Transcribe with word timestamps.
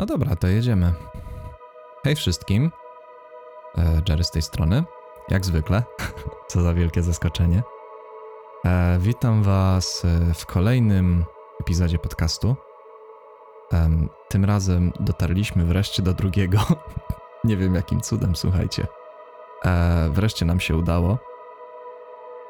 No 0.00 0.06
dobra, 0.06 0.36
to 0.36 0.48
jedziemy. 0.48 0.92
Hej 2.04 2.16
wszystkim. 2.16 2.70
E, 3.78 4.02
Jerry 4.08 4.24
z 4.24 4.30
tej 4.30 4.42
strony. 4.42 4.84
Jak 5.28 5.46
zwykle. 5.46 5.82
Co 6.48 6.62
za 6.62 6.74
wielkie 6.74 7.02
zaskoczenie. 7.02 7.62
E, 8.64 8.98
witam 9.00 9.42
Was 9.42 10.04
e, 10.04 10.34
w 10.34 10.46
kolejnym 10.46 11.24
epizodzie 11.60 11.98
podcastu. 11.98 12.56
Tym 14.28 14.44
razem 14.44 14.92
dotarliśmy 15.00 15.64
wreszcie 15.64 16.02
do 16.02 16.14
drugiego. 16.14 16.58
Nie 17.44 17.56
wiem 17.56 17.74
jakim 17.74 18.00
cudem, 18.00 18.36
słuchajcie. 18.36 18.86
Wreszcie 20.10 20.46
nam 20.46 20.60
się 20.60 20.76
udało. 20.76 21.18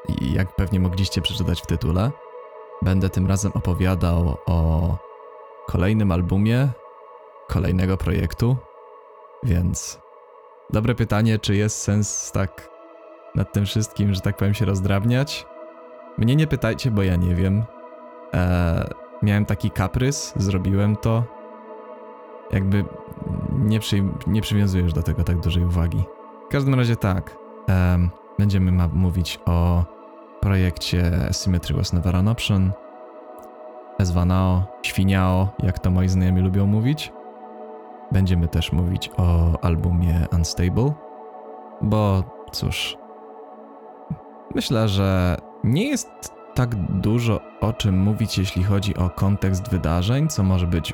I 0.07 0.33
jak 0.33 0.55
pewnie 0.55 0.79
mogliście 0.79 1.21
przeczytać 1.21 1.61
w 1.61 1.65
tytule, 1.65 2.11
będę 2.81 3.09
tym 3.09 3.27
razem 3.27 3.51
opowiadał 3.55 4.37
o 4.45 4.97
kolejnym 5.67 6.11
albumie 6.11 6.69
kolejnego 7.51 7.97
projektu. 7.97 8.57
Więc 9.43 9.99
dobre 10.69 10.95
pytanie, 10.95 11.39
czy 11.39 11.55
jest 11.55 11.77
sens 11.81 12.31
tak 12.31 12.69
nad 13.35 13.53
tym 13.53 13.65
wszystkim, 13.65 14.13
że 14.13 14.21
tak 14.21 14.37
powiem, 14.37 14.53
się 14.53 14.65
rozdrabniać? 14.65 15.45
Mnie 16.17 16.35
nie 16.35 16.47
pytajcie, 16.47 16.91
bo 16.91 17.03
ja 17.03 17.15
nie 17.15 17.35
wiem. 17.35 17.63
Eee, 18.33 18.87
miałem 19.21 19.45
taki 19.45 19.71
kaprys, 19.71 20.33
zrobiłem 20.35 20.95
to. 20.95 21.23
Jakby 22.51 22.85
nie, 23.51 23.79
przy, 23.79 24.03
nie 24.27 24.41
przywiązujesz 24.41 24.93
do 24.93 25.03
tego 25.03 25.23
tak 25.23 25.39
dużej 25.39 25.65
uwagi. 25.65 26.03
W 26.45 26.51
każdym 26.51 26.75
razie 26.75 26.95
tak. 26.95 27.37
em, 27.67 28.09
będziemy 28.39 28.71
ma- 28.71 28.87
mówić 28.87 29.39
o 29.45 29.83
projekcie 30.41 31.11
Symmetry 31.31 31.75
Was 31.75 31.93
Never 31.93 32.15
an 32.15 32.27
Option. 32.27 32.71
Ezwanao, 33.99 34.63
Świniao, 34.83 35.47
jak 35.63 35.79
to 35.79 35.91
moi 35.91 36.07
znajomi 36.09 36.41
lubią 36.41 36.65
mówić. 36.65 37.11
Będziemy 38.11 38.47
też 38.47 38.71
mówić 38.71 39.11
o 39.17 39.59
albumie 39.61 40.25
Unstable, 40.33 40.93
bo 41.81 42.23
cóż, 42.51 42.97
myślę, 44.55 44.87
że 44.87 45.37
nie 45.63 45.87
jest 45.87 46.09
tak 46.53 46.75
dużo 46.75 47.39
o 47.61 47.73
czym 47.73 47.99
mówić, 47.99 48.37
jeśli 48.37 48.63
chodzi 48.63 48.97
o 48.97 49.09
kontekst 49.09 49.69
wydarzeń, 49.69 50.27
co 50.27 50.43
może 50.43 50.67
być 50.67 50.93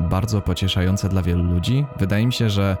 bardzo 0.00 0.40
pocieszające 0.40 1.08
dla 1.08 1.22
wielu 1.22 1.44
ludzi. 1.44 1.86
Wydaje 1.96 2.26
mi 2.26 2.32
się, 2.32 2.50
że 2.50 2.76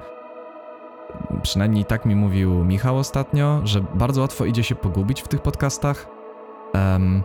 przynajmniej 1.42 1.84
tak 1.84 2.06
mi 2.06 2.16
mówił 2.16 2.64
Michał 2.64 2.98
ostatnio, 2.98 3.60
że 3.64 3.80
bardzo 3.94 4.20
łatwo 4.20 4.44
idzie 4.44 4.64
się 4.64 4.74
pogubić 4.74 5.22
w 5.22 5.28
tych 5.28 5.42
podcastach. 5.42 6.06
Em, 6.72 7.22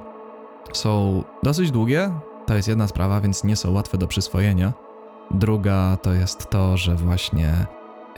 są 0.73 1.23
dosyć 1.43 1.71
długie, 1.71 2.11
to 2.45 2.55
jest 2.55 2.67
jedna 2.67 2.87
sprawa, 2.87 3.21
więc 3.21 3.43
nie 3.43 3.55
są 3.55 3.71
łatwe 3.71 3.97
do 3.97 4.07
przyswojenia. 4.07 4.73
Druga 5.31 5.97
to 6.01 6.13
jest 6.13 6.49
to, 6.49 6.77
że 6.77 6.95
właśnie 6.95 7.53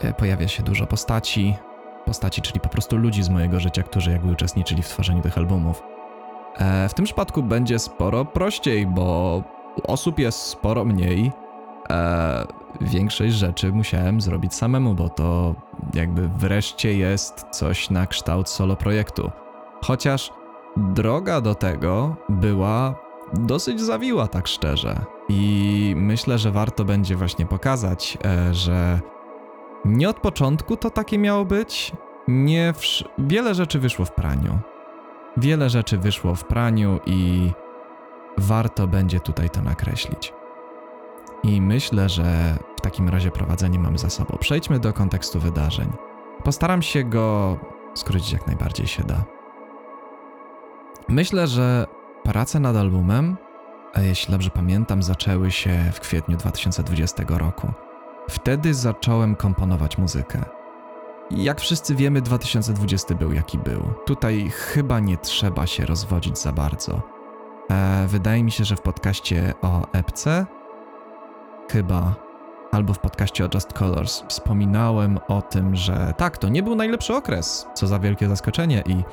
e, 0.01 0.13
pojawia 0.13 0.47
się 0.47 0.63
dużo 0.63 0.87
postaci. 0.87 1.55
Postaci, 2.05 2.41
czyli 2.41 2.59
po 2.59 2.69
prostu 2.69 2.97
ludzi 2.97 3.23
z 3.23 3.29
mojego 3.29 3.59
życia, 3.59 3.83
którzy 3.83 4.11
jakby 4.11 4.31
uczestniczyli 4.31 4.83
w 4.83 4.89
tworzeniu 4.89 5.21
tych 5.21 5.37
albumów. 5.37 5.83
E, 6.57 6.89
w 6.89 6.93
tym 6.93 7.05
przypadku 7.05 7.43
będzie 7.43 7.79
sporo 7.79 8.25
prościej, 8.25 8.87
bo 8.87 9.43
osób 9.83 10.19
jest 10.19 10.39
sporo 10.39 10.85
mniej. 10.85 11.31
E, 11.89 12.45
większość 12.81 13.33
rzeczy 13.33 13.71
musiałem 13.71 14.21
zrobić 14.21 14.53
samemu, 14.53 14.93
bo 14.93 15.09
to 15.09 15.55
jakby 15.93 16.27
wreszcie 16.27 16.97
jest 16.97 17.45
coś 17.51 17.89
na 17.89 18.07
kształt 18.07 18.49
solo 18.49 18.75
projektu. 18.75 19.31
Chociaż 19.81 20.31
droga 20.77 21.41
do 21.41 21.55
tego 21.55 22.15
była 22.29 22.95
dosyć 23.33 23.81
zawiła, 23.81 24.27
tak 24.27 24.47
szczerze. 24.47 25.16
I 25.29 25.93
myślę, 25.97 26.37
że 26.37 26.51
warto 26.51 26.85
będzie 26.85 27.15
właśnie 27.15 27.45
pokazać, 27.45 28.17
e, 28.25 28.53
że 28.53 28.99
nie 29.85 30.09
od 30.09 30.19
początku 30.19 30.77
to 30.77 30.89
takie 30.89 31.17
miało 31.17 31.45
być. 31.45 31.91
Nie 32.27 32.73
wiele 33.17 33.55
rzeczy 33.55 33.79
wyszło 33.79 34.05
w 34.05 34.11
praniu. 34.11 34.59
Wiele 35.37 35.69
rzeczy 35.69 35.97
wyszło 35.97 36.35
w 36.35 36.43
praniu 36.43 36.99
i 37.05 37.51
warto 38.37 38.87
będzie 38.87 39.19
tutaj 39.19 39.49
to 39.49 39.61
nakreślić. 39.61 40.33
I 41.43 41.61
myślę, 41.61 42.09
że 42.09 42.57
w 42.77 42.81
takim 42.81 43.09
razie 43.09 43.31
prowadzenie 43.31 43.79
mamy 43.79 43.97
za 43.97 44.09
sobą. 44.09 44.37
Przejdźmy 44.39 44.79
do 44.79 44.93
kontekstu 44.93 45.39
wydarzeń. 45.39 45.91
Postaram 46.43 46.81
się 46.81 47.03
go 47.03 47.57
skrócić 47.93 48.33
jak 48.33 48.47
najbardziej 48.47 48.87
się 48.87 49.03
da. 49.03 49.23
Myślę, 51.09 51.47
że 51.47 51.87
prace 52.23 52.59
nad 52.59 52.75
albumem, 52.75 53.37
a 53.93 54.01
jeśli 54.01 54.31
dobrze 54.31 54.49
pamiętam, 54.49 55.03
zaczęły 55.03 55.51
się 55.51 55.91
w 55.93 55.99
kwietniu 55.99 56.37
2020 56.37 57.23
roku. 57.27 57.71
Wtedy 58.29 58.73
zacząłem 58.73 59.35
komponować 59.35 59.97
muzykę. 59.97 60.45
Jak 61.31 61.61
wszyscy 61.61 61.95
wiemy, 61.95 62.21
2020 62.21 63.15
był 63.15 63.33
jaki 63.33 63.57
był. 63.57 63.93
Tutaj 64.05 64.49
chyba 64.49 64.99
nie 64.99 65.17
trzeba 65.17 65.67
się 65.67 65.85
rozwodzić 65.85 66.39
za 66.39 66.51
bardzo. 66.51 67.01
E, 67.71 68.07
wydaje 68.07 68.43
mi 68.43 68.51
się, 68.51 68.63
że 68.63 68.75
w 68.75 68.81
podcaście 68.81 69.53
o 69.61 69.91
epce, 69.91 70.45
chyba, 71.71 72.15
albo 72.71 72.93
w 72.93 72.99
podcaście 72.99 73.45
o 73.45 73.49
Just 73.53 73.73
Colors, 73.73 74.23
wspominałem 74.27 75.19
o 75.27 75.41
tym, 75.41 75.75
że 75.75 76.13
tak, 76.17 76.37
to 76.37 76.49
nie 76.49 76.63
był 76.63 76.75
najlepszy 76.75 77.15
okres, 77.15 77.67
co 77.73 77.87
za 77.87 77.99
wielkie 77.99 78.27
zaskoczenie 78.27 78.83
i 78.85 79.03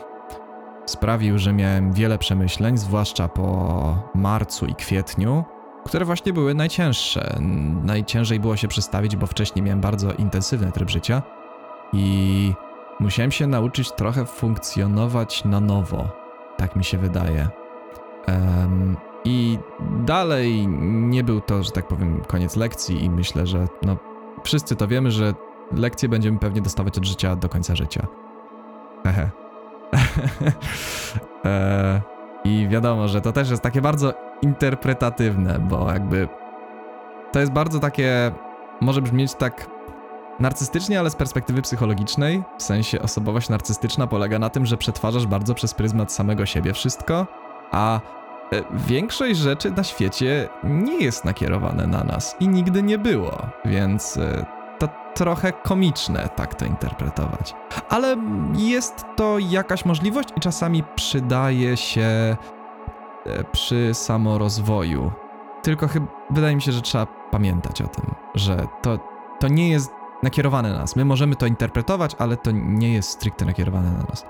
sprawił, 0.87 1.39
że 1.39 1.53
miałem 1.53 1.93
wiele 1.93 2.19
przemyśleń, 2.19 2.79
zwłaszcza 2.79 3.29
po 3.29 3.99
marcu 4.15 4.67
i 4.67 4.75
kwietniu, 4.75 5.45
które 5.85 6.05
właśnie 6.05 6.33
były 6.33 6.55
najcięższe. 6.55 7.37
Najciężej 7.83 8.41
było 8.41 8.57
się 8.57 8.69
przestawić, 8.69 9.17
bo 9.17 9.27
wcześniej 9.27 9.63
miałem 9.63 9.81
bardzo 9.81 10.13
intensywny 10.13 10.73
tryb 10.73 10.91
życia 10.91 11.23
i 11.93 12.53
musiałem 13.01 13.33
się 13.33 13.47
nauczyć 13.47 13.93
trochę 13.93 14.25
funkcjonować 14.25 15.45
na 15.45 15.61
nowo. 15.61 16.09
Tak 16.57 16.77
mi 16.77 16.85
się 16.85 16.99
wydaje. 16.99 17.49
Em, 18.27 18.97
I 19.25 19.59
dalej 20.05 20.69
nie 20.91 21.25
był 21.25 21.41
to, 21.41 21.63
że 21.63 21.71
tak 21.71 21.89
powiem, 21.89 22.21
koniec 22.27 22.57
lekcji, 22.57 23.05
i 23.05 23.11
myślę, 23.11 23.47
że 23.47 23.67
no, 23.83 23.97
wszyscy 24.45 24.77
to 24.77 24.89
wiemy, 24.89 25.11
że 25.11 25.35
lekcje 25.73 26.09
będziemy 26.09 26.39
pewnie 26.39 26.61
dostawać 26.61 26.99
od 26.99 27.05
życia 27.05 27.37
do 27.37 27.49
końca 27.49 27.77
życia. 27.77 28.07
Hehe. 29.05 29.44
e, 31.45 32.01
I 32.45 32.69
wiadomo, 32.71 33.09
że 33.09 33.21
to 33.21 33.33
też 33.33 33.51
jest 33.51 33.63
takie 33.63 33.81
bardzo 33.81 34.15
interpretatywne, 34.43 35.59
bo 35.59 35.93
jakby 35.93 36.29
to 37.33 37.41
jest 37.41 37.53
bardzo 37.53 37.81
takie, 37.81 38.33
może 38.81 39.03
brzmieć 39.03 39.35
tak 39.35 39.67
narcystycznie, 40.41 41.01
ale 41.01 41.11
z 41.11 41.17
perspektywy 41.17 41.63
psychologicznej, 41.63 42.43
w 42.59 42.63
sensie 42.63 43.03
osobowość 43.03 43.49
narcystyczna 43.49 44.07
polega 44.07 44.39
na 44.39 44.51
tym, 44.51 44.67
że 44.67 44.77
przetwarzasz 44.77 45.27
bardzo 45.27 45.55
przez 45.55 45.75
pryzmat 45.75 46.13
samego 46.13 46.47
siebie 46.47 46.73
wszystko, 46.73 47.27
a 47.71 48.01
e, 48.53 48.63
większość 48.87 49.39
rzeczy 49.39 49.71
na 49.71 49.85
świecie 49.85 50.49
nie 50.65 51.05
jest 51.05 51.25
nakierowane 51.25 51.87
na 51.87 52.05
nas 52.05 52.37
i 52.41 52.49
nigdy 52.49 52.83
nie 52.83 52.99
było, 52.99 53.39
więc 53.65 54.17
e, 54.17 54.47
trochę 55.15 55.53
komiczne 55.53 56.29
tak 56.37 56.55
to 56.55 56.65
interpretować. 56.65 57.55
Ale 57.89 58.17
jest 58.57 59.05
to 59.17 59.39
jakaś 59.39 59.85
możliwość 59.85 60.29
i 60.37 60.41
czasami 60.41 60.85
przydaje 60.95 61.77
się 61.77 62.03
e, 63.27 63.45
przy 63.53 63.95
samorozwoju. 63.95 65.13
Tylko 65.63 65.89
chyba 65.89 66.07
wydaje 66.31 66.57
mi 66.57 66.63
się, 66.63 66.73
że 66.73 66.83
trzeba 66.83 67.07
pamiętać 67.07 67.83
o 67.83 67.87
tym, 67.87 68.15
że 68.35 68.67
to, 68.83 68.99
to 69.41 69.49
nie 69.49 69.71
jest 69.71 69.93
nakierowane 70.23 70.73
na 70.73 70.79
nas. 70.79 70.97
My 70.97 71.05
możemy 71.05 71.37
to 71.37 71.47
interpretować, 71.47 72.17
ale 72.19 72.37
to 72.37 72.51
nie 72.51 72.93
jest 72.93 73.11
stricte 73.11 73.45
nakierowane 73.45 73.91
na 73.91 73.99
nas. 73.99 74.27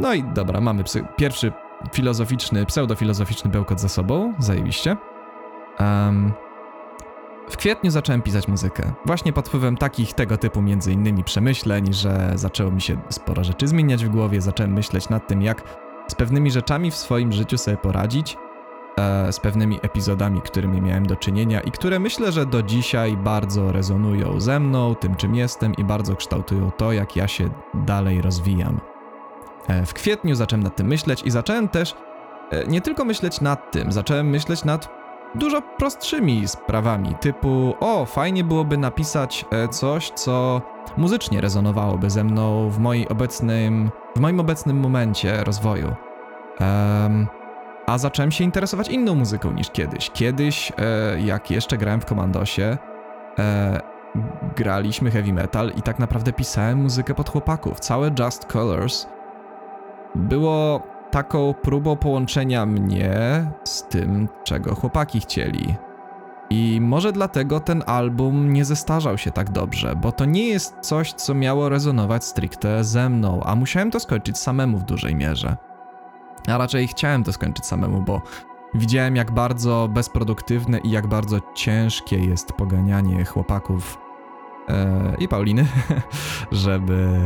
No 0.00 0.14
i 0.14 0.24
dobra, 0.24 0.60
mamy 0.60 0.84
pierwszy 1.16 1.52
filozoficzny, 1.92 2.66
pseudofilozoficzny 2.66 3.50
bełkot 3.50 3.80
za 3.80 3.88
sobą, 3.88 4.34
zajebiście. 4.38 4.96
Em, 5.78 6.32
w 7.48 7.56
kwietniu 7.56 7.90
zacząłem 7.90 8.22
pisać 8.22 8.48
muzykę. 8.48 8.92
Właśnie 9.06 9.32
pod 9.32 9.48
wpływem 9.48 9.76
takich 9.76 10.12
tego 10.12 10.36
typu 10.36 10.62
między 10.62 10.92
innymi 10.92 11.24
przemyśleń, 11.24 11.92
że 11.92 12.32
zaczęło 12.34 12.70
mi 12.70 12.80
się 12.80 12.96
sporo 13.08 13.44
rzeczy 13.44 13.68
zmieniać 13.68 14.04
w 14.04 14.08
głowie, 14.08 14.40
zacząłem 14.40 14.72
myśleć 14.72 15.08
nad 15.08 15.28
tym, 15.28 15.42
jak 15.42 15.62
z 16.08 16.14
pewnymi 16.14 16.50
rzeczami 16.50 16.90
w 16.90 16.96
swoim 16.96 17.32
życiu 17.32 17.58
sobie 17.58 17.76
poradzić, 17.76 18.36
e, 18.98 19.32
z 19.32 19.40
pewnymi 19.40 19.78
epizodami, 19.82 20.40
którymi 20.40 20.80
miałem 20.80 21.06
do 21.06 21.16
czynienia 21.16 21.60
i 21.60 21.70
które 21.70 21.98
myślę, 21.98 22.32
że 22.32 22.46
do 22.46 22.62
dzisiaj 22.62 23.16
bardzo 23.16 23.72
rezonują 23.72 24.40
ze 24.40 24.60
mną, 24.60 24.94
tym 24.94 25.16
czym 25.16 25.34
jestem 25.34 25.74
i 25.74 25.84
bardzo 25.84 26.16
kształtują 26.16 26.70
to, 26.70 26.92
jak 26.92 27.16
ja 27.16 27.28
się 27.28 27.50
dalej 27.74 28.22
rozwijam. 28.22 28.80
E, 29.68 29.86
w 29.86 29.94
kwietniu 29.94 30.34
zacząłem 30.34 30.62
nad 30.62 30.76
tym 30.76 30.86
myśleć 30.86 31.22
i 31.22 31.30
zacząłem 31.30 31.68
też 31.68 31.94
e, 32.50 32.66
nie 32.66 32.80
tylko 32.80 33.04
myśleć 33.04 33.40
nad 33.40 33.72
tym, 33.72 33.92
zacząłem 33.92 34.30
myśleć 34.30 34.64
nad 34.64 34.99
dużo 35.34 35.62
prostszymi 35.62 36.48
sprawami, 36.48 37.14
typu 37.14 37.74
o, 37.80 38.04
fajnie 38.04 38.44
byłoby 38.44 38.78
napisać 38.78 39.44
e, 39.50 39.68
coś, 39.68 40.10
co 40.10 40.62
muzycznie 40.96 41.40
rezonowałoby 41.40 42.10
ze 42.10 42.24
mną 42.24 42.70
w, 42.70 42.78
mojej 42.78 43.08
obecnym, 43.08 43.90
w 44.16 44.20
moim 44.20 44.40
obecnym 44.40 44.80
momencie 44.80 45.44
rozwoju. 45.44 45.94
Em, 46.60 47.26
a 47.86 47.98
zacząłem 47.98 48.30
się 48.30 48.44
interesować 48.44 48.88
inną 48.88 49.14
muzyką 49.14 49.52
niż 49.52 49.70
kiedyś. 49.70 50.10
Kiedyś, 50.10 50.72
e, 50.78 51.20
jak 51.20 51.50
jeszcze 51.50 51.76
grałem 51.78 52.00
w 52.00 52.06
Komandosie, 52.06 52.78
e, 53.38 53.80
graliśmy 54.56 55.10
heavy 55.10 55.32
metal 55.32 55.72
i 55.76 55.82
tak 55.82 55.98
naprawdę 55.98 56.32
pisałem 56.32 56.78
muzykę 56.78 57.14
pod 57.14 57.30
chłopaków. 57.30 57.80
Całe 57.80 58.10
Just 58.18 58.44
Colors 58.44 59.06
było 60.14 60.82
taką 61.10 61.54
próbą 61.54 61.96
połączenia 61.96 62.66
mnie 62.66 63.44
z 63.64 63.82
tym, 63.82 64.28
czego 64.44 64.74
chłopaki 64.74 65.20
chcieli. 65.20 65.74
I 66.50 66.78
może 66.82 67.12
dlatego 67.12 67.60
ten 67.60 67.82
album 67.86 68.52
nie 68.52 68.64
zestarzał 68.64 69.18
się 69.18 69.30
tak 69.30 69.50
dobrze, 69.50 69.96
bo 69.96 70.12
to 70.12 70.24
nie 70.24 70.48
jest 70.48 70.74
coś, 70.80 71.12
co 71.12 71.34
miało 71.34 71.68
rezonować 71.68 72.24
stricte 72.24 72.84
ze 72.84 73.08
mną, 73.08 73.42
a 73.44 73.56
musiałem 73.56 73.90
to 73.90 74.00
skończyć 74.00 74.38
samemu 74.38 74.78
w 74.78 74.84
dużej 74.84 75.14
mierze. 75.14 75.56
A 76.48 76.58
raczej 76.58 76.88
chciałem 76.88 77.24
to 77.24 77.32
skończyć 77.32 77.66
samemu, 77.66 78.02
bo 78.02 78.22
widziałem, 78.74 79.16
jak 79.16 79.30
bardzo 79.30 79.88
bezproduktywne 79.92 80.78
i 80.78 80.90
jak 80.90 81.06
bardzo 81.06 81.36
ciężkie 81.54 82.18
jest 82.18 82.52
poganianie 82.52 83.24
chłopaków 83.24 83.98
e, 84.68 85.14
i 85.18 85.28
Pauliny, 85.28 85.66
żeby 86.52 87.20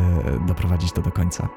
doprowadzić 0.46 0.92
to 0.92 1.02
do 1.02 1.10
końca. 1.10 1.48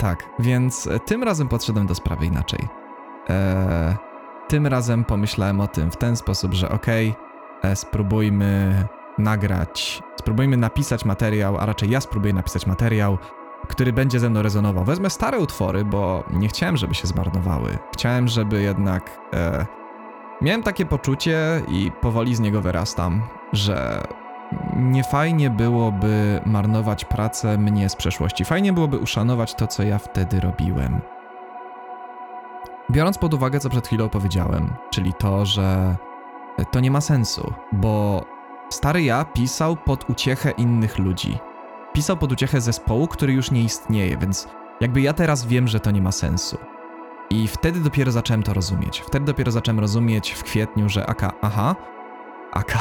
Tak, 0.00 0.30
więc 0.38 0.88
tym 1.06 1.22
razem 1.22 1.48
podszedłem 1.48 1.86
do 1.86 1.94
sprawy 1.94 2.26
inaczej. 2.26 2.68
E, 3.30 3.96
tym 4.48 4.66
razem 4.66 5.04
pomyślałem 5.04 5.60
o 5.60 5.68
tym 5.68 5.90
w 5.90 5.96
ten 5.96 6.16
sposób, 6.16 6.54
że 6.54 6.68
okej, 6.68 7.14
okay, 7.58 7.76
spróbujmy 7.76 8.84
nagrać, 9.18 10.02
spróbujmy 10.20 10.56
napisać 10.56 11.04
materiał, 11.04 11.58
a 11.58 11.66
raczej 11.66 11.90
ja 11.90 12.00
spróbuję 12.00 12.32
napisać 12.32 12.66
materiał, 12.66 13.18
który 13.68 13.92
będzie 13.92 14.20
ze 14.20 14.30
mną 14.30 14.42
rezonował. 14.42 14.84
Wezmę 14.84 15.10
stare 15.10 15.38
utwory, 15.38 15.84
bo 15.84 16.24
nie 16.30 16.48
chciałem, 16.48 16.76
żeby 16.76 16.94
się 16.94 17.06
zmarnowały. 17.06 17.78
Chciałem, 17.92 18.28
żeby 18.28 18.62
jednak. 18.62 19.20
E, 19.34 19.66
miałem 20.42 20.62
takie 20.62 20.86
poczucie 20.86 21.62
i 21.68 21.92
powoli 22.00 22.34
z 22.34 22.40
niego 22.40 22.60
wyrastam, 22.60 23.22
że 23.52 24.04
nie 24.76 25.04
fajnie 25.04 25.50
byłoby 25.50 26.40
marnować 26.46 27.04
pracę 27.04 27.58
mnie 27.58 27.88
z 27.88 27.96
przeszłości. 27.96 28.44
Fajnie 28.44 28.72
byłoby 28.72 28.98
uszanować 28.98 29.54
to, 29.54 29.66
co 29.66 29.82
ja 29.82 29.98
wtedy 29.98 30.40
robiłem. 30.40 31.00
Biorąc 32.90 33.18
pod 33.18 33.34
uwagę, 33.34 33.60
co 33.60 33.70
przed 33.70 33.86
chwilą 33.86 34.08
powiedziałem, 34.08 34.72
czyli 34.90 35.14
to, 35.14 35.46
że 35.46 35.96
to 36.70 36.80
nie 36.80 36.90
ma 36.90 37.00
sensu, 37.00 37.52
bo 37.72 38.24
stary 38.70 39.02
ja 39.02 39.24
pisał 39.24 39.76
pod 39.76 40.10
uciechę 40.10 40.50
innych 40.50 40.98
ludzi. 40.98 41.38
Pisał 41.92 42.16
pod 42.16 42.32
uciechę 42.32 42.60
zespołu, 42.60 43.06
który 43.08 43.32
już 43.32 43.50
nie 43.50 43.62
istnieje, 43.62 44.16
więc 44.16 44.48
jakby 44.80 45.00
ja 45.00 45.12
teraz 45.12 45.46
wiem, 45.46 45.68
że 45.68 45.80
to 45.80 45.90
nie 45.90 46.02
ma 46.02 46.12
sensu. 46.12 46.58
I 47.30 47.48
wtedy 47.48 47.80
dopiero 47.80 48.12
zacząłem 48.12 48.42
to 48.42 48.54
rozumieć. 48.54 49.00
Wtedy 49.00 49.26
dopiero 49.26 49.52
zacząłem 49.52 49.80
rozumieć 49.80 50.30
w 50.30 50.44
kwietniu, 50.44 50.88
że 50.88 51.06
aka, 51.06 51.32
aha, 51.42 51.76
aka. 52.52 52.78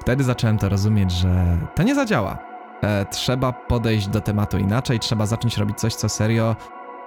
Wtedy 0.00 0.24
zacząłem 0.24 0.58
to 0.58 0.68
rozumieć, 0.68 1.12
że 1.12 1.58
to 1.74 1.82
nie 1.82 1.94
zadziała. 1.94 2.38
E, 2.82 3.06
trzeba 3.06 3.52
podejść 3.52 4.08
do 4.08 4.20
tematu 4.20 4.58
inaczej, 4.58 4.98
trzeba 4.98 5.26
zacząć 5.26 5.56
robić 5.56 5.78
coś, 5.78 5.94
co 5.94 6.08
serio 6.08 6.56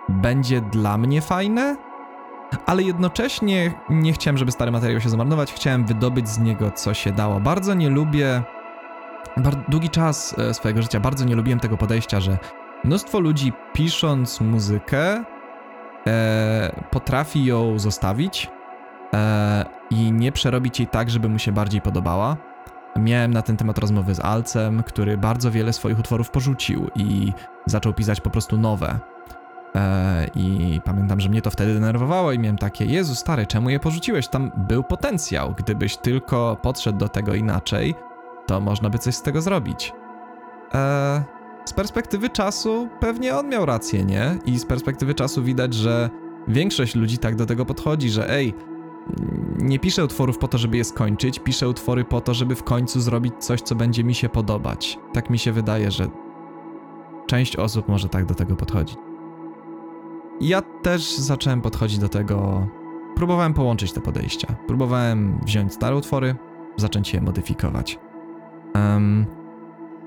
będzie 0.10 0.62
dla 0.62 0.98
mnie 0.98 1.22
fajne, 1.22 1.78
ale 2.66 2.84
jednocześnie 2.84 3.74
nie 3.90 4.13
chciałem, 4.13 4.38
żeby 4.38 4.52
stary 4.52 4.72
materiał 4.72 5.02
się 5.02 5.10
zamarnować, 5.10 5.54
chciałem 5.54 5.86
wydobyć 5.86 6.30
z 6.30 6.40
niego 6.40 6.72
co 6.72 6.94
się 6.94 7.12
dało. 7.12 7.40
Bardzo 7.40 7.74
nie 7.74 7.90
lubię, 7.90 8.44
długi 9.68 9.90
czas 9.90 10.36
e, 10.40 10.54
swojego 10.54 10.81
życia 10.81 11.00
bardzo 11.00 11.25
nie 11.25 11.36
lubiłem 11.36 11.60
tego 11.60 11.78
podejścia, 11.78 12.19
że 12.19 12.38
mnóstwo 12.84 13.19
ludzi 13.19 13.54
pisząc 13.74 14.42
muzykę 14.42 15.24
e, 16.07 16.86
potrafi 16.92 17.46
ją 17.46 17.80
zostawić 17.80 18.50
e, 19.13 19.66
i 19.90 20.12
nie 20.12 20.31
przerobić 20.31 20.80
jej 20.80 20.88
tak, 20.88 21.10
żeby 21.10 21.30
mu 21.30 21.40
się 21.40 21.52
bardziej 21.52 21.81
podobała. 21.81 22.38
Miałem 23.00 23.34
na 23.34 23.42
ten 23.42 23.57
temat 23.57 23.78
rozmowy 23.78 24.16
z 24.16 24.19
Alcem, 24.19 24.84
który 24.84 25.18
bardzo 25.18 25.52
wiele 25.52 25.74
swoich 25.74 26.00
utworów 26.00 26.30
porzucił 26.30 26.90
i 26.96 27.34
zaczął 27.66 27.94
pisać 27.94 28.22
po 28.22 28.30
prostu 28.30 28.57
nowe. 28.57 29.00
E, 29.75 30.28
I 30.36 30.81
pamiętam, 30.86 31.19
że 31.19 31.30
mnie 31.30 31.42
to 31.42 31.52
wtedy 31.52 31.74
denerwowało 31.74 32.31
i 32.31 32.40
miałem 32.40 32.57
takie, 32.57 32.86
Jezu 32.86 33.16
stary, 33.16 33.46
czemu 33.46 33.69
je 33.69 33.80
porzuciłeś? 33.80 34.28
Tam 34.28 34.52
był 34.57 34.84
potencjał. 34.84 35.54
Gdybyś 35.57 35.98
tylko 35.98 36.57
podszedł 36.62 36.98
do 36.98 37.10
tego 37.10 37.34
inaczej, 37.34 37.96
to 38.48 38.62
można 38.62 38.90
by 38.90 38.98
coś 39.00 39.16
z 39.16 39.22
tego 39.22 39.42
zrobić. 39.42 39.94
E, 40.74 41.24
z 41.66 41.74
perspektywy 41.74 42.30
czasu 42.30 42.90
pewnie 43.00 43.36
on 43.36 43.50
miał 43.50 43.66
rację, 43.66 44.06
nie? 44.06 44.38
I 44.46 44.60
z 44.60 44.66
perspektywy 44.66 45.13
czasu 45.13 45.44
widać, 45.44 45.74
że 45.74 46.10
większość 46.48 46.96
ludzi 46.96 47.18
tak 47.18 47.36
do 47.36 47.46
tego 47.46 47.66
podchodzi, 47.66 48.10
że 48.10 48.30
ej, 48.30 48.54
nie 49.60 49.80
piszę 49.80 50.06
utworów 50.06 50.38
po 50.38 50.48
to, 50.48 50.57
żeby 50.57 50.78
je 50.78 50.84
skończyć, 50.84 51.40
piszę 51.40 51.69
utwory 51.69 52.06
po 52.06 52.22
to, 52.22 52.34
żeby 52.34 52.56
w 52.56 52.63
końcu 52.63 53.02
zrobić 53.02 53.34
coś, 53.40 53.62
co 53.62 53.75
będzie 53.75 54.04
mi 54.04 54.16
się 54.16 54.30
podobać. 54.30 55.00
Tak 55.13 55.30
mi 55.30 55.40
się 55.40 55.52
wydaje, 55.52 55.92
że 55.92 56.07
część 57.28 57.56
osób 57.56 57.88
może 57.88 58.10
tak 58.10 58.25
do 58.25 58.36
tego 58.36 58.56
podchodzić. 58.56 58.98
Ja 60.42 60.62
też 60.62 61.18
zacząłem 61.18 61.62
podchodzić 61.62 62.00
do 62.00 62.10
tego. 62.10 62.68
Próbowałem 63.16 63.54
połączyć 63.54 63.94
te 63.94 64.02
podejścia. 64.02 64.56
Próbowałem 64.68 65.40
wziąć 65.46 65.74
stare 65.74 65.96
utwory, 65.96 66.36
zacząć 66.78 67.13
je 67.13 67.22
modyfikować. 67.22 68.00
Um, 68.75 69.25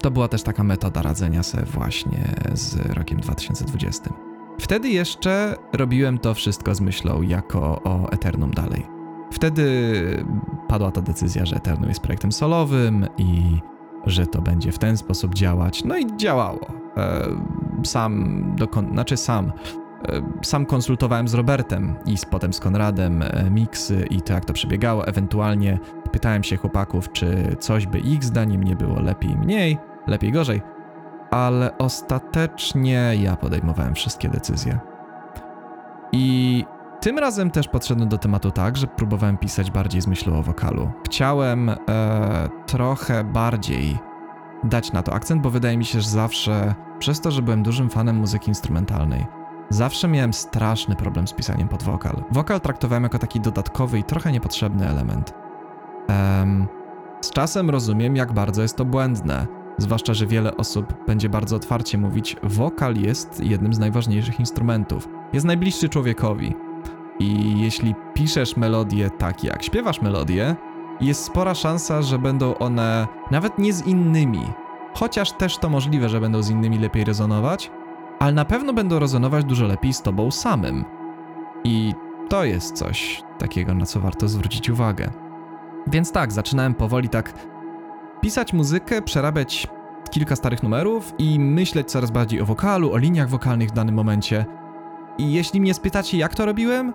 to 0.03 0.11
była 0.11 0.29
też 0.29 0.43
taka 0.43 0.65
metoda 0.65 1.03
radzenia 1.03 1.43
sobie 1.43 1.65
właśnie 1.65 2.35
z 2.53 2.77
rokiem 2.77 3.21
2020. 3.21 4.28
Wtedy 4.61 4.89
jeszcze 4.89 5.55
robiłem 5.73 6.19
to 6.19 6.35
wszystko 6.35 6.75
z 6.75 6.81
myślą 6.81 7.23
jako 7.23 7.83
o 7.85 8.13
Eternum 8.13 8.51
dalej. 8.51 8.87
Wtedy 9.33 9.93
padła 10.69 10.91
ta 10.91 11.01
decyzja, 11.01 11.47
że 11.47 11.57
Eternum 11.57 11.89
jest 11.89 12.01
projektem 12.01 12.33
solowym 12.33 13.07
i 13.19 13.61
że 14.07 14.27
to 14.27 14.43
będzie 14.43 14.73
w 14.73 14.79
ten 14.79 14.97
sposób 14.97 15.35
działać. 15.35 15.85
No 15.85 15.97
i 15.97 16.17
działało. 16.17 16.67
E, 16.97 17.29
sam, 17.85 18.43
dokon- 18.57 18.93
znaczy 18.93 19.17
sam 19.17 19.53
E, 20.09 20.23
sam 20.43 20.67
konsultowałem 20.67 21.29
z 21.29 21.35
Robertem 21.35 21.95
i 22.07 22.15
potem 22.31 22.53
z 22.53 22.61
Konradem 22.61 23.23
e, 23.23 23.51
miksy 23.51 24.07
i 24.11 24.23
to 24.23 24.33
jak 24.33 24.45
to 24.45 24.53
przebiegało. 24.53 25.07
Ewentualnie 25.07 25.79
pytałem 26.13 26.45
się 26.45 26.57
chłopaków, 26.57 27.13
czy 27.13 27.57
coś 27.59 27.87
by 27.87 27.99
ich 27.99 28.25
zdaniem 28.25 28.65
nie 28.65 28.77
było 28.77 29.01
lepiej, 29.01 29.37
mniej, 29.37 29.79
lepiej, 30.07 30.33
gorzej. 30.33 30.63
Ale 31.31 31.79
ostatecznie 31.79 33.13
ja 33.21 33.37
podejmowałem 33.37 33.95
wszystkie 33.95 34.29
decyzje. 34.29 34.79
I 36.13 36.65
tym 37.01 37.19
razem 37.19 37.51
też 37.51 37.69
podszedłem 37.69 38.09
do 38.09 38.19
tematu 38.19 38.51
tak, 38.51 38.77
że 38.77 38.87
próbowałem 38.87 39.39
pisać 39.39 39.71
bardziej 39.71 40.01
z 40.01 40.07
myślą 40.07 40.39
o 40.39 40.43
wokalu. 40.43 40.91
Chciałem 41.07 41.69
e, 41.69 41.76
trochę 42.67 43.25
bardziej 43.25 43.99
dać 44.64 44.93
na 44.93 45.02
to 45.02 45.12
akcent, 45.12 45.43
bo 45.43 45.50
wydaje 45.50 45.79
mi 45.79 45.85
się, 45.85 46.00
że 46.00 46.11
zawsze, 46.11 46.75
przez 46.99 47.21
to, 47.21 47.31
że 47.31 47.43
byłem 47.43 47.62
dużym 47.62 47.91
fanem 47.91 48.17
muzyki 48.17 48.49
instrumentalnej, 48.49 49.26
Zawsze 49.71 50.09
miałem 50.09 50.33
straszny 50.33 50.97
problem 50.97 51.29
z 51.29 51.33
pisaniem 51.33 51.69
pod 51.69 51.83
wokal. 51.83 52.25
Wokal 52.31 52.61
traktowałem 52.61 53.02
jako 53.02 53.19
taki 53.19 53.41
dodatkowy 53.41 53.99
i 53.99 54.05
trochę 54.05 54.33
niepotrzebny 54.33 54.88
element. 54.88 55.35
Um, 56.09 56.69
z 57.21 57.31
czasem 57.31 57.71
rozumiem, 57.71 58.17
jak 58.17 58.33
bardzo 58.33 58.62
jest 58.62 58.76
to 58.76 58.85
błędne, 58.85 59.47
zwłaszcza, 59.78 60.14
że 60.14 60.26
wiele 60.26 60.56
osób 60.56 60.94
będzie 61.06 61.28
bardzo 61.28 61.56
otwarcie 61.56 61.99
mówić, 61.99 62.37
wokal 62.42 62.97
jest 62.97 63.40
jednym 63.44 63.75
z 63.75 63.78
najważniejszych 63.78 64.40
instrumentów. 64.40 65.08
Jest 65.32 65.47
najbliższy 65.47 65.88
człowiekowi. 65.88 66.54
I 67.18 67.61
jeśli 67.61 67.94
piszesz 68.14 68.56
melodię 68.56 69.11
tak, 69.11 69.44
jak 69.44 69.62
śpiewasz 69.62 70.02
melodię, 70.02 70.56
jest 71.00 71.25
spora 71.25 71.54
szansa, 71.54 72.02
że 72.02 72.18
będą 72.18 72.58
one 72.58 73.06
nawet 73.30 73.58
nie 73.58 73.73
z 73.73 73.87
innymi, 73.87 74.42
chociaż 74.94 75.32
też 75.32 75.58
to 75.58 75.68
możliwe, 75.68 76.08
że 76.08 76.20
będą 76.20 76.42
z 76.42 76.50
innymi 76.50 76.78
lepiej 76.78 77.04
rezonować, 77.04 77.70
ale 78.18 78.32
na 78.32 78.44
pewno 78.44 78.73
będą 78.73 78.99
rezonować 78.99 79.44
dużo 79.44 79.66
lepiej 79.66 79.92
z 79.92 80.02
tobą 80.02 80.30
samym. 80.30 80.85
I 81.64 81.94
to 82.28 82.44
jest 82.44 82.76
coś 82.76 83.23
takiego, 83.38 83.75
na 83.75 83.87
co 83.87 84.00
warto 84.00 84.28
zwrócić 84.28 84.70
uwagę. 84.70 85.11
Więc 85.87 86.12
tak, 86.12 86.32
zaczynałem 86.32 86.75
powoli 86.75 87.08
tak 87.08 87.32
pisać 88.21 88.53
muzykę, 88.53 89.03
przerabiać 89.03 89.67
kilka 90.11 90.37
starych 90.37 90.63
numerów 90.63 91.15
i 91.19 91.41
myśleć 91.41 91.91
coraz 91.91 92.11
bardziej 92.11 92.41
o 92.41 92.47
wokalu, 92.47 92.93
o 92.93 92.97
liniach 92.97 93.29
wokalnych 93.29 93.69
w 93.69 93.73
danym 93.73 93.95
momencie. 93.95 94.47
I 95.19 95.33
jeśli 95.33 95.61
mnie 95.61 95.75
spytacie, 95.75 96.19
jak 96.19 96.35
to 96.35 96.47
robiłem, 96.47 96.93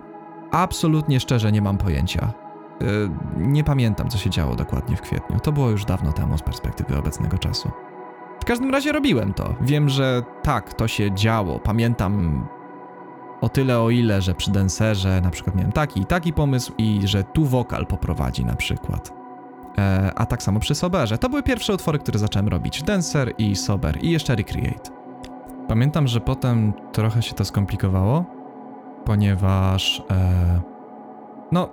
absolutnie 0.50 1.20
szczerze 1.20 1.52
nie 1.52 1.62
mam 1.62 1.78
pojęcia. 1.78 2.32
Yy, 2.80 3.10
nie 3.36 3.64
pamiętam, 3.64 4.08
co 4.08 4.18
się 4.18 4.30
działo 4.30 4.54
dokładnie 4.56 4.96
w 4.96 5.00
kwietniu. 5.00 5.40
To 5.40 5.52
było 5.52 5.70
już 5.70 5.84
dawno 5.84 6.12
temu 6.12 6.38
z 6.38 6.42
perspektywy 6.42 6.98
obecnego 6.98 7.38
czasu. 7.38 7.70
W 8.40 8.44
każdym 8.44 8.70
razie 8.70 8.92
robiłem 8.92 9.34
to. 9.34 9.54
Wiem, 9.60 9.88
że 9.88 10.22
tak, 10.42 10.74
to 10.74 10.88
się 10.88 11.14
działo. 11.14 11.58
Pamiętam 11.58 12.46
o 13.40 13.48
tyle 13.48 13.80
o 13.80 13.90
ile, 13.90 14.22
że 14.22 14.34
przy 14.34 14.50
denserze 14.50 15.20
na 15.20 15.30
przykład 15.30 15.56
miałem 15.56 15.72
taki 15.72 16.00
i 16.00 16.06
taki 16.06 16.32
pomysł 16.32 16.72
i 16.78 17.00
że 17.04 17.24
tu 17.24 17.44
wokal 17.44 17.86
poprowadzi 17.86 18.44
na 18.44 18.56
przykład. 18.56 19.23
E, 19.78 20.12
a 20.14 20.26
tak 20.26 20.42
samo 20.42 20.60
przy 20.60 20.74
Soberze. 20.74 21.18
To 21.18 21.28
były 21.28 21.42
pierwsze 21.42 21.74
utwory, 21.74 21.98
które 21.98 22.18
zacząłem 22.18 22.48
robić. 22.48 22.82
Denser 22.82 23.32
i 23.38 23.56
Sober 23.56 24.04
i 24.04 24.10
jeszcze 24.10 24.36
Recreate. 24.36 24.90
Pamiętam, 25.68 26.08
że 26.08 26.20
potem 26.20 26.72
trochę 26.92 27.22
się 27.22 27.34
to 27.34 27.44
skomplikowało, 27.44 28.24
ponieważ 29.04 30.02
e, 30.10 30.60
no 31.52 31.68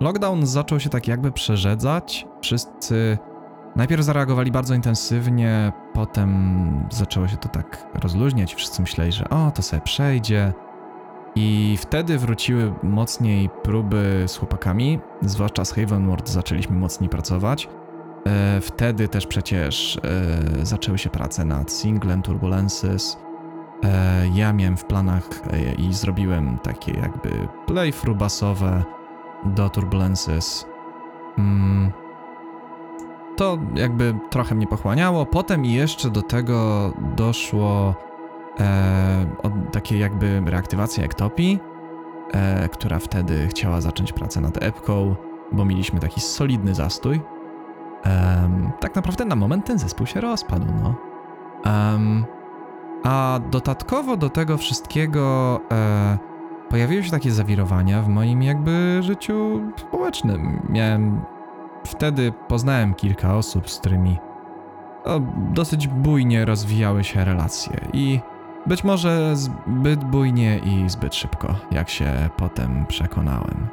lockdown 0.00 0.46
zaczął 0.46 0.80
się 0.80 0.90
tak 0.90 1.08
jakby 1.08 1.32
przerzedzać. 1.32 2.26
Wszyscy 2.40 3.18
najpierw 3.76 4.02
zareagowali 4.02 4.50
bardzo 4.50 4.74
intensywnie, 4.74 5.72
potem 5.92 6.88
zaczęło 6.90 7.28
się 7.28 7.36
to 7.36 7.48
tak 7.48 7.86
rozluźniać. 7.94 8.54
Wszyscy 8.54 8.82
myśleli, 8.82 9.12
że 9.12 9.28
o, 9.28 9.50
to 9.50 9.62
sobie 9.62 9.82
przejdzie. 9.82 10.52
I 11.36 11.76
wtedy 11.80 12.18
wróciły 12.18 12.72
mocniej 12.82 13.50
próby 13.62 14.24
z 14.26 14.36
chłopakami, 14.36 14.98
zwłaszcza 15.22 15.64
z 15.64 15.72
Havenward 15.72 16.28
zaczęliśmy 16.28 16.76
mocniej 16.76 17.10
pracować. 17.10 17.68
E, 18.26 18.60
wtedy 18.60 19.08
też 19.08 19.26
przecież 19.26 19.96
e, 19.96 20.66
zaczęły 20.66 20.98
się 20.98 21.10
prace 21.10 21.44
nad 21.44 21.72
singlem 21.72 22.22
Turbulences. 22.22 23.18
E, 23.84 24.28
ja 24.34 24.52
miałem 24.52 24.76
w 24.76 24.84
planach 24.84 25.28
i 25.78 25.92
zrobiłem 25.94 26.58
takie 26.62 26.92
jakby 26.92 27.30
playthrough 27.66 28.18
basowe 28.18 28.84
do 29.44 29.70
Turbulences. 29.70 30.66
Mm, 31.38 31.92
to 33.36 33.58
jakby 33.74 34.14
trochę 34.30 34.54
mnie 34.54 34.66
pochłaniało. 34.66 35.26
Potem 35.26 35.64
jeszcze 35.64 36.10
do 36.10 36.22
tego 36.22 36.92
doszło 37.16 37.94
e, 38.60 39.26
od 39.42 39.90
jakby 39.90 40.42
reaktywacji 40.46 41.04
Ektopii, 41.04 41.60
e, 42.32 42.68
która 42.68 42.98
wtedy 42.98 43.48
chciała 43.48 43.80
zacząć 43.80 44.12
pracę 44.12 44.40
nad 44.40 44.62
epką, 44.62 45.16
bo 45.52 45.64
mieliśmy 45.64 46.00
taki 46.00 46.20
solidny 46.20 46.74
zastój. 46.74 47.20
Em, 48.02 48.70
tak 48.80 48.94
naprawdę 48.94 49.24
na 49.24 49.36
moment 49.36 49.66
ten 49.66 49.78
zespół 49.78 50.06
się 50.06 50.20
rozpadł, 50.20 50.66
no. 50.82 50.94
A 53.04 53.40
dodatkowo 53.50 54.16
do 54.16 54.30
tego 54.30 54.56
wszystkiego 54.56 55.60
e, 55.72 56.18
pojawiły 56.68 57.02
się 57.02 57.10
takie 57.10 57.30
zawirowania 57.30 58.02
w 58.02 58.08
moim 58.08 58.42
jakby 58.42 58.98
życiu 59.02 59.60
społecznym. 59.76 60.66
Miałem 60.68 61.20
wtedy 61.84 62.32
poznałem 62.48 62.94
kilka 62.94 63.34
osób, 63.36 63.70
z 63.70 63.78
którymi 63.78 64.18
o, 65.04 65.20
dosyć 65.52 65.88
bujnie 65.88 66.44
rozwijały 66.44 67.04
się 67.04 67.24
relacje 67.24 67.88
i 67.92 68.20
być 68.66 68.84
może 68.84 69.36
zbyt 69.36 70.04
bujnie 70.04 70.58
i 70.58 70.90
zbyt 70.90 71.14
szybko, 71.14 71.54
jak 71.70 71.90
się 71.90 72.30
potem 72.36 72.86
przekonałem. 72.86 73.66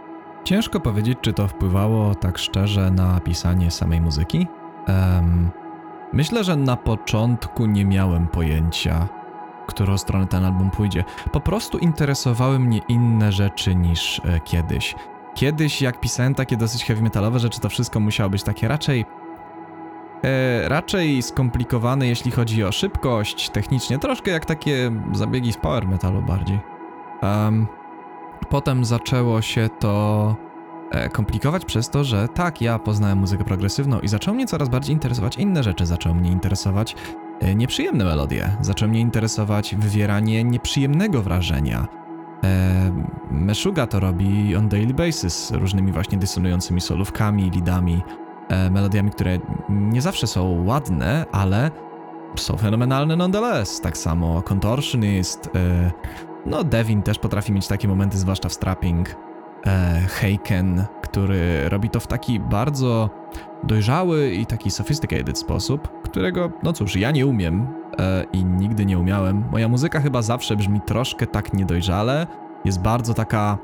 Ciężko 0.43 0.79
powiedzieć, 0.79 1.17
czy 1.21 1.33
to 1.33 1.47
wpływało 1.47 2.15
tak 2.15 2.38
szczerze 2.38 2.91
na 2.91 3.19
pisanie 3.19 3.71
samej 3.71 4.01
muzyki. 4.01 4.47
Em, 4.88 5.51
myślę, 6.13 6.43
że 6.43 6.55
na 6.55 6.77
początku 6.77 7.65
nie 7.65 7.85
miałem 7.85 8.27
pojęcia, 8.27 9.07
którą 9.67 9.97
stronę 9.97 10.27
ten 10.27 10.45
album 10.45 10.71
pójdzie. 10.71 11.03
Po 11.31 11.39
prostu 11.39 11.77
interesowały 11.77 12.59
mnie 12.59 12.79
inne 12.88 13.31
rzeczy 13.31 13.75
niż 13.75 14.21
e, 14.25 14.39
kiedyś. 14.39 14.95
Kiedyś, 15.35 15.81
jak 15.81 16.00
pisałem 16.00 16.35
takie 16.35 16.57
dosyć 16.57 16.85
heavy 16.85 17.01
metalowe 17.01 17.39
rzeczy, 17.39 17.59
to 17.59 17.69
wszystko 17.69 18.00
musiało 18.00 18.29
być 18.29 18.43
takie 18.43 18.67
raczej. 18.67 19.05
E, 20.24 20.70
raczej 20.70 21.22
skomplikowane, 21.22 22.08
jeśli 22.08 22.32
chodzi 22.32 22.63
o 22.63 22.72
szybkość, 22.72 23.50
technicznie, 23.50 24.00
troszkę 24.00 24.32
jak 24.32 24.46
takie 24.46 24.92
zabiegi 25.13 25.53
z 25.53 25.58
power 25.58 25.88
metalu 25.88 26.22
bardziej. 26.22 26.60
Em, 27.22 27.68
potem 28.50 28.86
zaczęło 28.86 29.42
się 29.42 29.70
to 29.80 30.36
e, 30.92 31.10
komplikować 31.10 31.65
przez 31.65 31.89
to, 31.89 32.03
że 32.03 32.27
tak, 32.27 32.62
ja 32.62 32.80
poznałem 32.80 33.18
muzykę 33.18 33.44
progresywną 33.44 34.00
i 34.00 34.08
zaczęło 34.08 34.36
mnie 34.36 34.48
coraz 34.48 34.70
bardziej 34.70 34.94
interesować 34.94 35.38
inne 35.38 35.63
rzeczy. 35.63 35.86
Zaczęło 35.86 36.15
mnie 36.15 36.32
interesować 36.32 36.96
e, 37.39 37.56
nieprzyjemne 37.56 38.06
melodie, 38.06 38.58
zaczęło 38.62 38.89
mnie 38.89 39.00
interesować 39.00 39.75
wywieranie 39.75 40.44
nieprzyjemnego 40.44 41.22
wrażenia. 41.22 41.88
Meshuga 43.32 43.88
to 43.88 44.00
robi 44.00 44.56
on 44.56 44.70
daily 44.70 44.94
basis, 44.94 45.51
różnymi 45.51 45.92
właśnie 45.92 46.18
dysonującymi 46.18 46.82
solówkami, 46.82 47.51
lidami, 47.51 48.01
melodiami, 48.71 49.12
które 49.12 49.39
nie 49.69 50.01
zawsze 50.01 50.27
są 50.27 50.63
ładne, 50.65 51.25
ale 51.31 51.71
są 52.35 52.57
fenomenalne 52.57 53.15
nonetheless. 53.15 53.81
Tak 53.81 53.97
samo 53.97 54.41
Contortionist, 54.41 55.50
e, 55.55 55.91
no 56.45 56.63
Devin 56.63 57.01
też 57.01 57.19
potrafi 57.19 57.51
mieć 57.51 57.67
takie 57.67 57.88
momenty, 57.88 58.17
zwłaszcza 58.17 58.50
w 58.50 58.53
strapping. 58.53 59.15
E, 59.65 60.01
Heiken, 60.07 60.85
który 61.01 61.69
robi 61.69 61.89
to 61.89 62.00
w 62.00 62.07
taki 62.07 62.39
bardzo 62.39 63.09
dojrzały 63.63 64.31
i 64.31 64.45
taki 64.45 64.71
sophisticated 64.71 65.39
sposób, 65.39 66.01
którego, 66.03 66.51
no 66.63 66.73
cóż, 66.73 66.95
ja 66.95 67.12
nie 67.12 67.27
umiem 67.27 67.67
e, 68.00 68.25
i 68.33 68.45
nigdy 68.45 68.85
nie 68.85 69.00
umiałem. 69.00 69.45
Moja 69.51 69.67
muzyka 69.67 70.01
chyba 70.01 70.21
zawsze 70.21 70.55
brzmi 70.55 70.81
troszkę 70.81 71.27
tak 71.27 71.53
niedojrzale, 71.53 72.27
jest 72.65 72.81
bardzo 72.81 73.13
taka, 73.13 73.57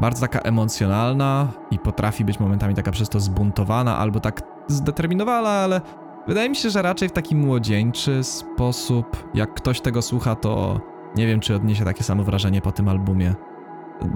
bardzo 0.00 0.20
taka 0.20 0.38
emocjonalna 0.38 1.48
i 1.70 1.78
potrafi 1.78 2.24
być 2.24 2.40
momentami 2.40 2.74
taka 2.74 2.90
przez 2.90 3.08
to 3.08 3.20
zbuntowana 3.20 3.98
albo 3.98 4.20
tak 4.20 4.42
zdeterminowana, 4.68 5.50
ale 5.50 5.80
wydaje 6.28 6.48
mi 6.48 6.56
się, 6.56 6.70
że 6.70 6.82
raczej 6.82 7.08
w 7.08 7.12
taki 7.12 7.36
młodzieńczy 7.36 8.24
sposób. 8.24 9.30
Jak 9.34 9.54
ktoś 9.54 9.80
tego 9.80 10.02
słucha, 10.02 10.34
to 10.34 10.80
nie 11.16 11.26
wiem, 11.26 11.40
czy 11.40 11.54
odniesie 11.54 11.84
takie 11.84 12.04
samo 12.04 12.24
wrażenie 12.24 12.60
po 12.60 12.72
tym 12.72 12.88
albumie. 12.88 13.34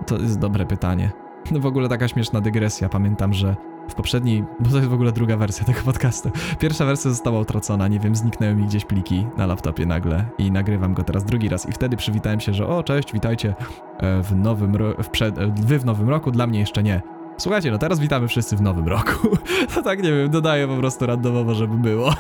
To 0.07 0.17
jest 0.17 0.39
dobre 0.39 0.67
pytanie. 0.67 1.13
No 1.51 1.61
w 1.67 1.67
ogóle 1.67 1.89
taka 1.89 2.09
śmieszna 2.09 2.41
dygresja. 2.41 2.89
Pamiętam, 2.89 3.33
że 3.33 3.57
w 3.89 3.95
poprzedniej, 3.95 4.45
bo 4.61 4.71
to 4.71 4.77
jest 4.77 4.89
w 4.89 4.95
ogóle 4.95 5.13
druga 5.13 5.37
wersja 5.37 5.65
tego 5.65 5.81
podcastu. 5.85 6.31
Pierwsza 6.59 6.85
wersja 6.85 7.11
została 7.11 7.41
utracona, 7.41 7.89
nie 7.89 8.01
wiem, 8.01 8.17
zniknęły 8.17 8.55
mi 8.55 8.65
gdzieś 8.65 8.85
pliki 8.85 9.27
na 9.37 9.47
laptopie 9.47 9.87
nagle 9.87 10.25
i 10.39 10.53
nagrywam 10.53 10.95
go 10.95 11.05
teraz 11.05 11.25
drugi 11.25 11.49
raz 11.49 11.69
i 11.69 11.73
wtedy 11.73 11.97
przywitałem 11.97 12.41
się, 12.41 12.55
że 12.55 12.67
o, 12.67 12.83
cześć, 12.83 13.13
witajcie 13.13 13.55
e, 13.99 14.23
w 14.23 14.37
nowym, 14.37 14.79
w 15.03 15.09
przed, 15.09 15.39
e, 15.39 15.55
wy 15.63 15.79
w 15.79 15.85
nowym 15.85 16.09
roku, 16.09 16.31
dla 16.31 16.47
mnie 16.47 16.61
jeszcze 16.61 16.83
nie. 16.83 17.03
Słuchajcie, 17.37 17.71
no 17.71 17.79
teraz 17.79 18.01
witamy 18.01 18.29
wszyscy 18.29 18.57
w 18.57 18.63
nowym 18.63 18.89
roku. 18.89 19.29
To 19.75 19.83
tak, 19.83 20.03
nie 20.03 20.13
wiem, 20.13 20.31
dodaję 20.31 20.69
po 20.69 20.77
prostu 20.77 21.07
randomowo, 21.07 21.55
żeby 21.55 21.77
było. 21.77 22.11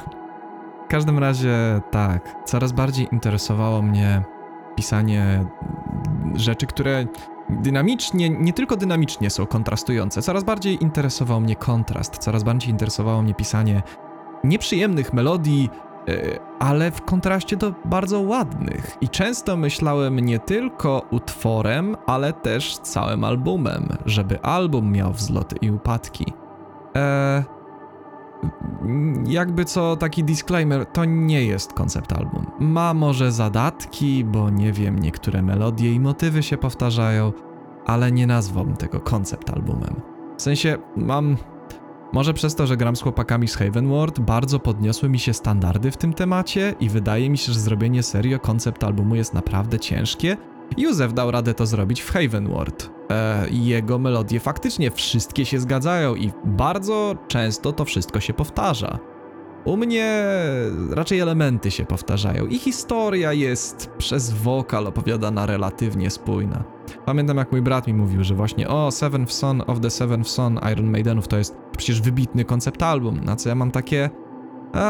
W 0.84 0.88
każdym 0.88 1.18
razie, 1.18 1.80
tak, 1.90 2.36
coraz 2.44 2.72
bardziej 2.72 3.08
interesowało 3.12 3.82
mnie 3.82 4.22
pisanie 4.76 5.44
rzeczy, 6.34 6.66
które 6.66 7.06
dynamicznie, 7.50 8.30
nie 8.30 8.52
tylko 8.52 8.76
dynamicznie 8.76 9.30
są 9.30 9.46
kontrastujące. 9.46 10.22
Coraz 10.22 10.44
bardziej 10.44 10.82
interesował 10.82 11.40
mnie 11.40 11.56
kontrast, 11.56 12.18
coraz 12.18 12.42
bardziej 12.42 12.70
interesowało 12.70 13.22
mnie 13.22 13.34
pisanie 13.34 13.82
nieprzyjemnych 14.44 15.12
melodii, 15.12 15.70
e, 16.08 16.38
ale 16.58 16.90
w 16.90 17.02
kontraście 17.02 17.56
do 17.56 17.74
bardzo 17.84 18.20
ładnych. 18.20 18.96
I 19.00 19.08
często 19.08 19.56
myślałem 19.56 20.20
nie 20.20 20.38
tylko 20.38 21.02
utworem, 21.10 21.96
ale 22.06 22.32
też 22.32 22.78
całym 22.78 23.24
albumem, 23.24 23.88
żeby 24.06 24.40
album 24.42 24.92
miał 24.92 25.12
wzloty 25.12 25.56
i 25.60 25.70
upadki. 25.70 26.32
Eee, 26.94 27.53
jakby 29.26 29.64
co 29.64 29.96
taki 29.96 30.24
disclaimer, 30.24 30.86
to 30.86 31.04
nie 31.04 31.44
jest 31.44 31.72
koncept 31.72 32.12
album. 32.12 32.46
Ma 32.58 32.94
może 32.94 33.32
zadatki, 33.32 34.24
bo 34.24 34.50
nie 34.50 34.72
wiem, 34.72 34.98
niektóre 34.98 35.42
melodie 35.42 35.92
i 35.92 36.00
motywy 36.00 36.42
się 36.42 36.56
powtarzają, 36.56 37.32
ale 37.86 38.12
nie 38.12 38.26
nazwałbym 38.26 38.76
tego 38.76 39.00
koncept 39.00 39.50
albumem. 39.50 40.00
W 40.36 40.42
sensie 40.42 40.78
mam 40.96 41.36
może 42.12 42.34
przez 42.34 42.54
to, 42.54 42.66
że 42.66 42.76
gram 42.76 42.96
z 42.96 43.02
chłopakami 43.02 43.48
z 43.48 43.56
Havenward, 43.56 44.20
bardzo 44.20 44.58
podniosły 44.58 45.08
mi 45.08 45.18
się 45.18 45.32
standardy 45.32 45.90
w 45.90 45.96
tym 45.96 46.12
temacie 46.12 46.74
i 46.80 46.88
wydaje 46.88 47.30
mi 47.30 47.38
się, 47.38 47.52
że 47.52 47.60
zrobienie 47.60 48.02
serio 48.02 48.38
koncept 48.38 48.84
albumu 48.84 49.14
jest 49.14 49.34
naprawdę 49.34 49.80
ciężkie. 49.80 50.36
Józef 50.76 51.12
dał 51.12 51.30
radę 51.30 51.54
to 51.54 51.66
zrobić 51.66 52.00
w 52.00 52.12
Havenward. 52.12 52.90
E, 53.10 53.46
jego 53.50 53.98
melodie 53.98 54.40
faktycznie 54.40 54.90
wszystkie 54.90 55.44
się 55.44 55.60
zgadzają 55.60 56.14
i 56.14 56.32
bardzo 56.44 57.16
często 57.28 57.72
to 57.72 57.84
wszystko 57.84 58.20
się 58.20 58.34
powtarza. 58.34 58.98
U 59.64 59.76
mnie 59.76 60.24
raczej 60.90 61.20
elementy 61.20 61.70
się 61.70 61.84
powtarzają 61.84 62.46
i 62.46 62.58
historia 62.58 63.32
jest 63.32 63.90
przez 63.98 64.30
wokal 64.30 64.86
opowiadana 64.86 65.46
relatywnie 65.46 66.10
spójna. 66.10 66.64
Pamiętam 67.04 67.36
jak 67.36 67.52
mój 67.52 67.62
brat 67.62 67.86
mi 67.86 67.94
mówił, 67.94 68.24
że 68.24 68.34
właśnie 68.34 68.68
o 68.68 68.90
Seventh 68.90 69.32
Son 69.32 69.62
of 69.66 69.80
the 69.80 69.90
Seventh 69.90 70.30
Son 70.30 70.60
Iron 70.72 70.90
Maidenów 70.90 71.28
to 71.28 71.38
jest 71.38 71.56
przecież 71.76 72.00
wybitny 72.00 72.44
koncept 72.44 72.82
album, 72.82 73.20
na 73.24 73.36
co 73.36 73.48
ja 73.48 73.54
mam 73.54 73.70
takie 73.70 74.10
uh, 74.74 74.80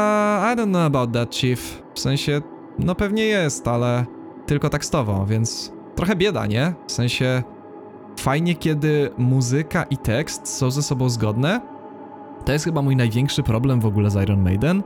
I 0.53 0.55
don't 0.55 0.69
know 0.69 0.85
about 0.85 1.13
that 1.13 1.35
chief, 1.35 1.83
w 1.93 1.99
sensie 1.99 2.41
no 2.79 2.95
pewnie 2.95 3.25
jest, 3.25 3.67
ale 3.67 4.05
tylko 4.45 4.69
tekstowo, 4.69 5.25
więc 5.25 5.73
trochę 5.95 6.15
bieda, 6.15 6.45
nie? 6.45 6.73
W 6.87 6.91
sensie 6.91 7.43
fajnie 8.19 8.55
kiedy 8.55 9.09
muzyka 9.17 9.83
i 9.83 9.97
tekst 9.97 10.47
są 10.47 10.71
ze 10.71 10.83
sobą 10.83 11.09
zgodne, 11.09 11.61
to 12.45 12.51
jest 12.51 12.65
chyba 12.65 12.81
mój 12.81 12.95
największy 12.95 13.43
problem 13.43 13.79
w 13.79 13.85
ogóle 13.85 14.09
z 14.09 14.15
Iron 14.15 14.41
Maiden, 14.41 14.83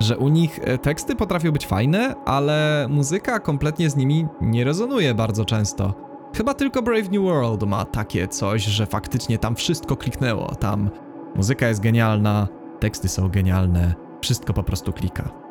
że 0.00 0.18
u 0.18 0.28
nich 0.28 0.60
e, 0.62 0.78
teksty 0.78 1.16
potrafią 1.16 1.52
być 1.52 1.66
fajne, 1.66 2.14
ale 2.24 2.86
muzyka 2.90 3.40
kompletnie 3.40 3.90
z 3.90 3.96
nimi 3.96 4.26
nie 4.40 4.64
rezonuje 4.64 5.14
bardzo 5.14 5.44
często. 5.44 5.94
Chyba 6.36 6.54
tylko 6.54 6.82
Brave 6.82 7.10
New 7.10 7.22
World 7.22 7.62
ma 7.62 7.84
takie 7.84 8.28
coś, 8.28 8.64
że 8.64 8.86
faktycznie 8.86 9.38
tam 9.38 9.56
wszystko 9.56 9.96
kliknęło. 9.96 10.54
Tam 10.54 10.90
muzyka 11.36 11.68
jest 11.68 11.80
genialna, 11.80 12.48
teksty 12.80 13.08
są 13.08 13.28
genialne, 13.28 13.94
wszystko 14.20 14.52
po 14.52 14.62
prostu 14.62 14.92
klika. 14.92 15.45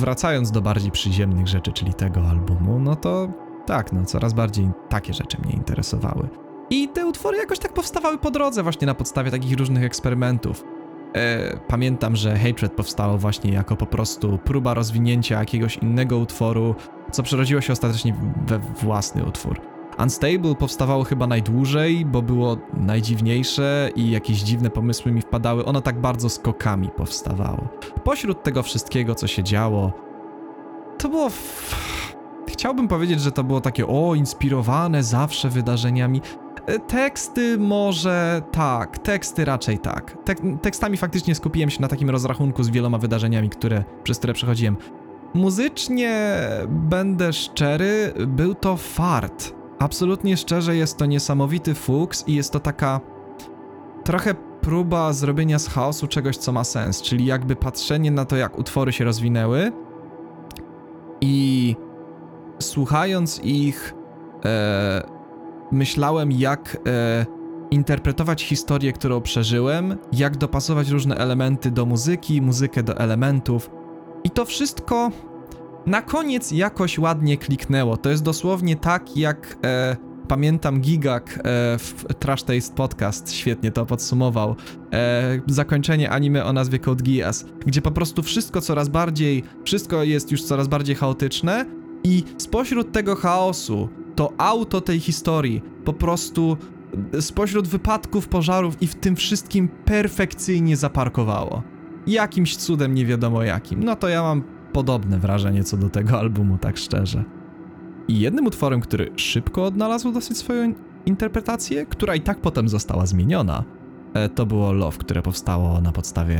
Wracając 0.00 0.50
do 0.50 0.60
bardziej 0.60 0.90
przyziemnych 0.90 1.48
rzeczy, 1.48 1.72
czyli 1.72 1.94
tego 1.94 2.20
albumu, 2.20 2.78
no 2.78 2.96
to 2.96 3.28
tak, 3.66 3.92
no 3.92 4.04
coraz 4.04 4.32
bardziej 4.32 4.70
takie 4.88 5.14
rzeczy 5.14 5.36
mnie 5.44 5.52
interesowały. 5.52 6.28
I 6.70 6.88
te 6.88 7.06
utwory 7.06 7.38
jakoś 7.38 7.58
tak 7.58 7.72
powstawały 7.72 8.18
po 8.18 8.30
drodze, 8.30 8.62
właśnie 8.62 8.86
na 8.86 8.94
podstawie 8.94 9.30
takich 9.30 9.58
różnych 9.58 9.84
eksperymentów. 9.84 10.64
E, 11.14 11.56
pamiętam, 11.68 12.16
że 12.16 12.38
Hatred 12.38 12.72
powstało 12.72 13.18
właśnie 13.18 13.52
jako 13.52 13.76
po 13.76 13.86
prostu 13.86 14.38
próba 14.38 14.74
rozwinięcia 14.74 15.38
jakiegoś 15.38 15.76
innego 15.76 16.18
utworu, 16.18 16.74
co 17.12 17.22
przerodziło 17.22 17.60
się 17.60 17.72
ostatecznie 17.72 18.14
we 18.46 18.58
własny 18.58 19.24
utwór. 19.24 19.60
Unstable 20.02 20.54
powstawało 20.54 21.04
chyba 21.04 21.26
najdłużej, 21.26 22.04
bo 22.04 22.22
było 22.22 22.56
najdziwniejsze 22.74 23.90
i 23.96 24.10
jakieś 24.10 24.38
dziwne 24.38 24.70
pomysły 24.70 25.12
mi 25.12 25.20
wpadały. 25.20 25.64
Ono 25.64 25.80
tak 25.80 26.00
bardzo 26.00 26.28
skokami 26.28 26.88
powstawało. 26.96 27.68
Pośród 28.04 28.42
tego 28.42 28.62
wszystkiego, 28.62 29.14
co 29.14 29.26
się 29.26 29.42
działo, 29.42 29.92
to 30.98 31.08
było. 31.08 31.30
Chciałbym 32.48 32.88
powiedzieć, 32.88 33.20
że 33.20 33.32
to 33.32 33.44
było 33.44 33.60
takie 33.60 33.86
o, 33.86 34.14
inspirowane 34.14 35.02
zawsze 35.02 35.48
wydarzeniami. 35.48 36.20
E, 36.66 36.78
Teksty 36.78 37.58
może 37.58 38.42
tak, 38.52 38.98
teksty 38.98 39.44
raczej 39.44 39.78
tak. 39.78 40.18
Tek 40.24 40.38
tekstami 40.62 40.96
faktycznie 40.96 41.34
skupiłem 41.34 41.70
się 41.70 41.82
na 41.82 41.88
takim 41.88 42.10
rozrachunku 42.10 42.62
z 42.62 42.70
wieloma 42.70 42.98
wydarzeniami, 42.98 43.50
które, 43.50 43.84
przez 44.02 44.18
które 44.18 44.34
przechodziłem. 44.34 44.76
Muzycznie, 45.34 46.38
będę 46.68 47.32
szczery, 47.32 48.12
był 48.26 48.54
to 48.54 48.76
fart. 48.76 49.57
Absolutnie 49.78 50.36
szczerze, 50.36 50.76
jest 50.76 50.96
to 50.96 51.06
niesamowity 51.06 51.74
fuks 51.74 52.24
i 52.26 52.34
jest 52.34 52.52
to 52.52 52.60
taka 52.60 53.00
trochę 54.04 54.34
próba 54.60 55.12
zrobienia 55.12 55.58
z 55.58 55.68
chaosu 55.68 56.06
czegoś, 56.06 56.36
co 56.36 56.52
ma 56.52 56.64
sens, 56.64 57.02
czyli 57.02 57.26
jakby 57.26 57.56
patrzenie 57.56 58.10
na 58.10 58.24
to, 58.24 58.36
jak 58.36 58.58
utwory 58.58 58.92
się 58.92 59.04
rozwinęły 59.04 59.72
i 61.20 61.76
słuchając 62.58 63.40
ich, 63.44 63.94
e, 64.44 65.02
myślałem, 65.72 66.32
jak 66.32 66.76
e, 66.86 67.26
interpretować 67.70 68.42
historię, 68.42 68.92
którą 68.92 69.20
przeżyłem, 69.20 69.96
jak 70.12 70.36
dopasować 70.36 70.88
różne 70.88 71.16
elementy 71.16 71.70
do 71.70 71.86
muzyki, 71.86 72.42
muzykę 72.42 72.82
do 72.82 72.98
elementów. 72.98 73.70
I 74.24 74.30
to 74.30 74.44
wszystko 74.44 75.10
na 75.86 76.02
koniec 76.02 76.52
jakoś 76.52 76.98
ładnie 76.98 77.36
kliknęło. 77.36 77.96
To 77.96 78.10
jest 78.10 78.22
dosłownie 78.22 78.76
tak, 78.76 79.16
jak 79.16 79.58
e, 79.64 79.96
pamiętam 80.28 80.80
Gigak 80.80 81.38
e, 81.38 81.42
w 81.78 82.04
Trash 82.18 82.42
Taste 82.42 82.74
Podcast, 82.74 83.32
świetnie 83.32 83.70
to 83.70 83.86
podsumował. 83.86 84.56
E, 84.92 85.40
zakończenie 85.46 86.10
anime 86.10 86.44
o 86.44 86.52
nazwie 86.52 86.78
Code 86.78 87.04
Geass, 87.04 87.44
gdzie 87.66 87.82
po 87.82 87.90
prostu 87.90 88.22
wszystko 88.22 88.60
coraz 88.60 88.88
bardziej, 88.88 89.44
wszystko 89.64 90.02
jest 90.02 90.32
już 90.32 90.42
coraz 90.42 90.68
bardziej 90.68 90.96
chaotyczne 90.96 91.66
i 92.04 92.24
spośród 92.38 92.92
tego 92.92 93.16
chaosu 93.16 93.88
to 94.14 94.32
auto 94.38 94.80
tej 94.80 95.00
historii 95.00 95.62
po 95.84 95.92
prostu 95.92 96.56
spośród 97.20 97.68
wypadków, 97.68 98.28
pożarów 98.28 98.82
i 98.82 98.86
w 98.86 98.94
tym 98.94 99.16
wszystkim 99.16 99.68
perfekcyjnie 99.68 100.76
zaparkowało. 100.76 101.62
Jakimś 102.06 102.56
cudem 102.56 102.94
nie 102.94 103.06
wiadomo 103.06 103.42
jakim. 103.42 103.84
No 103.84 103.96
to 103.96 104.08
ja 104.08 104.22
mam 104.22 104.42
podobne 104.72 105.18
wrażenie 105.18 105.64
co 105.64 105.76
do 105.76 105.90
tego 105.90 106.18
albumu, 106.18 106.58
tak 106.58 106.76
szczerze. 106.76 107.24
I 108.08 108.20
jednym 108.20 108.46
utworem, 108.46 108.80
który 108.80 109.10
szybko 109.16 109.64
odnalazł 109.64 110.12
dosyć 110.12 110.36
swoją 110.36 110.74
interpretację, 111.06 111.86
która 111.86 112.14
i 112.14 112.20
tak 112.20 112.40
potem 112.40 112.68
została 112.68 113.06
zmieniona, 113.06 113.64
e, 114.14 114.28
to 114.28 114.46
było 114.46 114.72
Love, 114.72 114.98
które 114.98 115.22
powstało 115.22 115.80
na 115.80 115.92
podstawie 115.92 116.38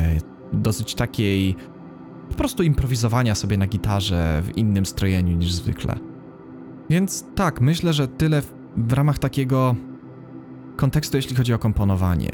dosyć 0.52 0.94
takiej 0.94 1.56
po 2.28 2.35
prostu 2.35 2.62
improwizowania 2.62 3.35
sobie 3.35 3.58
na 3.58 3.66
gitarze 3.66 4.42
w 4.44 4.58
innym 4.58 4.87
strojeniu 4.87 5.37
niż 5.37 5.52
zwykle. 5.52 5.99
Więc 6.90 7.25
tak, 7.35 7.61
myślę, 7.61 7.92
że 7.92 8.08
tyle 8.08 8.42
w, 8.42 8.54
w 8.76 8.92
ramach 8.92 9.18
takiego 9.18 9.76
kontekstu, 10.76 11.16
jeśli 11.16 11.37
chodzi 11.37 11.54
o 11.54 11.58
komponowanie. 11.58 12.30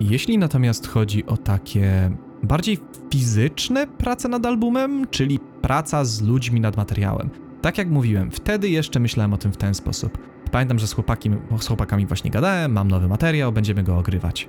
Jeśli 0.00 0.38
natomiast 0.38 0.88
chodzi 0.88 1.26
o 1.26 1.36
takie 1.36 2.10
bardziej 2.42 2.78
fizyczne 3.12 3.86
prace 3.86 4.28
nad 4.28 4.46
albumem, 4.46 5.06
czyli 5.10 5.38
praca 5.62 6.04
z 6.04 6.22
ludźmi 6.22 6.60
nad 6.60 6.76
materiałem. 6.76 7.30
Tak 7.60 7.78
jak 7.78 7.90
mówiłem, 7.90 8.30
wtedy 8.30 8.68
jeszcze 8.68 9.00
myślałem 9.00 9.32
o 9.32 9.38
tym 9.38 9.52
w 9.52 9.56
ten 9.56 9.74
sposób. 9.74 10.18
Pamiętam, 10.50 10.78
że 10.78 10.86
z, 10.86 10.92
chłopaki, 10.92 11.30
z 11.60 11.66
chłopakami 11.66 12.06
właśnie 12.06 12.30
gadałem, 12.30 12.72
mam 12.72 12.88
nowy 12.88 13.08
materiał, 13.08 13.52
będziemy 13.52 13.82
go 13.82 13.98
ogrywać. 13.98 14.48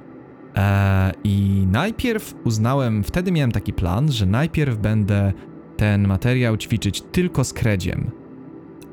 Eee, 0.56 1.13
I 1.24 1.67
najpierw 1.72 2.36
uznałem, 2.44 3.04
wtedy 3.04 3.32
miałem 3.32 3.52
taki 3.52 3.74
plan, 3.74 4.12
że 4.12 4.26
najpierw 4.26 4.78
będę 4.78 5.34
ten 5.78 6.08
materiał 6.08 6.58
ćwiczyć 6.58 7.02
tylko 7.02 7.44
z 7.44 7.54
kredziem. 7.54 8.12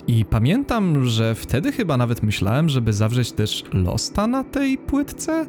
I 0.06 0.24
pamiętam, 0.24 1.04
że 1.04 1.34
wtedy 1.34 1.72
chyba 1.72 1.96
nawet 1.96 2.22
myślałem, 2.22 2.68
żeby 2.68 2.92
zawrzeć 2.92 3.32
też 3.32 3.64
Losta 3.72 4.26
na 4.26 4.44
tej 4.44 4.78
płytce, 4.78 5.46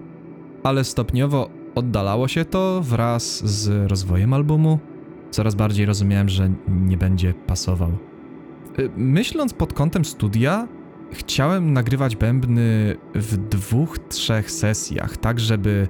ale 0.63 0.83
stopniowo 0.83 1.49
oddalało 1.75 2.27
się 2.27 2.45
to 2.45 2.81
wraz 2.81 3.45
z 3.45 3.91
rozwojem 3.91 4.33
albumu. 4.33 4.79
Coraz 5.31 5.55
bardziej 5.55 5.85
rozumiałem, 5.85 6.29
że 6.29 6.49
nie 6.67 6.97
będzie 6.97 7.33
pasował. 7.33 7.91
Y, 8.79 8.89
myśląc 8.95 9.53
pod 9.53 9.73
kątem 9.73 10.05
studia, 10.05 10.67
chciałem 11.11 11.73
nagrywać 11.73 12.15
bębny 12.15 12.97
w 13.15 13.37
dwóch, 13.37 13.99
trzech 13.99 14.51
sesjach, 14.51 15.17
tak 15.17 15.39
żeby 15.39 15.87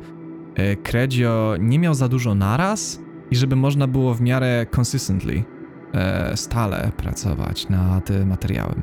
Kredzio 0.84 1.56
nie 1.60 1.80
miał 1.80 1.94
za 1.94 2.08
dużo 2.08 2.36
naraz 2.36 3.02
i 3.32 3.36
żeby 3.36 3.56
można 3.56 3.88
było 3.88 4.13
w 4.13 4.22
miarę 4.22 4.65
consistently, 4.78 5.44
e, 5.94 6.38
stale 6.38 6.91
pracować 6.98 7.70
nad 7.70 8.10
materiałem. 8.26 8.82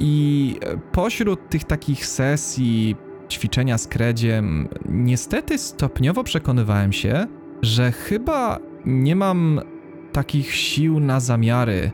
I 0.00 0.56
pośród 0.92 1.48
tych 1.48 1.64
takich 1.64 2.06
sesji 2.06 2.96
ćwiczenia 3.28 3.78
z 3.78 3.86
kredziem, 3.86 4.68
niestety 4.88 5.58
stopniowo 5.58 6.24
przekonywałem 6.24 6.92
się, 6.92 7.26
że 7.62 7.92
chyba 7.92 8.58
nie 8.86 9.16
mam 9.16 9.60
takich 10.12 10.54
sił 10.54 11.00
na 11.00 11.20
zamiary 11.20 11.90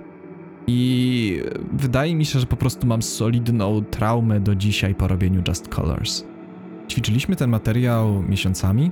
i 0.66 1.42
wydaje 1.72 2.14
mi 2.14 2.24
się, 2.24 2.40
że 2.40 2.46
po 2.46 2.56
prostu 2.56 2.86
mam 2.86 3.02
solidną 3.02 3.84
traumę 3.84 4.40
do 4.40 4.54
dzisiaj 4.54 4.94
po 4.94 5.08
robieniu 5.08 5.42
Just 5.48 5.68
Colors. 5.68 6.24
Ćwiczyliśmy 6.90 7.36
ten 7.36 7.50
materiał 7.50 8.22
miesiącami, 8.22 8.90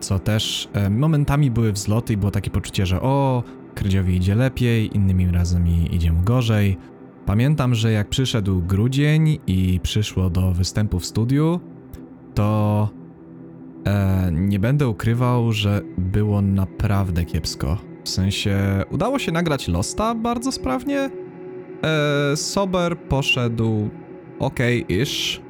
co 0.00 0.18
też 0.18 0.68
momentami 0.90 1.50
były 1.50 1.72
wzloty 1.72 2.12
i 2.12 2.16
było 2.16 2.30
takie 2.30 2.50
poczucie, 2.50 2.86
że 2.86 3.02
o, 3.02 3.42
Krydziowi 3.74 4.16
idzie 4.16 4.34
lepiej, 4.34 4.96
innymi 4.96 5.30
razami 5.30 5.94
idzie 5.94 6.12
mu 6.12 6.22
gorzej. 6.22 6.76
Pamiętam, 7.30 7.74
że 7.74 7.92
jak 7.92 8.08
przyszedł 8.08 8.62
grudzień 8.62 9.38
i 9.46 9.80
przyszło 9.82 10.30
do 10.30 10.52
występu 10.52 10.98
w 11.00 11.06
studiu, 11.06 11.60
to 12.34 12.88
e, 13.86 14.30
nie 14.32 14.58
będę 14.58 14.88
ukrywał, 14.88 15.52
że 15.52 15.80
było 15.98 16.42
naprawdę 16.42 17.24
kiepsko. 17.24 17.78
W 18.04 18.08
sensie 18.08 18.58
udało 18.90 19.18
się 19.18 19.32
nagrać 19.32 19.68
Losta 19.68 20.14
bardzo 20.14 20.52
sprawnie. 20.52 21.10
E, 21.82 22.36
Sober 22.36 22.98
poszedł 22.98 23.90
ok-ish. 24.38 25.40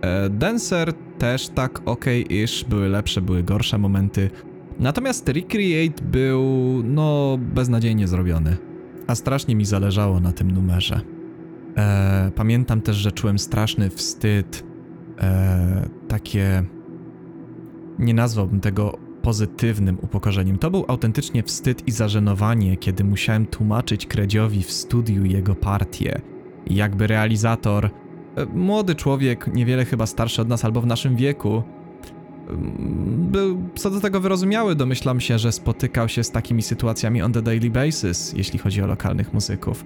E, 0.00 0.30
Dancer 0.30 0.92
też 1.18 1.48
tak 1.48 1.80
ok-ish. 1.84 2.64
Były 2.64 2.88
lepsze, 2.88 3.20
były 3.22 3.42
gorsze 3.42 3.78
momenty. 3.78 4.30
Natomiast 4.78 5.28
Recreate 5.28 6.04
był, 6.04 6.42
no, 6.84 7.38
beznadziejnie 7.40 8.08
zrobiony. 8.08 8.67
A 9.08 9.14
strasznie 9.14 9.56
mi 9.56 9.64
zależało 9.64 10.20
na 10.20 10.32
tym 10.32 10.50
numerze. 10.50 11.00
E, 11.76 12.30
pamiętam 12.34 12.80
też, 12.80 12.96
że 12.96 13.12
czułem 13.12 13.38
straszny 13.38 13.90
wstyd. 13.90 14.64
E, 15.20 15.88
takie. 16.08 16.64
Nie 17.98 18.14
nazwałbym 18.14 18.60
tego 18.60 18.98
pozytywnym 19.22 19.98
upokorzeniem. 20.02 20.58
To 20.58 20.70
był 20.70 20.84
autentycznie 20.88 21.42
wstyd 21.42 21.88
i 21.88 21.92
zażenowanie, 21.92 22.76
kiedy 22.76 23.04
musiałem 23.04 23.46
tłumaczyć 23.46 24.06
Kredziowi 24.06 24.62
w 24.62 24.72
studiu 24.72 25.24
jego 25.24 25.54
partię. 25.54 26.20
Jakby 26.66 27.06
realizator, 27.06 27.90
e, 28.36 28.46
młody 28.46 28.94
człowiek, 28.94 29.54
niewiele 29.54 29.84
chyba 29.84 30.06
starszy 30.06 30.42
od 30.42 30.48
nas 30.48 30.64
albo 30.64 30.80
w 30.80 30.86
naszym 30.86 31.16
wieku, 31.16 31.62
był 33.18 33.62
co 33.74 33.90
do 33.90 34.00
tego 34.00 34.20
wyrozumiały, 34.20 34.74
domyślam 34.74 35.20
się, 35.20 35.38
że 35.38 35.52
spotykał 35.52 36.08
się 36.08 36.24
z 36.24 36.30
takimi 36.30 36.62
sytuacjami 36.62 37.22
on 37.22 37.32
the 37.32 37.42
daily 37.42 37.70
basis, 37.70 38.32
jeśli 38.36 38.58
chodzi 38.58 38.82
o 38.82 38.86
lokalnych 38.86 39.32
muzyków. 39.32 39.84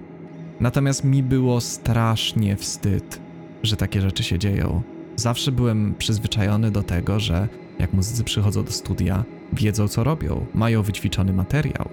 Natomiast 0.59 1.03
mi 1.03 1.23
było 1.23 1.61
strasznie 1.61 2.55
wstyd, 2.55 3.19
że 3.63 3.75
takie 3.75 4.01
rzeczy 4.01 4.23
się 4.23 4.39
dzieją. 4.39 4.81
Zawsze 5.15 5.51
byłem 5.51 5.95
przyzwyczajony 5.97 6.71
do 6.71 6.83
tego, 6.83 7.19
że 7.19 7.47
jak 7.79 7.93
muzycy 7.93 8.23
przychodzą 8.23 8.63
do 8.63 8.71
studia, 8.71 9.23
wiedzą 9.53 9.87
co 9.87 10.03
robią, 10.03 10.45
mają 10.53 10.81
wyćwiczony 10.81 11.33
materiał. 11.33 11.89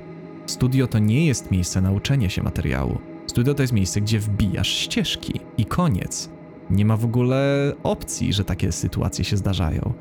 Studio 0.47 0.87
to 0.87 0.99
nie 0.99 1.27
jest 1.27 1.51
miejsce 1.51 1.81
na 1.81 1.93
uczenie 1.93 2.31
się 2.31 2.43
materiału. 2.43 2.99
Studio 3.27 3.55
to 3.55 3.63
jest 3.63 3.73
miejsce, 3.73 4.01
gdzie 4.01 4.19
wbijasz 4.19 4.69
ścieżki 4.69 5.41
i 5.59 5.65
koniec. 5.65 6.31
Nie 6.71 6.85
ma 6.85 6.97
w 6.97 7.05
ogóle 7.05 7.73
opcji, 7.83 8.33
że 8.33 8.45
takie 8.45 8.73
sytuacje 8.73 9.25
się 9.25 9.37
zdarzają. 9.37 9.93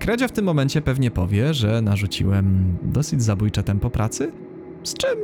Kredzia 0.00 0.28
w 0.28 0.32
tym 0.32 0.44
momencie 0.44 0.82
pewnie 0.82 1.10
powie, 1.10 1.54
że 1.54 1.82
narzuciłem 1.82 2.76
dosyć 2.82 3.22
zabójcze 3.22 3.62
tempo 3.62 3.90
pracy, 3.90 4.32
z 4.82 4.94
czym 4.94 5.18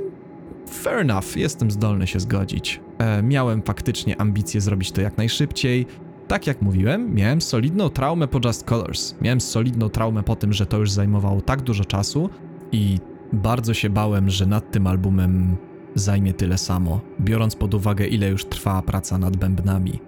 fair 0.70 0.98
enough, 0.98 1.36
jestem 1.36 1.70
zdolny 1.70 2.06
się 2.06 2.20
zgodzić. 2.20 2.80
E, 2.98 3.22
miałem 3.22 3.62
faktycznie 3.62 4.20
ambicje 4.20 4.60
zrobić 4.60 4.92
to 4.92 5.00
jak 5.00 5.18
najszybciej 5.18 5.86
tak 6.28 6.46
jak 6.46 6.62
mówiłem, 6.62 7.14
miałem 7.14 7.40
solidną 7.40 7.90
traumę 7.90 8.28
po 8.28 8.40
Just 8.44 8.64
Colors. 8.64 9.14
Miałem 9.20 9.40
solidną 9.40 9.88
traumę 9.88 10.22
po 10.22 10.36
tym, 10.36 10.52
że 10.52 10.66
to 10.66 10.78
już 10.78 10.90
zajmowało 10.90 11.40
tak 11.40 11.62
dużo 11.62 11.84
czasu 11.84 12.30
i 12.72 12.98
bardzo 13.32 13.74
się 13.74 13.90
bałem, 13.90 14.30
że 14.30 14.46
nad 14.46 14.70
tym 14.70 14.86
albumem 14.86 15.56
zajmie 15.94 16.34
tyle 16.34 16.58
samo, 16.58 17.00
biorąc 17.20 17.56
pod 17.56 17.74
uwagę, 17.74 18.06
ile 18.06 18.28
już 18.28 18.44
trwa 18.44 18.82
praca 18.82 19.18
nad 19.18 19.36
bębnami. 19.36 20.00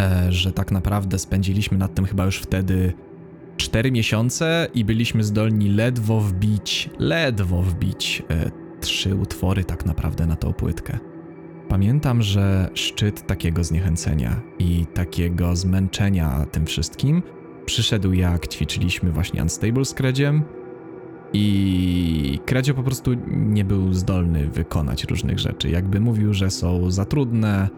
E, 0.00 0.32
że 0.32 0.52
tak 0.52 0.72
naprawdę 0.72 1.18
spędziliśmy 1.18 1.78
nad 1.78 1.94
tym 1.94 2.04
chyba 2.04 2.24
już 2.24 2.38
wtedy 2.38 2.92
4 3.56 3.92
miesiące 3.92 4.68
i 4.74 4.84
byliśmy 4.84 5.24
zdolni 5.24 5.68
ledwo 5.68 6.20
wbić, 6.20 6.90
ledwo 6.98 7.62
wbić 7.62 8.22
e, 8.30 8.50
trzy 8.80 9.14
utwory 9.16 9.64
tak 9.64 9.86
naprawdę 9.86 10.26
na 10.26 10.36
tą 10.36 10.52
płytkę. 10.52 10.98
Pamiętam, 11.68 12.22
że 12.22 12.70
szczyt 12.74 13.26
takiego 13.26 13.64
zniechęcenia 13.64 14.40
i 14.58 14.86
takiego 14.94 15.56
zmęczenia 15.56 16.46
tym 16.52 16.66
wszystkim 16.66 17.22
przyszedł 17.66 18.12
jak 18.12 18.48
ćwiczyliśmy 18.48 19.12
właśnie 19.12 19.42
Unstable 19.42 19.84
z 19.84 19.94
Kredziem 19.94 20.42
i 21.32 22.38
Kredzio 22.46 22.74
po 22.74 22.82
prostu 22.82 23.10
nie 23.26 23.64
był 23.64 23.92
zdolny 23.92 24.48
wykonać 24.48 25.04
różnych 25.04 25.38
rzeczy. 25.38 25.70
Jakby 25.70 26.00
mówił, 26.00 26.34
że 26.34 26.50
są 26.50 26.90
za 26.90 27.04
trudne, 27.04 27.68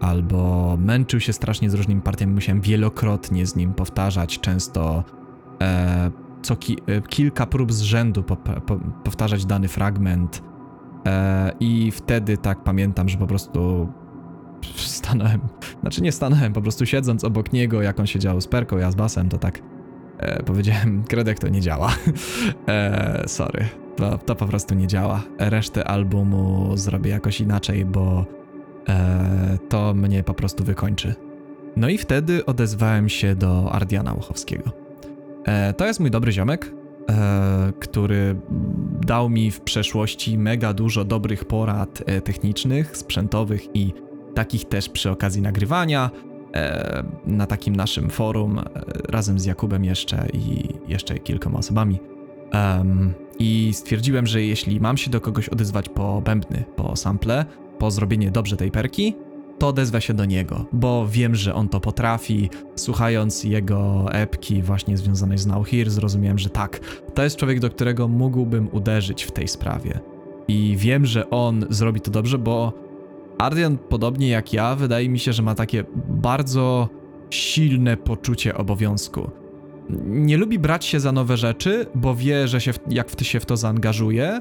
albo 0.00 0.76
męczył 0.80 1.20
się 1.20 1.32
strasznie 1.32 1.70
z 1.70 1.74
różnymi 1.74 2.00
partiami, 2.00 2.34
musiałem 2.34 2.60
wielokrotnie 2.60 3.46
z 3.46 3.56
nim 3.56 3.74
powtarzać, 3.74 4.40
często 4.40 5.04
e, 5.62 6.10
co 6.42 6.56
ki 6.56 6.76
e, 6.86 7.00
kilka 7.00 7.46
prób 7.46 7.72
z 7.72 7.80
rzędu 7.80 8.22
po 8.22 8.36
po 8.36 8.76
powtarzać 9.04 9.46
dany 9.46 9.68
fragment. 9.68 10.42
E, 11.06 11.52
I 11.60 11.90
wtedy 11.90 12.36
tak 12.36 12.62
pamiętam, 12.62 13.08
że 13.08 13.18
po 13.18 13.26
prostu 13.26 13.88
stanąłem, 14.76 15.40
znaczy 15.80 16.02
nie 16.02 16.12
stanąłem, 16.12 16.52
po 16.52 16.62
prostu 16.62 16.86
siedząc 16.86 17.24
obok 17.24 17.52
niego, 17.52 17.82
jak 17.82 18.00
on 18.00 18.06
siedział 18.06 18.40
z 18.40 18.46
perką, 18.46 18.78
ja 18.78 18.90
z 18.90 18.94
basem, 18.94 19.28
to 19.28 19.38
tak 19.38 19.62
e, 20.18 20.42
powiedziałem, 20.42 21.04
Kredek 21.04 21.38
to 21.38 21.48
nie 21.48 21.60
działa. 21.60 21.90
e, 22.68 23.24
sorry, 23.26 23.64
to, 23.96 24.18
to 24.18 24.34
po 24.34 24.46
prostu 24.46 24.74
nie 24.74 24.86
działa. 24.86 25.22
Resztę 25.38 25.84
albumu 25.84 26.76
zrobię 26.76 27.10
jakoś 27.10 27.40
inaczej, 27.40 27.84
bo 27.84 28.39
e, 28.88 29.58
to 29.68 29.94
mnie 29.94 30.22
po 30.22 30.34
prostu 30.34 30.64
wykończy. 30.64 31.14
No 31.76 31.88
i 31.88 31.98
wtedy 31.98 32.46
odezwałem 32.46 33.08
się 33.08 33.34
do 33.34 33.72
Ardiana 33.72 34.12
Łochowskiego. 34.12 34.72
E, 35.44 35.72
to 35.72 35.86
jest 35.86 36.00
mój 36.00 36.10
dobry 36.10 36.32
ziomek, 36.32 36.72
e, 37.10 37.72
który 37.80 38.36
dał 39.06 39.30
mi 39.30 39.50
w 39.50 39.60
przeszłości 39.60 40.38
mega 40.38 40.72
dużo 40.72 41.04
dobrych 41.04 41.44
porad 41.44 42.02
technicznych, 42.24 42.96
sprzętowych 42.96 43.76
i 43.76 43.92
takich 44.34 44.64
też 44.64 44.88
przy 44.88 45.10
okazji 45.10 45.42
nagrywania 45.42 46.10
na 47.26 47.46
takim 47.46 47.76
naszym 47.76 48.10
forum 48.10 48.60
razem 49.08 49.38
z 49.38 49.44
Jakubem 49.44 49.84
jeszcze 49.84 50.28
i 50.32 50.68
jeszcze 50.88 51.18
kilkoma 51.18 51.58
osobami. 51.58 51.98
Em, 52.52 53.14
I 53.38 53.70
stwierdziłem, 53.72 54.26
że 54.26 54.42
jeśli 54.42 54.80
mam 54.80 54.96
się 54.96 55.10
do 55.10 55.20
kogoś 55.20 55.48
odezwać 55.48 55.88
po 55.88 56.20
bębny, 56.20 56.64
po 56.76 56.96
sample, 56.96 57.44
po 57.80 57.90
zrobienie 57.90 58.30
dobrze 58.30 58.56
tej 58.56 58.70
perki, 58.70 59.14
to 59.58 59.68
odezwę 59.68 60.00
się 60.00 60.14
do 60.14 60.24
niego, 60.24 60.66
bo 60.72 61.08
wiem, 61.08 61.34
że 61.34 61.54
on 61.54 61.68
to 61.68 61.80
potrafi. 61.80 62.50
Słuchając 62.76 63.44
jego 63.44 64.12
epki 64.12 64.62
właśnie 64.62 64.96
związanej 64.96 65.38
z 65.38 65.46
Now 65.46 65.68
Here, 65.68 65.90
zrozumiałem, 65.90 66.38
że 66.38 66.50
tak, 66.50 66.80
to 67.14 67.22
jest 67.22 67.36
człowiek, 67.36 67.60
do 67.60 67.70
którego 67.70 68.08
mógłbym 68.08 68.68
uderzyć 68.72 69.24
w 69.24 69.30
tej 69.30 69.48
sprawie. 69.48 70.00
I 70.48 70.76
wiem, 70.78 71.06
że 71.06 71.30
on 71.30 71.66
zrobi 71.70 72.00
to 72.00 72.10
dobrze, 72.10 72.38
bo 72.38 72.72
Ardian, 73.38 73.78
podobnie 73.78 74.28
jak 74.28 74.52
ja, 74.52 74.74
wydaje 74.74 75.08
mi 75.08 75.18
się, 75.18 75.32
że 75.32 75.42
ma 75.42 75.54
takie 75.54 75.84
bardzo 76.08 76.88
silne 77.30 77.96
poczucie 77.96 78.56
obowiązku. 78.56 79.30
Nie 80.06 80.36
lubi 80.36 80.58
brać 80.58 80.84
się 80.84 81.00
za 81.00 81.12
nowe 81.12 81.36
rzeczy, 81.36 81.86
bo 81.94 82.14
wie, 82.14 82.48
że 82.48 82.60
się 82.60 82.72
w, 82.72 82.78
jak 82.90 83.10
w, 83.10 83.24
się 83.24 83.40
w 83.40 83.46
to 83.46 83.56
zaangażuje, 83.56 84.40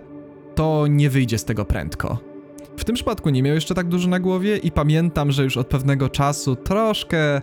to 0.55 0.87
nie 0.87 1.09
wyjdzie 1.09 1.37
z 1.37 1.45
tego 1.45 1.65
prędko. 1.65 2.28
W 2.79 2.85
tym 2.85 2.95
przypadku 2.95 3.29
nie 3.29 3.43
miał 3.43 3.55
jeszcze 3.55 3.75
tak 3.75 3.87
dużo 3.87 4.09
na 4.09 4.19
głowie 4.19 4.57
i 4.57 4.71
pamiętam, 4.71 5.31
że 5.31 5.43
już 5.43 5.57
od 5.57 5.67
pewnego 5.67 6.09
czasu 6.09 6.55
troszkę 6.55 7.35
e, 7.37 7.41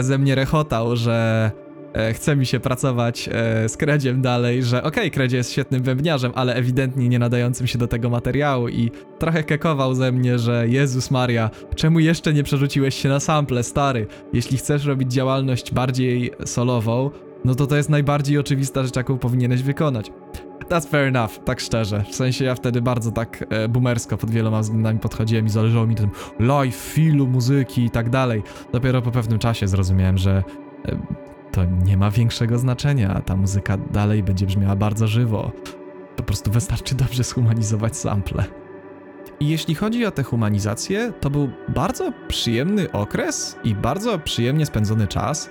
ze 0.00 0.18
mnie 0.18 0.34
rechotał, 0.34 0.96
że 0.96 1.50
e, 1.94 2.12
chce 2.12 2.36
mi 2.36 2.46
się 2.46 2.60
pracować 2.60 3.28
e, 3.32 3.68
z 3.68 3.76
Kredziem 3.76 4.22
dalej, 4.22 4.62
że 4.62 4.78
okej, 4.78 4.90
okay, 4.90 5.10
Kredzie 5.10 5.36
jest 5.36 5.52
świetnym 5.52 5.82
bębniarzem, 5.82 6.32
ale 6.34 6.54
ewidentnie 6.54 7.08
nie 7.08 7.18
nadającym 7.18 7.66
się 7.66 7.78
do 7.78 7.88
tego 7.88 8.10
materiału 8.10 8.68
i 8.68 8.90
trochę 9.18 9.44
kekował 9.44 9.94
ze 9.94 10.12
mnie, 10.12 10.38
że 10.38 10.68
Jezus 10.68 11.10
Maria, 11.10 11.50
czemu 11.74 12.00
jeszcze 12.00 12.32
nie 12.32 12.42
przerzuciłeś 12.42 12.94
się 12.94 13.08
na 13.08 13.20
sample, 13.20 13.62
stary? 13.62 14.06
Jeśli 14.32 14.58
chcesz 14.58 14.84
robić 14.84 15.12
działalność 15.12 15.72
bardziej 15.72 16.30
solową, 16.44 17.10
no 17.44 17.54
to 17.54 17.66
to 17.66 17.76
jest 17.76 17.88
najbardziej 17.88 18.38
oczywista 18.38 18.82
rzecz, 18.84 18.96
jaką 18.96 19.18
powinieneś 19.18 19.62
wykonać. 19.62 20.10
That's 20.68 20.88
fair 20.88 21.08
enough, 21.08 21.30
tak 21.44 21.60
szczerze. 21.60 22.04
W 22.10 22.14
sensie 22.14 22.44
ja 22.44 22.54
wtedy 22.54 22.82
bardzo 22.82 23.12
tak 23.12 23.44
e, 23.50 23.68
boomersko 23.68 24.16
pod 24.16 24.30
wieloma 24.30 24.60
względami 24.60 24.98
podchodziłem 24.98 25.46
i 25.46 25.50
zależało 25.50 25.86
mi 25.86 25.94
tym 25.94 26.10
live, 26.38 26.74
filu, 26.74 27.26
muzyki 27.26 27.84
i 27.84 27.90
tak 27.90 28.10
dalej. 28.10 28.42
Dopiero 28.72 29.02
po 29.02 29.10
pewnym 29.10 29.38
czasie 29.38 29.68
zrozumiałem, 29.68 30.18
że 30.18 30.42
e, 30.88 30.96
to 31.52 31.64
nie 31.64 31.96
ma 31.96 32.10
większego 32.10 32.58
znaczenia. 32.58 33.22
Ta 33.26 33.36
muzyka 33.36 33.76
dalej 33.76 34.22
będzie 34.22 34.46
brzmiała 34.46 34.76
bardzo 34.76 35.06
żywo. 35.06 35.52
Po 36.16 36.22
prostu 36.22 36.50
wystarczy 36.50 36.94
dobrze 36.94 37.24
zhumanizować 37.24 37.96
sample. 37.96 38.44
I 39.40 39.48
jeśli 39.48 39.74
chodzi 39.74 40.06
o 40.06 40.10
tę 40.10 40.22
humanizację, 40.22 41.12
to 41.20 41.30
był 41.30 41.48
bardzo 41.68 42.12
przyjemny 42.28 42.92
okres 42.92 43.56
i 43.64 43.74
bardzo 43.74 44.18
przyjemnie 44.18 44.66
spędzony 44.66 45.06
czas. 45.06 45.50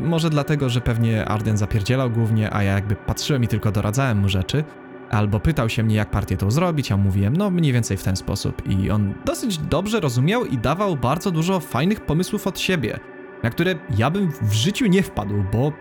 Może 0.00 0.30
dlatego, 0.30 0.68
że 0.68 0.80
pewnie 0.80 1.24
Arden 1.24 1.56
zapierdzielał 1.56 2.10
głównie, 2.10 2.54
a 2.54 2.62
ja 2.62 2.72
jakby 2.72 2.96
patrzyłem 2.96 3.44
i 3.44 3.48
tylko 3.48 3.72
doradzałem 3.72 4.18
mu 4.18 4.28
rzeczy. 4.28 4.64
Albo 5.10 5.40
pytał 5.40 5.68
się 5.68 5.82
mnie, 5.82 5.96
jak 5.96 6.10
partię 6.10 6.36
tą 6.36 6.50
zrobić, 6.50 6.92
a 6.92 6.96
mówiłem, 6.96 7.36
no 7.36 7.50
mniej 7.50 7.72
więcej 7.72 7.96
w 7.96 8.04
ten 8.04 8.16
sposób. 8.16 8.62
I 8.68 8.90
on 8.90 9.14
dosyć 9.24 9.58
dobrze 9.58 10.00
rozumiał 10.00 10.44
i 10.44 10.58
dawał 10.58 10.96
bardzo 10.96 11.30
dużo 11.30 11.60
fajnych 11.60 12.00
pomysłów 12.00 12.46
od 12.46 12.58
siebie, 12.60 12.98
na 13.42 13.50
które 13.50 13.74
ja 13.98 14.10
bym 14.10 14.32
w 14.42 14.52
życiu 14.52 14.86
nie 14.86 15.02
wpadł, 15.02 15.44
bo 15.52 15.72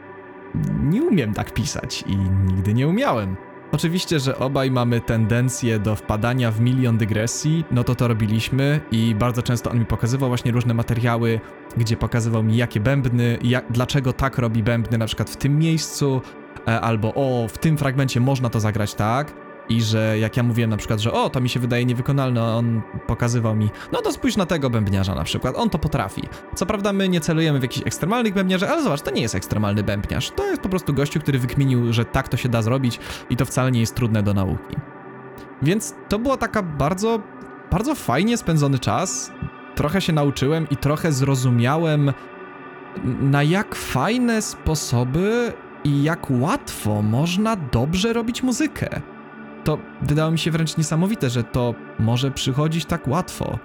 nie 0.83 1.03
umiem 1.03 1.33
tak 1.33 1.53
pisać 1.53 2.03
i 2.07 2.17
nigdy 2.17 2.73
nie 2.73 2.87
umiałem. 2.87 3.35
Oczywiście, 3.71 4.19
że 4.19 4.37
obaj 4.37 4.71
mamy 4.71 5.01
tendencję 5.01 5.79
do 5.79 5.95
wpadania 5.95 6.51
w 6.51 6.61
milion 6.61 6.97
dygresji, 6.97 7.65
no 7.71 7.83
to 7.83 7.95
to 7.95 8.07
robiliśmy 8.07 8.81
i 8.91 9.15
bardzo 9.15 9.41
często 9.41 9.71
on 9.71 9.79
mi 9.79 9.85
pokazywał 9.85 10.29
właśnie 10.29 10.51
różne 10.51 10.73
materiały, 10.73 11.39
gdzie 11.77 11.97
pokazywał 11.97 12.43
mi 12.43 12.57
jakie 12.57 12.79
bębny, 12.79 13.37
jak, 13.43 13.65
dlaczego 13.71 14.13
tak 14.13 14.37
robi 14.37 14.63
bębny 14.63 14.97
na 14.97 15.05
przykład 15.05 15.29
w 15.29 15.37
tym 15.37 15.59
miejscu, 15.59 16.21
e, 16.67 16.81
albo 16.81 17.13
o, 17.15 17.47
w 17.47 17.57
tym 17.57 17.77
fragmencie 17.77 18.19
można 18.19 18.49
to 18.49 18.59
zagrać 18.59 18.93
tak. 18.93 19.46
I 19.69 19.81
że 19.81 20.19
jak 20.19 20.37
ja 20.37 20.43
mówiłem 20.43 20.69
na 20.69 20.77
przykład, 20.77 20.99
że 20.99 21.11
o, 21.11 21.29
to 21.29 21.41
mi 21.41 21.49
się 21.49 21.59
wydaje 21.59 21.85
niewykonalne, 21.85 22.41
a 22.41 22.55
on 22.55 22.81
pokazywał 23.07 23.55
mi, 23.55 23.69
no 23.91 24.01
to 24.01 24.11
spójrz 24.11 24.37
na 24.37 24.45
tego 24.45 24.69
bębniarza 24.69 25.15
na 25.15 25.23
przykład, 25.23 25.55
on 25.55 25.69
to 25.69 25.79
potrafi. 25.79 26.21
Co 26.55 26.65
prawda 26.65 26.93
my 26.93 27.09
nie 27.09 27.21
celujemy 27.21 27.59
w 27.59 27.61
jakichś 27.61 27.87
ekstremalnych 27.87 28.33
bębniarzy, 28.33 28.69
ale 28.69 28.83
zobacz, 28.83 29.01
to 29.01 29.11
nie 29.11 29.21
jest 29.21 29.35
ekstremalny 29.35 29.83
bębniarz. 29.83 30.31
To 30.31 30.47
jest 30.47 30.61
po 30.61 30.69
prostu 30.69 30.93
gościu, 30.93 31.19
który 31.19 31.39
wykminił, 31.39 31.93
że 31.93 32.05
tak 32.05 32.29
to 32.29 32.37
się 32.37 32.49
da 32.49 32.61
zrobić 32.61 32.99
i 33.29 33.37
to 33.37 33.45
wcale 33.45 33.71
nie 33.71 33.79
jest 33.79 33.95
trudne 33.95 34.23
do 34.23 34.33
nauki. 34.33 34.75
Więc 35.61 35.95
to 36.09 36.19
była 36.19 36.37
taka 36.37 36.63
bardzo, 36.63 37.19
bardzo 37.71 37.95
fajnie 37.95 38.37
spędzony 38.37 38.79
czas. 38.79 39.31
Trochę 39.75 40.01
się 40.01 40.13
nauczyłem 40.13 40.67
i 40.69 40.77
trochę 40.77 41.11
zrozumiałem, 41.11 42.13
na 43.03 43.43
jak 43.43 43.75
fajne 43.75 44.41
sposoby 44.41 45.53
i 45.83 46.03
jak 46.03 46.27
łatwo 46.29 47.01
można 47.01 47.55
dobrze 47.55 48.13
robić 48.13 48.43
muzykę 48.43 49.01
to 49.67 49.77
wydało 50.01 50.31
mi 50.31 50.39
się 50.39 50.51
wręcz 50.51 50.77
niesamowite, 50.77 51.29
że 51.29 51.43
to 51.43 51.75
może 51.99 52.31
przychodzić 52.31 52.85
tak 52.85 53.07
łatwo. 53.07 53.59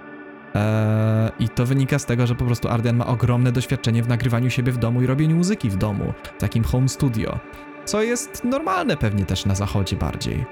Eee, 0.55 1.31
I 1.39 1.49
to 1.49 1.65
wynika 1.65 1.99
z 1.99 2.05
tego, 2.05 2.27
że 2.27 2.35
po 2.35 2.45
prostu 2.45 2.69
Ardian 2.69 2.95
ma 2.95 3.05
ogromne 3.05 3.51
doświadczenie 3.51 4.03
w 4.03 4.07
nagrywaniu 4.07 4.49
siebie 4.49 4.71
w 4.71 4.77
domu 4.77 5.01
i 5.01 5.05
robieniu 5.05 5.35
muzyki 5.35 5.69
w 5.69 5.75
domu, 5.75 6.13
w 6.37 6.41
takim 6.41 6.63
home 6.63 6.89
studio, 6.89 7.39
co 7.85 8.01
jest 8.01 8.43
normalne 8.43 8.97
pewnie 8.97 9.25
też 9.25 9.45
na 9.45 9.55
zachodzie 9.55 9.95
bardziej. 9.95 10.45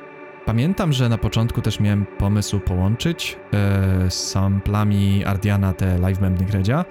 Pamiętam, 0.46 0.94
że 0.94 1.10
na 1.10 1.18
początku 1.18 1.62
też 1.62 1.80
miałem 1.80 2.06
pomysł 2.06 2.60
połączyć 2.60 3.38
e, 3.54 4.12
z 4.12 4.30
samplami 4.30 5.26
Ardiana 5.26 5.74
te 5.74 5.98
live 5.98 6.20
bębny 6.20 6.46
Gredzia. 6.46 6.86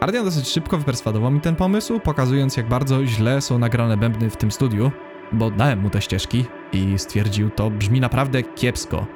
Ardian 0.00 0.24
dosyć 0.24 0.48
szybko 0.48 0.78
wyperswadował 0.78 1.30
mi 1.30 1.40
ten 1.40 1.56
pomysł, 1.56 2.00
pokazując 2.00 2.56
jak 2.56 2.68
bardzo 2.68 3.06
źle 3.06 3.40
są 3.40 3.58
nagrane 3.58 3.96
bębny 3.96 4.30
w 4.30 4.36
tym 4.36 4.50
studiu, 4.50 4.90
bo 5.34 5.50
dałem 5.50 5.80
mu 5.80 5.90
te 5.90 6.00
ścieżki 6.00 6.44
i 6.72 6.98
stwierdził, 6.98 7.50
to 7.50 7.70
brzmi 7.70 8.00
naprawdę 8.00 8.42
kiepsko. 8.42 9.06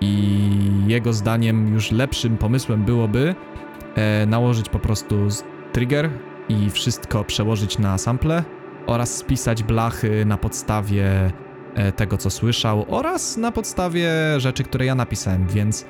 I 0.00 0.40
jego 0.86 1.12
zdaniem 1.12 1.74
już 1.74 1.92
lepszym 1.92 2.36
pomysłem 2.36 2.84
byłoby 2.84 3.34
e, 3.94 4.26
nałożyć 4.26 4.68
po 4.68 4.78
prostu 4.78 5.28
trigger 5.72 6.10
i 6.48 6.70
wszystko 6.70 7.24
przełożyć 7.24 7.78
na 7.78 7.98
sample 7.98 8.44
oraz 8.86 9.16
spisać 9.16 9.62
blachy 9.62 10.24
na 10.24 10.36
podstawie 10.36 11.32
e, 11.74 11.92
tego, 11.92 12.16
co 12.16 12.30
słyszał, 12.30 12.84
oraz 12.88 13.36
na 13.36 13.52
podstawie 13.52 14.10
rzeczy, 14.36 14.64
które 14.64 14.84
ja 14.86 14.94
napisałem, 14.94 15.46
więc 15.46 15.86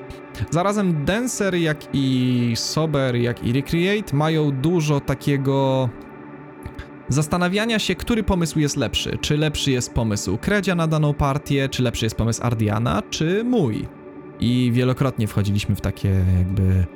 zarazem 0.50 1.04
Dancer, 1.04 1.54
jak 1.54 1.78
i 1.92 2.52
Sober, 2.56 3.16
jak 3.16 3.44
i 3.44 3.52
Recreate 3.52 4.16
mają 4.16 4.50
dużo 4.50 5.00
takiego 5.00 5.88
zastanawiania 7.08 7.78
się, 7.78 7.94
który 7.94 8.22
pomysł 8.22 8.58
jest 8.58 8.76
lepszy. 8.76 9.18
Czy 9.20 9.36
lepszy 9.36 9.70
jest 9.70 9.94
pomysł 9.94 10.38
Kredzia 10.38 10.74
na 10.74 10.86
daną 10.86 11.14
partię, 11.14 11.68
czy 11.68 11.82
lepszy 11.82 12.06
jest 12.06 12.16
pomysł 12.16 12.42
Ardiana, 12.42 13.02
czy 13.10 13.44
mój. 13.44 13.86
I 14.40 14.70
wielokrotnie 14.74 15.26
wchodziliśmy 15.26 15.74
w 15.74 15.80
takie 15.80 16.24
jakby 16.38 16.86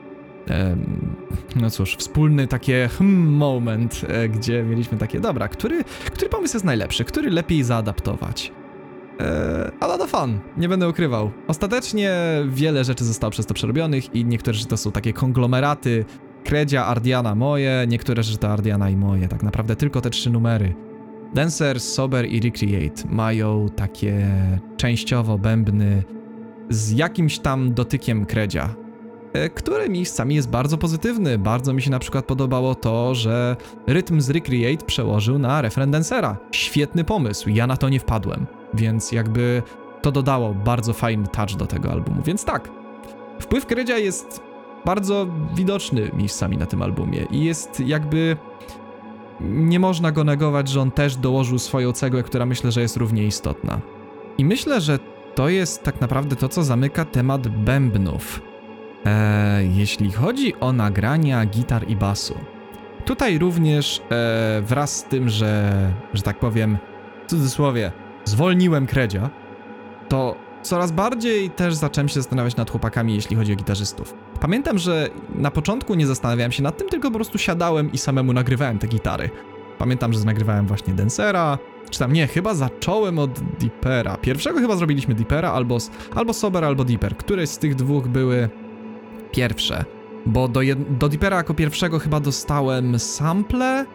no 1.56 1.70
cóż, 1.70 1.96
wspólny 1.96 2.46
takie 2.46 2.88
hmm 2.98 3.22
moment, 3.36 4.00
e, 4.08 4.28
gdzie 4.28 4.62
mieliśmy 4.62 4.98
takie, 4.98 5.20
dobra, 5.20 5.48
który, 5.48 5.84
który 5.84 6.28
pomysł 6.28 6.56
jest 6.56 6.64
najlepszy, 6.64 7.04
który 7.04 7.30
lepiej 7.30 7.62
zaadaptować. 7.62 8.52
Ale 9.80 9.98
to 9.98 10.06
fun, 10.06 10.40
nie 10.56 10.68
będę 10.68 10.88
ukrywał. 10.88 11.30
Ostatecznie 11.48 12.14
wiele 12.48 12.84
rzeczy 12.84 13.04
zostało 13.04 13.30
przez 13.30 13.46
to 13.46 13.54
przerobionych 13.54 14.14
i 14.14 14.24
niektóre 14.24 14.54
rzeczy 14.54 14.68
to 14.68 14.76
są 14.76 14.92
takie 14.92 15.12
konglomeraty 15.12 16.04
Kredzia, 16.44 16.86
Ardiana 16.86 17.34
moje, 17.34 17.84
niektóre 17.88 18.22
rzeczy 18.22 18.38
to 18.38 18.48
Ardiana 18.48 18.90
i 18.90 18.96
moje, 18.96 19.28
tak 19.28 19.42
naprawdę 19.42 19.76
tylko 19.76 20.00
te 20.00 20.10
trzy 20.10 20.30
numery. 20.30 20.74
Dancer, 21.34 21.80
Sober 21.80 22.26
i 22.26 22.40
Recreate 22.40 23.08
mają 23.08 23.68
takie 23.76 24.30
częściowo 24.76 25.38
bębny 25.38 26.02
z 26.70 26.92
jakimś 26.92 27.38
tam 27.38 27.74
dotykiem 27.74 28.26
Kredzia, 28.26 28.74
e, 29.32 29.48
który 29.48 29.88
miejscami 29.88 30.34
jest 30.34 30.50
bardzo 30.50 30.78
pozytywny. 30.78 31.38
Bardzo 31.38 31.72
mi 31.72 31.82
się 31.82 31.90
na 31.90 31.98
przykład 31.98 32.24
podobało 32.24 32.74
to, 32.74 33.14
że 33.14 33.56
rytm 33.86 34.20
z 34.20 34.30
Recreate 34.30 34.86
przełożył 34.86 35.38
na 35.38 35.62
refren 35.62 35.90
Dancera. 35.90 36.36
Świetny 36.50 37.04
pomysł, 37.04 37.48
ja 37.50 37.66
na 37.66 37.76
to 37.76 37.88
nie 37.88 38.00
wpadłem, 38.00 38.46
więc 38.74 39.12
jakby 39.12 39.62
to 40.02 40.12
dodało 40.12 40.54
bardzo 40.54 40.92
fajny 40.92 41.26
touch 41.26 41.56
do 41.56 41.66
tego 41.66 41.92
albumu, 41.92 42.22
więc 42.22 42.44
tak. 42.44 42.70
Wpływ 43.40 43.66
Kredzia 43.66 43.98
jest 43.98 44.51
bardzo 44.84 45.26
widoczny 45.54 46.10
miejscami 46.14 46.56
na 46.56 46.66
tym 46.66 46.82
albumie 46.82 47.26
i 47.30 47.44
jest 47.44 47.80
jakby 47.80 48.36
nie 49.40 49.80
można 49.80 50.12
go 50.12 50.24
negować, 50.24 50.68
że 50.68 50.80
on 50.80 50.90
też 50.90 51.16
dołożył 51.16 51.58
swoją 51.58 51.92
cegłę, 51.92 52.22
która 52.22 52.46
myślę, 52.46 52.72
że 52.72 52.80
jest 52.80 52.96
równie 52.96 53.24
istotna. 53.24 53.80
I 54.38 54.44
myślę, 54.44 54.80
że 54.80 54.98
to 55.34 55.48
jest 55.48 55.82
tak 55.82 56.00
naprawdę 56.00 56.36
to, 56.36 56.48
co 56.48 56.62
zamyka 56.62 57.04
temat 57.04 57.48
bębnów. 57.48 58.42
Eee, 59.04 59.76
jeśli 59.76 60.12
chodzi 60.12 60.54
o 60.60 60.72
nagrania 60.72 61.46
gitar 61.46 61.88
i 61.88 61.96
basu. 61.96 62.34
Tutaj 63.04 63.38
również 63.38 64.02
e, 64.10 64.62
wraz 64.62 64.96
z 64.96 65.04
tym, 65.04 65.28
że, 65.28 65.72
że 66.14 66.22
tak 66.22 66.38
powiem, 66.38 66.78
w 67.26 67.30
cudzysłowie, 67.30 67.92
zwolniłem 68.24 68.86
kredzia, 68.86 69.30
to 70.08 70.36
coraz 70.62 70.92
bardziej 70.92 71.50
też 71.50 71.74
zacząłem 71.74 72.08
się 72.08 72.14
zastanawiać 72.14 72.56
nad 72.56 72.70
chłopakami, 72.70 73.14
jeśli 73.14 73.36
chodzi 73.36 73.52
o 73.52 73.56
gitarzystów. 73.56 74.14
Pamiętam, 74.40 74.78
że 74.78 75.08
na 75.34 75.50
początku 75.50 75.94
nie 75.94 76.06
zastanawiałem 76.06 76.52
się 76.52 76.62
nad 76.62 76.76
tym, 76.76 76.88
tylko 76.88 77.10
po 77.10 77.14
prostu 77.14 77.38
siadałem 77.38 77.92
i 77.92 77.98
samemu 77.98 78.32
nagrywałem 78.32 78.78
te 78.78 78.86
gitary. 78.86 79.30
Pamiętam, 79.78 80.12
że 80.12 80.24
nagrywałem 80.24 80.66
właśnie 80.66 80.94
Dancera, 80.94 81.58
czy 81.90 81.98
tam 81.98 82.12
nie, 82.12 82.26
chyba 82.26 82.54
zacząłem 82.54 83.18
od 83.18 83.40
Deepera. 83.40 84.16
Pierwszego 84.16 84.60
chyba 84.60 84.76
zrobiliśmy 84.76 85.14
Deepera, 85.14 85.52
albo, 85.52 85.78
albo 86.14 86.32
Sober, 86.32 86.64
albo 86.64 86.84
Deeper. 86.84 87.16
Któreś 87.16 87.48
z 87.48 87.58
tych 87.58 87.74
dwóch 87.74 88.08
były 88.08 88.48
pierwsze? 89.32 89.84
Bo 90.26 90.48
do, 90.48 90.60
jed- 90.60 90.96
do 90.98 91.08
Deepera 91.08 91.36
jako 91.36 91.54
pierwszego 91.54 91.98
chyba 91.98 92.20
dostałem 92.20 92.98
sample, 92.98 93.86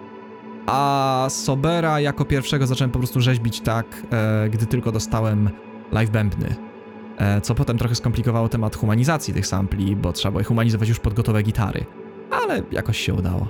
a 0.66 1.26
Sobera 1.30 2.00
jako 2.00 2.26
pierwszego 2.26 2.68
zacząłem 2.68 2.92
po 2.92 3.00
prostu 3.00 3.22
rzeźbić 3.22 3.62
tak, 3.62 3.86
e, 4.12 4.50
gdy 4.50 4.66
tylko 4.66 4.92
dostałem 4.92 5.50
live 5.92 6.10
bębny. 6.10 6.56
E, 7.18 7.42
co 7.42 7.56
potem 7.56 7.78
trochę 7.78 7.96
skomplikowało 7.96 8.50
temat 8.50 8.76
humanizacji 8.76 9.34
tych 9.34 9.48
sampli, 9.48 9.96
bo 9.96 10.14
trzeba 10.14 10.32
było 10.32 10.40
je 10.42 10.46
humanizować 10.46 10.90
już 10.90 11.00
pod 11.00 11.14
gotowe 11.14 11.44
gitary. 11.44 11.86
Ale 12.32 12.64
jakoś 12.72 12.98
się 12.98 13.14
udało. 13.14 13.48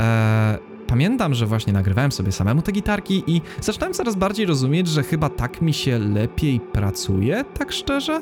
E, 0.00 0.58
pamiętam, 0.86 1.34
że 1.34 1.46
właśnie 1.46 1.72
nagrywałem 1.72 2.12
sobie 2.12 2.32
samemu 2.32 2.62
te 2.62 2.72
gitarki 2.72 3.24
i 3.26 3.42
zaczynałem 3.60 3.94
coraz 3.94 4.14
bardziej 4.14 4.46
rozumieć, 4.46 4.88
że 4.88 5.02
chyba 5.02 5.28
tak 5.28 5.62
mi 5.62 5.72
się 5.72 5.98
lepiej 5.98 6.60
pracuje, 6.60 7.44
tak 7.58 7.72
szczerze. 7.72 8.20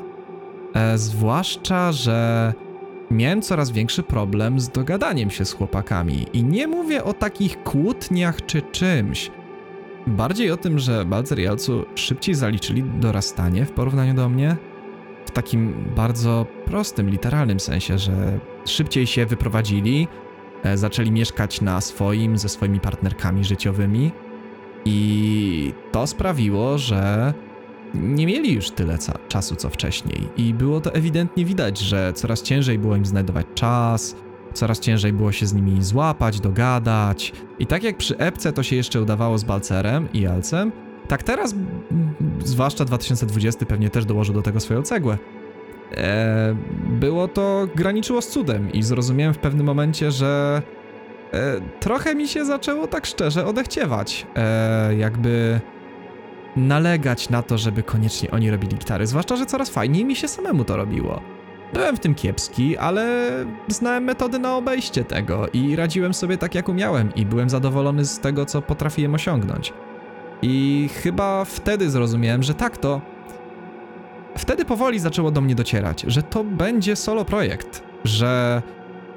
E, 0.74 0.98
zwłaszcza, 0.98 1.92
że 1.92 2.52
miałem 3.10 3.42
coraz 3.42 3.70
większy 3.70 4.02
problem 4.02 4.60
z 4.60 4.68
dogadaniem 4.68 5.30
się 5.30 5.44
z 5.44 5.52
chłopakami. 5.52 6.26
I 6.32 6.44
nie 6.44 6.66
mówię 6.66 7.04
o 7.04 7.12
takich 7.12 7.62
kłótniach 7.62 8.46
czy 8.46 8.62
czymś. 8.62 9.30
Bardziej 10.16 10.50
o 10.50 10.56
tym, 10.56 10.78
że 10.78 11.04
Balcer 11.04 11.38
i 11.38 11.46
Alcu 11.46 11.84
szybciej 11.94 12.34
zaliczyli 12.34 12.82
dorastanie 12.82 13.66
w 13.66 13.72
porównaniu 13.72 14.14
do 14.14 14.28
mnie. 14.28 14.56
W 15.26 15.30
takim 15.30 15.74
bardzo 15.96 16.46
prostym, 16.64 17.10
literalnym 17.10 17.60
sensie, 17.60 17.98
że 17.98 18.38
szybciej 18.64 19.06
się 19.06 19.26
wyprowadzili, 19.26 20.08
e, 20.62 20.76
zaczęli 20.78 21.10
mieszkać 21.10 21.60
na 21.60 21.80
swoim, 21.80 22.38
ze 22.38 22.48
swoimi 22.48 22.80
partnerkami 22.80 23.44
życiowymi. 23.44 24.10
I 24.84 25.72
to 25.92 26.06
sprawiło, 26.06 26.78
że 26.78 27.34
nie 27.94 28.26
mieli 28.26 28.54
już 28.54 28.70
tyle 28.70 28.98
czasu 29.28 29.56
co 29.56 29.70
wcześniej. 29.70 30.28
I 30.36 30.54
było 30.54 30.80
to 30.80 30.94
ewidentnie 30.94 31.44
widać, 31.44 31.78
że 31.78 32.12
coraz 32.12 32.42
ciężej 32.42 32.78
było 32.78 32.96
im 32.96 33.06
znajdować 33.06 33.46
czas, 33.54 34.16
coraz 34.54 34.80
ciężej 34.80 35.12
było 35.12 35.32
się 35.32 35.46
z 35.46 35.54
nimi 35.54 35.82
złapać, 35.82 36.40
dogadać. 36.40 37.32
I 37.58 37.66
tak 37.66 37.82
jak 37.82 37.96
przy 37.96 38.18
epce 38.18 38.52
to 38.52 38.62
się 38.62 38.76
jeszcze 38.76 39.02
udawało 39.02 39.38
z 39.38 39.44
Balcerem 39.44 40.08
i 40.12 40.26
Alcem, 40.26 40.72
tak 41.08 41.22
teraz, 41.22 41.52
m, 41.52 42.14
zwłaszcza 42.44 42.84
2020, 42.84 43.66
pewnie 43.66 43.90
też 43.90 44.04
dołożył 44.04 44.34
do 44.34 44.42
tego 44.42 44.60
swoją 44.60 44.82
cegłę. 44.82 45.18
E, 45.96 46.56
było 46.88 47.28
to 47.28 47.68
graniczyło 47.74 48.22
z 48.22 48.28
cudem 48.28 48.72
i 48.72 48.82
zrozumiałem 48.82 49.34
w 49.34 49.38
pewnym 49.38 49.66
momencie, 49.66 50.10
że 50.10 50.62
e, 51.32 51.60
trochę 51.80 52.14
mi 52.14 52.28
się 52.28 52.44
zaczęło 52.44 52.86
tak 52.86 53.06
szczerze 53.06 53.46
odechciewać. 53.46 54.26
E, 54.36 54.96
jakby 54.96 55.60
nalegać 56.56 57.30
na 57.30 57.42
to, 57.42 57.58
żeby 57.58 57.82
koniecznie 57.82 58.30
oni 58.30 58.50
robili 58.50 58.76
gitary, 58.76 59.06
zwłaszcza, 59.06 59.36
że 59.36 59.46
coraz 59.46 59.70
fajniej 59.70 60.04
mi 60.04 60.16
się 60.16 60.28
samemu 60.28 60.64
to 60.64 60.76
robiło. 60.76 61.20
Byłem 61.72 61.96
w 61.96 62.00
tym 62.00 62.14
kiepski, 62.14 62.76
ale 62.76 63.30
znałem 63.68 64.04
metody 64.04 64.38
na 64.38 64.56
obejście 64.56 65.04
tego 65.04 65.48
i 65.52 65.76
radziłem 65.76 66.14
sobie 66.14 66.38
tak, 66.38 66.54
jak 66.54 66.68
umiałem, 66.68 67.14
i 67.14 67.26
byłem 67.26 67.50
zadowolony 67.50 68.04
z 68.04 68.18
tego, 68.18 68.46
co 68.46 68.62
potrafiłem 68.62 69.14
osiągnąć. 69.14 69.72
I 70.42 70.88
chyba 71.02 71.44
wtedy 71.44 71.90
zrozumiałem, 71.90 72.42
że 72.42 72.54
tak 72.54 72.76
to. 72.76 73.00
Wtedy 74.38 74.64
powoli 74.64 74.98
zaczęło 74.98 75.30
do 75.30 75.40
mnie 75.40 75.54
docierać, 75.54 76.04
że 76.06 76.22
to 76.22 76.44
będzie 76.44 76.96
solo 76.96 77.24
projekt, 77.24 77.82
że 78.04 78.62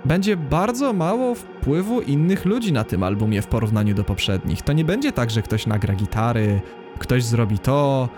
będzie 0.05 0.37
bardzo 0.37 0.93
mało 0.93 1.35
wpływu 1.35 2.01
innych 2.01 2.45
ludzi 2.45 2.73
na 2.73 2.83
tym 2.83 3.03
albumie 3.03 3.41
w 3.41 3.47
porównaniu 3.47 3.95
do 3.95 4.03
poprzednich. 4.03 4.61
To 4.61 4.73
nie 4.73 4.85
będzie 4.85 5.11
tak, 5.11 5.31
że 5.31 5.41
ktoś 5.41 5.67
nagra 5.67 5.93
gitary, 5.93 6.61
ktoś 6.99 7.23
zrobi 7.23 7.59
to. 7.59 8.09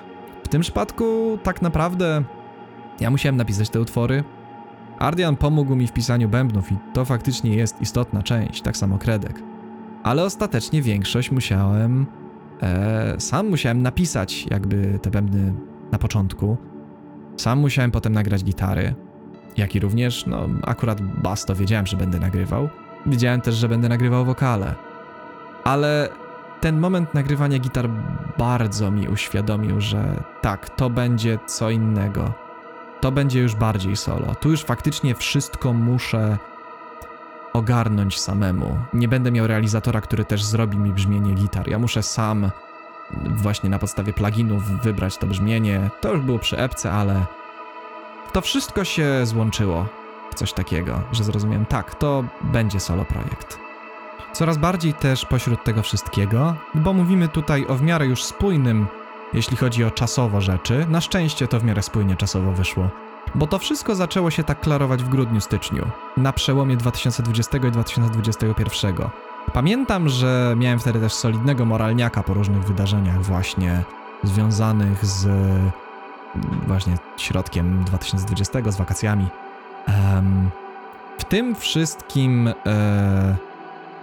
W 0.44 0.48
tym 0.48 0.62
przypadku 0.62 1.38
tak 1.44 1.62
naprawdę 1.62 2.24
ja 3.04 3.10
musiałem 3.10 3.38
napisać 3.38 3.70
te 3.70 3.82
utwory. 3.82 4.24
Ardian 5.00 5.36
pomógł 5.36 5.76
mi 5.76 5.88
w 5.88 5.94
pisaniu 5.94 6.30
bębnów 6.30 6.72
i 6.72 6.78
to 6.94 7.06
faktycznie 7.06 7.56
jest 7.56 7.82
istotna 7.82 8.24
część, 8.24 8.62
tak 8.62 8.78
samo 8.78 8.98
Kredek. 8.98 9.44
Ale 10.04 10.24
ostatecznie 10.24 10.82
większość 10.82 11.32
musiałem... 11.32 12.06
E, 12.62 13.16
sam 13.20 13.50
musiałem 13.50 13.82
napisać 13.82 14.46
jakby 14.52 15.00
te 15.02 15.10
bębny 15.10 15.54
na 15.92 15.98
początku. 15.98 16.58
Sam 17.38 17.60
musiałem 17.60 17.92
potem 17.92 18.14
nagrać 18.14 18.44
gitary. 18.44 18.96
Jak 19.58 19.76
i 19.76 19.80
również, 19.80 20.26
no 20.26 20.48
akurat 20.66 21.02
bas 21.02 21.46
to 21.46 21.56
wiedziałem, 21.56 21.88
że 21.88 21.98
będę 21.98 22.20
nagrywał. 22.20 22.70
Wiedziałem 23.06 23.42
też, 23.42 23.56
że 23.56 23.70
będę 23.70 23.90
nagrywał 23.90 24.26
wokale. 24.26 24.76
Ale 25.64 26.10
ten 26.62 26.80
moment 26.80 27.14
nagrywania 27.14 27.60
gitar 27.60 27.90
bardzo 28.38 28.92
mi 28.92 29.08
uświadomił, 29.08 29.82
że 29.82 30.24
tak, 30.42 30.70
to 30.70 30.90
będzie 30.90 31.40
co 31.46 31.70
innego 31.70 32.44
to 33.04 33.12
będzie 33.12 33.40
już 33.40 33.56
bardziej 33.56 33.96
solo. 33.96 34.36
Tu 34.36 34.52
już 34.52 34.64
faktycznie 34.64 35.16
wszystko 35.16 35.74
muszę 35.74 36.38
ogarnąć 37.54 38.20
samemu. 38.20 38.78
Nie 38.94 39.08
będę 39.08 39.32
miał 39.32 39.48
realizatora, 39.48 40.02
który 40.02 40.26
też 40.26 40.44
zrobi 40.44 40.78
mi 40.78 40.92
brzmienie 40.92 41.34
gitar. 41.34 41.70
Ja 41.70 41.80
muszę 41.80 42.04
sam 42.04 42.52
właśnie 43.28 43.70
na 43.70 43.80
podstawie 43.80 44.14
pluginów 44.14 44.64
wybrać 44.64 45.18
to 45.18 45.28
brzmienie. 45.28 45.90
To 46.02 46.14
już 46.14 46.22
było 46.22 46.40
przy 46.40 46.58
epce, 46.58 46.92
ale 46.92 47.26
to 48.34 48.42
wszystko 48.42 48.84
się 48.84 49.26
złączyło 49.26 49.88
w 50.32 50.36
coś 50.36 50.54
takiego, 50.54 51.02
że 51.12 51.24
zrozumiałem, 51.24 51.66
tak, 51.66 51.96
to 51.96 52.24
będzie 52.42 52.80
solo 52.80 53.06
projekt. 53.06 53.60
Coraz 54.34 54.58
bardziej 54.58 54.94
też 54.94 55.26
pośród 55.26 55.64
tego 55.64 55.82
wszystkiego, 55.82 56.56
bo 56.76 56.94
mówimy 56.94 57.28
tutaj 57.28 57.68
o 57.68 57.76
w 57.76 57.82
miarę 57.82 58.06
już 58.06 58.24
spójnym 58.24 58.88
jeśli 59.34 59.58
chodzi 59.58 59.84
o 59.84 59.92
czasowo 59.92 60.42
rzeczy. 60.42 60.86
Na 60.90 61.02
szczęście 61.02 61.48
to 61.48 61.60
w 61.60 61.64
miarę 61.64 61.82
spójnie 61.82 62.16
czasowo 62.16 62.52
wyszło. 62.52 62.90
Bo 63.36 63.48
to 63.48 63.60
wszystko 63.60 63.96
zaczęło 63.96 64.32
się 64.32 64.44
tak 64.44 64.60
klarować 64.60 65.04
w 65.04 65.10
grudniu, 65.10 65.42
styczniu, 65.42 65.88
na 66.18 66.34
przełomie 66.34 66.78
2020 66.78 67.58
i 67.58 67.72
2021. 67.72 68.96
Pamiętam, 69.54 70.10
że 70.10 70.56
miałem 70.58 70.80
wtedy 70.80 71.00
też 71.00 71.14
solidnego 71.14 71.66
moralniaka 71.66 72.24
po 72.24 72.34
różnych 72.34 72.64
wydarzeniach 72.64 73.22
właśnie 73.22 73.84
związanych 74.24 75.06
z 75.06 75.28
właśnie 76.68 76.96
środkiem 77.18 77.84
2020, 77.84 78.72
z 78.72 78.78
wakacjami. 78.78 79.28
Em, 79.88 80.50
w 81.18 81.24
tym 81.24 81.56
wszystkim 81.56 82.48
e, 82.66 83.36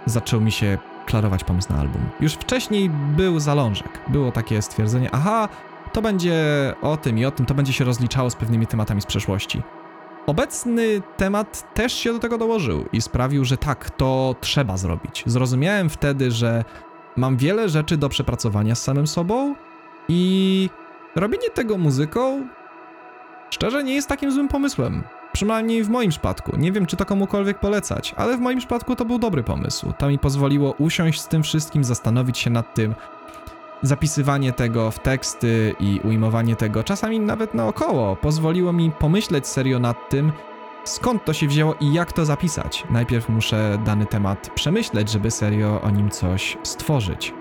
zaczął 0.05 0.41
mi 0.41 0.51
się 0.51 0.77
klarować 1.05 1.43
pomysł 1.43 1.73
na 1.73 1.79
album. 1.79 2.09
Już 2.19 2.33
wcześniej 2.33 2.89
był 2.89 3.39
zalążek. 3.39 3.99
Było 4.07 4.31
takie 4.31 4.61
stwierdzenie, 4.61 5.09
aha, 5.11 5.49
to 5.93 6.01
będzie 6.01 6.35
o 6.81 6.97
tym 6.97 7.17
i 7.17 7.25
o 7.25 7.31
tym, 7.31 7.45
to 7.45 7.53
będzie 7.53 7.73
się 7.73 7.83
rozliczało 7.83 8.29
z 8.29 8.35
pewnymi 8.35 8.67
tematami 8.67 9.01
z 9.01 9.05
przeszłości. 9.05 9.61
Obecny 10.27 11.01
temat 11.17 11.73
też 11.73 11.93
się 11.93 12.13
do 12.13 12.19
tego 12.19 12.37
dołożył 12.37 12.85
i 12.93 13.01
sprawił, 13.01 13.45
że 13.45 13.57
tak, 13.57 13.89
to 13.89 14.35
trzeba 14.41 14.77
zrobić. 14.77 15.23
Zrozumiałem 15.25 15.89
wtedy, 15.89 16.31
że 16.31 16.63
mam 17.17 17.37
wiele 17.37 17.69
rzeczy 17.69 17.97
do 17.97 18.09
przepracowania 18.09 18.75
z 18.75 18.83
samym 18.83 19.07
sobą 19.07 19.55
i 20.09 20.69
robienie 21.15 21.49
tego 21.49 21.77
muzyką 21.77 22.47
szczerze 23.49 23.83
nie 23.83 23.95
jest 23.95 24.07
takim 24.07 24.31
złym 24.31 24.47
pomysłem. 24.47 25.03
Przynajmniej 25.33 25.83
w 25.83 25.89
moim 25.89 26.09
przypadku. 26.09 26.57
Nie 26.57 26.71
wiem, 26.71 26.85
czy 26.85 26.97
to 26.97 27.05
komukolwiek 27.05 27.59
polecać, 27.59 28.13
ale 28.17 28.37
w 28.37 28.39
moim 28.39 28.59
przypadku 28.59 28.95
to 28.95 29.05
był 29.05 29.19
dobry 29.19 29.43
pomysł. 29.43 29.93
To 29.97 30.09
mi 30.09 30.19
pozwoliło 30.19 30.71
usiąść 30.71 31.21
z 31.21 31.27
tym 31.27 31.43
wszystkim, 31.43 31.83
zastanowić 31.83 32.37
się 32.37 32.49
nad 32.49 32.73
tym, 32.73 32.95
zapisywanie 33.81 34.53
tego 34.53 34.91
w 34.91 34.99
teksty 34.99 35.75
i 35.79 35.99
ujmowanie 36.03 36.55
tego, 36.55 36.83
czasami 36.83 37.19
nawet 37.19 37.53
naokoło, 37.53 38.15
pozwoliło 38.15 38.73
mi 38.73 38.91
pomyśleć 38.91 39.47
serio 39.47 39.79
nad 39.79 40.09
tym, 40.09 40.31
skąd 40.83 41.25
to 41.25 41.33
się 41.33 41.47
wzięło 41.47 41.75
i 41.79 41.93
jak 41.93 42.13
to 42.13 42.25
zapisać. 42.25 42.83
Najpierw 42.89 43.29
muszę 43.29 43.77
dany 43.85 44.05
temat 44.05 44.51
przemyśleć, 44.55 45.11
żeby 45.11 45.31
serio 45.31 45.81
o 45.81 45.89
nim 45.89 46.09
coś 46.09 46.57
stworzyć. 46.63 47.33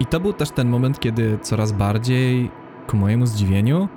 I 0.00 0.06
to 0.06 0.20
był 0.20 0.32
też 0.32 0.50
ten 0.50 0.68
moment, 0.68 1.00
kiedy 1.00 1.38
coraz 1.42 1.72
bardziej, 1.72 2.50
ku 2.86 2.96
mojemu 2.96 3.26
zdziwieniu, 3.26 3.88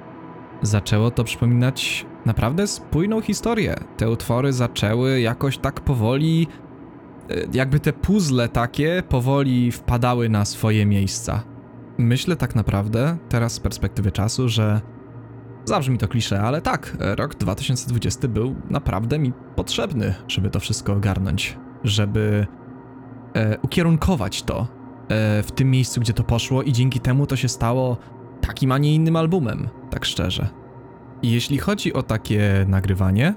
zaczęło 0.61 1.11
to 1.11 1.23
przypominać 1.23 2.05
naprawdę 2.27 2.67
spójną 2.67 3.21
historię. 3.21 3.75
Te 3.97 4.09
utwory 4.09 4.53
zaczęły 4.53 5.21
jakoś 5.21 5.57
tak 5.57 5.81
powoli, 5.81 6.47
e, 7.29 7.35
jakby 7.53 7.79
te 7.79 7.93
puzzle 7.93 8.49
takie 8.49 9.03
powoli 9.09 9.71
wpadały 9.71 10.29
na 10.29 10.45
swoje 10.45 10.85
miejsca. 10.85 11.43
Myślę 11.97 12.35
tak 12.35 12.55
naprawdę, 12.55 13.17
teraz 13.29 13.53
z 13.53 13.59
perspektywy 13.59 14.11
czasu, 14.11 14.49
że 14.49 14.81
zabrzmi 15.65 15.97
to 15.97 16.07
klisze, 16.07 16.41
ale 16.41 16.61
tak, 16.61 16.97
rok 16.99 17.35
2020 17.35 18.27
był 18.27 18.55
naprawdę 18.69 19.19
mi 19.19 19.33
potrzebny, 19.55 20.13
żeby 20.27 20.49
to 20.49 20.59
wszystko 20.59 20.93
ogarnąć, 20.93 21.57
żeby 21.83 22.47
e, 23.33 23.57
ukierunkować 23.59 24.43
to 24.43 24.67
e, 25.09 25.43
w 25.43 25.51
tym 25.51 25.71
miejscu, 25.71 26.01
gdzie 26.01 26.13
to 26.13 26.23
poszło 26.23 26.63
i 26.63 26.73
dzięki 26.73 26.99
temu 26.99 27.27
to 27.27 27.35
się 27.35 27.47
stało 27.47 27.97
takim, 28.41 28.71
a 28.71 28.77
nie 28.77 28.95
innym 28.95 29.15
albumem, 29.15 29.69
tak 29.89 30.05
szczerze. 30.05 30.66
Jeśli 31.23 31.57
chodzi 31.57 31.93
o 31.93 32.03
takie 32.03 32.65
nagrywanie, 32.67 33.33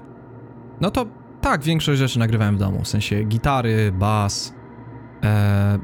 no 0.81 0.91
to 0.91 1.05
tak, 1.41 1.63
większość 1.63 1.99
rzeczy 1.99 2.19
nagrywałem 2.19 2.55
w 2.55 2.59
domu, 2.59 2.83
w 2.83 2.87
sensie 2.87 3.23
gitary, 3.23 3.91
bas, 3.91 4.53
e, 5.23 5.79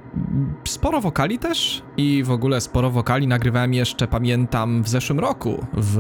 sporo 0.68 1.02
wokali 1.02 1.40
też 1.40 1.84
i 1.98 2.24
w 2.24 2.32
ogóle 2.32 2.62
sporo 2.62 2.90
wokali 2.90 3.28
nagrywałem 3.28 3.74
jeszcze, 3.74 4.08
pamiętam, 4.08 4.84
w 4.84 4.90
zeszłym 4.90 5.20
roku, 5.20 5.66
w 5.74 6.00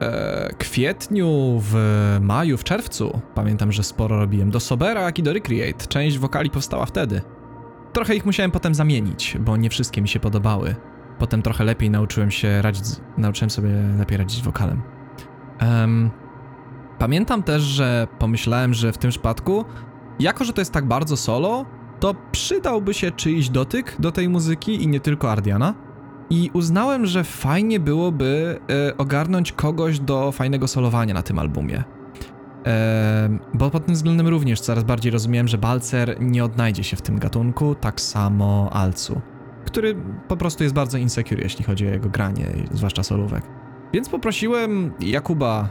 e, 0.00 0.54
kwietniu, 0.58 1.60
w 1.60 1.74
maju, 2.20 2.56
w 2.56 2.64
czerwcu. 2.64 3.20
Pamiętam, 3.34 3.72
że 3.72 3.82
sporo 3.82 4.18
robiłem 4.18 4.50
do 4.50 4.60
Sobera, 4.60 5.00
jak 5.00 5.18
i 5.18 5.22
do 5.22 5.32
Recreate. 5.32 5.86
Część 5.86 6.18
wokali 6.18 6.50
powstała 6.50 6.86
wtedy. 6.86 7.22
Trochę 7.92 8.16
ich 8.16 8.26
musiałem 8.26 8.50
potem 8.50 8.74
zamienić, 8.74 9.36
bo 9.40 9.56
nie 9.56 9.70
wszystkie 9.70 10.02
mi 10.02 10.08
się 10.08 10.20
podobały. 10.20 10.74
Potem 11.18 11.42
trochę 11.42 11.64
lepiej 11.64 11.90
nauczyłem 11.90 12.30
się 12.30 12.62
radzić, 12.62 12.84
nauczyłem 13.18 13.50
sobie 13.50 13.70
lepiej 13.98 14.18
radzić 14.18 14.38
z 14.38 14.44
wokalem. 14.44 14.82
Em, 15.58 16.10
pamiętam 16.98 17.42
też, 17.42 17.62
że 17.62 18.08
pomyślałem, 18.18 18.74
że 18.74 18.92
w 18.92 18.98
tym 18.98 19.10
przypadku, 19.10 19.64
jako 20.18 20.44
że 20.44 20.52
to 20.52 20.60
jest 20.60 20.72
tak 20.72 20.86
bardzo 20.86 21.16
solo, 21.16 21.66
to 22.00 22.14
przydałby 22.32 22.94
się 22.94 23.10
czyjś 23.10 23.48
dotyk 23.48 23.96
do 23.98 24.12
tej 24.12 24.28
muzyki 24.28 24.82
i 24.82 24.88
nie 24.88 25.00
tylko 25.00 25.32
Ardiana. 25.32 25.74
I 26.30 26.50
uznałem, 26.52 27.06
że 27.06 27.24
fajnie 27.24 27.80
byłoby 27.80 28.60
e, 28.88 28.96
ogarnąć 28.96 29.52
kogoś 29.52 30.00
do 30.00 30.32
fajnego 30.32 30.68
solowania 30.68 31.14
na 31.14 31.22
tym 31.22 31.38
albumie. 31.38 31.84
Em, 32.64 33.38
bo 33.54 33.70
pod 33.70 33.86
tym 33.86 33.94
względem 33.94 34.28
również 34.28 34.60
coraz 34.60 34.84
bardziej 34.84 35.12
rozumiałem, 35.12 35.48
że 35.48 35.58
Balcer 35.58 36.16
nie 36.20 36.44
odnajdzie 36.44 36.84
się 36.84 36.96
w 36.96 37.02
tym 37.02 37.18
gatunku, 37.18 37.74
tak 37.74 38.00
samo 38.00 38.68
Alcu, 38.72 39.20
który 39.66 39.94
po 40.28 40.36
prostu 40.36 40.62
jest 40.62 40.74
bardzo 40.74 40.98
insecure, 40.98 41.42
jeśli 41.42 41.64
chodzi 41.64 41.86
o 41.86 41.90
jego 41.90 42.08
granie, 42.08 42.46
zwłaszcza 42.72 43.02
solówek. 43.02 43.42
Więc 43.92 44.08
poprosiłem 44.08 44.92
Jakuba 45.00 45.68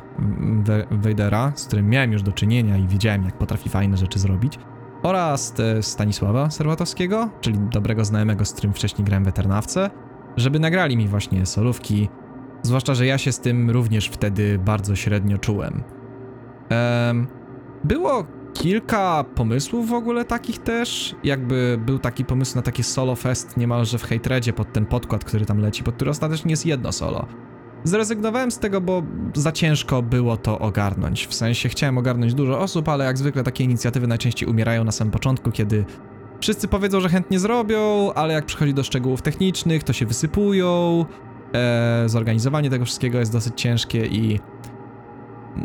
We- 0.65 0.85
Wejdera, 0.91 1.51
z 1.55 1.65
którym 1.65 1.89
miałem 1.89 2.11
już 2.11 2.21
do 2.23 2.31
czynienia 2.31 2.77
i 2.77 2.87
wiedziałem, 2.87 3.23
jak 3.23 3.37
potrafi 3.37 3.69
fajne 3.69 3.97
rzeczy 3.97 4.19
zrobić, 4.19 4.59
oraz 5.03 5.53
e, 5.59 5.83
Stanisława 5.83 6.49
Serwatowskiego, 6.49 7.29
czyli 7.41 7.59
dobrego 7.71 8.05
znajomego, 8.05 8.45
z 8.45 8.53
którym 8.53 8.73
wcześniej 8.73 9.05
grałem 9.05 9.23
w 9.25 9.27
Eternawce, 9.27 9.89
żeby 10.37 10.59
nagrali 10.59 10.97
mi 10.97 11.07
właśnie 11.07 11.45
solówki, 11.45 12.09
zwłaszcza, 12.61 12.93
że 12.93 13.05
ja 13.05 13.17
się 13.17 13.31
z 13.31 13.39
tym 13.39 13.69
również 13.69 14.07
wtedy 14.09 14.59
bardzo 14.59 14.95
średnio 14.95 15.37
czułem. 15.37 15.83
Em, 16.69 17.27
było 17.83 18.25
kilka 18.55 19.25
pomysłów 19.35 19.89
w 19.89 19.93
ogóle 19.93 20.25
takich 20.25 20.57
też, 20.59 21.15
jakby 21.23 21.79
był 21.85 21.99
taki 21.99 22.25
pomysł 22.25 22.55
na 22.55 22.61
takie 22.61 22.83
solo 22.83 23.15
fest 23.15 23.57
niemalże 23.57 23.97
w 23.97 24.03
Hatredzie 24.03 24.53
pod 24.53 24.73
ten 24.73 24.85
podkład, 24.85 25.25
który 25.25 25.45
tam 25.45 25.59
leci, 25.59 25.83
pod 25.83 25.95
który 25.95 26.11
ostatecznie 26.11 26.51
jest 26.51 26.65
jedno 26.65 26.91
solo. 26.91 27.25
Zrezygnowałem 27.83 28.51
z 28.51 28.59
tego, 28.59 28.81
bo 28.81 29.03
za 29.35 29.51
ciężko 29.51 30.01
było 30.01 30.37
to 30.37 30.59
ogarnąć. 30.59 31.27
W 31.27 31.33
sensie 31.33 31.69
chciałem 31.69 31.97
ogarnąć 31.97 32.33
dużo 32.33 32.59
osób, 32.59 32.89
ale 32.89 33.05
jak 33.05 33.17
zwykle 33.17 33.43
takie 33.43 33.63
inicjatywy 33.63 34.07
najczęściej 34.07 34.49
umierają 34.49 34.83
na 34.83 34.91
samym 34.91 35.11
początku, 35.11 35.51
kiedy 35.51 35.85
wszyscy 36.39 36.67
powiedzą, 36.67 36.99
że 36.99 37.09
chętnie 37.09 37.39
zrobią, 37.39 38.13
ale 38.13 38.33
jak 38.33 38.45
przychodzi 38.45 38.73
do 38.73 38.83
szczegółów 38.83 39.21
technicznych, 39.21 39.83
to 39.83 39.93
się 39.93 40.05
wysypują. 40.05 41.05
E, 41.53 42.03
zorganizowanie 42.09 42.69
tego 42.69 42.85
wszystkiego 42.85 43.19
jest 43.19 43.31
dosyć 43.31 43.53
ciężkie 43.61 44.05
i 44.05 44.39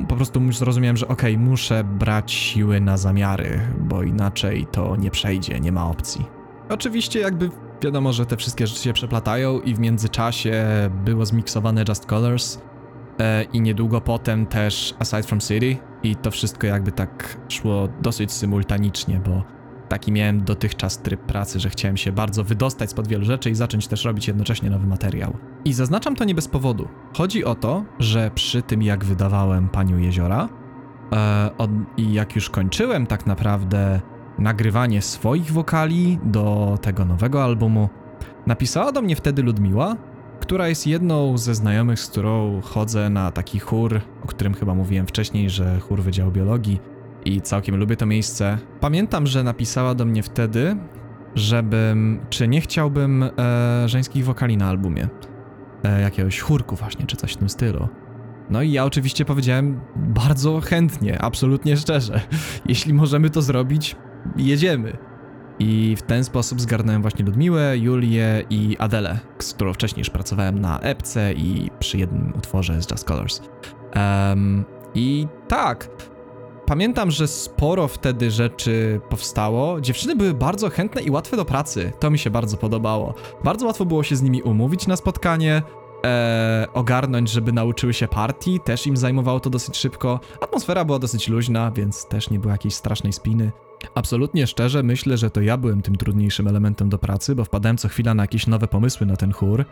po 0.09 0.16
prostu 0.16 0.40
już 0.40 0.59
zrozumiałem, 0.59 0.96
że 0.96 1.09
okej, 1.09 1.38
muszę 1.38 1.85
brać 1.85 2.33
siły 2.33 2.81
na 2.81 2.96
zamiary, 2.96 3.61
bo 3.79 4.03
inaczej 4.03 4.66
to 4.72 4.96
nie 4.96 5.11
przejdzie, 5.11 5.61
nie 5.61 5.72
ma 5.72 5.90
opcji. 5.90 6.26
Oczywiście 6.68 7.20
jakby 7.20 7.50
wiadomo, 7.83 8.12
że 8.12 8.26
te 8.26 8.37
wszystkie 8.37 8.66
rzeczy 8.66 8.83
się 8.83 8.92
przeplatają 8.92 9.61
i 9.61 9.74
w 9.74 9.79
międzyczasie 9.79 10.64
było 11.05 11.26
zmiksowane 11.26 11.85
Just 11.88 12.07
Colors 12.07 12.59
e, 13.18 13.42
i 13.42 13.61
niedługo 13.61 14.00
potem 14.00 14.46
też 14.46 14.94
Aside 14.98 15.22
from 15.22 15.40
City 15.40 15.76
i 16.03 16.16
to 16.16 16.31
wszystko 16.31 16.66
jakby 16.66 16.92
tak 16.92 17.37
szło 17.48 17.88
dosyć 18.03 18.33
symultanicznie, 18.33 19.20
bo 19.26 19.42
taki 19.90 20.12
miałem 20.12 20.44
dotychczas 20.44 21.03
tryb 21.03 21.20
pracy, 21.20 21.61
że 21.61 21.70
chciałem 21.70 21.96
się 21.96 22.12
bardzo 22.12 22.44
wydostać 22.44 22.90
spod 22.90 23.09
wielu 23.09 23.24
rzeczy 23.24 23.50
i 23.50 23.55
zacząć 23.55 23.88
też 23.88 24.05
robić 24.05 24.29
jednocześnie 24.29 24.70
nowy 24.70 24.87
materiał. 24.87 25.37
I 25.64 25.72
zaznaczam 25.72 26.16
to 26.16 26.24
nie 26.24 26.35
bez 26.35 26.48
powodu. 26.48 26.88
Chodzi 27.16 27.44
o 27.44 27.55
to, 27.55 27.85
że 27.98 28.31
przy 28.35 28.62
tym 28.62 28.83
jak 28.83 29.05
wydawałem 29.05 29.68
Panią 29.68 29.98
Jeziora 29.98 30.48
e, 31.12 31.50
od, 31.59 31.70
i 31.96 32.12
jak 32.12 32.37
już 32.37 32.50
kończyłem 32.50 33.07
tak 33.07 33.26
naprawdę 33.26 34.00
nagrywanie 34.38 35.03
swoich 35.03 35.53
wokali 35.53 36.18
do 36.24 36.79
tego 36.83 37.05
nowego 37.05 37.44
albumu, 37.44 37.88
napisała 38.46 38.92
do 38.92 39.03
mnie 39.03 39.16
wtedy 39.16 39.42
Ludmiła, 39.42 39.96
która 40.40 40.68
jest 40.68 40.87
jedną 40.87 41.38
ze 41.38 41.55
znajomych, 41.55 42.00
z 42.00 42.07
którą 42.07 42.61
chodzę 42.61 43.11
na 43.11 43.31
taki 43.31 43.59
chór, 43.59 44.00
o 44.24 44.26
którym 44.26 44.55
chyba 44.55 44.74
mówiłem 44.74 45.07
wcześniej, 45.07 45.50
że 45.50 45.81
chór 45.81 46.03
Wydziału 46.03 46.31
Biologii 46.31 46.81
i 47.24 47.40
całkiem 47.40 47.76
lubię 47.76 47.96
to 47.96 48.06
miejsce. 48.06 48.59
Pamiętam, 48.80 49.26
że 49.26 49.42
napisała 49.42 49.94
do 49.94 50.04
mnie 50.04 50.22
wtedy, 50.22 50.76
żebym, 51.35 52.20
czy 52.30 52.48
nie 52.48 52.61
chciałbym 52.61 53.22
e, 53.22 53.30
żeńskich 53.88 54.24
wokali 54.24 54.56
na 54.56 54.68
albumie. 54.68 55.09
E, 55.85 56.00
jakiegoś 56.00 56.40
chórku 56.40 56.76
właśnie, 56.76 57.06
czy 57.06 57.16
coś 57.16 57.33
w 57.33 57.37
tym 57.37 57.48
stylu. 57.48 57.88
No 58.50 58.62
i 58.62 58.72
ja 58.72 58.85
oczywiście 58.85 59.24
powiedziałem 59.24 59.80
bardzo 59.97 60.61
chętnie, 60.61 61.22
absolutnie 61.22 61.76
szczerze. 61.76 62.20
Jeśli 62.68 62.95
możemy 62.95 63.30
to 63.30 63.42
zrobić, 63.42 63.97
jedziemy. 64.36 64.97
I 65.59 65.97
w 65.97 66.03
ten 66.03 66.24
sposób 66.24 66.61
zgarnąłem 66.61 67.03
właśnie 67.03 67.24
Ludmiłę, 67.24 67.78
Julię 67.78 68.45
i 68.51 68.76
Adelę, 68.78 69.18
z 69.38 69.55
którą 69.55 69.72
wcześniej 69.72 70.01
już 70.01 70.11
pracowałem 70.11 70.59
na 70.59 70.78
epce 70.78 71.32
i 71.32 71.70
przy 71.78 71.99
jednym 71.99 72.32
utworze 72.36 72.82
z 72.82 72.90
Just 72.90 73.05
Colors. 73.05 73.40
Em, 73.92 74.64
I 74.95 75.26
tak, 75.49 75.88
pamiętam, 76.71 77.11
że 77.11 77.29
sporo 77.29 77.89
wtedy 77.89 78.31
rzeczy 78.31 79.01
powstało. 79.09 79.81
Dziewczyny 79.81 80.16
były 80.16 80.35
bardzo 80.35 80.71
chętne 80.71 81.03
i 81.03 81.11
łatwe 81.11 81.37
do 81.37 81.45
pracy. 81.45 81.93
To 82.01 82.11
mi 82.11 82.18
się 82.18 82.31
bardzo 82.31 82.57
podobało. 82.57 83.14
Bardzo 83.45 83.66
łatwo 83.66 83.85
było 83.85 84.03
się 84.03 84.16
z 84.16 84.23
nimi 84.23 84.43
umówić 84.43 84.87
na 84.87 84.97
spotkanie, 84.97 85.62
e, 86.05 86.66
ogarnąć, 86.75 87.31
żeby 87.31 87.53
nauczyły 87.53 87.95
się 87.95 88.09
partii. 88.09 88.61
Też 88.61 88.87
im 88.87 88.97
zajmowało 88.97 89.41
to 89.41 89.51
dosyć 89.51 89.77
szybko. 89.77 90.21
Atmosfera 90.41 90.85
była 90.85 90.99
dosyć 90.99 91.29
luźna, 91.29 91.71
więc 91.71 92.07
też 92.07 92.31
nie 92.31 92.39
było 92.39 92.53
jakiejś 92.53 92.75
strasznej 92.75 93.12
spiny. 93.12 93.53
Absolutnie 93.95 94.47
szczerze 94.47 94.83
myślę, 94.83 95.16
że 95.16 95.31
to 95.31 95.41
ja 95.41 95.57
byłem 95.57 95.83
tym 95.83 95.97
trudniejszym 95.97 96.49
elementem 96.49 96.89
do 96.89 96.99
pracy, 96.99 97.35
bo 97.35 97.45
wpadałem 97.45 97.77
co 97.77 97.89
chwila 97.89 98.14
na 98.14 98.23
jakieś 98.23 98.47
nowe 98.47 98.66
pomysły 98.66 99.07
na 99.07 99.16
ten 99.16 99.33
chór. 99.33 99.64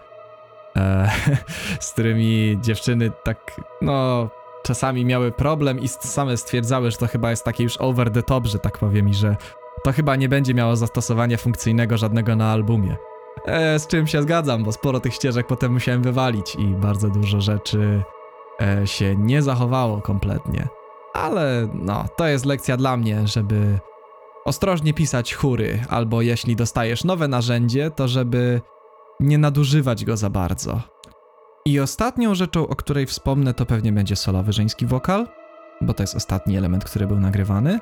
e, 0.76 1.10
z 1.80 1.92
którymi 1.92 2.58
dziewczyny 2.62 3.10
tak, 3.24 3.60
no, 3.82 4.28
czasami 4.62 5.04
miały 5.04 5.32
problem 5.32 5.78
i 5.78 5.88
same 5.88 6.36
stwierdzały, 6.36 6.90
że 6.90 6.96
to 6.96 7.06
chyba 7.06 7.30
jest 7.30 7.44
takie 7.44 7.64
już 7.64 7.76
over 7.76 8.10
the 8.10 8.22
top, 8.22 8.46
że 8.46 8.58
tak 8.58 8.78
powiem, 8.78 9.08
i 9.08 9.14
że 9.14 9.36
to 9.84 9.92
chyba 9.92 10.16
nie 10.16 10.28
będzie 10.28 10.54
miało 10.54 10.76
zastosowania 10.76 11.36
funkcyjnego 11.36 11.96
żadnego 11.96 12.36
na 12.36 12.52
albumie. 12.52 12.96
E, 13.46 13.78
z 13.78 13.86
czym 13.86 14.06
się 14.06 14.22
zgadzam, 14.22 14.64
bo 14.64 14.72
sporo 14.72 15.00
tych 15.00 15.14
ścieżek 15.14 15.46
potem 15.46 15.72
musiałem 15.72 16.02
wywalić 16.02 16.54
i 16.54 16.66
bardzo 16.66 17.08
dużo 17.08 17.40
rzeczy 17.40 18.02
e, 18.60 18.86
się 18.86 19.16
nie 19.16 19.42
zachowało 19.42 20.00
kompletnie. 20.00 20.68
Ale 21.14 21.68
no, 21.74 22.04
to 22.16 22.26
jest 22.26 22.46
lekcja 22.46 22.76
dla 22.76 22.96
mnie, 22.96 23.26
żeby 23.26 23.78
ostrożnie 24.44 24.94
pisać 24.94 25.34
chóry, 25.34 25.84
albo 25.88 26.22
jeśli 26.22 26.56
dostajesz 26.56 27.04
nowe 27.04 27.28
narzędzie, 27.28 27.90
to 27.90 28.08
żeby 28.08 28.60
nie 29.20 29.38
nadużywać 29.38 30.04
go 30.04 30.16
za 30.16 30.30
bardzo. 30.30 30.80
I 31.68 31.80
ostatnią 31.80 32.34
rzeczą, 32.34 32.68
o 32.68 32.76
której 32.76 33.06
wspomnę, 33.06 33.54
to 33.54 33.66
pewnie 33.66 33.92
będzie 33.92 34.16
solowy 34.16 34.52
żeński 34.52 34.86
wokal, 34.86 35.28
bo 35.80 35.94
to 35.94 36.02
jest 36.02 36.16
ostatni 36.16 36.56
element, 36.56 36.84
który 36.84 37.06
był 37.06 37.20
nagrywany. 37.20 37.80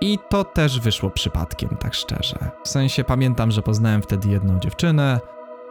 I 0.00 0.18
to 0.28 0.44
też 0.44 0.80
wyszło 0.80 1.10
przypadkiem, 1.10 1.76
tak 1.80 1.94
szczerze. 1.94 2.50
W 2.64 2.68
sensie 2.68 3.04
pamiętam, 3.04 3.50
że 3.50 3.62
poznałem 3.62 4.02
wtedy 4.02 4.28
jedną 4.28 4.58
dziewczynę, 4.58 5.20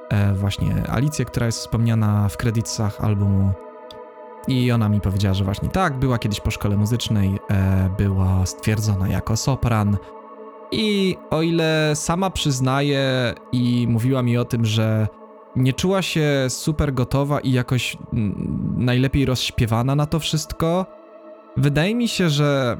e, 0.09 0.33
właśnie 0.33 0.83
Alicję, 0.89 1.25
która 1.25 1.45
jest 1.45 1.59
wspomniana 1.59 2.29
w 2.29 2.37
kredytach 2.37 3.01
albumu. 3.01 3.51
I 4.47 4.71
ona 4.71 4.89
mi 4.89 5.01
powiedziała, 5.01 5.33
że 5.33 5.43
właśnie 5.43 5.69
tak, 5.69 5.99
była 5.99 6.17
kiedyś 6.17 6.39
po 6.39 6.51
szkole 6.51 6.77
muzycznej, 6.77 7.39
e, 7.49 7.89
była 7.97 8.45
stwierdzona 8.45 9.07
jako 9.07 9.37
sopran. 9.37 9.97
I 10.71 11.17
o 11.29 11.41
ile 11.41 11.91
sama 11.95 12.29
przyznaje 12.29 13.33
i 13.51 13.87
mówiła 13.89 14.23
mi 14.23 14.37
o 14.37 14.45
tym, 14.45 14.65
że 14.65 15.07
nie 15.55 15.73
czuła 15.73 16.01
się 16.01 16.45
super 16.49 16.93
gotowa 16.93 17.39
i 17.39 17.51
jakoś 17.51 17.97
mm, 18.13 18.75
najlepiej 18.77 19.25
rozśpiewana 19.25 19.95
na 19.95 20.05
to 20.05 20.19
wszystko, 20.19 20.85
wydaje 21.57 21.95
mi 21.95 22.07
się, 22.07 22.29
że 22.29 22.77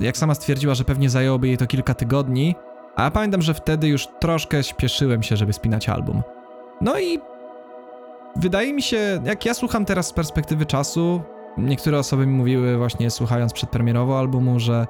jak 0.00 0.16
sama 0.16 0.34
stwierdziła, 0.34 0.74
że 0.74 0.84
pewnie 0.84 1.10
zajęłoby 1.10 1.48
jej 1.48 1.56
to 1.56 1.66
kilka 1.66 1.94
tygodni, 1.94 2.54
a 2.96 3.10
pamiętam, 3.10 3.42
że 3.42 3.54
wtedy 3.54 3.88
już 3.88 4.08
troszkę 4.20 4.64
śpieszyłem 4.64 5.22
się, 5.22 5.36
żeby 5.36 5.52
spinać 5.52 5.88
album. 5.88 6.22
No 6.80 7.00
i 7.00 7.20
wydaje 8.36 8.72
mi 8.72 8.82
się, 8.82 9.22
jak 9.24 9.46
ja 9.46 9.54
słucham 9.54 9.84
teraz 9.84 10.06
z 10.06 10.12
perspektywy 10.12 10.66
czasu, 10.66 11.22
niektóre 11.58 11.98
osoby 11.98 12.26
mi 12.26 12.32
mówiły 12.32 12.78
właśnie 12.78 13.10
słuchając 13.10 13.52
przedpremierowo 13.52 14.18
albumu, 14.18 14.60
że 14.60 14.86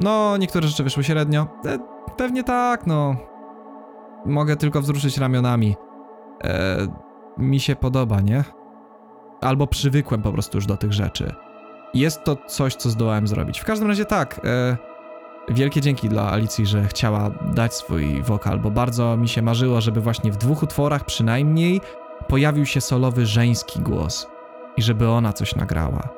no, 0.00 0.36
niektóre 0.36 0.68
rzeczy 0.68 0.84
wyszły 0.84 1.04
średnio. 1.04 1.46
E, 1.66 1.78
pewnie 2.16 2.44
tak, 2.44 2.86
no. 2.86 3.16
Mogę 4.26 4.56
tylko 4.56 4.80
wzruszyć 4.80 5.18
ramionami. 5.18 5.76
E, 6.44 6.86
mi 7.38 7.60
się 7.60 7.76
podoba, 7.76 8.20
nie? 8.20 8.44
Albo 9.40 9.66
przywykłem 9.66 10.22
po 10.22 10.32
prostu 10.32 10.58
już 10.58 10.66
do 10.66 10.76
tych 10.76 10.92
rzeczy. 10.92 11.34
Jest 11.94 12.24
to 12.24 12.36
coś, 12.46 12.74
co 12.74 12.90
zdołałem 12.90 13.26
zrobić. 13.26 13.60
W 13.60 13.64
każdym 13.64 13.88
razie 13.88 14.04
tak. 14.04 14.40
E, 14.44 14.76
wielkie 15.48 15.80
dzięki 15.80 16.08
dla 16.08 16.32
Alicji, 16.32 16.66
że 16.66 16.84
chciała 16.84 17.30
dać 17.54 17.74
swój 17.74 18.22
wokal, 18.22 18.58
bo 18.58 18.70
bardzo 18.70 19.16
mi 19.16 19.28
się 19.28 19.42
marzyło, 19.42 19.80
żeby 19.80 20.00
właśnie 20.00 20.32
w 20.32 20.36
dwóch 20.36 20.62
utworach 20.62 21.04
przynajmniej 21.04 21.80
pojawił 22.28 22.66
się 22.66 22.80
solowy 22.80 23.26
żeński 23.26 23.80
głos 23.80 24.26
i 24.76 24.82
żeby 24.82 25.08
ona 25.08 25.32
coś 25.32 25.54
nagrała. 25.54 26.08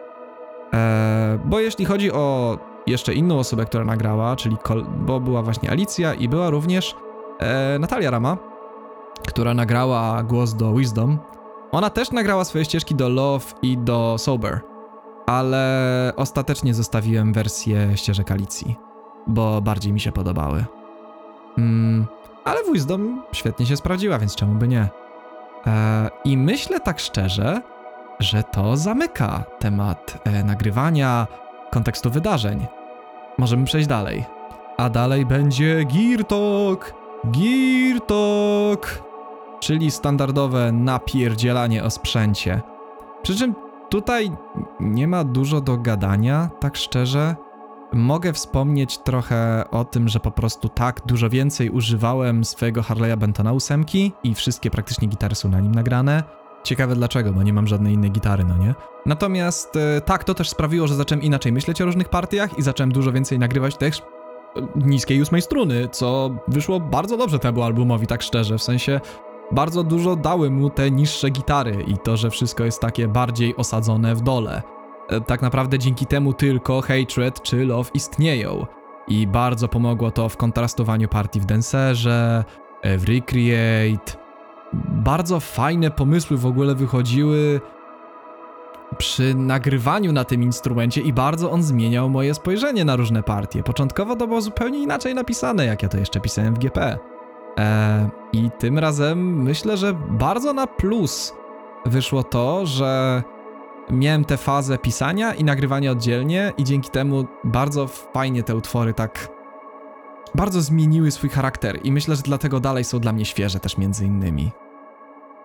E, 0.74 1.38
bo 1.44 1.60
jeśli 1.60 1.84
chodzi 1.84 2.12
o 2.12 2.58
jeszcze 2.86 3.14
inną 3.14 3.38
osobę, 3.38 3.64
która 3.64 3.84
nagrała, 3.84 4.36
czyli 4.36 4.56
bo 4.96 5.20
była 5.20 5.42
właśnie 5.42 5.70
Alicja 5.70 6.14
i 6.14 6.28
była 6.28 6.50
również 6.50 6.94
e, 7.38 7.78
Natalia 7.78 8.10
Rama, 8.10 8.49
która 9.28 9.54
nagrała 9.54 10.22
głos 10.22 10.54
do 10.54 10.74
Wisdom. 10.74 11.18
Ona 11.72 11.90
też 11.90 12.10
nagrała 12.10 12.44
swoje 12.44 12.64
ścieżki 12.64 12.94
do 12.94 13.08
Love 13.08 13.46
i 13.62 13.78
do 13.78 14.18
Sober, 14.18 14.60
ale 15.26 16.12
ostatecznie 16.16 16.74
zostawiłem 16.74 17.32
wersję 17.32 17.96
ścieżek 17.96 18.30
Alicji, 18.30 18.76
bo 19.26 19.60
bardziej 19.62 19.92
mi 19.92 20.00
się 20.00 20.12
podobały. 20.12 20.64
Mm, 21.58 22.06
ale 22.44 22.60
Wisdom 22.72 23.22
świetnie 23.32 23.66
się 23.66 23.76
sprawdziła, 23.76 24.18
więc 24.18 24.36
czemu 24.36 24.54
by 24.54 24.68
nie? 24.68 24.88
E, 25.66 26.10
I 26.24 26.36
myślę 26.36 26.80
tak 26.80 27.00
szczerze, 27.00 27.62
że 28.20 28.42
to 28.42 28.76
zamyka 28.76 29.44
temat 29.58 30.18
e, 30.24 30.44
nagrywania, 30.44 31.26
kontekstu 31.70 32.10
wydarzeń. 32.10 32.66
Możemy 33.38 33.64
przejść 33.64 33.88
dalej. 33.88 34.24
A 34.76 34.90
dalej 34.90 35.26
będzie 35.26 35.84
Gear 35.84 36.24
Talk! 36.24 36.94
Czyli 39.61 39.90
standardowe 39.90 40.72
napierdzielanie 40.72 41.84
o 41.84 41.90
sprzęcie. 41.90 42.61
Przy 43.22 43.36
czym 43.36 43.54
tutaj 43.88 44.30
nie 44.80 45.08
ma 45.08 45.24
dużo 45.24 45.61
do 45.61 45.76
gadania, 45.76 46.50
tak 46.61 46.76
szczerze. 46.76 47.36
Mogę 47.92 48.32
wspomnieć 48.32 48.98
trochę 48.98 49.64
o 49.70 49.84
tym, 49.84 50.08
że 50.08 50.20
po 50.20 50.30
prostu 50.30 50.68
tak 50.68 51.00
dużo 51.06 51.30
więcej 51.30 51.70
używałem 51.70 52.44
swojego 52.44 52.80
Harley'a 52.80 53.16
Bentona 53.16 53.52
8 53.52 53.84
i 54.24 54.34
wszystkie 54.34 54.70
praktycznie 54.70 55.08
gitary 55.08 55.34
są 55.34 55.48
na 55.48 55.61
nim 55.61 55.74
nagrane. 55.74 56.22
Ciekawe 56.64 56.94
dlaczego, 56.94 57.32
bo 57.32 57.42
nie 57.42 57.52
mam 57.52 57.66
żadnej 57.66 57.94
innej 57.94 58.11
gitary, 58.11 58.44
no 58.44 58.56
nie? 58.56 58.74
Natomiast 59.06 59.76
e, 59.76 60.00
tak, 60.00 60.24
to 60.24 60.34
też 60.34 60.48
sprawiło, 60.48 60.86
że 60.86 60.94
zacząłem 60.94 61.22
inaczej 61.22 61.52
myśleć 61.52 61.82
o 61.82 61.84
różnych 61.84 62.08
partiach 62.08 62.58
i 62.58 62.62
zacząłem 62.62 62.92
dużo 62.92 63.12
więcej 63.12 63.38
nagrywać 63.38 63.76
też 63.76 63.98
e, 63.98 64.02
niskiej 64.76 65.22
ósmej 65.22 65.42
struny, 65.42 65.88
co 65.88 66.30
wyszło 66.48 66.80
bardzo 66.80 67.16
dobrze 67.16 67.38
temu 67.38 67.62
albumowi, 67.62 68.06
tak 68.06 68.22
szczerze, 68.22 68.58
w 68.58 68.62
sensie 68.62 69.00
bardzo 69.53 69.82
dużo 69.82 70.16
dały 70.16 70.51
mu 70.51 70.70
te 70.70 70.90
niższe 70.90 71.30
gitary 71.30 71.84
i 71.86 71.98
to, 71.98 72.16
że 72.16 72.30
wszystko 72.30 72.64
jest 72.64 72.80
takie 72.80 73.09
bardziej 73.09 73.57
osadzone 73.57 74.14
w 74.14 74.20
dole. 74.20 74.62
E, 75.09 75.20
tak 75.20 75.42
naprawdę 75.42 75.78
dzięki 75.78 76.07
temu 76.07 76.32
tylko 76.32 76.80
Hatred 76.80 77.42
czy 77.42 77.64
Love 77.64 77.90
istnieją. 77.94 78.66
I 79.09 79.26
bardzo 79.26 79.68
pomogło 79.68 80.11
to 80.11 80.28
w 80.28 80.36
kontrastowaniu 80.36 81.09
partii 81.09 81.40
w 81.40 81.44
Dancerze, 81.44 82.44
w 82.84 83.05
Recreate, 83.05 84.12
bardzo 84.88 85.40
fajne 85.40 85.90
pomysły 85.90 86.36
w 86.36 86.46
ogóle 86.46 86.74
wychodziły 86.74 87.61
przy 88.98 89.34
nagrywaniu 89.34 90.12
na 90.12 90.24
tym 90.24 90.42
instrumencie 90.42 91.01
i 91.01 91.12
bardzo 91.12 91.51
on 91.51 91.62
zmieniał 91.62 92.11
moje 92.11 92.34
spojrzenie 92.34 92.84
na 92.84 92.96
różne 92.96 93.22
partie. 93.22 93.62
Początkowo 93.62 94.16
to 94.16 94.26
było 94.26 94.40
zupełnie 94.40 94.82
inaczej 94.82 95.14
napisane, 95.14 95.66
jak 95.66 95.82
ja 95.82 95.88
to 95.88 95.98
jeszcze 95.98 96.20
pisałem 96.20 96.55
w 96.55 96.59
GP. 96.59 96.98
Eee, 97.57 98.09
I 98.32 98.51
tym 98.59 98.78
razem 98.78 99.42
myślę, 99.42 99.76
że 99.76 99.94
bardzo 99.94 100.53
na 100.53 100.66
plus 100.66 101.34
wyszło 101.86 102.22
to, 102.22 102.66
że 102.66 103.22
miałem 103.90 104.24
tę 104.24 104.36
fazę 104.36 104.78
pisania 104.78 105.34
i 105.34 105.44
nagrywania 105.44 105.90
oddzielnie 105.90 106.53
i 106.59 106.64
dzięki 106.64 106.90
temu 106.90 107.24
bardzo 107.44 107.86
fajnie 107.86 108.42
te 108.42 108.57
utwory 108.57 108.94
tak 108.94 109.28
bardzo 110.34 110.61
zmieniły 110.62 111.11
swój 111.11 111.30
charakter 111.30 111.78
i 111.84 111.92
myślę, 111.92 112.16
że 112.16 112.22
dlatego 112.22 112.61
dalej 112.61 112.84
są 112.84 112.98
dla 112.98 113.12
mnie 113.12 113.24
świeże 113.24 113.61
też 113.61 113.78
między 113.78 114.07
innymi. 114.07 114.51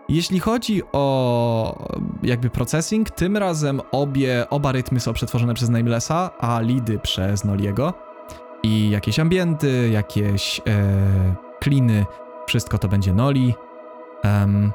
Jeśli 0.09 0.39
chodzi 0.39 0.81
o 0.91 1.87
jakby 2.23 2.49
processing, 2.49 3.09
tym 3.09 3.37
razem 3.37 3.81
obie, 3.91 4.45
oba 4.49 4.71
rytmy 4.71 4.99
są 4.99 5.13
przetworzone 5.13 5.53
przez 5.53 5.69
Namelessa, 5.69 6.31
a 6.39 6.61
lidy 6.61 6.99
przez 6.99 7.45
Noliego. 7.45 7.93
I 8.63 8.89
jakieś 8.89 9.19
ambienty, 9.19 9.89
jakieś 9.89 10.61
e, 10.67 11.44
kliny, 11.65 12.05
wszystko 12.47 12.77
to 12.77 12.87
będzie 12.87 13.13
Noli. 13.13 13.55
Um, 14.23 14.71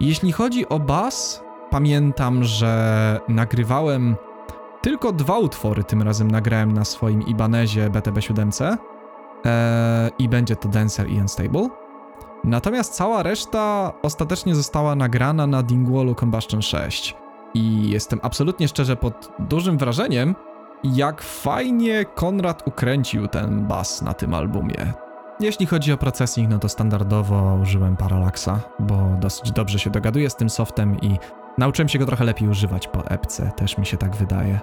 jeśli 0.00 0.32
chodzi 0.32 0.68
o 0.68 0.78
bas, 0.78 1.44
pamiętam, 1.70 2.44
że 2.44 3.20
nagrywałem 3.28 4.16
tylko 4.82 5.12
dwa 5.12 5.38
utwory, 5.38 5.84
tym 5.84 6.02
razem 6.02 6.30
nagrałem 6.30 6.72
na 6.72 6.84
swoim 6.84 7.22
Ibanezie 7.22 7.90
BTB7 7.90 8.76
e, 9.46 10.10
i 10.18 10.28
będzie 10.28 10.56
to 10.56 10.68
Dancer 10.68 11.10
i 11.10 11.20
Unstable. 11.20 11.68
Natomiast 12.44 12.94
cała 12.94 13.22
reszta 13.22 13.92
ostatecznie 14.02 14.54
została 14.54 14.94
nagrana 14.94 15.46
na 15.46 15.62
Dingwallu 15.62 16.14
Combustion 16.14 16.62
6. 16.62 17.16
I 17.54 17.90
jestem 17.90 18.20
absolutnie 18.22 18.68
szczerze 18.68 18.96
pod 18.96 19.32
dużym 19.38 19.78
wrażeniem, 19.78 20.34
jak 20.84 21.22
fajnie 21.22 22.04
Konrad 22.04 22.68
ukręcił 22.68 23.28
ten 23.28 23.66
bas 23.66 24.02
na 24.02 24.14
tym 24.14 24.34
albumie. 24.34 24.92
Jeśli 25.40 25.66
chodzi 25.66 25.92
o 25.92 25.96
processing, 25.96 26.50
no 26.50 26.58
to 26.58 26.68
standardowo 26.68 27.58
użyłem 27.62 27.96
Parallaxa, 27.96 28.60
bo 28.78 28.96
dosyć 29.20 29.52
dobrze 29.52 29.78
się 29.78 29.90
dogaduję 29.90 30.30
z 30.30 30.36
tym 30.36 30.50
softem 30.50 31.00
i 31.00 31.18
nauczyłem 31.58 31.88
się 31.88 31.98
go 31.98 32.06
trochę 32.06 32.24
lepiej 32.24 32.48
używać 32.48 32.88
po 32.88 33.06
epce, 33.06 33.50
też 33.56 33.78
mi 33.78 33.86
się 33.86 33.96
tak 33.96 34.16
wydaje. 34.16 34.60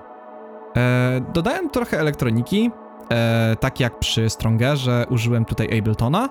E, 0.77 1.21
dodałem 1.33 1.69
trochę 1.69 1.99
elektroniki, 1.99 2.71
e, 3.11 3.55
tak 3.59 3.79
jak 3.79 3.99
przy 3.99 4.29
Strongerze 4.29 5.05
użyłem 5.09 5.45
tutaj 5.45 5.79
Abletona, 5.79 6.29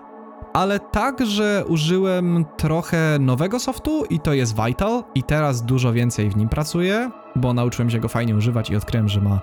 ale 0.53 0.80
także 0.80 1.64
użyłem 1.68 2.44
trochę 2.57 3.18
nowego 3.20 3.61
softu 3.61 4.05
i 4.11 4.20
to 4.20 4.32
jest 4.32 4.57
Vital 4.64 5.05
i 5.14 5.22
teraz 5.22 5.62
dużo 5.62 5.92
więcej 5.92 6.30
w 6.30 6.36
nim 6.36 6.49
pracuję, 6.49 7.11
bo 7.36 7.55
nauczyłem 7.55 7.90
się 7.90 7.99
go 7.99 8.09
fajnie 8.09 8.36
używać 8.36 8.70
i 8.70 8.76
odkryłem, 8.76 9.09
że 9.09 9.20
ma 9.20 9.40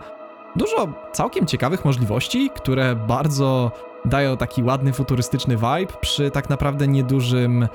dużo 0.56 0.88
całkiem 1.12 1.46
ciekawych 1.46 1.86
możliwości, 1.86 2.50
które 2.56 2.96
bardzo 2.96 3.72
dają 4.06 4.38
taki 4.38 4.64
ładny, 4.64 4.94
futurystyczny 4.94 5.56
vibe 5.56 5.94
przy 6.02 6.32
tak 6.32 6.50
naprawdę 6.50 6.88
niedużym 6.88 7.68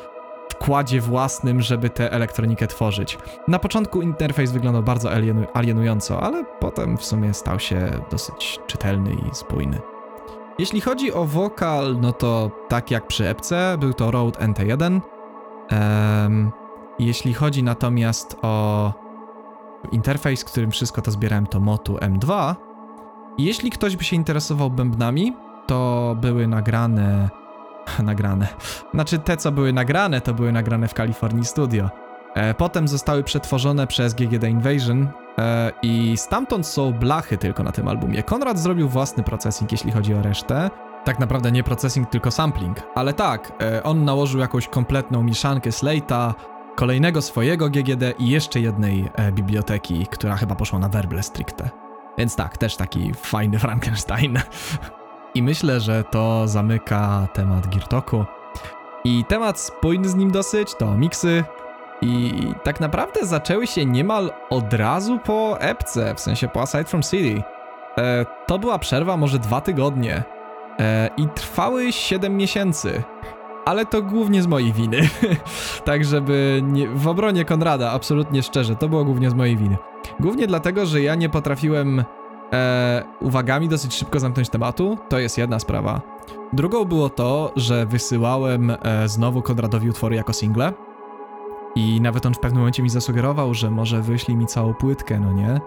wkładzie 0.52 1.00
własnym, 1.00 1.62
żeby 1.62 1.90
tę 1.90 2.12
elektronikę 2.12 2.66
tworzyć. 2.66 3.18
Na 3.48 3.58
początku 3.58 4.02
interfejs 4.02 4.52
wyglądał 4.52 4.82
bardzo 4.82 5.12
alienu 5.12 5.46
alienująco, 5.54 6.22
ale 6.22 6.44
potem 6.60 6.96
w 6.96 7.04
sumie 7.04 7.34
stał 7.34 7.60
się 7.60 7.90
dosyć 8.10 8.60
czytelny 8.66 9.10
i 9.12 9.34
spójny. 9.34 9.80
Jeśli 10.58 10.80
chodzi 10.80 11.12
o 11.12 11.24
wokal, 11.24 12.00
no 12.00 12.12
to 12.12 12.50
tak 12.68 12.90
jak 12.90 13.06
przy 13.06 13.28
epce, 13.28 13.76
był 13.80 13.92
to 13.92 14.10
Rode 14.10 14.38
NT1. 14.38 15.00
Um, 16.22 16.52
jeśli 16.98 17.34
chodzi 17.34 17.62
natomiast 17.62 18.36
o 18.42 18.92
interfejs, 19.92 20.44
którym 20.44 20.70
wszystko 20.70 21.02
to 21.02 21.10
zbierałem, 21.10 21.46
to 21.46 21.60
Motu 21.60 21.94
M2. 21.94 22.54
Jeśli 23.38 23.70
ktoś 23.70 23.96
by 23.96 24.04
się 24.04 24.16
interesował 24.16 24.70
bębnami, 24.70 25.32
to 25.68 26.16
były 26.20 26.46
nagrane. 26.46 27.28
nagrane. 28.02 28.48
Znaczy, 28.94 29.18
te 29.18 29.36
co 29.36 29.52
były 29.52 29.72
nagrane, 29.72 30.20
to 30.20 30.34
były 30.34 30.52
nagrane 30.52 30.88
w 30.88 30.94
California 30.94 31.44
Studio. 31.44 31.90
E, 32.34 32.54
potem 32.54 32.88
zostały 32.88 33.24
przetworzone 33.24 33.86
przez 33.86 34.14
GGD 34.14 34.44
Invasion 34.44 35.08
e, 35.38 35.72
i 35.82 36.16
stamtąd 36.16 36.66
są 36.66 36.92
blachy 36.92 37.38
tylko 37.38 37.62
na 37.62 37.72
tym 37.72 37.88
albumie. 37.88 38.22
Konrad 38.22 38.58
zrobił 38.58 38.88
własny 38.88 39.22
procesing, 39.22 39.72
jeśli 39.72 39.92
chodzi 39.92 40.14
o 40.14 40.22
resztę. 40.22 40.70
Tak 41.04 41.18
naprawdę 41.18 41.52
nie 41.52 41.64
processing, 41.64 42.10
tylko 42.10 42.30
sampling. 42.30 42.76
Ale 42.94 43.12
tak, 43.12 43.52
e, 43.62 43.82
on 43.82 44.04
nałożył 44.04 44.40
jakąś 44.40 44.68
kompletną 44.68 45.22
mieszankę 45.22 45.70
Slate'a, 45.70 46.34
kolejnego 46.76 47.22
swojego 47.22 47.70
GGD 47.70 48.14
i 48.18 48.28
jeszcze 48.28 48.60
jednej 48.60 49.10
biblioteki, 49.32 50.06
która 50.06 50.36
chyba 50.36 50.54
poszła 50.54 50.78
na 50.78 50.88
werble 50.88 51.22
stricte. 51.22 51.70
Więc 52.18 52.36
tak, 52.36 52.56
też 52.56 52.76
taki 52.76 53.14
fajny 53.14 53.58
Frankenstein. 53.58 54.38
I 55.34 55.42
myślę, 55.42 55.80
że 55.80 56.04
to 56.04 56.48
zamyka 56.48 57.28
temat 57.32 57.68
Girtoku. 57.68 58.24
I 59.04 59.24
temat 59.24 59.60
spójny 59.60 60.08
z 60.08 60.14
nim 60.14 60.30
dosyć 60.30 60.74
to 60.74 60.94
miksy. 60.94 61.44
I 62.02 62.32
tak 62.62 62.80
naprawdę 62.80 63.26
zaczęły 63.26 63.66
się 63.66 63.86
niemal 63.86 64.32
od 64.50 64.72
razu 64.72 65.18
po 65.18 65.60
epce, 65.60 66.14
w 66.14 66.20
sensie 66.20 66.48
po 66.48 66.62
Aside 66.62 66.84
from 66.84 67.02
City. 67.02 67.42
E, 67.98 68.26
to 68.46 68.58
była 68.58 68.78
przerwa 68.78 69.16
może 69.16 69.38
dwa 69.38 69.60
tygodnie. 69.60 70.22
E, 70.80 71.10
I 71.16 71.28
trwały 71.28 71.92
7 71.92 72.36
miesięcy 72.36 73.02
ale 73.68 73.86
to 73.86 74.02
głównie 74.02 74.42
z 74.42 74.46
mojej 74.46 74.72
winy. 74.72 75.00
tak, 75.84 76.04
żeby 76.04 76.60
nie, 76.64 76.88
w 76.88 77.08
obronie 77.08 77.44
Konrada, 77.44 77.92
absolutnie 77.92 78.42
szczerze, 78.42 78.76
to 78.76 78.88
było 78.88 79.04
głównie 79.04 79.30
z 79.30 79.34
mojej 79.34 79.56
winy. 79.56 79.76
Głównie 80.20 80.46
dlatego, 80.46 80.86
że 80.86 81.00
ja 81.00 81.14
nie 81.14 81.28
potrafiłem 81.28 82.04
e, 82.52 83.02
uwagami 83.20 83.68
dosyć 83.68 83.94
szybko 83.94 84.20
zamknąć 84.20 84.48
tematu, 84.48 84.98
to 85.08 85.18
jest 85.18 85.38
jedna 85.38 85.58
sprawa. 85.58 86.00
Drugą 86.52 86.84
było 86.84 87.10
to, 87.10 87.52
że 87.56 87.86
wysyłałem 87.86 88.70
e, 88.70 89.08
znowu 89.08 89.42
Konradowi 89.42 89.90
utwory 89.90 90.16
jako 90.16 90.32
single 90.32 90.72
i 91.74 92.00
nawet 92.00 92.26
on 92.26 92.34
w 92.34 92.38
pewnym 92.38 92.58
momencie 92.58 92.82
mi 92.82 92.90
zasugerował, 92.90 93.54
że 93.54 93.70
może 93.70 94.02
wyśli 94.02 94.36
mi 94.36 94.46
całą 94.46 94.74
płytkę, 94.74 95.20
no 95.20 95.32
nie? 95.32 95.60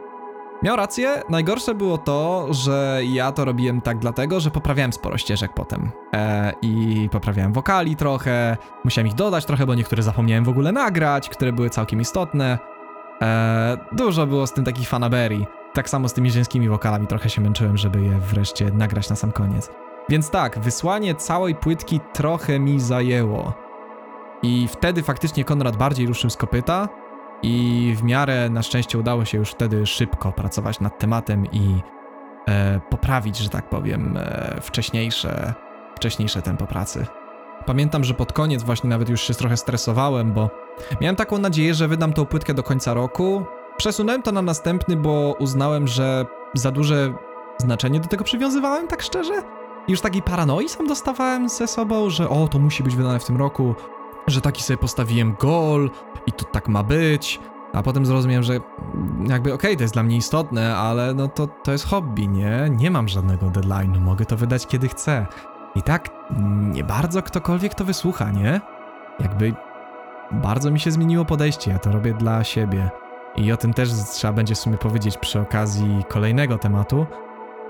Miał 0.63 0.75
rację, 0.75 1.23
najgorsze 1.29 1.75
było 1.75 1.97
to, 1.97 2.47
że 2.49 3.01
ja 3.03 3.31
to 3.31 3.45
robiłem 3.45 3.81
tak 3.81 3.99
dlatego, 3.99 4.39
że 4.39 4.51
poprawiałem 4.51 4.93
sporo 4.93 5.17
ścieżek 5.17 5.53
potem. 5.53 5.91
E, 6.13 6.53
I 6.61 7.09
poprawiałem 7.11 7.53
wokali 7.53 7.95
trochę, 7.95 8.57
musiałem 8.83 9.07
ich 9.07 9.13
dodać 9.13 9.45
trochę, 9.45 9.65
bo 9.65 9.75
niektóre 9.75 10.03
zapomniałem 10.03 10.43
w 10.43 10.49
ogóle 10.49 10.71
nagrać, 10.71 11.29
które 11.29 11.53
były 11.53 11.69
całkiem 11.69 12.01
istotne. 12.01 12.59
E, 13.21 13.77
dużo 13.91 14.27
było 14.27 14.47
z 14.47 14.53
tym 14.53 14.65
takich 14.65 14.89
fanaberii. 14.89 15.45
Tak 15.73 15.89
samo 15.89 16.09
z 16.09 16.13
tymi 16.13 16.31
żeńskimi 16.31 16.69
wokalami 16.69 17.07
trochę 17.07 17.29
się 17.29 17.41
męczyłem, 17.41 17.77
żeby 17.77 18.01
je 18.01 18.19
wreszcie 18.19 18.71
nagrać 18.71 19.09
na 19.09 19.15
sam 19.15 19.31
koniec. 19.31 19.69
Więc 20.09 20.29
tak, 20.29 20.59
wysłanie 20.59 21.15
całej 21.15 21.55
płytki 21.55 21.99
trochę 22.13 22.59
mi 22.59 22.79
zajęło. 22.79 23.53
I 24.43 24.67
wtedy 24.67 25.03
faktycznie 25.03 25.43
Konrad 25.43 25.77
bardziej 25.77 26.07
ruszył 26.07 26.29
z 26.29 26.37
kopyta, 26.37 26.89
i 27.43 27.93
w 27.97 28.03
miarę 28.03 28.49
na 28.49 28.63
szczęście 28.63 28.97
udało 28.97 29.25
się 29.25 29.37
już 29.37 29.51
wtedy 29.51 29.85
szybko 29.85 30.31
pracować 30.31 30.79
nad 30.79 30.99
tematem 30.99 31.45
i 31.51 31.81
e, 32.47 32.79
poprawić, 32.89 33.37
że 33.37 33.49
tak 33.49 33.69
powiem, 33.69 34.17
e, 34.17 34.61
wcześniejsze, 34.61 35.53
wcześniejsze 35.95 36.41
tempo 36.41 36.67
pracy. 36.67 37.05
Pamiętam, 37.65 38.03
że 38.03 38.13
pod 38.13 38.33
koniec 38.33 38.63
właśnie 38.63 38.89
nawet 38.89 39.09
już 39.09 39.21
się 39.21 39.33
trochę 39.33 39.57
stresowałem, 39.57 40.33
bo 40.33 40.49
miałem 41.01 41.15
taką 41.15 41.37
nadzieję, 41.37 41.73
że 41.73 41.87
wydam 41.87 42.13
tą 42.13 42.25
płytkę 42.25 42.53
do 42.53 42.63
końca 42.63 42.93
roku. 42.93 43.45
Przesunąłem 43.81 44.21
to 44.21 44.31
na 44.31 44.41
następny, 44.41 44.95
bo 44.95 45.35
uznałem, 45.39 45.87
że 45.87 46.25
za 46.53 46.71
duże 46.71 47.13
znaczenie 47.57 47.99
do 47.99 48.07
tego 48.07 48.23
przywiązywałem, 48.23 48.87
tak 48.87 49.01
szczerze. 49.01 49.33
I 49.87 49.91
już 49.91 50.01
takiej 50.01 50.21
paranoi 50.21 50.69
sam 50.69 50.87
dostawałem 50.87 51.49
ze 51.49 51.67
sobą, 51.67 52.09
że 52.09 52.29
o, 52.29 52.47
to 52.47 52.59
musi 52.59 52.83
być 52.83 52.95
wydane 52.95 53.19
w 53.19 53.25
tym 53.25 53.37
roku, 53.37 53.75
że 54.27 54.41
taki 54.41 54.63
sobie 54.63 54.77
postawiłem 54.77 55.35
goal 55.39 55.89
i 56.27 56.31
to 56.31 56.45
tak 56.45 56.67
ma 56.67 56.83
być, 56.83 57.39
a 57.73 57.83
potem 57.83 58.05
zrozumiałem, 58.05 58.43
że 58.43 58.53
jakby 59.27 59.53
okej, 59.53 59.71
okay, 59.71 59.75
to 59.75 59.83
jest 59.83 59.93
dla 59.93 60.03
mnie 60.03 60.17
istotne, 60.17 60.77
ale 60.77 61.13
no 61.13 61.27
to, 61.27 61.47
to 61.47 61.71
jest 61.71 61.87
hobby, 61.87 62.27
nie? 62.27 62.69
Nie 62.69 62.91
mam 62.91 63.07
żadnego 63.07 63.45
deadline'u, 63.45 63.99
mogę 63.99 64.25
to 64.25 64.37
wydać 64.37 64.67
kiedy 64.67 64.87
chcę. 64.87 65.27
I 65.75 65.81
tak 65.81 66.09
nie 66.73 66.83
bardzo 66.83 67.21
ktokolwiek 67.21 67.75
to 67.75 67.85
wysłucha, 67.85 68.31
nie? 68.31 68.61
Jakby 69.19 69.53
bardzo 70.31 70.71
mi 70.71 70.79
się 70.79 70.91
zmieniło 70.91 71.25
podejście, 71.25 71.71
ja 71.71 71.79
to 71.79 71.91
robię 71.91 72.13
dla 72.13 72.43
siebie. 72.43 72.91
I 73.35 73.51
o 73.51 73.57
tym 73.57 73.73
też 73.73 73.89
trzeba 73.93 74.33
będzie 74.33 74.55
w 74.55 74.59
sumie 74.59 74.77
powiedzieć 74.77 75.17
przy 75.17 75.39
okazji 75.39 76.03
kolejnego 76.09 76.57
tematu, 76.57 77.05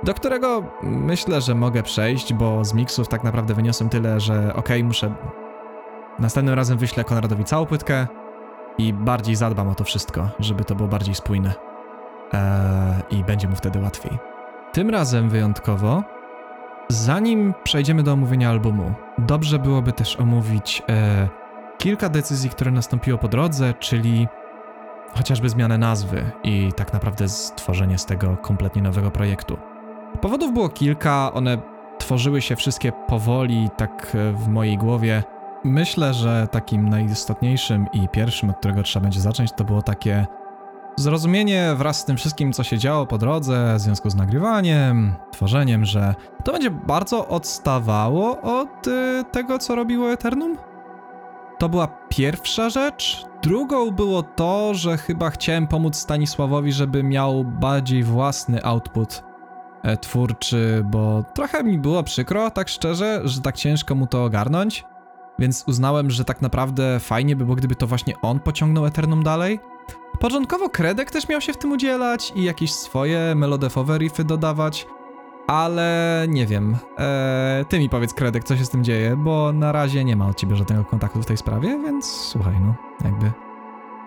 do 0.03 0.13
którego 0.13 0.63
myślę, 0.83 1.41
że 1.41 1.55
mogę 1.55 1.83
przejść, 1.83 2.33
bo 2.33 2.65
z 2.65 2.73
miksów 2.73 3.07
tak 3.07 3.23
naprawdę 3.23 3.53
wyniosłem 3.53 3.89
tyle, 3.89 4.19
że 4.19 4.53
okay, 4.55 4.83
muszę 4.83 5.15
Następnym 6.19 6.55
razem 6.55 6.77
wyślę 6.77 7.03
Konradowi 7.03 7.43
całą 7.43 7.65
płytkę 7.65 8.07
i 8.77 8.93
bardziej 8.93 9.35
zadbam 9.35 9.67
o 9.69 9.75
to 9.75 9.83
wszystko, 9.83 10.29
żeby 10.39 10.63
to 10.63 10.75
było 10.75 10.89
bardziej 10.89 11.15
spójne. 11.15 11.53
Eee, 12.33 13.19
I 13.19 13.23
będzie 13.23 13.47
mu 13.47 13.55
wtedy 13.55 13.79
łatwiej. 13.79 14.17
Tym 14.71 14.89
razem 14.89 15.29
wyjątkowo, 15.29 16.03
zanim 16.89 17.53
przejdziemy 17.63 18.03
do 18.03 18.13
omówienia 18.13 18.49
albumu, 18.49 18.93
dobrze 19.17 19.59
byłoby 19.59 19.91
też 19.91 20.19
omówić 20.19 20.83
e, 20.89 21.29
kilka 21.77 22.09
decyzji, 22.09 22.49
które 22.49 22.71
nastąpiło 22.71 23.17
po 23.17 23.27
drodze, 23.27 23.73
czyli 23.79 24.27
chociażby 25.15 25.49
zmianę 25.49 25.77
nazwy 25.77 26.31
i 26.43 26.71
tak 26.75 26.93
naprawdę 26.93 27.29
stworzenie 27.29 27.97
z 27.97 28.05
tego 28.05 28.37
kompletnie 28.37 28.81
nowego 28.81 29.11
projektu. 29.11 29.57
Powodów 30.21 30.53
było 30.53 30.69
kilka, 30.69 31.33
one 31.33 31.57
tworzyły 31.97 32.41
się 32.41 32.55
wszystkie 32.55 32.91
powoli, 32.91 33.69
tak 33.77 34.15
e, 34.15 34.33
w 34.33 34.47
mojej 34.47 34.77
głowie. 34.77 35.23
Myślę, 35.63 36.13
że 36.13 36.47
takim 36.51 36.89
najistotniejszym 36.89 37.87
i 37.93 38.09
pierwszym, 38.09 38.49
od 38.49 38.57
którego 38.57 38.83
trzeba 38.83 39.03
będzie 39.03 39.21
zacząć, 39.21 39.51
to 39.51 39.63
było 39.63 39.81
takie 39.81 40.25
zrozumienie 40.95 41.73
wraz 41.77 41.99
z 41.99 42.05
tym 42.05 42.17
wszystkim, 42.17 42.53
co 42.53 42.63
się 42.63 42.77
działo 42.77 43.05
po 43.05 43.17
drodze, 43.17 43.75
w 43.75 43.79
związku 43.79 44.09
z 44.09 44.15
nagrywaniem, 44.15 45.15
tworzeniem, 45.31 45.85
że 45.85 46.15
to 46.43 46.51
będzie 46.51 46.71
bardzo 46.71 47.27
odstawało 47.27 48.41
od 48.41 48.87
y, 48.87 49.23
tego, 49.31 49.59
co 49.59 49.75
robiło 49.75 50.11
Eternum. 50.11 50.57
To 51.57 51.69
była 51.69 51.87
pierwsza 52.09 52.69
rzecz. 52.69 53.30
Drugą 53.43 53.91
było 53.91 54.23
to, 54.23 54.73
że 54.73 54.97
chyba 54.97 55.29
chciałem 55.29 55.67
pomóc 55.67 55.95
Stanisławowi, 55.95 56.71
żeby 56.71 57.03
miał 57.03 57.43
bardziej 57.43 58.03
własny 58.03 58.63
output 58.63 59.23
e, 59.83 59.97
twórczy, 59.97 60.83
bo 60.85 61.23
trochę 61.33 61.63
mi 61.63 61.77
było 61.77 62.03
przykro, 62.03 62.51
tak 62.51 62.69
szczerze, 62.69 63.21
że 63.23 63.41
tak 63.41 63.55
ciężko 63.55 63.95
mu 63.95 64.07
to 64.07 64.23
ogarnąć 64.23 64.85
więc 65.41 65.63
uznałem, 65.67 66.11
że 66.11 66.25
tak 66.25 66.41
naprawdę 66.41 66.99
fajnie 66.99 67.35
by 67.35 67.43
było, 67.43 67.55
gdyby 67.55 67.75
to 67.75 67.87
właśnie 67.87 68.21
on 68.21 68.39
pociągnął 68.39 68.85
Eternum 68.85 69.23
dalej. 69.23 69.59
Początkowo 70.19 70.69
Kredek 70.69 71.11
też 71.11 71.29
miał 71.29 71.41
się 71.41 71.53
w 71.53 71.57
tym 71.57 71.71
udzielać 71.71 72.33
i 72.35 72.43
jakieś 72.43 72.73
swoje 72.73 73.35
melodefowe 73.35 73.97
riffy 73.97 74.23
dodawać, 74.23 74.87
ale 75.51 76.25
nie 76.29 76.45
wiem. 76.45 76.77
Eee, 76.97 77.65
ty 77.65 77.79
mi 77.79 77.89
powiedz, 77.89 78.13
Kredek, 78.13 78.43
co 78.43 78.57
się 78.57 78.65
z 78.65 78.69
tym 78.69 78.83
dzieje, 78.83 79.15
bo 79.17 79.53
na 79.53 79.71
razie 79.71 80.03
nie 80.03 80.15
ma 80.15 80.27
od 80.27 80.37
ciebie 80.37 80.55
żadnego 80.55 80.85
kontaktu 80.85 81.21
w 81.21 81.25
tej 81.25 81.37
sprawie, 81.37 81.79
więc 81.83 82.05
słuchaj, 82.05 82.53
no, 82.65 82.73
jakby. 83.03 83.31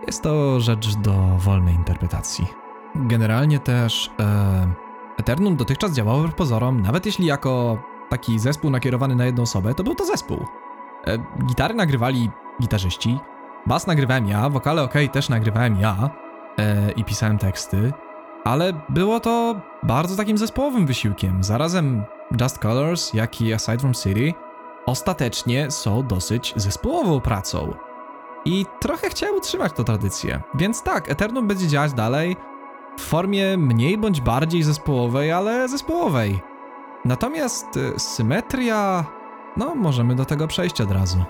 Jest 0.06 0.22
to 0.22 0.60
rzecz 0.60 0.96
do 0.96 1.12
wolnej 1.38 1.74
interpretacji. 1.74 2.46
Generalnie 2.94 3.58
też 3.58 4.10
e, 4.20 4.72
Eternum 5.16 5.56
dotychczas 5.56 5.92
działało 5.92 6.22
w 6.22 6.34
pozorom, 6.34 6.82
nawet 6.82 7.06
jeśli 7.06 7.26
jako 7.26 7.82
taki 8.08 8.38
zespół 8.38 8.70
nakierowany 8.70 9.14
na 9.16 9.24
jedną 9.24 9.42
osobę, 9.42 9.74
to 9.74 9.84
był 9.84 9.94
to 9.94 10.04
zespół. 10.04 10.46
E, 11.06 11.18
gitary 11.46 11.74
nagrywali 11.74 12.30
gitarzyści, 12.60 13.18
bas 13.66 13.86
nagrywałem 13.86 14.28
ja, 14.28 14.50
wokale 14.50 14.82
ok, 14.82 14.94
też 15.12 15.28
nagrywałem 15.28 15.80
ja 15.80 16.10
e, 16.58 16.90
i 16.90 17.04
pisałem 17.04 17.38
teksty, 17.38 17.92
ale 18.44 18.72
było 18.88 19.20
to 19.20 19.60
bardzo 19.82 20.16
takim 20.16 20.38
zespołowym 20.38 20.86
wysiłkiem. 20.86 21.44
Zarazem 21.44 22.02
Just 22.40 22.58
Colors, 22.58 23.14
jak 23.14 23.40
i 23.40 23.52
Aside 23.52 23.78
from 23.78 23.94
City 23.94 24.34
ostatecznie 24.86 25.70
są 25.70 26.06
dosyć 26.06 26.52
zespołową 26.56 27.20
pracą. 27.20 27.74
I 28.44 28.66
trochę 28.80 29.10
chciałem 29.10 29.36
utrzymać 29.36 29.72
tę 29.72 29.84
tradycję. 29.84 30.42
Więc 30.54 30.82
tak, 30.82 31.10
Eternum 31.10 31.48
będzie 31.48 31.68
działać 31.68 31.92
dalej 31.92 32.36
w 32.96 33.00
formie 33.00 33.56
mniej 33.56 33.98
bądź 33.98 34.20
bardziej 34.20 34.62
zespołowej, 34.62 35.32
ale 35.32 35.68
zespołowej. 35.68 36.40
Natomiast 37.04 37.76
y, 37.76 37.92
symetria 38.00 39.04
no, 39.56 39.74
możemy 39.74 40.14
do 40.14 40.24
tego 40.24 40.46
przejść 40.46 40.80
od 40.80 40.90
razu. 40.90 41.24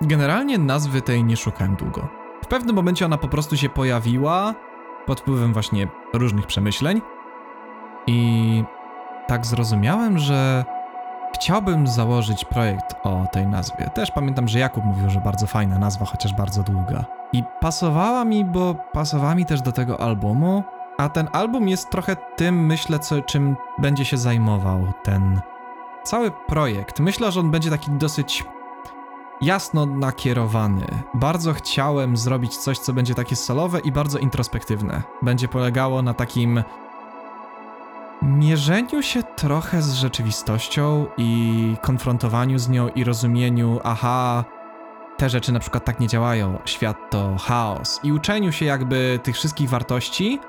generalnie 0.00 0.58
nazwy 0.58 1.02
tej 1.02 1.24
nie 1.24 1.36
szukałem 1.36 1.76
długo. 1.76 2.08
W 2.44 2.46
pewnym 2.46 2.76
momencie 2.76 3.04
ona 3.04 3.18
po 3.18 3.28
prostu 3.28 3.56
się 3.56 3.68
pojawiła 3.68 4.54
pod 5.06 5.20
wpływem 5.20 5.52
właśnie 5.52 5.88
różnych 6.12 6.46
przemyśleń 6.46 7.00
i 8.06 8.64
tak 9.26 9.46
zrozumiałem, 9.46 10.18
że 10.18 10.64
chciałbym 11.34 11.86
założyć 11.86 12.44
projekt 12.44 12.94
o 13.02 13.26
tej 13.32 13.46
nazwie. 13.46 13.90
Też 13.94 14.10
pamiętam, 14.10 14.48
że 14.48 14.58
Jakub 14.58 14.84
mówił, 14.84 15.10
że 15.10 15.20
bardzo 15.20 15.46
fajna 15.46 15.78
nazwa, 15.78 16.04
chociaż 16.04 16.34
bardzo 16.34 16.62
długa. 16.62 17.04
I 17.32 17.42
pasowała 17.60 18.24
mi, 18.24 18.44
bo 18.44 18.74
pasowała 18.92 19.34
mi 19.34 19.46
też 19.46 19.62
do 19.62 19.72
tego 19.72 20.00
albumu, 20.00 20.64
a 20.98 21.08
ten 21.08 21.28
album 21.32 21.68
jest 21.68 21.90
trochę 21.90 22.16
tym, 22.16 22.66
myślę, 22.66 22.98
co, 22.98 23.22
czym 23.22 23.56
będzie 23.78 24.04
się 24.04 24.16
zajmował 24.16 24.92
ten 25.02 25.40
cały 26.02 26.30
projekt. 26.30 27.00
Myślę, 27.00 27.32
że 27.32 27.40
on 27.40 27.50
będzie 27.50 27.70
taki 27.70 27.90
dosyć 27.90 28.44
jasno 29.44 29.86
nakierowany. 29.86 30.86
Bardzo 31.14 31.52
chciałem 31.52 32.16
zrobić 32.16 32.56
coś, 32.56 32.78
co 32.78 32.92
będzie 32.92 33.14
takie 33.14 33.36
solowe 33.36 33.80
i 33.80 33.92
bardzo 33.92 34.18
introspektywne. 34.18 35.02
Będzie 35.22 35.48
polegało 35.48 36.02
na 36.02 36.14
takim 36.14 36.62
mierzeniu 38.22 39.02
się 39.02 39.22
trochę 39.22 39.82
z 39.82 39.94
rzeczywistością 39.94 41.06
i 41.16 41.76
konfrontowaniu 41.82 42.58
z 42.58 42.68
nią 42.68 42.88
i 42.88 43.04
rozumieniu, 43.04 43.80
aha, 43.84 44.44
te 45.16 45.30
rzeczy 45.30 45.52
na 45.52 45.60
przykład 45.60 45.84
tak 45.84 46.00
nie 46.00 46.08
działają, 46.08 46.58
świat 46.64 47.10
to 47.10 47.36
chaos 47.36 48.00
i 48.02 48.12
uczeniu 48.12 48.52
się 48.52 48.64
jakby 48.64 49.20
tych 49.22 49.34
wszystkich 49.34 49.68
wartości, 49.68 50.40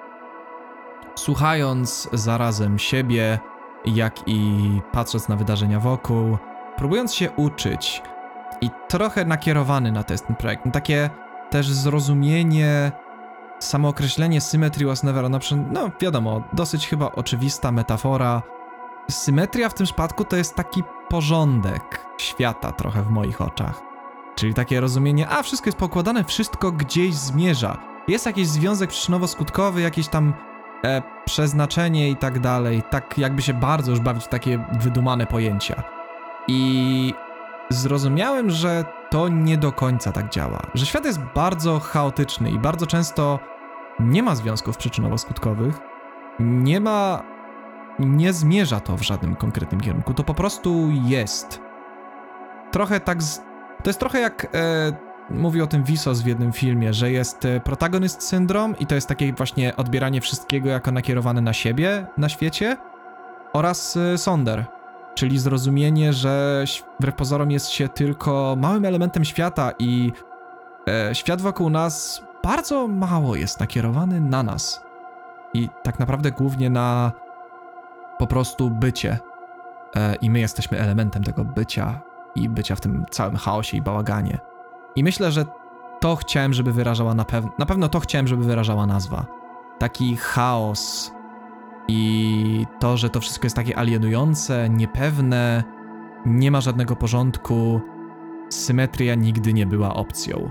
słuchając 1.15 2.09
zarazem 2.13 2.79
siebie, 2.79 3.39
jak 3.85 4.27
i 4.27 4.69
patrząc 4.91 5.29
na 5.29 5.35
wydarzenia 5.35 5.79
wokół, 5.79 6.37
próbując 6.77 7.13
się 7.13 7.31
uczyć 7.31 8.01
i 8.61 8.69
trochę 8.87 9.25
nakierowany 9.25 9.91
na 9.91 10.03
ten 10.03 10.17
projekt. 10.37 10.65
No 10.65 10.71
takie 10.71 11.09
też 11.49 11.69
zrozumienie, 11.69 12.91
samookreślenie 13.59 14.41
symmetry 14.41 14.85
was 14.85 15.03
never 15.03 15.25
an 15.25 15.35
option, 15.35 15.65
no 15.71 15.91
wiadomo, 16.01 16.41
dosyć 16.53 16.87
chyba 16.87 17.11
oczywista 17.11 17.71
metafora. 17.71 18.41
Symetria 19.11 19.69
w 19.69 19.73
tym 19.73 19.85
przypadku 19.85 20.25
to 20.25 20.35
jest 20.35 20.55
taki 20.55 20.83
porządek 21.09 22.05
świata 22.17 22.71
trochę 22.71 23.03
w 23.03 23.09
moich 23.09 23.41
oczach. 23.41 23.81
Czyli 24.35 24.53
takie 24.53 24.79
rozumienie, 24.79 25.29
a 25.29 25.43
wszystko 25.43 25.67
jest 25.67 25.77
pokładane, 25.77 26.23
wszystko 26.23 26.71
gdzieś 26.71 27.13
zmierza. 27.13 27.77
Jest 28.07 28.25
jakiś 28.25 28.47
związek 28.47 28.89
przyczynowo-skutkowy, 28.89 29.79
jakieś 29.79 30.07
tam 30.07 30.33
e, 30.83 31.01
przeznaczenie 31.25 32.09
i 32.09 32.15
tak 32.15 32.39
dalej. 32.39 32.83
Tak 32.89 33.17
jakby 33.17 33.41
się 33.41 33.53
bardzo 33.53 33.91
już 33.91 33.99
bawić 33.99 34.23
w 34.23 34.27
takie 34.27 34.65
wydumane 34.79 35.27
pojęcia. 35.27 35.83
I 36.47 37.13
zrozumiałem, 37.69 38.49
że 38.49 38.85
to 39.09 39.27
nie 39.27 39.57
do 39.57 39.71
końca 39.71 40.11
tak 40.11 40.29
działa. 40.29 40.61
Że 40.73 40.85
świat 40.85 41.05
jest 41.05 41.19
bardzo 41.35 41.79
chaotyczny 41.79 42.51
i 42.51 42.59
bardzo 42.59 42.87
często 42.87 43.39
nie 43.99 44.23
ma 44.23 44.35
związków 44.35 44.77
przyczynowo-skutkowych, 44.77 45.73
nie 46.39 46.79
ma. 46.79 47.23
nie 47.99 48.33
zmierza 48.33 48.79
to 48.79 48.97
w 48.97 49.01
żadnym 49.01 49.35
konkretnym 49.35 49.81
kierunku. 49.81 50.13
To 50.13 50.23
po 50.23 50.33
prostu 50.33 50.89
jest. 51.03 51.61
Trochę 52.71 52.99
tak. 52.99 53.23
Z, 53.23 53.37
to 53.83 53.89
jest 53.89 53.99
trochę 53.99 54.19
jak. 54.19 54.47
E, 54.55 55.05
mówi 55.29 55.61
o 55.61 55.67
tym 55.67 55.83
Visos 55.83 56.21
w 56.21 56.25
jednym 56.25 56.53
filmie, 56.53 56.93
że 56.93 57.11
jest 57.11 57.45
e, 57.45 57.59
protagonist 57.59 58.23
syndrom 58.23 58.75
i 58.79 58.85
to 58.85 58.95
jest 58.95 59.07
takie 59.07 59.33
właśnie 59.33 59.75
odbieranie 59.75 60.21
wszystkiego 60.21 60.69
jako 60.69 60.91
nakierowane 60.91 61.41
na 61.41 61.53
siebie 61.53 62.07
na 62.17 62.29
świecie 62.29 62.77
oraz 63.53 63.97
e, 63.97 64.17
Sonder, 64.17 64.65
czyli 65.15 65.39
zrozumienie, 65.39 66.13
że 66.13 66.65
wbrew 66.99 67.15
pozorom 67.15 67.51
jest 67.51 67.69
się 67.69 67.89
tylko 67.89 68.55
małym 68.59 68.85
elementem 68.85 69.25
świata 69.25 69.71
i 69.79 70.11
e, 70.87 71.15
świat 71.15 71.41
wokół 71.41 71.69
nas 71.69 72.23
bardzo 72.43 72.87
mało 72.87 73.35
jest 73.35 73.59
nakierowany 73.59 74.21
na 74.21 74.43
nas. 74.43 74.85
I 75.53 75.69
tak 75.83 75.99
naprawdę 75.99 76.31
głównie 76.31 76.69
na 76.69 77.11
po 78.17 78.27
prostu 78.27 78.69
bycie. 78.69 79.19
E, 79.95 80.15
I 80.15 80.29
my 80.29 80.39
jesteśmy 80.39 80.79
elementem 80.79 81.23
tego 81.23 81.45
bycia 81.45 82.01
i 82.35 82.49
bycia 82.49 82.75
w 82.75 82.81
tym 82.81 83.05
całym 83.11 83.35
chaosie 83.35 83.77
i 83.77 83.81
bałaganie. 83.81 84.39
I 84.95 85.03
myślę, 85.03 85.31
że 85.31 85.45
to 85.99 86.15
chciałem, 86.15 86.53
żeby 86.53 86.73
wyrażała 86.73 87.13
na 87.13 87.25
pewno. 87.25 87.51
Na 87.59 87.65
pewno 87.65 87.89
to 87.89 87.99
chciałem, 87.99 88.27
żeby 88.27 88.43
wyrażała 88.43 88.85
nazwa. 88.85 89.25
Taki 89.79 90.17
chaos 90.17 91.11
i 91.87 92.65
to, 92.79 92.97
że 92.97 93.09
to 93.09 93.19
wszystko 93.19 93.45
jest 93.45 93.55
takie 93.55 93.77
alienujące, 93.77 94.69
niepewne, 94.69 95.63
nie 96.25 96.51
ma 96.51 96.61
żadnego 96.61 96.95
porządku. 96.95 97.81
Symetria 98.49 99.15
nigdy 99.15 99.53
nie 99.53 99.65
była 99.65 99.93
opcją. 99.93 100.49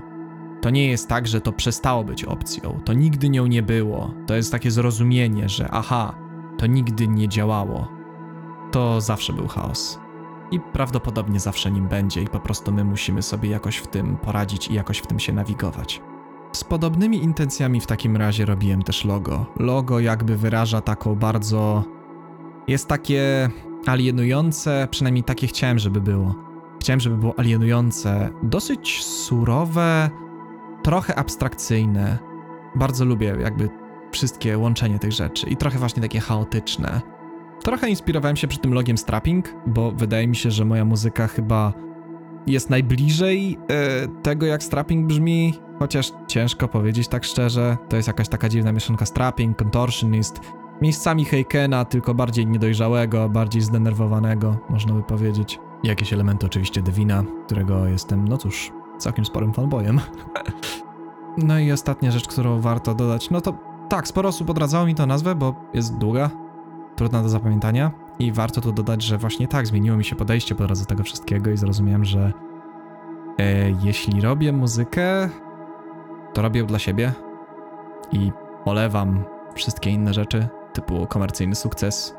To 0.61 0.69
nie 0.69 0.87
jest 0.87 1.09
tak, 1.09 1.27
że 1.27 1.41
to 1.41 1.51
przestało 1.51 2.03
być 2.03 2.23
opcją. 2.23 2.79
To 2.85 2.93
nigdy 2.93 3.29
nią 3.29 3.47
nie 3.47 3.63
było. 3.63 4.13
To 4.27 4.35
jest 4.35 4.51
takie 4.51 4.71
zrozumienie, 4.71 5.49
że 5.49 5.69
aha, 5.71 6.15
to 6.57 6.67
nigdy 6.67 7.07
nie 7.07 7.29
działało. 7.29 7.87
To 8.71 9.01
zawsze 9.01 9.33
był 9.33 9.47
chaos. 9.47 9.99
I 10.51 10.59
prawdopodobnie 10.59 11.39
zawsze 11.39 11.71
nim 11.71 11.87
będzie, 11.87 12.21
i 12.21 12.27
po 12.27 12.39
prostu 12.39 12.71
my 12.71 12.83
musimy 12.83 13.21
sobie 13.21 13.49
jakoś 13.49 13.77
w 13.77 13.87
tym 13.87 14.17
poradzić 14.17 14.67
i 14.67 14.73
jakoś 14.73 14.97
w 14.97 15.07
tym 15.07 15.19
się 15.19 15.33
nawigować. 15.33 16.01
Z 16.55 16.63
podobnymi 16.63 17.23
intencjami 17.23 17.81
w 17.81 17.87
takim 17.87 18.17
razie 18.17 18.45
robiłem 18.45 18.83
też 18.83 19.05
logo. 19.05 19.45
Logo 19.59 19.99
jakby 19.99 20.37
wyraża 20.37 20.81
taką 20.81 21.15
bardzo. 21.15 21.83
Jest 22.67 22.87
takie 22.87 23.49
alienujące, 23.85 24.87
przynajmniej 24.91 25.23
takie 25.23 25.47
chciałem, 25.47 25.79
żeby 25.79 26.01
było. 26.01 26.35
Chciałem, 26.79 26.99
żeby 26.99 27.17
było 27.17 27.39
alienujące, 27.39 28.29
dosyć 28.43 29.03
surowe, 29.03 30.09
trochę 30.83 31.15
abstrakcyjne. 31.15 32.17
Bardzo 32.75 33.05
lubię 33.05 33.35
jakby 33.41 33.69
wszystkie 34.11 34.57
łączenie 34.57 34.99
tych 34.99 35.11
rzeczy 35.11 35.49
i 35.49 35.57
trochę 35.57 35.79
właśnie 35.79 36.01
takie 36.01 36.19
chaotyczne. 36.19 37.01
Trochę 37.63 37.89
inspirowałem 37.89 38.35
się 38.35 38.47
przy 38.47 38.59
tym 38.59 38.73
logiem 38.73 38.97
strapping, 38.97 39.53
bo 39.67 39.91
wydaje 39.91 40.27
mi 40.27 40.35
się, 40.35 40.51
że 40.51 40.65
moja 40.65 40.85
muzyka 40.85 41.27
chyba 41.27 41.73
jest 42.47 42.69
najbliżej 42.69 43.57
e, 43.69 44.07
tego, 44.07 44.45
jak 44.45 44.63
strapping 44.63 45.07
brzmi, 45.07 45.53
chociaż 45.79 46.11
ciężko 46.27 46.67
powiedzieć 46.67 47.07
tak 47.07 47.23
szczerze. 47.23 47.77
To 47.89 47.95
jest 47.95 48.07
jakaś 48.07 48.29
taka 48.29 48.49
dziwna 48.49 48.71
mieszanka 48.71 49.05
strapping, 49.05 49.57
contortionist, 49.57 50.39
miejscami 50.81 51.25
Heikena, 51.25 51.85
tylko 51.85 52.13
bardziej 52.13 52.47
niedojrzałego, 52.47 53.29
bardziej 53.29 53.61
zdenerwowanego, 53.61 54.57
można 54.69 54.93
by 54.93 55.03
powiedzieć. 55.03 55.59
Jakieś 55.83 56.13
elementy 56.13 56.45
oczywiście 56.45 56.81
Devina, 56.81 57.23
którego 57.45 57.85
jestem, 57.85 58.27
no 58.27 58.37
cóż, 58.37 58.71
całkiem 58.97 59.25
sporym 59.25 59.53
fanboyem. 59.53 59.99
no 61.47 61.59
i 61.59 61.71
ostatnia 61.71 62.11
rzecz, 62.11 62.27
którą 62.27 62.61
warto 62.61 62.95
dodać, 62.95 63.29
no 63.29 63.41
to 63.41 63.53
tak, 63.89 64.07
sporo 64.07 64.29
osób 64.29 64.49
odradzało 64.49 64.85
mi 64.85 64.95
tę 64.95 65.05
nazwę, 65.05 65.35
bo 65.35 65.55
jest 65.73 65.97
długa, 65.97 66.29
trudna 66.95 67.21
do 67.21 67.29
zapamiętania 67.29 68.04
i 68.19 68.31
warto 68.31 68.61
tu 68.61 68.71
dodać, 68.71 69.01
że 69.01 69.17
właśnie 69.17 69.47
tak, 69.47 69.67
zmieniło 69.67 69.97
mi 69.97 70.03
się 70.03 70.15
podejście 70.15 70.55
po 70.55 70.67
do 70.67 70.75
tego 70.75 71.03
wszystkiego 71.03 71.51
i 71.51 71.57
zrozumiałem, 71.57 72.05
że 72.05 72.33
e, 73.39 73.71
jeśli 73.83 74.21
robię 74.21 74.51
muzykę, 74.51 75.29
to 76.33 76.41
robię 76.41 76.63
dla 76.63 76.79
siebie 76.79 77.13
i 78.11 78.31
olewam 78.65 79.23
wszystkie 79.55 79.89
inne 79.89 80.13
rzeczy, 80.13 80.47
typu 80.73 81.07
komercyjny 81.07 81.55
sukces, 81.55 82.15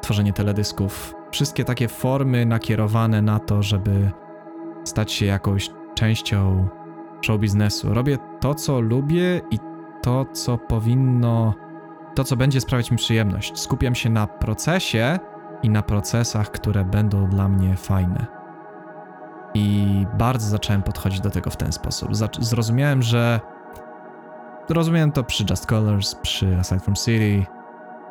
tworzenie 0.00 0.32
teledysków, 0.32 1.14
wszystkie 1.30 1.64
takie 1.64 1.88
formy 1.88 2.46
nakierowane 2.46 3.22
na 3.22 3.38
to, 3.38 3.62
żeby 3.62 4.10
stać 4.84 5.12
się 5.12 5.26
jakąś 5.26 5.70
częścią 5.94 6.68
show 7.22 7.40
biznesu. 7.40 7.94
Robię 7.94 8.18
to, 8.40 8.54
co 8.54 8.80
lubię 8.80 9.40
i 9.50 9.58
to, 10.02 10.26
co 10.32 10.58
powinno, 10.58 11.54
to, 12.14 12.24
co 12.24 12.36
będzie 12.36 12.60
sprawiać 12.60 12.90
mi 12.90 12.96
przyjemność. 12.96 13.58
Skupiam 13.58 13.94
się 13.94 14.10
na 14.10 14.26
procesie 14.26 15.18
i 15.66 15.70
na 15.70 15.82
procesach, 15.82 16.50
które 16.50 16.84
będą 16.84 17.28
dla 17.28 17.48
mnie 17.48 17.76
fajne. 17.76 18.26
I 19.54 20.06
bardzo 20.18 20.48
zacząłem 20.48 20.82
podchodzić 20.82 21.20
do 21.20 21.30
tego 21.30 21.50
w 21.50 21.56
ten 21.56 21.72
sposób. 21.72 22.08
Zrozumiałem, 22.40 23.02
że. 23.02 23.40
Zrozumiałem 24.68 25.12
to 25.12 25.24
przy 25.24 25.44
Just 25.50 25.66
Colors, 25.66 26.14
przy 26.14 26.56
Aside 26.56 26.80
from 26.80 26.94
City. 26.94 27.46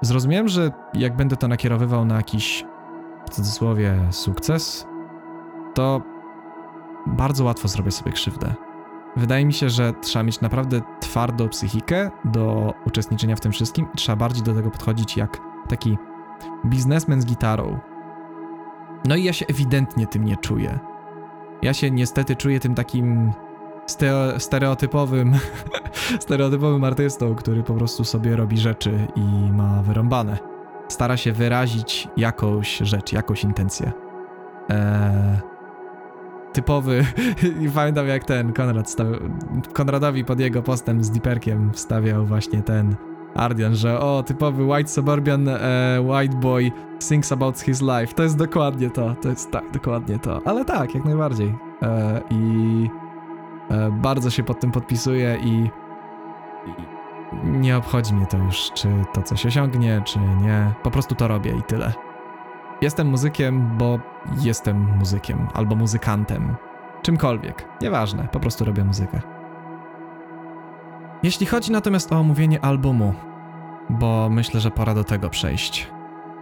Zrozumiałem, 0.02 0.48
że 0.48 0.72
jak 0.94 1.16
będę 1.16 1.36
to 1.36 1.48
nakierowywał 1.48 2.06
na 2.06 2.16
jakiś, 2.16 2.66
w 3.26 3.30
cudzysłowie, 3.30 4.00
sukces, 4.12 4.88
to 5.74 6.02
bardzo 7.08 7.44
łatwo 7.44 7.68
zrobię 7.68 7.92
sobie 7.92 8.12
krzywdę. 8.12 8.54
Wydaje 9.18 9.46
mi 9.46 9.54
się, 9.54 9.70
że 9.70 9.94
trzeba 10.02 10.24
mieć 10.24 10.42
naprawdę 10.42 10.82
twardą 11.00 11.50
psychikę 11.50 12.12
do 12.26 12.74
uczestniczenia 12.86 13.36
w 13.36 13.40
tym 13.40 13.52
wszystkim 13.52 13.88
i 13.94 13.98
trzeba 13.98 14.16
bardziej 14.16 14.44
do 14.44 14.54
tego 14.54 14.72
podchodzić 14.72 15.18
jak 15.18 15.38
taki 15.70 15.98
biznesmen 16.66 17.22
z 17.22 17.26
gitarą. 17.26 17.80
No 19.06 19.16
i 19.16 19.24
ja 19.24 19.34
się 19.34 19.46
ewidentnie 19.46 20.08
tym 20.08 20.26
nie 20.26 20.38
czuję. 20.38 20.80
Ja 21.62 21.74
się 21.74 21.92
niestety 21.92 22.36
czuję 22.36 22.60
tym 22.60 22.76
takim 22.76 23.32
ste- 23.88 24.40
stereotypowym, 24.40 25.34
stereotypowym 26.20 26.84
artystą, 26.84 27.36
który 27.36 27.64
po 27.64 27.74
prostu 27.74 28.04
sobie 28.04 28.36
robi 28.36 28.58
rzeczy 28.58 29.08
i 29.16 29.52
ma 29.52 29.84
wyrąbane. 29.84 30.38
Stara 30.88 31.18
się 31.18 31.32
wyrazić 31.32 32.08
jakąś 32.18 32.78
rzecz, 32.78 33.14
jakąś 33.14 33.44
intencję. 33.44 33.92
Eee, 34.70 35.40
typowy, 36.54 37.06
i 37.62 37.70
pamiętam 37.70 38.08
jak 38.08 38.24
ten 38.24 38.54
Konrad 38.54 38.96
Konradowi 39.74 40.26
pod 40.26 40.40
jego 40.40 40.62
postem 40.62 41.04
z 41.04 41.12
Deeperkiem 41.12 41.74
wstawiał 41.74 42.26
właśnie 42.26 42.62
ten 42.62 42.96
Ardian, 43.36 43.76
że 43.76 44.00
o, 44.00 44.24
typowy 44.24 44.66
white 44.66 44.90
suburban 44.90 45.48
e, 45.48 46.02
white 46.02 46.38
boy 46.38 46.72
thinks 47.10 47.32
about 47.32 47.60
his 47.60 47.82
life. 47.82 48.08
To 48.08 48.24
jest 48.24 48.38
dokładnie 48.38 48.90
to, 48.90 49.16
to 49.16 49.30
jest 49.30 49.52
tak, 49.52 49.72
dokładnie 49.72 50.20
to. 50.20 50.42
Ale 50.46 50.66
tak, 50.66 50.96
jak 50.96 51.06
najbardziej. 51.06 51.56
E, 51.82 52.22
I 52.30 52.90
e, 53.72 53.92
bardzo 53.92 54.30
się 54.30 54.44
pod 54.44 54.60
tym 54.60 54.72
podpisuję 54.72 55.38
i, 55.44 55.70
i 56.68 56.74
nie 57.48 57.78
obchodzi 57.78 58.14
mnie 58.14 58.26
to 58.26 58.38
już, 58.38 58.72
czy 58.74 58.88
to 59.14 59.22
coś 59.22 59.46
osiągnie, 59.46 60.02
czy 60.06 60.20
nie. 60.20 60.74
Po 60.84 60.92
prostu 60.92 61.16
to 61.16 61.28
robię 61.28 61.52
i 61.60 61.64
tyle. 61.64 61.94
Jestem 62.82 63.08
muzykiem, 63.08 63.78
bo 63.78 64.00
jestem 64.38 64.98
muzykiem, 64.98 65.48
albo 65.54 65.76
muzykantem. 65.76 66.56
Czymkolwiek, 67.02 67.68
nieważne, 67.82 68.28
po 68.32 68.40
prostu 68.40 68.66
robię 68.66 68.84
muzykę. 68.84 69.35
Jeśli 71.26 71.46
chodzi 71.46 71.72
natomiast 71.72 72.12
o 72.12 72.20
omówienie 72.20 72.66
albumu, 72.66 73.14
bo 73.90 74.30
myślę, 74.30 74.60
że 74.60 74.72
pora 74.72 74.94
do 74.94 75.04
tego 75.04 75.30
przejść. 75.30 75.92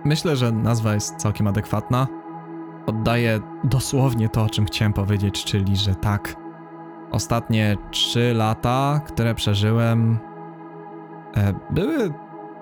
Myślę, 0.05 0.35
że 0.35 0.51
nazwa 0.51 0.93
jest 0.93 1.15
całkiem 1.15 1.47
adekwatna. 1.47 2.07
Oddaje 2.85 3.39
dosłownie 3.63 4.29
to, 4.29 4.43
o 4.43 4.49
czym 4.49 4.65
chciałem 4.65 4.93
powiedzieć, 4.93 5.43
czyli 5.43 5.75
że 5.75 5.95
tak. 5.95 6.35
Ostatnie 7.11 7.77
trzy 7.91 8.33
lata, 8.33 9.01
które 9.07 9.35
przeżyłem, 9.35 10.19
e, 11.37 11.53
były, 11.69 12.13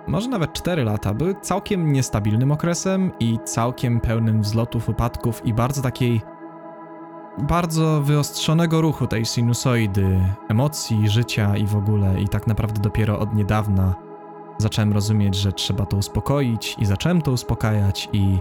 może 0.08 0.30
nawet 0.30 0.54
cztery 0.54 0.84
lata, 0.84 1.14
były 1.14 1.36
całkiem 1.42 1.94
niestabilnym 1.94 2.52
okresem 2.52 3.12
i 3.20 3.40
całkiem 3.44 4.00
pełnym 4.00 4.42
wzlotów, 4.42 4.90
upadków 4.90 5.46
i 5.46 5.54
bardzo 5.54 5.82
takiej 5.82 6.22
bardzo 7.38 8.02
wyostrzonego 8.02 8.82
ruchu 8.82 9.08
tej 9.08 9.26
sinusoidy, 9.26 10.20
emocji, 10.50 11.10
życia 11.10 11.58
i 11.58 11.68
w 11.68 11.76
ogóle. 11.76 12.22
I 12.22 12.28
tak 12.28 12.48
naprawdę 12.48 12.82
dopiero 12.82 13.20
od 13.20 13.34
niedawna 13.36 13.96
zacząłem 14.58 14.94
rozumieć, 14.94 15.36
że 15.36 15.54
trzeba 15.54 15.86
to 15.86 15.98
uspokoić, 15.98 16.76
i 16.80 16.86
zacząłem 16.86 17.22
to 17.22 17.32
uspokajać, 17.32 18.10
i 18.14 18.40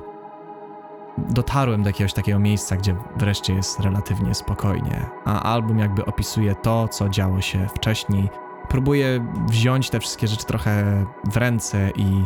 dotarłem 1.18 1.82
do 1.82 1.88
jakiegoś 1.88 2.12
takiego 2.12 2.38
miejsca, 2.38 2.76
gdzie 2.76 2.97
wreszcie 3.16 3.55
jest 3.55 3.80
relatywnie 3.80 4.34
spokojnie. 4.34 5.07
A 5.24 5.43
album 5.43 5.78
jakby 5.78 6.05
opisuje 6.05 6.55
to, 6.55 6.88
co 6.88 7.09
działo 7.09 7.41
się 7.41 7.68
wcześniej. 7.68 8.28
Próbuję 8.68 9.32
wziąć 9.49 9.91
te 9.91 10.01
wszystkie 10.01 10.28
rzeczy 10.28 10.47
trochę 10.47 11.07
w 11.24 11.36
ręce 11.36 11.91
i 11.97 12.24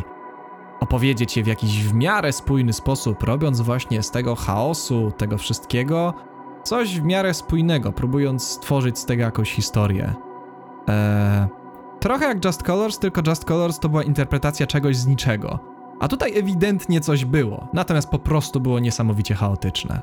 opowiedzieć 0.79 1.37
je 1.37 1.43
w 1.43 1.47
jakiś 1.47 1.83
w 1.83 1.93
miarę 1.93 2.31
spójny 2.31 2.73
sposób, 2.73 3.23
robiąc 3.23 3.61
właśnie 3.61 4.03
z 4.03 4.11
tego 4.11 4.35
chaosu, 4.35 5.11
tego 5.17 5.37
wszystkiego, 5.37 6.13
coś 6.65 6.99
w 6.99 7.03
miarę 7.03 7.33
spójnego, 7.33 7.91
próbując 7.91 8.43
stworzyć 8.43 8.99
z 8.99 9.05
tego 9.05 9.23
jakąś 9.23 9.51
historię. 9.51 10.13
Eee, 10.87 11.47
trochę 11.99 12.25
jak 12.25 12.45
Just 12.45 12.63
Colors, 12.63 12.99
tylko 12.99 13.21
Just 13.27 13.45
Colors 13.45 13.79
to 13.79 13.89
była 13.89 14.03
interpretacja 14.03 14.67
czegoś 14.67 14.97
z 14.97 15.07
niczego. 15.07 15.59
A 15.99 16.07
tutaj 16.07 16.37
ewidentnie 16.37 17.01
coś 17.01 17.25
było, 17.25 17.67
natomiast 17.73 18.09
po 18.09 18.19
prostu 18.19 18.59
było 18.59 18.79
niesamowicie 18.79 19.35
chaotyczne. 19.35 20.01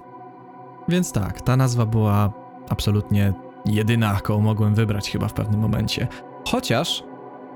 Więc 0.88 1.12
tak, 1.12 1.40
ta 1.40 1.56
nazwa 1.56 1.86
była 1.86 2.32
absolutnie 2.68 3.32
jedyna, 3.66 4.12
jaką 4.12 4.40
mogłem 4.40 4.74
wybrać 4.74 5.10
chyba 5.10 5.28
w 5.28 5.32
pewnym 5.32 5.60
momencie. 5.60 6.08
Chociaż 6.48 7.04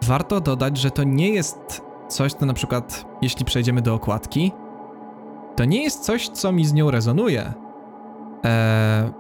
warto 0.04 0.40
dodać, 0.40 0.78
że 0.78 0.90
to 0.90 1.04
nie 1.04 1.28
jest 1.28 1.82
coś, 2.08 2.32
co 2.32 2.46
na 2.46 2.54
przykład, 2.54 3.06
jeśli 3.22 3.44
przejdziemy 3.44 3.82
do 3.82 3.94
okładki, 3.94 4.52
to 5.56 5.64
nie 5.64 5.82
jest 5.82 6.04
coś, 6.04 6.28
co 6.28 6.52
mi 6.52 6.64
z 6.64 6.72
nią 6.72 6.90
rezonuje. 6.90 7.65
Eee, 8.44 9.10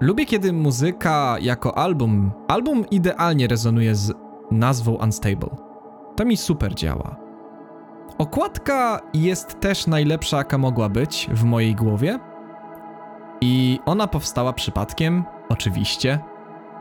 lubię, 0.00 0.26
kiedy 0.26 0.52
muzyka 0.52 1.36
jako 1.40 1.78
album, 1.78 2.32
album 2.48 2.84
idealnie 2.90 3.46
rezonuje 3.46 3.94
z 3.94 4.12
nazwą 4.50 4.92
Unstable. 4.92 5.56
To 6.16 6.24
mi 6.24 6.36
super 6.36 6.74
działa. 6.74 7.16
Okładka 8.18 9.00
jest 9.14 9.60
też 9.60 9.86
najlepsza, 9.86 10.36
jaka 10.36 10.58
mogła 10.58 10.88
być 10.88 11.28
w 11.32 11.44
mojej 11.44 11.74
głowie. 11.74 12.18
I 13.40 13.80
ona 13.86 14.06
powstała 14.06 14.52
przypadkiem, 14.52 15.24
oczywiście, 15.48 16.18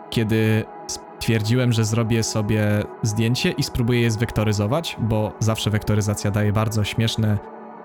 kiedy 0.10 0.66
stwierdziłem, 0.88 1.74
że 1.74 1.86
zrobię 1.86 2.24
sobie 2.24 2.84
zdjęcie 3.04 3.52
i 3.52 3.64
spróbuję 3.64 4.02
je 4.02 4.12
zwektoryzować, 4.12 4.98
bo 5.00 5.32
zawsze 5.40 5.70
wektoryzacja 5.70 6.32
daje 6.32 6.54
bardzo 6.54 6.84
śmieszne, 6.84 7.38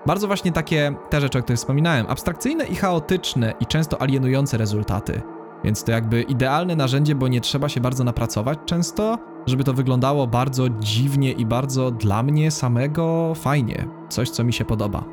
bardzo 0.05 0.27
właśnie 0.27 0.51
takie 0.51 0.95
te 1.09 1.21
rzeczy, 1.21 1.39
o 1.39 1.41
których 1.41 1.59
wspominałem, 1.59 2.05
abstrakcyjne 2.09 2.65
i 2.65 2.75
chaotyczne 2.75 3.53
i 3.59 3.65
często 3.65 4.01
alienujące 4.01 4.57
rezultaty. 4.57 5.21
Więc 5.63 5.83
to 5.83 5.91
jakby 5.91 6.21
idealne 6.21 6.75
narzędzie, 6.75 7.15
bo 7.15 7.27
nie 7.27 7.41
trzeba 7.41 7.69
się 7.69 7.81
bardzo 7.81 8.03
napracować 8.03 8.59
często, 8.65 9.17
żeby 9.45 9.63
to 9.63 9.73
wyglądało 9.73 10.27
bardzo 10.27 10.69
dziwnie 10.69 11.31
i 11.31 11.45
bardzo 11.45 11.91
dla 11.91 12.23
mnie 12.23 12.51
samego 12.51 13.33
fajnie. 13.35 13.87
Coś, 14.09 14.29
co 14.29 14.43
mi 14.43 14.53
się 14.53 14.65
podoba. 14.65 15.03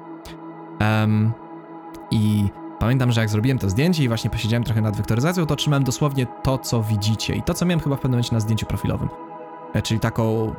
Um, 0.80 1.32
I 2.10 2.48
pamiętam, 2.78 3.12
że 3.12 3.20
jak 3.20 3.30
zrobiłem 3.30 3.58
to 3.58 3.70
zdjęcie 3.70 4.04
i 4.04 4.08
właśnie 4.08 4.30
posiedziałem 4.30 4.64
trochę 4.64 4.80
nad 4.80 4.96
wektoryzacją, 4.96 5.46
to 5.46 5.54
otrzymałem 5.54 5.84
dosłownie 5.84 6.26
to, 6.42 6.58
co 6.58 6.82
widzicie 6.82 7.34
i 7.34 7.42
to, 7.42 7.54
co 7.54 7.66
miałem 7.66 7.80
chyba 7.80 7.96
w 7.96 8.00
pewnym 8.00 8.16
momencie 8.16 8.34
na 8.34 8.40
zdjęciu 8.40 8.66
profilowym. 8.66 9.08
E, 9.74 9.82
czyli 9.82 10.00
taką 10.00 10.54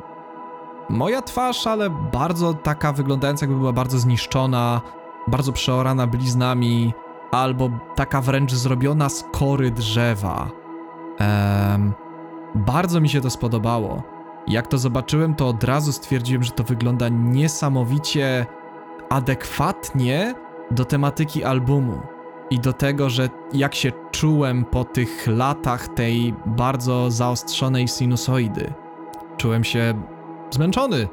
moja 0.88 1.22
twarz, 1.22 1.66
ale 1.66 1.90
bardzo 1.90 2.54
taka 2.54 2.92
wyglądająca, 2.92 3.46
jakby 3.46 3.58
była 3.58 3.72
bardzo 3.72 3.98
zniszczona, 3.98 4.80
bardzo 5.26 5.52
przeorana 5.52 6.06
bliznami, 6.06 6.94
albo 7.30 7.70
taka 7.94 8.20
wręcz 8.20 8.52
zrobiona 8.52 9.08
z 9.08 9.24
kory 9.32 9.70
drzewa. 9.70 10.50
Um, 11.20 11.92
bardzo 12.54 13.00
mi 13.00 13.08
się 13.08 13.20
to 13.20 13.30
spodobało. 13.30 14.02
Jak 14.46 14.66
to 14.66 14.78
zobaczyłem, 14.78 15.34
to 15.34 15.48
od 15.48 15.64
razu 15.64 15.92
stwierdziłem, 15.92 16.42
że 16.42 16.50
to 16.50 16.64
wygląda 16.64 17.08
niesamowicie 17.08 18.46
adekwatnie 19.10 20.34
do 20.70 20.84
tematyki 20.84 21.44
albumu 21.44 22.00
i 22.50 22.60
do 22.60 22.72
tego, 22.72 23.10
że 23.10 23.28
jak 23.52 23.74
się 23.74 23.92
czułem 24.10 24.64
po 24.64 24.84
tych 24.84 25.26
latach 25.26 25.88
tej 25.88 26.34
bardzo 26.46 27.10
zaostrzonej 27.10 27.88
sinusoidy. 27.88 28.72
Czułem 29.36 29.64
się 29.64 29.94
zmęczony, 30.54 31.08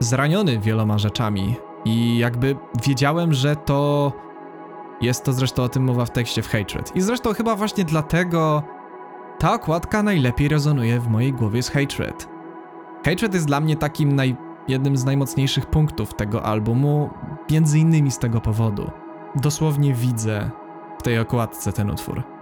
zraniony 0.00 0.58
wieloma 0.58 0.98
rzeczami 0.98 1.56
i 1.84 2.18
jakby 2.18 2.56
wiedziałem, 2.86 3.32
że 3.32 3.56
to 3.56 4.12
jest 5.00 5.24
to 5.24 5.32
zresztą 5.32 5.62
o 5.62 5.68
tym 5.68 5.84
mowa 5.84 6.04
w 6.04 6.10
tekście 6.10 6.42
w 6.42 6.48
Hatred. 6.48 6.96
I 6.96 7.00
zresztą 7.00 7.32
chyba 7.34 7.56
właśnie 7.56 7.84
dlatego 7.84 8.62
ta 9.38 9.54
okładka 9.54 10.02
najlepiej 10.02 10.48
rezonuje 10.48 11.00
w 11.00 11.08
mojej 11.08 11.32
głowie 11.32 11.62
z 11.62 11.70
Hatred. 11.70 12.28
Hatred 13.04 13.34
jest 13.34 13.46
dla 13.46 13.60
mnie 13.60 13.76
takim 13.76 14.16
naj, 14.16 14.36
jednym 14.68 14.96
z 14.96 15.04
najmocniejszych 15.04 15.66
punktów 15.66 16.14
tego 16.14 16.42
albumu, 16.42 17.10
między 17.50 17.78
innymi 17.78 18.10
z 18.10 18.18
tego 18.18 18.40
powodu. 18.40 18.90
Dosłownie 19.36 19.94
widzę 19.94 20.50
w 20.98 21.02
tej 21.02 21.18
okładce 21.18 21.72
ten 21.72 21.90
utwór. 21.90 22.33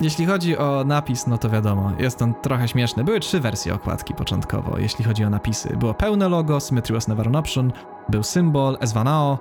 Jeśli 0.00 0.26
chodzi 0.26 0.58
o 0.58 0.84
napis, 0.84 1.26
no 1.26 1.38
to 1.38 1.50
wiadomo, 1.50 1.92
jest 1.98 2.22
on 2.22 2.34
trochę 2.34 2.68
śmieszny. 2.68 3.04
Były 3.04 3.20
trzy 3.20 3.40
wersje 3.40 3.74
okładki 3.74 4.14
początkowo, 4.14 4.78
jeśli 4.78 5.04
chodzi 5.04 5.24
o 5.24 5.30
napisy. 5.30 5.76
Było 5.76 5.94
pełne 5.94 6.28
logo, 6.28 6.60
Symmetry 6.60 6.94
was 6.94 7.08
never 7.08 7.26
an 7.28 7.36
option, 7.36 7.72
był 8.08 8.22
symbol, 8.22 8.76
Esvanao 8.80 9.38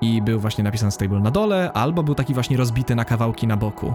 i 0.00 0.22
był 0.22 0.40
właśnie 0.40 0.64
napisany 0.64 0.92
stable 0.92 1.20
na 1.20 1.30
dole, 1.30 1.72
albo 1.72 2.02
był 2.02 2.14
taki 2.14 2.34
właśnie 2.34 2.56
rozbity 2.56 2.94
na 2.94 3.04
kawałki 3.04 3.46
na 3.46 3.56
boku. 3.56 3.94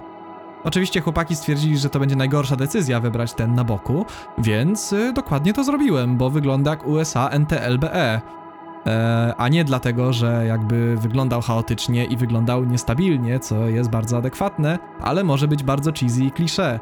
Oczywiście 0.63 1.01
chłopaki 1.01 1.35
stwierdzili, 1.35 1.77
że 1.77 1.89
to 1.89 1.99
będzie 1.99 2.15
najgorsza 2.15 2.55
decyzja 2.55 2.99
wybrać 2.99 3.33
ten 3.33 3.55
na 3.55 3.63
boku, 3.63 4.05
więc 4.37 4.93
y, 4.93 5.13
dokładnie 5.13 5.53
to 5.53 5.63
zrobiłem, 5.63 6.17
bo 6.17 6.29
wygląda 6.29 6.71
jak 6.71 6.87
USA 6.87 7.29
NTLBE. 7.29 8.21
E, 8.87 9.33
a 9.37 9.49
nie 9.49 9.63
dlatego, 9.63 10.13
że 10.13 10.45
jakby 10.47 10.97
wyglądał 10.97 11.41
chaotycznie 11.41 12.05
i 12.05 12.17
wyglądał 12.17 12.65
niestabilnie, 12.65 13.39
co 13.39 13.67
jest 13.67 13.89
bardzo 13.89 14.17
adekwatne, 14.17 14.79
ale 15.01 15.23
może 15.23 15.47
być 15.47 15.63
bardzo 15.63 15.91
cheesy 15.91 16.23
i 16.23 16.31
klisze. 16.31 16.79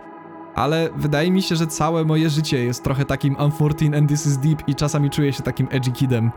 Ale 0.56 0.90
wydaje 0.96 1.32
mi 1.32 1.42
się, 1.42 1.56
że 1.56 1.68
całe 1.68 2.06
moje 2.06 2.30
życie 2.30 2.66
jest 2.66 2.84
trochę 2.84 3.06
takim 3.06 3.36
I'm 3.36 3.52
14 3.56 3.98
and 3.98 4.10
this 4.10 4.26
is 4.26 4.38
deep 4.38 4.68
i 4.68 4.76
czasami 4.76 5.10
czuję 5.10 5.34
się 5.34 5.44
takim 5.44 5.68
edgy 5.72 5.92
kidem. 5.92 6.32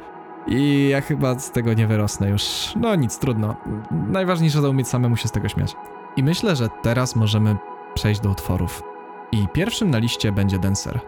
I 0.47 0.89
ja 0.89 1.01
chyba 1.01 1.39
z 1.39 1.51
tego 1.51 1.75
nie 1.75 1.87
wyrosnę 1.87 2.29
już. 2.31 2.73
No 2.77 2.95
nic, 2.95 3.19
trudno. 3.19 3.57
Najważniejsze 3.91 4.63
to 4.63 4.71
umieć 4.71 4.89
samemu 4.89 5.17
się 5.17 5.29
z 5.29 5.33
tego 5.33 5.49
śmiać. 5.49 5.77
I 6.17 6.23
myślę, 6.23 6.57
że 6.57 6.69
teraz 6.83 7.17
możemy 7.17 7.57
przejść 7.95 8.21
do 8.21 8.31
utworów. 8.31 8.83
I 9.33 9.49
pierwszym 9.49 9.91
na 9.91 9.99
liście 9.99 10.33
będzie 10.33 10.59
Dancer. 10.59 11.01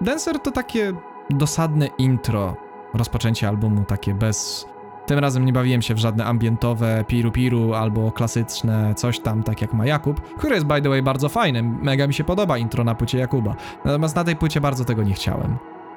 Dancer 0.00 0.38
to 0.38 0.50
takie 0.50 0.92
dosadne 1.30 1.86
intro, 1.86 2.56
rozpoczęcie 2.94 3.48
albumu 3.48 3.84
takie 3.84 4.14
bez... 4.14 4.68
Tym 5.06 5.18
razem 5.18 5.44
nie 5.44 5.52
bawiłem 5.52 5.82
się 5.82 5.94
w 5.94 5.98
żadne 5.98 6.24
ambientowe 6.24 7.04
piru-piru 7.08 7.74
albo 7.74 8.12
klasyczne 8.12 8.94
coś 8.94 9.20
tam, 9.20 9.42
tak 9.42 9.62
jak 9.62 9.72
ma 9.72 9.86
Jakub, 9.86 10.20
który 10.20 10.54
jest 10.54 10.66
by 10.66 10.82
the 10.82 10.88
way 10.88 11.02
bardzo 11.02 11.28
fajny, 11.28 11.62
mega 11.62 12.06
mi 12.06 12.14
się 12.14 12.24
podoba 12.24 12.58
intro 12.58 12.84
na 12.84 12.94
płycie 12.94 13.18
Jakuba. 13.18 13.54
Natomiast 13.84 14.16
na 14.16 14.24
tej 14.24 14.36
płycie 14.36 14.60
bardzo 14.60 14.84
tego 14.84 15.02
nie 15.02 15.14
chciałem. 15.14 15.56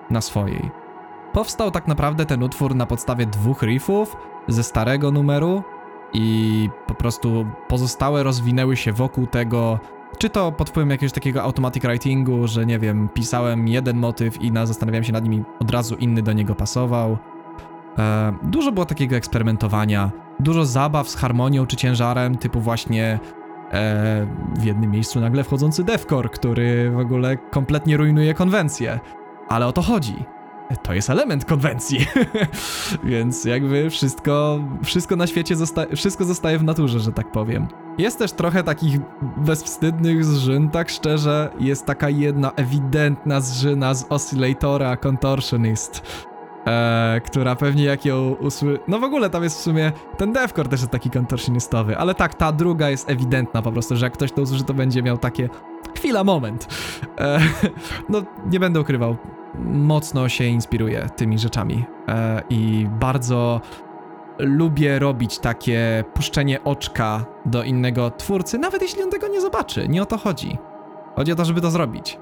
Na 0.10 0.22
swojej. 0.22 0.72
Powstał 1.34 1.72
tak 1.72 1.88
naprawdę 1.88 2.26
ten 2.26 2.44
utwór 2.44 2.76
na 2.76 2.86
podstawie 2.86 3.26
dwóch 3.26 3.64
riffów 3.64 4.18
ze 4.48 4.64
starego 4.64 5.12
numeru, 5.12 5.64
i 6.14 6.70
po 6.88 6.94
prostu 6.94 7.46
pozostałe 7.68 8.24
rozwinęły 8.24 8.78
się 8.78 8.94
wokół 8.94 9.28
tego, 9.28 9.80
czy 10.18 10.30
to 10.30 10.52
pod 10.52 10.70
wpływem 10.70 10.90
jakiegoś 10.90 11.14
takiego 11.14 11.44
automatic 11.44 11.84
writingu, 11.84 12.48
że 12.48 12.66
nie 12.66 12.80
wiem, 12.80 13.10
pisałem 13.14 13.68
jeden 13.68 13.98
motyw 13.98 14.42
i 14.42 14.52
na, 14.52 14.66
zastanawiałem 14.66 15.04
się 15.04 15.14
nad 15.14 15.24
nim 15.24 15.34
i 15.34 15.44
od 15.60 15.72
razu 15.72 15.96
inny 15.96 16.22
do 16.22 16.34
niego 16.34 16.56
pasował. 16.56 17.18
E, 17.98 18.34
dużo 18.44 18.72
było 18.72 18.86
takiego 18.86 19.16
eksperymentowania, 19.16 20.12
dużo 20.40 20.66
zabaw 20.66 21.10
z 21.10 21.16
harmonią 21.16 21.66
czy 21.66 21.76
ciężarem, 21.76 22.38
typu 22.38 22.62
właśnie 22.62 23.20
e, 23.72 24.28
w 24.60 24.64
jednym 24.64 24.92
miejscu 24.92 25.20
nagle 25.20 25.44
wchodzący 25.44 25.84
devcore, 25.84 26.30
który 26.30 26.92
w 26.92 27.00
ogóle 27.00 27.38
kompletnie 27.38 27.98
rujnuje 27.98 28.34
konwencję. 28.34 29.00
Ale 29.50 29.68
o 29.68 29.72
to 29.72 29.82
chodzi. 29.82 30.26
To 30.84 30.94
jest 30.94 31.10
element 31.10 31.46
konwencji. 31.46 32.06
Więc 33.04 33.46
jakby 33.46 33.90
wszystko, 33.90 34.60
wszystko 34.84 35.16
na 35.16 35.28
świecie 35.28 35.56
zosta- 35.56 35.96
wszystko 35.96 36.26
zostaje 36.26 36.58
w 36.58 36.64
naturze, 36.64 37.00
że 37.00 37.12
tak 37.12 37.32
powiem. 37.32 37.68
Jest 37.98 38.20
też 38.20 38.32
trochę 38.32 38.64
takich 38.64 39.00
bezwstydnych 39.38 40.26
zżyn, 40.26 40.70
tak 40.70 40.90
szczerze. 40.90 41.50
Jest 41.60 41.86
taka 41.86 42.10
jedna 42.10 42.52
ewidentna 42.52 43.42
zżyna 43.42 43.94
z 43.94 44.06
Oscillatora 44.10 44.98
Contortionist, 44.98 46.02
e, 46.68 47.22
która 47.26 47.56
pewnie 47.56 47.84
jak 47.84 48.06
ją 48.06 48.36
usły... 48.40 48.80
No 48.88 49.00
w 49.00 49.04
ogóle 49.04 49.30
tam 49.30 49.44
jest 49.44 49.58
w 49.58 49.62
sumie... 49.62 49.92
Ten 50.18 50.34
devcore 50.34 50.70
też 50.70 50.80
jest 50.80 50.92
taki 50.92 51.10
contortionistowy, 51.10 51.98
ale 51.98 52.16
tak, 52.16 52.36
ta 52.36 52.52
druga 52.52 52.90
jest 52.90 53.10
ewidentna 53.10 53.62
po 53.62 53.72
prostu, 53.72 53.96
że 53.96 54.06
jak 54.06 54.14
ktoś 54.14 54.32
to 54.32 54.42
usłyszy, 54.42 54.64
to 54.64 54.74
będzie 54.74 55.04
miał 55.04 55.18
takie... 55.18 55.50
Chwila, 55.98 56.24
moment. 56.24 56.68
E, 57.20 57.40
no, 58.10 58.22
nie 58.52 58.60
będę 58.60 58.80
ukrywał. 58.80 59.18
Mocno 59.64 60.30
się 60.30 60.44
inspiruję 60.44 61.10
tymi 61.16 61.40
rzeczami 61.40 61.86
e, 62.08 62.42
i 62.50 62.88
bardzo 63.00 63.62
lubię 64.40 65.00
robić 65.00 65.40
takie 65.40 66.04
puszczenie 66.14 66.64
oczka 66.64 67.26
do 67.46 67.64
innego 67.64 68.12
twórcy, 68.12 68.58
nawet 68.58 68.82
jeśli 68.82 69.04
on 69.04 69.10
tego 69.10 69.28
nie 69.28 69.42
zobaczy. 69.42 69.88
Nie 69.88 70.02
o 70.02 70.06
to 70.06 70.18
chodzi. 70.18 70.58
Chodzi 71.16 71.32
o 71.32 71.36
to, 71.36 71.46
żeby 71.46 71.62
to 71.62 71.72
zrobić. 71.72 72.20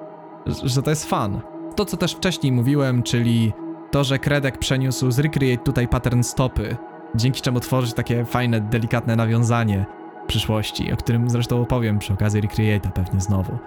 Że- 0.63 0.81
to 0.81 0.89
jest 0.89 1.05
fan. 1.05 1.41
To, 1.75 1.85
co 1.85 1.97
też 1.97 2.13
wcześniej 2.13 2.51
mówiłem, 2.51 3.03
czyli 3.03 3.53
to, 3.91 4.03
że 4.03 4.19
Kredek 4.19 4.57
przeniósł 4.57 5.11
z 5.11 5.19
Recreate 5.19 5.63
tutaj 5.63 5.87
pattern 5.87 6.23
stopy, 6.23 6.77
dzięki 7.15 7.41
czemu 7.41 7.59
tworzyć 7.59 7.93
takie 7.93 8.25
fajne, 8.25 8.61
delikatne 8.61 9.15
nawiązanie 9.15 9.85
przyszłości, 10.27 10.93
o 10.93 10.97
którym 10.97 11.29
zresztą 11.29 11.61
opowiem 11.61 11.99
przy 11.99 12.13
okazji 12.13 12.41
Recreate'a 12.41 12.91
pewnie 12.91 13.21
znowu. 13.21 13.57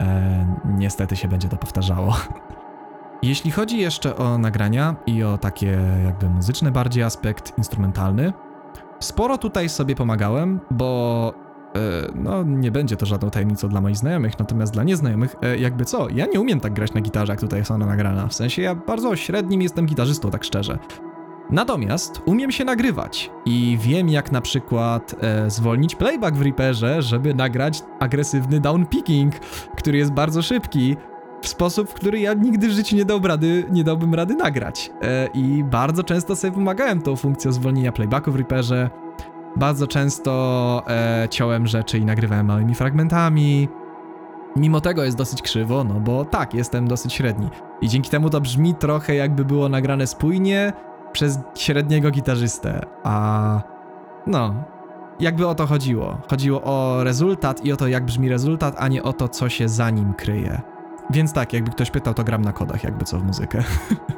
E, 0.00 0.46
niestety 0.64 1.16
się 1.16 1.28
będzie 1.28 1.48
to 1.48 1.56
powtarzało. 1.56 2.16
Jeśli 3.24 3.50
chodzi 3.50 3.78
jeszcze 3.78 4.16
o 4.16 4.38
nagrania 4.38 4.96
i 5.06 5.22
o 5.22 5.38
takie 5.38 5.78
jakby 6.04 6.28
muzyczny 6.28 6.70
bardziej 6.70 7.02
aspekt 7.02 7.58
instrumentalny, 7.58 8.32
sporo 9.00 9.38
tutaj 9.38 9.68
sobie 9.68 9.94
pomagałem, 9.94 10.60
bo 10.70 11.32
e, 11.74 11.80
no 12.14 12.42
nie 12.42 12.70
będzie 12.70 12.96
to 12.96 13.06
żadną 13.06 13.30
tajemnicą 13.30 13.68
dla 13.68 13.80
moich 13.80 13.96
znajomych, 13.96 14.38
natomiast 14.38 14.72
dla 14.72 14.82
nieznajomych, 14.82 15.36
e, 15.42 15.58
jakby 15.58 15.84
co, 15.84 16.08
ja 16.08 16.26
nie 16.26 16.40
umiem 16.40 16.60
tak 16.60 16.72
grać 16.72 16.94
na 16.94 17.00
gitarze, 17.00 17.32
jak 17.32 17.40
tutaj 17.40 17.58
jest 17.58 17.70
ona 17.70 17.86
nagrana. 17.86 18.26
W 18.26 18.34
sensie 18.34 18.62
ja 18.62 18.74
bardzo 18.74 19.16
średnim 19.16 19.62
jestem 19.62 19.86
gitarzystą, 19.86 20.30
tak 20.30 20.44
szczerze. 20.44 20.78
Natomiast 21.50 22.22
umiem 22.26 22.52
się 22.52 22.64
nagrywać 22.64 23.30
i 23.46 23.78
wiem 23.80 24.08
jak 24.08 24.32
na 24.32 24.40
przykład 24.40 25.14
e, 25.20 25.50
zwolnić 25.50 25.94
playback 25.94 26.36
w 26.36 26.42
Reaperze, 26.42 27.02
żeby 27.02 27.34
nagrać 27.34 27.82
agresywny 28.00 28.60
downpicking, 28.60 29.34
który 29.76 29.98
jest 29.98 30.12
bardzo 30.12 30.42
szybki, 30.42 30.96
w 31.44 31.48
sposób, 31.48 31.90
w 31.90 31.94
który 31.94 32.20
ja 32.20 32.34
nigdy 32.34 32.68
w 32.68 32.70
życiu 32.70 32.96
nie, 32.96 33.04
dałbym 33.04 33.30
rady, 33.30 33.64
nie 33.70 33.84
dałbym 33.84 34.14
rady 34.14 34.34
nagrać. 34.34 34.90
E, 35.02 35.28
I 35.34 35.64
bardzo 35.64 36.04
często 36.04 36.36
sobie 36.36 36.52
pomagałem 36.52 37.02
tą 37.02 37.16
funkcją 37.16 37.52
zwolnienia 37.52 37.92
playbacku 37.92 38.32
w 38.32 38.36
Reaperze. 38.36 38.90
Bardzo 39.56 39.86
często 39.86 40.82
e, 40.88 41.28
ciąłem 41.30 41.66
rzeczy 41.66 41.98
i 41.98 42.04
nagrywałem 42.04 42.46
małymi 42.46 42.74
fragmentami. 42.74 43.68
Mimo 44.56 44.80
tego 44.80 45.04
jest 45.04 45.16
dosyć 45.16 45.42
krzywo, 45.42 45.84
no 45.84 46.00
bo 46.00 46.24
tak, 46.24 46.54
jestem 46.54 46.88
dosyć 46.88 47.12
średni. 47.12 47.48
I 47.80 47.88
dzięki 47.88 48.10
temu 48.10 48.30
to 48.30 48.40
brzmi 48.40 48.74
trochę 48.74 49.14
jakby 49.14 49.44
było 49.44 49.68
nagrane 49.68 50.06
spójnie 50.06 50.72
przez 51.12 51.38
średniego 51.54 52.10
gitarzystę. 52.10 52.86
A 53.02 53.60
no, 54.26 54.54
jakby 55.20 55.46
o 55.46 55.54
to 55.54 55.66
chodziło. 55.66 56.18
Chodziło 56.30 56.62
o 56.62 57.04
rezultat 57.04 57.64
i 57.64 57.72
o 57.72 57.76
to, 57.76 57.88
jak 57.88 58.04
brzmi 58.04 58.28
rezultat, 58.28 58.74
a 58.78 58.88
nie 58.88 59.02
o 59.02 59.12
to, 59.12 59.28
co 59.28 59.48
się 59.48 59.68
za 59.68 59.90
nim 59.90 60.14
kryje. 60.14 60.73
Więc 61.10 61.32
tak, 61.32 61.52
jakby 61.52 61.70
ktoś 61.70 61.90
pytał, 61.90 62.14
to 62.14 62.24
gram 62.24 62.42
na 62.42 62.52
kodach, 62.52 62.84
jakby 62.84 63.04
co 63.04 63.18
w 63.18 63.24
muzykę. 63.24 63.64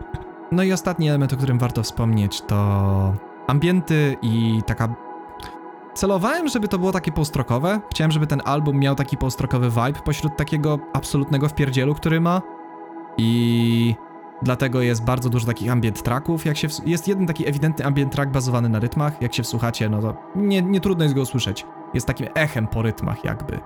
no 0.52 0.62
i 0.62 0.72
ostatni 0.72 1.08
element, 1.08 1.32
o 1.32 1.36
którym 1.36 1.58
warto 1.58 1.82
wspomnieć, 1.82 2.40
to 2.42 3.14
ambienty 3.46 4.16
i 4.22 4.62
taka. 4.66 4.88
Celowałem, 5.94 6.48
żeby 6.48 6.68
to 6.68 6.78
było 6.78 6.92
takie 6.92 7.12
półstrokowe. 7.12 7.80
Chciałem, 7.90 8.10
żeby 8.10 8.26
ten 8.26 8.42
album 8.44 8.78
miał 8.78 8.94
taki 8.94 9.16
półstrokowy 9.16 9.70
vibe 9.70 10.00
pośród 10.04 10.36
takiego 10.36 10.78
absolutnego 10.92 11.48
wpierdzielu, 11.48 11.94
który 11.94 12.20
ma. 12.20 12.42
I 13.18 13.94
dlatego 14.42 14.80
jest 14.80 15.04
bardzo 15.04 15.30
dużo 15.30 15.46
takich 15.46 15.70
ambient 15.72 16.02
tracków. 16.02 16.44
Jak 16.46 16.56
się 16.56 16.68
ws- 16.68 16.82
jest 16.86 17.08
jeden 17.08 17.26
taki 17.26 17.48
ewidentny 17.48 17.84
ambient 17.86 18.12
track 18.12 18.30
bazowany 18.30 18.68
na 18.68 18.78
rytmach. 18.78 19.22
Jak 19.22 19.34
się 19.34 19.42
wsłuchacie, 19.42 19.88
no 19.88 20.02
to 20.02 20.14
nie, 20.36 20.62
nie 20.62 20.80
trudno 20.80 21.04
jest 21.04 21.14
go 21.14 21.20
usłyszeć. 21.22 21.66
Jest 21.94 22.06
takim 22.06 22.26
echem 22.34 22.66
po 22.66 22.82
rytmach, 22.82 23.24
jakby. 23.24 23.60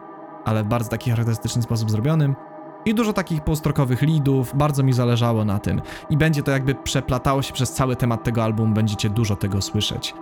Ale 0.45 0.65
w 0.65 0.67
bardzo 0.67 0.91
taki 0.91 1.11
charakterystyczny 1.11 1.63
sposób 1.63 1.91
zrobionym. 1.91 2.37
I 2.85 2.95
dużo 2.95 3.13
takich 3.13 3.45
półstrokowych 3.45 4.03
leadów, 4.03 4.57
bardzo 4.57 4.83
mi 4.83 4.93
zależało 4.93 5.45
na 5.45 5.59
tym. 5.59 5.83
I 6.11 6.17
będzie 6.17 6.43
to 6.43 6.51
jakby 6.51 6.75
przeplatało 6.75 7.43
się 7.43 7.53
przez 7.53 7.73
cały 7.73 7.97
temat 7.97 8.25
tego 8.25 8.45
albumu, 8.45 8.75
będziecie 8.75 9.11
dużo 9.11 9.37
tego 9.37 9.63
słyszeć. 9.63 10.15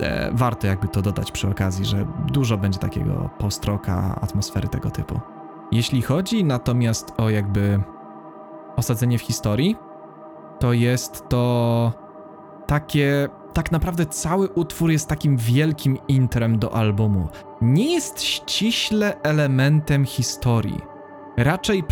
E, 0.00 0.30
warto 0.32 0.66
jakby 0.66 0.88
to 0.88 1.02
dodać 1.02 1.32
przy 1.32 1.48
okazji, 1.48 1.84
że 1.84 2.06
dużo 2.26 2.58
będzie 2.58 2.78
takiego 2.78 3.30
postroka, 3.38 4.18
atmosfery 4.20 4.68
tego 4.68 4.90
typu. 4.90 5.20
Jeśli 5.72 6.02
chodzi 6.02 6.44
natomiast 6.44 7.12
o 7.16 7.30
jakby 7.30 7.80
osadzenie 8.76 9.18
w 9.18 9.22
historii, 9.22 9.76
to 10.58 10.72
jest 10.72 11.28
to 11.28 11.92
takie. 12.66 13.28
Tak 13.52 13.72
naprawdę 13.72 14.06
cały 14.06 14.48
utwór 14.48 14.90
jest 14.90 15.08
takim 15.08 15.36
wielkim 15.36 15.98
intrem 16.08 16.58
do 16.58 16.74
albumu. 16.74 17.28
Nie 17.60 17.94
jest 17.94 18.22
ściśle 18.22 19.22
elementem 19.22 20.04
historii. 20.04 20.95
Raczej 21.36 21.84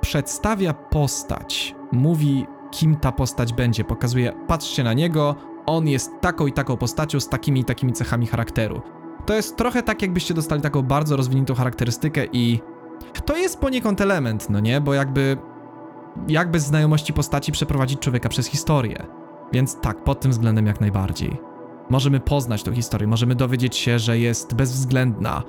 przedstawia 0.00 0.74
postać. 0.74 1.74
Mówi, 1.92 2.46
kim 2.70 2.96
ta 2.96 3.12
postać 3.12 3.52
będzie. 3.52 3.84
Pokazuje, 3.84 4.32
patrzcie 4.46 4.84
na 4.84 4.92
niego, 4.92 5.34
on 5.66 5.88
jest 5.88 6.20
taką 6.20 6.46
i 6.46 6.52
taką 6.52 6.76
postacią 6.76 7.20
z 7.20 7.28
takimi 7.28 7.60
i 7.60 7.64
takimi 7.64 7.92
cechami 7.92 8.26
charakteru. 8.26 8.82
To 9.26 9.34
jest 9.34 9.56
trochę 9.56 9.82
tak, 9.82 10.02
jakbyście 10.02 10.34
dostali 10.34 10.62
taką 10.62 10.82
bardzo 10.82 11.16
rozwiniętą 11.16 11.54
charakterystykę 11.54 12.24
i 12.32 12.60
to 13.24 13.36
jest 13.36 13.60
poniekąd 13.60 14.00
element, 14.00 14.50
no 14.50 14.60
nie? 14.60 14.80
Bo 14.80 14.94
jakby 14.94 15.36
jak 16.28 16.50
bez 16.50 16.62
znajomości 16.66 17.12
postaci 17.12 17.52
przeprowadzić 17.52 18.00
człowieka 18.00 18.28
przez 18.28 18.46
historię. 18.46 19.06
Więc 19.52 19.80
tak, 19.80 20.04
pod 20.04 20.20
tym 20.20 20.30
względem 20.30 20.66
jak 20.66 20.80
najbardziej. 20.80 21.40
Możemy 21.90 22.20
poznać 22.20 22.62
tą 22.62 22.72
historię, 22.72 23.08
możemy 23.08 23.34
dowiedzieć 23.34 23.76
się, 23.76 23.98
że 23.98 24.18
jest 24.18 24.54
bezwzględna, 24.54 25.42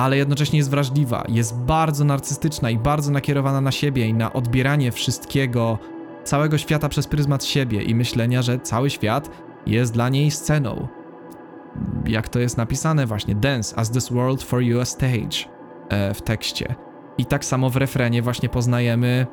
ale 0.00 0.16
jednocześnie 0.16 0.58
jest 0.58 0.70
wrażliwa, 0.70 1.24
jest 1.28 1.56
bardzo 1.56 2.04
narcystyczna 2.04 2.70
i 2.70 2.78
bardzo 2.78 3.12
nakierowana 3.12 3.60
na 3.60 3.72
siebie 3.72 4.06
i 4.06 4.14
na 4.14 4.32
odbieranie 4.32 4.92
wszystkiego, 4.92 5.78
całego 6.24 6.58
świata 6.58 6.88
przez 6.88 7.06
pryzmat 7.06 7.44
siebie 7.44 7.82
i 7.82 7.94
myślenia, 7.94 8.42
że 8.42 8.58
cały 8.58 8.90
świat 8.90 9.30
jest 9.66 9.92
dla 9.92 10.08
niej 10.08 10.30
sceną. 10.30 10.88
Jak 12.06 12.28
to 12.28 12.38
jest 12.38 12.56
napisane 12.56 13.06
właśnie, 13.06 13.34
dance 13.34 13.78
as 13.78 13.90
this 13.90 14.08
world 14.08 14.42
for 14.42 14.62
you 14.62 14.80
a 14.80 14.84
stage 14.84 15.36
e, 15.88 16.14
w 16.14 16.22
tekście. 16.22 16.74
I 17.18 17.26
tak 17.26 17.44
samo 17.44 17.70
w 17.70 17.76
refrenie 17.76 18.22
właśnie 18.22 18.48
poznajemy 18.48 19.26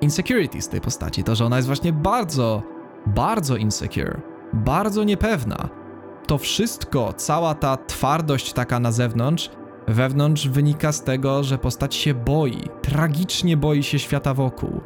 insecurities 0.00 0.68
tej 0.68 0.80
postaci, 0.80 1.24
to, 1.24 1.34
że 1.34 1.44
ona 1.44 1.56
jest 1.56 1.68
właśnie 1.68 1.92
bardzo, 1.92 2.62
bardzo 3.06 3.56
insecure, 3.56 4.20
bardzo 4.52 5.04
niepewna. 5.04 5.85
To 6.26 6.38
wszystko, 6.38 7.12
cała 7.12 7.54
ta 7.54 7.76
twardość 7.76 8.52
taka 8.52 8.80
na 8.80 8.92
zewnątrz, 8.92 9.50
wewnątrz 9.88 10.48
wynika 10.48 10.92
z 10.92 11.02
tego, 11.02 11.42
że 11.44 11.58
postać 11.58 11.94
się 11.94 12.14
boi, 12.14 12.62
tragicznie 12.82 13.56
boi 13.56 13.82
się 13.82 13.98
świata 13.98 14.34
wokół, 14.34 14.80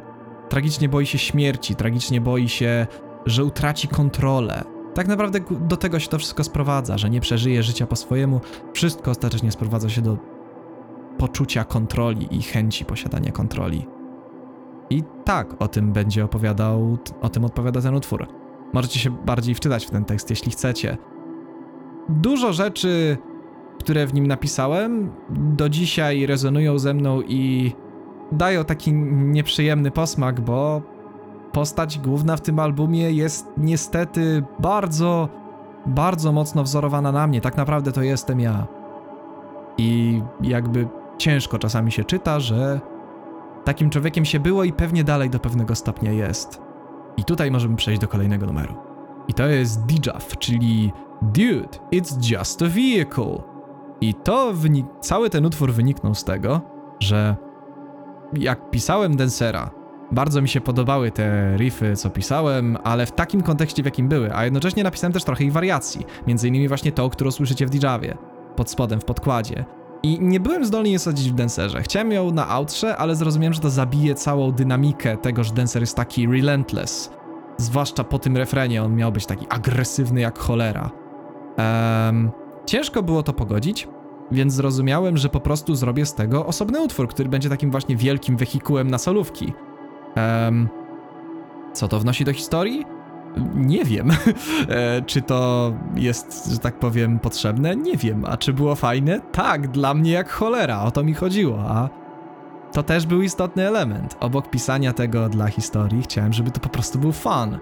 tragicznie 0.49 0.89
boi 0.89 1.05
się 1.05 1.17
śmierci, 1.17 1.75
tragicznie 1.75 2.21
boi 2.21 2.49
się, 2.49 2.87
że 3.25 3.43
utraci 3.43 3.87
kontrolę. 3.87 4.63
Tak 4.93 5.07
naprawdę 5.07 5.39
do 5.61 5.77
tego 5.77 5.99
się 5.99 6.09
to 6.09 6.17
wszystko 6.17 6.43
sprowadza, 6.43 6.97
że 6.97 7.09
nie 7.09 7.21
przeżyje 7.21 7.63
życia 7.63 7.87
po 7.87 7.95
swojemu. 7.95 8.41
Wszystko 8.73 9.11
ostatecznie 9.11 9.51
sprowadza 9.51 9.89
się 9.89 10.01
do 10.01 10.17
poczucia 11.17 11.63
kontroli 11.63 12.37
i 12.37 12.41
chęci 12.41 12.85
posiadania 12.85 13.31
kontroli. 13.31 13.87
I 14.89 15.03
tak 15.25 15.61
o 15.61 15.67
tym 15.67 15.93
będzie 15.93 16.25
opowiadał, 16.25 16.97
o 17.21 17.29
tym 17.29 17.45
odpowiada 17.45 17.81
ten 17.81 17.95
utwór. 17.95 18.27
Możecie 18.73 18.99
się 18.99 19.09
bardziej 19.09 19.55
wczytać 19.55 19.85
w 19.85 19.89
ten 19.89 20.05
tekst, 20.05 20.29
jeśli 20.29 20.51
chcecie. 20.51 20.97
Dużo 22.09 22.53
rzeczy, 22.53 23.17
które 23.79 24.07
w 24.07 24.13
nim 24.13 24.27
napisałem, 24.27 25.11
do 25.29 25.69
dzisiaj 25.69 26.25
rezonują 26.25 26.79
ze 26.79 26.93
mną 26.93 27.21
i 27.21 27.71
dają 28.31 28.63
taki 28.63 28.93
nieprzyjemny 28.93 29.91
posmak, 29.91 30.41
bo 30.41 30.81
postać 31.51 31.99
główna 31.99 32.37
w 32.37 32.41
tym 32.41 32.59
albumie 32.59 33.11
jest 33.11 33.47
niestety 33.57 34.43
bardzo, 34.59 35.29
bardzo 35.85 36.31
mocno 36.31 36.63
wzorowana 36.63 37.11
na 37.11 37.27
mnie, 37.27 37.41
tak 37.41 37.57
naprawdę 37.57 37.91
to 37.91 38.01
jestem 38.01 38.39
ja. 38.39 38.67
I 39.77 40.21
jakby 40.41 40.87
ciężko 41.17 41.59
czasami 41.59 41.91
się 41.91 42.03
czyta, 42.03 42.39
że 42.39 42.81
takim 43.63 43.89
człowiekiem 43.89 44.25
się 44.25 44.39
było 44.39 44.63
i 44.63 44.73
pewnie 44.73 45.03
dalej 45.03 45.29
do 45.29 45.39
pewnego 45.39 45.75
stopnia 45.75 46.11
jest. 46.11 46.61
I 47.17 47.23
tutaj 47.23 47.51
możemy 47.51 47.75
przejść 47.75 48.01
do 48.01 48.07
kolejnego 48.07 48.45
numeru. 48.45 48.75
I 49.27 49.33
to 49.33 49.47
jest 49.47 49.85
Dijaf, 49.85 50.37
czyli 50.37 50.91
Dude, 51.21 51.79
it's 51.91 52.31
just 52.31 52.61
a 52.61 52.65
vehicle. 52.65 53.43
I 54.01 54.13
to 54.13 54.53
cały 55.01 55.29
ten 55.29 55.45
utwór 55.45 55.71
wyniknął 55.71 56.15
z 56.15 56.23
tego, 56.23 56.61
że 56.99 57.35
jak 58.33 58.69
pisałem 58.69 59.15
Dancera, 59.15 59.71
bardzo 60.11 60.41
mi 60.41 60.49
się 60.49 60.61
podobały 60.61 61.11
te 61.11 61.57
riffy, 61.57 61.95
co 61.95 62.09
pisałem, 62.09 62.77
ale 62.83 63.05
w 63.05 63.11
takim 63.11 63.41
kontekście, 63.41 63.83
w 63.83 63.85
jakim 63.85 64.07
były, 64.07 64.35
a 64.35 64.43
jednocześnie 64.43 64.83
napisałem 64.83 65.13
też 65.13 65.23
trochę 65.23 65.43
ich 65.43 65.53
wariacji, 65.53 66.05
między 66.27 66.47
innymi 66.47 66.67
właśnie 66.67 66.91
tą, 66.91 67.09
którą 67.09 67.31
słyszycie 67.31 67.65
w 67.65 67.69
Dijavie, 67.69 68.17
pod 68.55 68.69
spodem, 68.69 68.99
w 68.99 69.05
podkładzie. 69.05 69.65
I 70.03 70.19
nie 70.21 70.39
byłem 70.39 70.65
zdolny 70.65 70.89
je 70.89 70.99
sadzić 70.99 71.31
w 71.31 71.35
Dancerze. 71.35 71.81
Chciałem 71.81 72.11
ją 72.11 72.31
na 72.31 72.49
outrze, 72.49 72.97
ale 72.97 73.15
zrozumiałem, 73.15 73.53
że 73.53 73.59
to 73.59 73.69
zabije 73.69 74.15
całą 74.15 74.51
dynamikę 74.51 75.17
tego, 75.17 75.43
że 75.43 75.53
Dancer 75.53 75.81
jest 75.81 75.95
taki 75.95 76.27
relentless. 76.27 77.11
Zwłaszcza 77.57 78.03
po 78.03 78.19
tym 78.19 78.37
refrenie 78.37 78.83
on 78.83 78.95
miał 78.95 79.11
być 79.11 79.25
taki 79.25 79.45
agresywny 79.49 80.21
jak 80.21 80.39
cholera. 80.39 81.00
Em, 81.57 82.31
ciężko 82.65 83.03
było 83.03 83.23
to 83.23 83.33
pogodzić, 83.33 83.87
więc 84.31 84.53
zrozumiałem, 84.53 85.17
że 85.17 85.29
po 85.29 85.39
prostu 85.39 85.75
zrobię 85.75 86.05
z 86.05 86.13
tego 86.13 86.45
osobny 86.45 86.81
utwór, 86.81 87.07
który 87.07 87.29
będzie 87.29 87.49
takim 87.49 87.71
właśnie 87.71 87.95
wielkim 87.95 88.37
wehikułem 88.37 88.91
na 88.91 88.97
solówki. 88.97 89.53
Em, 90.15 90.69
co 91.73 91.87
to 91.87 91.99
wnosi 91.99 92.25
do 92.25 92.33
historii? 92.33 92.85
Nie 93.55 93.85
wiem. 93.85 94.09
E, 94.69 95.01
czy 95.01 95.21
to 95.21 95.73
jest, 95.95 96.51
że 96.51 96.59
tak 96.59 96.79
powiem, 96.79 97.19
potrzebne? 97.19 97.75
Nie 97.75 97.97
wiem. 97.97 98.25
A 98.25 98.37
czy 98.37 98.53
było 98.53 98.75
fajne? 98.75 99.21
Tak, 99.31 99.67
dla 99.67 99.93
mnie 99.93 100.11
jak 100.11 100.29
cholera, 100.29 100.83
o 100.83 100.91
to 100.91 101.03
mi 101.03 101.13
chodziło, 101.13 101.59
a 101.59 101.89
to 102.71 102.83
też 102.83 103.05
był 103.05 103.21
istotny 103.21 103.67
element. 103.67 104.17
Obok 104.19 104.49
pisania 104.49 104.93
tego 104.93 105.29
dla 105.29 105.47
historii, 105.47 106.01
chciałem, 106.01 106.33
żeby 106.33 106.51
to 106.51 106.59
po 106.59 106.69
prostu 106.69 106.99
był 106.99 107.11
fan. 107.11 107.59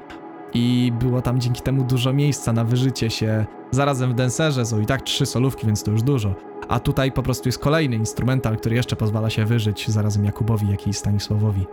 I 0.53 0.93
było 0.99 1.21
tam 1.21 1.39
dzięki 1.39 1.61
temu 1.61 1.83
dużo 1.83 2.13
miejsca 2.13 2.53
na 2.53 2.63
wyżycie 2.63 3.09
się. 3.09 3.45
Zarazem 3.71 4.11
w 4.11 4.13
Dancerze 4.13 4.65
są 4.65 4.79
i 4.79 4.85
tak 4.85 5.01
trzy 5.01 5.25
solówki, 5.25 5.65
więc 5.65 5.83
to 5.83 5.91
już 5.91 6.03
dużo. 6.03 6.33
A 6.67 6.79
tutaj 6.79 7.11
po 7.11 7.23
prostu 7.23 7.49
jest 7.49 7.59
kolejny 7.59 7.95
instrumental, 7.95 8.57
który 8.57 8.75
jeszcze 8.75 8.95
pozwala 8.95 9.29
się 9.29 9.45
wyżyć 9.45 9.87
zarazem 9.87 10.25
Jakubowi, 10.25 10.69
jak 10.69 10.87
i 10.87 10.93
Stanisławowi. 10.93 11.65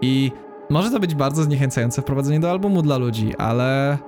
I 0.00 0.32
może 0.70 0.90
to 0.90 1.00
być 1.00 1.14
bardzo 1.14 1.42
zniechęcające 1.42 2.02
wprowadzenie 2.02 2.40
do 2.40 2.50
albumu 2.50 2.82
dla 2.82 2.96
ludzi, 2.96 3.36
ale 3.36 3.98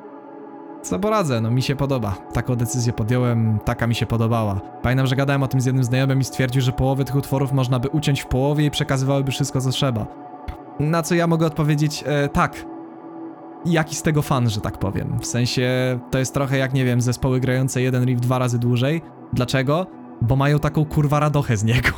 co 0.82 0.98
poradzę, 0.98 1.40
no 1.40 1.50
mi 1.50 1.62
się 1.62 1.76
podoba. 1.76 2.16
Taką 2.32 2.56
decyzję 2.56 2.92
podjąłem, 2.92 3.58
taka 3.64 3.86
mi 3.86 3.94
się 3.94 4.06
podobała. 4.06 4.60
Pamiętam, 4.82 5.06
że 5.06 5.16
gadałem 5.16 5.42
o 5.42 5.48
tym 5.48 5.60
z 5.60 5.66
jednym 5.66 5.84
znajomym 5.84 6.20
i 6.20 6.24
stwierdził, 6.24 6.62
że 6.62 6.72
połowę 6.72 7.04
tych 7.04 7.16
utworów 7.16 7.52
można 7.52 7.78
by 7.78 7.88
uciąć 7.88 8.20
w 8.20 8.26
połowie 8.26 8.66
i 8.66 8.70
przekazywałyby 8.70 9.32
wszystko, 9.32 9.60
co 9.60 9.70
trzeba. 9.70 10.06
Na 10.80 11.02
co 11.02 11.14
ja 11.14 11.26
mogę 11.26 11.46
odpowiedzieć, 11.46 12.04
e, 12.06 12.28
tak. 12.28 12.66
Jaki 13.66 13.96
z 13.96 14.02
tego 14.02 14.22
fan, 14.22 14.50
że 14.50 14.60
tak 14.60 14.78
powiem. 14.78 15.18
W 15.20 15.26
sensie, 15.26 15.98
to 16.10 16.18
jest 16.18 16.34
trochę 16.34 16.58
jak, 16.58 16.74
nie 16.74 16.84
wiem, 16.84 17.00
zespoły 17.00 17.40
grające 17.40 17.82
jeden 17.82 18.04
riff 18.04 18.20
dwa 18.20 18.38
razy 18.38 18.58
dłużej. 18.58 19.02
Dlaczego? 19.32 19.86
Bo 20.22 20.36
mają 20.36 20.58
taką 20.58 20.84
kurwa 20.84 21.20
radochę 21.20 21.56
z 21.56 21.64
niego. 21.64 21.90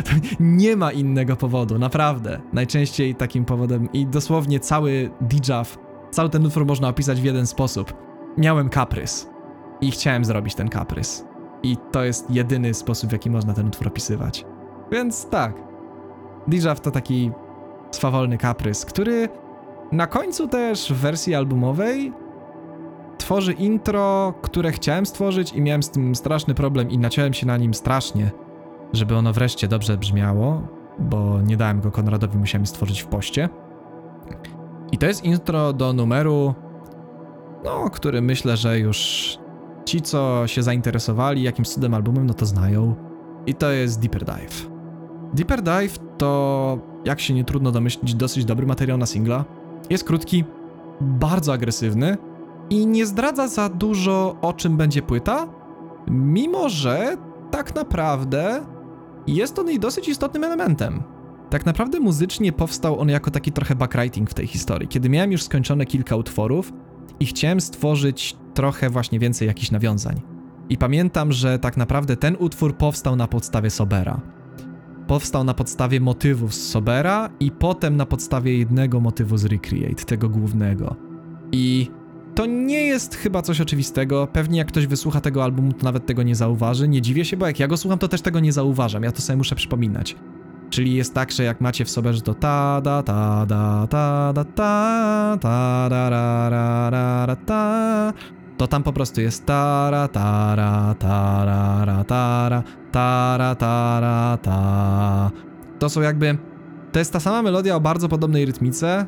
nie 0.40 0.76
ma 0.76 0.92
innego 0.92 1.36
powodu, 1.36 1.78
naprawdę. 1.78 2.40
Najczęściej 2.52 3.14
takim 3.14 3.44
powodem 3.44 3.92
i 3.92 4.06
dosłownie 4.06 4.60
cały 4.60 5.10
Dijaf, 5.20 5.78
cały 6.10 6.28
ten 6.28 6.46
utwór 6.46 6.66
można 6.66 6.88
opisać 6.88 7.20
w 7.20 7.24
jeden 7.24 7.46
sposób. 7.46 7.94
Miałem 8.38 8.68
kaprys 8.68 9.30
i 9.80 9.90
chciałem 9.90 10.24
zrobić 10.24 10.54
ten 10.54 10.68
kaprys. 10.68 11.24
I 11.62 11.76
to 11.92 12.04
jest 12.04 12.30
jedyny 12.30 12.74
sposób, 12.74 13.10
w 13.10 13.12
jaki 13.12 13.30
można 13.30 13.54
ten 13.54 13.66
utwór 13.66 13.88
opisywać. 13.88 14.44
Więc 14.92 15.28
tak. 15.28 15.54
Dijaf 16.48 16.80
to 16.80 16.90
taki 16.90 17.30
swawolny 17.90 18.38
kaprys, 18.38 18.84
który 18.84 19.28
na 19.92 20.06
końcu 20.06 20.48
też 20.48 20.92
w 20.92 20.96
wersji 20.96 21.34
albumowej 21.34 22.12
tworzy 23.18 23.52
intro, 23.52 24.34
które 24.42 24.72
chciałem 24.72 25.06
stworzyć 25.06 25.52
i 25.52 25.60
miałem 25.60 25.82
z 25.82 25.90
tym 25.90 26.14
straszny 26.14 26.54
problem 26.54 26.90
i 26.90 26.98
naciąłem 26.98 27.34
się 27.34 27.46
na 27.46 27.56
nim 27.56 27.74
strasznie, 27.74 28.30
żeby 28.92 29.16
ono 29.16 29.32
wreszcie 29.32 29.68
dobrze 29.68 29.96
brzmiało, 29.96 30.62
bo 30.98 31.40
nie 31.42 31.56
dałem 31.56 31.80
go 31.80 31.90
Konradowi, 31.90 32.38
musiałem 32.38 32.66
stworzyć 32.66 33.02
w 33.02 33.06
poście. 33.06 33.48
I 34.92 34.98
to 34.98 35.06
jest 35.06 35.24
intro 35.24 35.72
do 35.72 35.92
numeru, 35.92 36.54
no, 37.64 37.90
który 37.90 38.22
myślę, 38.22 38.56
że 38.56 38.78
już 38.78 39.38
ci, 39.84 40.02
co 40.02 40.46
się 40.46 40.62
zainteresowali 40.62 41.42
jakimś 41.42 41.68
cudem 41.68 41.94
albumem, 41.94 42.26
no 42.26 42.34
to 42.34 42.46
znają. 42.46 42.94
I 43.46 43.54
to 43.54 43.70
jest 43.70 44.00
Deeper 44.00 44.24
Dive. 44.24 44.70
Deeper 45.34 45.62
Dive 45.62 45.98
to, 46.18 46.78
jak 47.04 47.20
się 47.20 47.34
nie 47.34 47.44
trudno 47.44 47.72
domyślić, 47.72 48.14
dosyć 48.14 48.44
dobry 48.44 48.66
materiał 48.66 48.98
na 48.98 49.06
singla. 49.06 49.44
Jest 49.90 50.04
krótki, 50.04 50.44
bardzo 51.00 51.52
agresywny 51.52 52.16
i 52.70 52.86
nie 52.86 53.06
zdradza 53.06 53.48
za 53.48 53.68
dużo 53.68 54.36
o 54.42 54.52
czym 54.52 54.76
będzie 54.76 55.02
płyta, 55.02 55.48
mimo 56.08 56.68
że 56.68 57.16
tak 57.50 57.74
naprawdę 57.74 58.66
jest 59.26 59.58
on 59.58 59.68
jej 59.68 59.80
dosyć 59.80 60.08
istotnym 60.08 60.44
elementem. 60.44 61.02
Tak 61.50 61.66
naprawdę 61.66 62.00
muzycznie 62.00 62.52
powstał 62.52 63.00
on 63.00 63.08
jako 63.08 63.30
taki 63.30 63.52
trochę 63.52 63.74
backwriting 63.74 64.30
w 64.30 64.34
tej 64.34 64.46
historii, 64.46 64.88
kiedy 64.88 65.08
miałem 65.08 65.32
już 65.32 65.42
skończone 65.42 65.86
kilka 65.86 66.16
utworów 66.16 66.72
i 67.20 67.26
chciałem 67.26 67.60
stworzyć 67.60 68.36
trochę 68.54 68.90
właśnie 68.90 69.18
więcej 69.18 69.48
jakichś 69.48 69.70
nawiązań. 69.70 70.20
I 70.68 70.78
pamiętam, 70.78 71.32
że 71.32 71.58
tak 71.58 71.76
naprawdę 71.76 72.16
ten 72.16 72.36
utwór 72.38 72.76
powstał 72.76 73.16
na 73.16 73.26
podstawie 73.28 73.70
Sobera. 73.70 74.20
Powstał 75.06 75.44
na 75.44 75.54
podstawie 75.54 76.00
motywów 76.00 76.54
z 76.54 76.68
Sobera 76.70 77.30
i 77.40 77.50
potem 77.50 77.96
na 77.96 78.06
podstawie 78.06 78.58
jednego 78.58 79.00
motywu 79.00 79.36
z 79.36 79.44
Recreate, 79.44 80.04
tego 80.04 80.28
głównego. 80.28 80.96
I 81.52 81.90
to 82.34 82.46
nie 82.46 82.86
jest 82.86 83.14
chyba 83.14 83.42
coś 83.42 83.60
oczywistego. 83.60 84.28
Pewnie 84.32 84.58
jak 84.58 84.68
ktoś 84.68 84.86
wysłucha 84.86 85.20
tego 85.20 85.44
albumu, 85.44 85.72
to 85.72 85.84
nawet 85.84 86.06
tego 86.06 86.22
nie 86.22 86.34
zauważy. 86.34 86.88
Nie 86.88 87.02
dziwię 87.02 87.24
się, 87.24 87.36
bo 87.36 87.46
jak 87.46 87.60
ja 87.60 87.68
go 87.68 87.76
słucham, 87.76 87.98
to 87.98 88.08
też 88.08 88.22
tego 88.22 88.40
nie 88.40 88.52
zauważam. 88.52 89.02
Ja 89.02 89.12
to 89.12 89.22
sobie 89.22 89.36
muszę 89.36 89.54
przypominać. 89.54 90.16
Czyli 90.70 90.94
jest 90.94 91.14
tak, 91.14 91.32
że 91.32 91.42
jak 91.42 91.60
macie 91.60 91.84
w 91.84 91.90
sobie, 91.90 92.12
że 92.12 92.20
to 92.20 92.34
ta 92.34 92.80
da 92.80 93.02
ta 93.02 93.46
da 93.46 93.86
ta 93.90 94.32
da 94.32 94.44
ta 94.44 95.38
ta 95.40 95.88
da 95.88 95.88
ra 95.88 96.10
ra 96.50 96.90
ra 96.90 97.26
ra 97.26 97.36
ta 97.36 98.12
to 98.56 98.66
tam 98.66 98.82
po 98.82 98.92
prostu 98.92 99.20
jest 99.20 99.46
tara 99.46 100.08
tara 100.08 100.94
tara 100.98 101.84
ra 101.84 102.04
tara 102.04 102.62
tara 102.92 103.54
tara 103.54 104.38
ta 104.42 105.30
to 105.78 105.88
są 105.88 106.00
jakby 106.00 106.38
to 106.92 106.98
jest 106.98 107.12
ta 107.12 107.20
sama 107.20 107.42
melodia 107.42 107.76
o 107.76 107.80
bardzo 107.80 108.08
podobnej 108.08 108.44
rytmice 108.44 109.06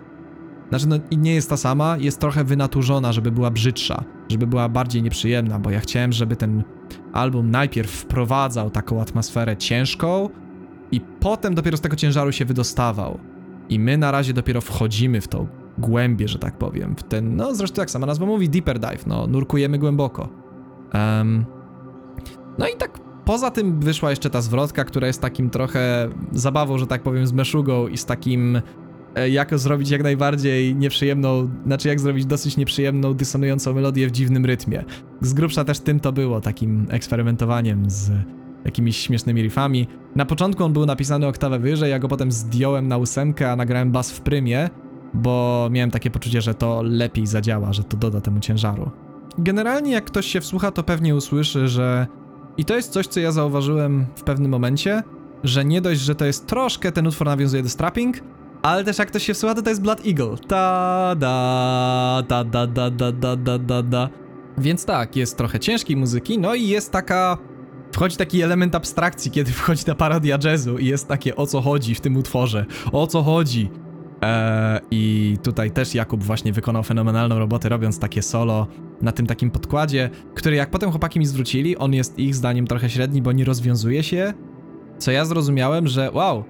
znaczy 0.69 0.89
no 0.89 0.97
nie 1.13 1.35
jest 1.35 1.51
ta 1.51 1.57
sama, 1.57 1.97
jest 2.01 2.21
trochę 2.21 2.45
wynaturzona, 2.45 3.13
żeby 3.13 3.33
była 3.33 3.51
brzydsza, 3.51 4.05
żeby 4.29 4.47
była 4.47 4.69
bardziej 4.69 5.03
nieprzyjemna, 5.03 5.59
bo 5.59 5.71
ja 5.71 5.81
chciałem, 5.81 6.13
żeby 6.13 6.37
ten 6.37 6.63
album 7.13 7.51
najpierw 7.51 7.91
wprowadzał 7.91 8.71
taką 8.71 9.01
atmosferę 9.01 9.57
ciężką, 9.57 10.29
i 10.93 11.01
potem 11.01 11.55
dopiero 11.55 11.77
z 11.77 11.81
tego 11.81 11.97
ciężaru 11.97 12.33
się 12.33 12.45
wydostawał. 12.45 13.19
I 13.69 13.79
my 13.79 13.99
na 13.99 14.11
razie 14.11 14.33
dopiero 14.33 14.61
wchodzimy 14.61 15.21
w 15.21 15.29
tą 15.29 15.47
głębię, 15.79 16.29
że 16.29 16.39
tak 16.39 16.59
powiem. 16.59 16.97
W 16.97 17.03
ten, 17.03 17.37
no 17.37 17.55
zresztą 17.55 17.83
jak 17.83 17.91
sama 17.91 18.07
nazwa 18.07 18.27
mówi, 18.27 18.49
deeper 18.49 18.79
dive, 18.79 19.07
no 19.07 19.27
nurkujemy 19.27 19.79
głęboko. 19.79 20.29
Um, 20.95 21.45
no 22.59 22.69
i 22.69 22.77
tak 22.77 22.99
poza 23.25 23.51
tym 23.51 23.81
wyszła 23.81 24.11
jeszcze 24.11 24.31
ta 24.31 24.41
zwrotka, 24.41 24.85
która 24.85 25.07
jest 25.07 25.23
takim 25.23 25.51
trochę 25.51 26.09
zabawą, 26.33 26.79
że 26.79 26.87
tak 26.87 27.03
powiem, 27.03 27.27
z 27.27 27.33
meszugą 27.33 27.89
i 27.89 27.97
z 27.97 28.05
takim 28.05 28.61
e, 29.15 29.29
jak 29.29 29.59
zrobić 29.59 29.91
jak 29.91 30.03
najbardziej 30.03 30.77
nieprzyjemną, 30.77 31.51
znaczy 31.67 31.89
jak 31.89 32.01
zrobić 32.01 32.27
dosyć 32.27 32.57
nieprzyjemną, 32.57 33.15
dysonującą 33.15 33.75
melodię 33.75 34.09
w 34.09 34.11
dziwnym 34.11 34.47
rytmie. 34.47 34.85
Z 35.21 35.35
grubsza 35.35 35.65
też 35.65 35.81
tym 35.81 36.01
to 36.01 36.13
było, 36.13 36.41
takim 36.41 36.87
eksperymentowaniem 36.91 37.91
z 37.91 38.11
jakimiś 38.65 38.97
śmiesznymi 38.97 39.43
riffami. 39.43 39.87
Na 40.17 40.25
początku 40.25 40.65
on 40.65 40.73
był 40.73 40.87
napisany 40.87 41.27
oktawę 41.27 41.59
wyżej, 41.59 41.91
ja 41.91 41.99
go 41.99 42.09
potem 42.09 42.33
zdjąłem 42.33 42.89
na 42.89 42.97
ósemkę, 42.97 43.53
a 43.53 43.57
nagrałem 43.57 43.93
bas 43.93 44.13
w 44.13 44.21
prymie, 44.21 44.71
bo 45.15 45.69
miałem 45.71 45.91
takie 45.91 46.11
poczucie, 46.11 46.41
że 46.41 46.55
to 46.55 46.83
lepiej 46.83 47.27
zadziała, 47.27 47.73
że 47.73 47.85
to 47.85 47.97
doda 47.97 48.21
temu 48.21 48.41
ciężaru. 48.41 48.91
Generalnie 49.39 49.93
jak 49.93 50.05
ktoś 50.05 50.27
się 50.27 50.41
wsłucha, 50.41 50.71
to 50.71 50.83
pewnie 50.83 51.15
usłyszy, 51.15 51.69
że... 51.69 52.07
I 52.57 52.65
to 52.65 52.77
jest 52.77 52.93
coś, 52.93 53.07
co 53.07 53.21
ja 53.21 53.33
zauważyłem 53.33 54.07
w 54.17 54.23
pewnym 54.23 54.51
momencie, 54.51 55.03
że 55.45 55.65
nie 55.65 55.81
dość, 55.81 56.01
że 56.01 56.15
to 56.15 56.25
jest 56.25 56.47
troszkę, 56.47 56.93
ten 56.93 57.07
utwór 57.07 57.27
nawiązuje 57.27 57.63
do 57.63 57.69
strapping, 57.69 58.17
ale 58.63 58.85
też 58.85 58.99
jak 58.99 59.09
ktoś 59.09 59.23
się 59.23 59.35
wsłucha, 59.35 59.55
to 59.55 59.63
to 59.63 59.71
jest 59.71 59.83
Blood 59.83 60.07
Eagle. 60.07 60.37
Ta 60.49 61.15
da 61.19 62.23
da 62.29 62.45
da 62.45 62.67
da 62.67 62.91
da 62.91 63.13
da 63.13 63.37
da 63.37 63.59
da 63.59 63.83
da. 63.83 64.09
Więc 64.59 64.85
tak, 64.85 65.17
jest 65.17 65.37
trochę 65.37 65.61
ciężkiej 65.61 65.97
muzyki, 65.97 66.39
no 66.39 66.55
i 66.55 66.69
jest 66.69 66.93
taka 66.93 67.39
Wchodzi 67.93 68.17
taki 68.17 68.43
element 68.43 68.75
abstrakcji, 68.75 69.31
kiedy 69.31 69.53
wchodzi 69.53 69.85
ta 69.85 69.95
parodia 69.95 70.39
jazzu 70.45 70.79
i 70.79 70.87
jest 70.87 71.09
takie 71.09 71.37
o 71.37 71.47
co 71.47 71.61
chodzi 71.61 71.95
w 71.95 72.01
tym 72.01 72.17
utworze, 72.17 72.67
o 72.93 73.07
co 73.07 73.23
chodzi. 73.23 73.71
E, 74.23 74.81
I 74.91 75.37
tutaj 75.43 75.71
też 75.71 75.95
Jakub 75.95 76.25
właśnie 76.25 76.53
wykonał 76.53 76.83
fenomenalną 76.83 77.39
robotę, 77.39 77.69
robiąc 77.69 77.99
takie 77.99 78.23
solo 78.23 78.67
na 79.03 79.13
tym 79.13 79.27
takim 79.27 79.51
podkładzie, 79.51 80.11
który 80.35 80.57
jak 80.57 80.71
potem 80.71 80.91
chłopaki 80.91 81.19
mi 81.19 81.27
zwrócili, 81.27 81.77
on 81.77 81.95
jest 81.95 82.19
ich 82.19 82.35
zdaniem 82.35 82.67
trochę 82.67 82.91
średni, 82.91 83.23
bo 83.23 83.33
nie 83.33 83.45
rozwiązuje 83.45 84.03
się. 84.03 84.35
Co 84.99 85.11
ja 85.11 85.25
zrozumiałem, 85.25 85.87
że 85.87 86.11
wow, 86.13 86.45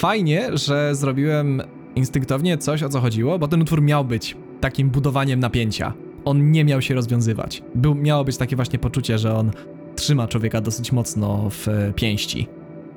fajnie, 0.00 0.48
że 0.52 0.94
zrobiłem 0.94 1.62
instynktownie 1.96 2.58
coś, 2.58 2.82
o 2.82 2.88
co 2.88 3.00
chodziło, 3.00 3.38
bo 3.38 3.48
ten 3.48 3.62
utwór 3.62 3.82
miał 3.82 4.04
być 4.04 4.36
takim 4.60 4.90
budowaniem 4.90 5.40
napięcia. 5.40 5.92
On 6.24 6.50
nie 6.50 6.64
miał 6.64 6.82
się 6.82 6.94
rozwiązywać. 6.94 7.62
Był, 7.74 7.94
miało 7.94 8.24
być 8.24 8.36
takie 8.36 8.56
właśnie 8.56 8.78
poczucie, 8.78 9.18
że 9.18 9.34
on 9.34 9.50
trzyma 9.96 10.28
człowieka 10.28 10.60
dosyć 10.60 10.92
mocno 10.92 11.50
w 11.50 11.68
e, 11.68 11.92
pięści. 11.92 12.48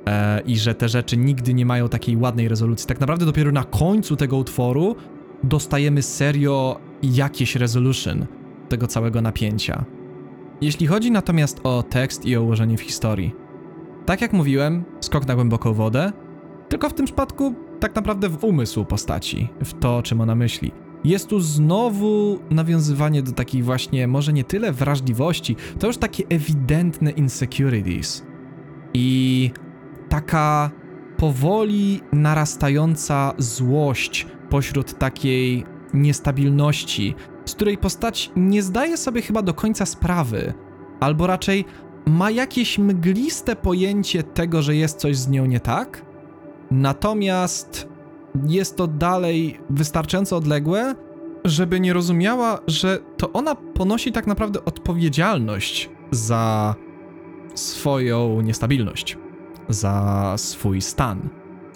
E, 0.08 0.40
I 0.46 0.58
że 0.58 0.74
te 0.74 0.88
rzeczy 0.88 1.16
nigdy 1.16 1.54
nie 1.54 1.66
mają 1.66 1.88
takiej 1.88 2.16
ładnej 2.16 2.48
rezolucji. 2.48 2.88
Tak 2.88 3.00
naprawdę 3.00 3.26
dopiero 3.26 3.52
na 3.52 3.64
końcu 3.64 4.16
tego 4.16 4.36
utworu 4.36 4.96
dostajemy 5.42 6.02
serio 6.02 6.80
jakieś 7.02 7.56
resolution 7.56 8.26
tego 8.68 8.86
całego 8.86 9.22
napięcia. 9.22 9.84
Jeśli 10.60 10.86
chodzi 10.86 11.10
natomiast 11.10 11.60
o 11.64 11.82
tekst 11.82 12.26
i 12.26 12.36
o 12.36 12.42
ułożenie 12.42 12.78
w 12.78 12.80
historii, 12.80 13.34
tak 14.06 14.20
jak 14.20 14.32
mówiłem, 14.32 14.84
skok 15.00 15.26
na 15.26 15.34
głęboką 15.34 15.72
wodę, 15.72 16.12
tylko 16.68 16.88
w 16.88 16.94
tym 16.94 17.06
przypadku 17.06 17.54
tak 17.80 17.94
naprawdę 17.94 18.28
w 18.28 18.44
umysł 18.44 18.84
postaci, 18.84 19.48
w 19.64 19.74
to, 19.74 20.02
czym 20.02 20.20
ona 20.20 20.34
myśli. 20.34 20.72
Jest 21.04 21.28
tu 21.28 21.40
znowu 21.40 22.38
nawiązywanie 22.50 23.22
do 23.22 23.32
takiej 23.32 23.62
właśnie, 23.62 24.08
może 24.08 24.32
nie 24.32 24.44
tyle 24.44 24.72
wrażliwości, 24.72 25.56
to 25.78 25.86
już 25.86 25.96
takie 25.96 26.24
ewidentne 26.28 27.10
insecurities. 27.10 28.26
I 28.94 29.50
taka 30.08 30.70
powoli 31.16 32.00
narastająca 32.12 33.32
złość 33.38 34.26
pośród 34.50 34.98
takiej 34.98 35.64
niestabilności, 35.94 37.14
z 37.44 37.54
której 37.54 37.78
postać 37.78 38.30
nie 38.36 38.62
zdaje 38.62 38.96
sobie 38.96 39.22
chyba 39.22 39.42
do 39.42 39.54
końca 39.54 39.86
sprawy, 39.86 40.54
albo 41.00 41.26
raczej 41.26 41.64
ma 42.06 42.30
jakieś 42.30 42.78
mgliste 42.78 43.56
pojęcie 43.56 44.22
tego, 44.22 44.62
że 44.62 44.76
jest 44.76 44.98
coś 44.98 45.16
z 45.16 45.28
nią 45.28 45.46
nie 45.46 45.60
tak, 45.60 46.04
natomiast 46.70 47.88
jest 48.46 48.76
to 48.76 48.86
dalej 48.86 49.60
wystarczająco 49.70 50.36
odległe, 50.36 50.94
żeby 51.44 51.80
nie 51.80 51.92
rozumiała, 51.92 52.58
że 52.66 52.98
to 53.16 53.32
ona 53.32 53.54
ponosi 53.54 54.12
tak 54.12 54.26
naprawdę 54.26 54.64
odpowiedzialność 54.64 55.90
za 56.10 56.74
swoją 57.54 58.40
niestabilność, 58.40 59.18
za 59.68 60.34
swój 60.36 60.80
stan. 60.80 61.28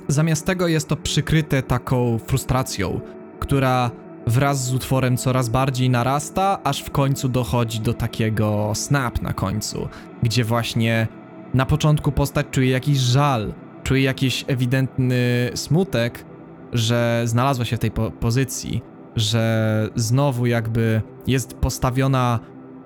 Zamiast 0.08 0.46
tego 0.46 0.68
jest 0.68 0.88
to 0.88 0.96
przykryte 0.96 1.62
taką 1.62 2.18
frustracją, 2.26 3.00
która 3.40 3.90
wraz 4.26 4.64
z 4.64 4.74
utworem 4.74 5.16
coraz 5.16 5.48
bardziej 5.48 5.90
narasta, 5.90 6.58
aż 6.64 6.82
w 6.82 6.90
końcu 6.90 7.28
dochodzi 7.28 7.80
do 7.80 7.94
takiego 7.94 8.72
snap 8.74 9.22
na 9.22 9.32
końcu, 9.32 9.88
gdzie 10.22 10.44
właśnie 10.44 11.08
na 11.54 11.66
początku 11.66 12.12
postać 12.12 12.46
czuje 12.50 12.70
jakiś 12.70 12.98
żal, 12.98 13.54
czuje 13.82 14.02
jakiś 14.02 14.44
ewidentny 14.48 15.50
smutek, 15.54 16.24
że 16.72 17.22
znalazła 17.24 17.64
się 17.64 17.76
w 17.76 17.80
tej 17.80 17.90
po 17.90 18.10
pozycji, 18.10 18.82
że 19.16 19.88
znowu 19.94 20.46
jakby 20.46 21.02
jest 21.26 21.54
postawiona 21.54 22.40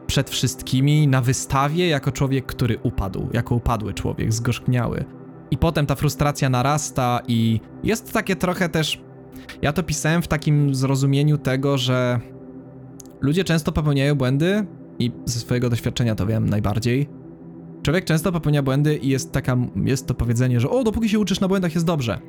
przed 0.06 0.30
wszystkimi 0.30 1.08
na 1.08 1.20
wystawie 1.20 1.88
jako 1.88 2.12
człowiek, 2.12 2.46
który 2.46 2.78
upadł, 2.82 3.28
jako 3.32 3.54
upadły 3.54 3.94
człowiek, 3.94 4.32
zgorzkniały. 4.32 5.04
I 5.50 5.58
potem 5.58 5.86
ta 5.86 5.94
frustracja 5.94 6.50
narasta 6.50 7.20
i 7.28 7.60
jest 7.82 8.12
takie 8.12 8.36
trochę 8.36 8.68
też 8.68 9.06
ja 9.62 9.72
to 9.72 9.82
pisałem 9.82 10.22
w 10.22 10.28
takim 10.28 10.74
zrozumieniu 10.74 11.38
tego, 11.38 11.78
że 11.78 12.20
ludzie 13.20 13.44
często 13.44 13.72
popełniają 13.72 14.14
błędy 14.14 14.66
i 14.98 15.12
ze 15.24 15.40
swojego 15.40 15.70
doświadczenia 15.70 16.14
to 16.14 16.26
wiem 16.26 16.48
najbardziej. 16.48 17.08
Człowiek 17.82 18.04
często 18.04 18.32
popełnia 18.32 18.62
błędy 18.62 18.96
i 18.96 19.08
jest 19.08 19.32
taka, 19.32 19.56
jest 19.84 20.06
to 20.06 20.14
powiedzenie, 20.14 20.60
że 20.60 20.70
o, 20.70 20.84
dopóki 20.84 21.08
się 21.08 21.18
uczysz 21.18 21.40
na 21.40 21.48
błędach 21.48 21.74
jest 21.74 21.86
dobrze. 21.86 22.20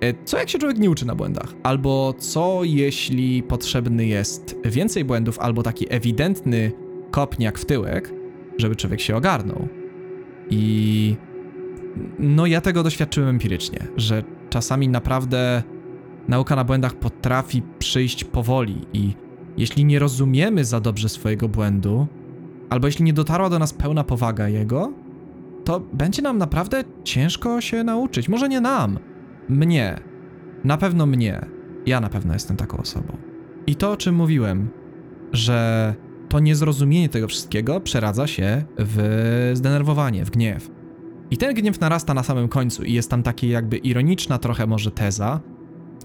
E, 0.00 0.24
co 0.24 0.38
jak 0.38 0.48
się 0.48 0.58
człowiek 0.58 0.78
nie 0.78 0.90
uczy 0.90 1.06
na 1.06 1.14
błędach? 1.14 1.54
Albo 1.62 2.14
co 2.18 2.60
jeśli 2.64 3.42
potrzebny 3.42 4.06
jest 4.06 4.56
więcej 4.64 5.04
błędów, 5.04 5.38
albo 5.38 5.62
taki 5.62 5.86
ewidentny 5.94 6.72
kopniak 7.10 7.58
w 7.58 7.64
tyłek, 7.64 8.12
żeby 8.58 8.76
człowiek 8.76 9.00
się 9.00 9.16
ogarnął. 9.16 9.68
I 10.50 11.16
no 12.18 12.46
ja 12.46 12.60
tego 12.60 12.82
doświadczyłem 12.82 13.28
empirycznie, 13.28 13.78
że 13.96 14.22
czasami 14.50 14.88
naprawdę 14.88 15.62
nauka 16.28 16.56
na 16.56 16.64
błędach 16.64 16.94
potrafi 16.94 17.62
przyjść 17.78 18.24
powoli 18.24 18.86
i 18.92 19.14
jeśli 19.56 19.84
nie 19.84 19.98
rozumiemy 19.98 20.64
za 20.64 20.80
dobrze 20.80 21.08
swojego 21.08 21.48
błędu, 21.48 22.06
albo 22.70 22.86
jeśli 22.86 23.04
nie 23.04 23.12
dotarła 23.12 23.50
do 23.50 23.58
nas 23.58 23.72
pełna 23.72 24.04
powaga 24.04 24.48
jego, 24.48 24.92
to 25.64 25.80
będzie 25.80 26.22
nam 26.22 26.38
naprawdę 26.38 26.84
ciężko 27.04 27.60
się 27.60 27.84
nauczyć. 27.84 28.28
Może 28.28 28.48
nie 28.48 28.60
nam, 28.60 28.98
mnie. 29.48 30.00
Na 30.64 30.76
pewno 30.76 31.06
mnie. 31.06 31.46
Ja 31.86 32.00
na 32.00 32.08
pewno 32.08 32.32
jestem 32.32 32.56
taką 32.56 32.78
osobą. 32.78 33.16
I 33.66 33.76
to, 33.76 33.92
o 33.92 33.96
czym 33.96 34.14
mówiłem, 34.14 34.68
że 35.32 35.94
to 36.28 36.40
niezrozumienie 36.40 37.08
tego 37.08 37.28
wszystkiego 37.28 37.80
przeradza 37.80 38.26
się 38.26 38.64
w 38.78 39.50
zdenerwowanie, 39.54 40.24
w 40.24 40.30
gniew. 40.30 40.70
I 41.30 41.36
ten 41.36 41.54
gniew 41.54 41.80
narasta 41.80 42.14
na 42.14 42.22
samym 42.22 42.48
końcu 42.48 42.84
i 42.84 42.92
jest 42.92 43.10
tam 43.10 43.22
takie 43.22 43.48
jakby 43.48 43.76
ironiczna 43.76 44.38
trochę 44.38 44.66
może 44.66 44.90
teza, 44.90 45.40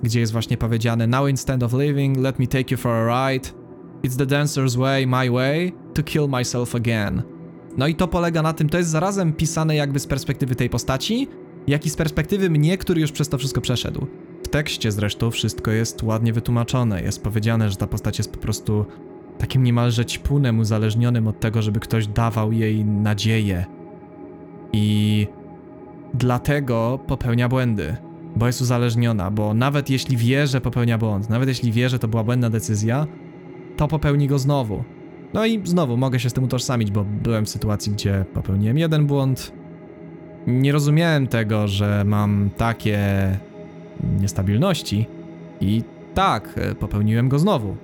gdzie 0.03 0.19
jest 0.19 0.31
właśnie 0.31 0.57
powiedziane 0.57 1.07
Now 1.07 1.29
instead 1.29 1.63
of 1.63 1.73
living, 1.73 2.17
let 2.17 2.39
me 2.39 2.47
take 2.47 2.71
you 2.71 2.77
for 2.77 2.91
a 2.91 3.31
ride. 3.31 3.49
It's 4.03 4.17
the 4.17 4.25
dancer's 4.25 4.77
way, 4.77 5.07
my 5.07 5.31
way, 5.31 5.73
to 5.93 6.03
kill 6.03 6.27
myself 6.27 6.75
again. 6.75 7.23
No 7.77 7.87
i 7.87 7.95
to 7.95 8.07
polega 8.07 8.41
na 8.41 8.53
tym, 8.53 8.69
to 8.69 8.77
jest 8.77 8.89
zarazem 8.89 9.33
pisane 9.33 9.75
jakby 9.75 9.99
z 9.99 10.07
perspektywy 10.07 10.55
tej 10.55 10.69
postaci, 10.69 11.27
jak 11.67 11.85
i 11.85 11.89
z 11.89 11.95
perspektywy 11.95 12.49
mnie, 12.49 12.77
który 12.77 13.01
już 13.01 13.11
przez 13.11 13.29
to 13.29 13.37
wszystko 13.37 13.61
przeszedł. 13.61 14.07
W 14.43 14.47
tekście 14.47 14.91
zresztą 14.91 15.31
wszystko 15.31 15.71
jest 15.71 16.03
ładnie 16.03 16.33
wytłumaczone. 16.33 17.01
Jest 17.01 17.23
powiedziane, 17.23 17.69
że 17.69 17.75
ta 17.75 17.87
postać 17.87 18.17
jest 18.17 18.31
po 18.31 18.37
prostu 18.37 18.85
takim 19.37 19.63
niemalże 19.63 20.05
ćpunem 20.05 20.59
uzależnionym 20.59 21.27
od 21.27 21.39
tego, 21.39 21.61
żeby 21.61 21.79
ktoś 21.79 22.07
dawał 22.07 22.51
jej 22.51 22.85
nadzieję. 22.85 23.65
I 24.73 25.27
dlatego 26.13 26.99
popełnia 27.07 27.49
błędy 27.49 27.95
bo 28.35 28.47
jest 28.47 28.61
uzależniona, 28.61 29.31
bo 29.31 29.53
nawet 29.53 29.89
jeśli 29.89 30.17
wie, 30.17 30.47
że 30.47 30.61
popełnia 30.61 30.97
błąd, 30.97 31.29
nawet 31.29 31.49
jeśli 31.49 31.71
wie, 31.71 31.89
że 31.89 31.99
to 31.99 32.07
była 32.07 32.23
błędna 32.23 32.49
decyzja, 32.49 33.07
to 33.77 33.87
popełni 33.87 34.27
go 34.27 34.39
znowu. 34.39 34.83
No 35.33 35.45
i 35.45 35.61
znowu 35.63 35.97
mogę 35.97 36.19
się 36.19 36.29
z 36.29 36.33
tym 36.33 36.43
utożsamić, 36.43 36.91
bo 36.91 37.03
byłem 37.23 37.45
w 37.45 37.49
sytuacji, 37.49 37.91
gdzie 37.91 38.25
popełniłem 38.33 38.77
jeden 38.77 39.07
błąd. 39.07 39.51
Nie 40.47 40.71
rozumiałem 40.71 41.27
tego, 41.27 41.67
że 41.67 42.03
mam 42.05 42.49
takie 42.57 42.99
niestabilności 44.19 45.07
i 45.61 45.83
tak, 46.13 46.59
popełniłem 46.79 47.29
go 47.29 47.39
znowu. 47.39 47.75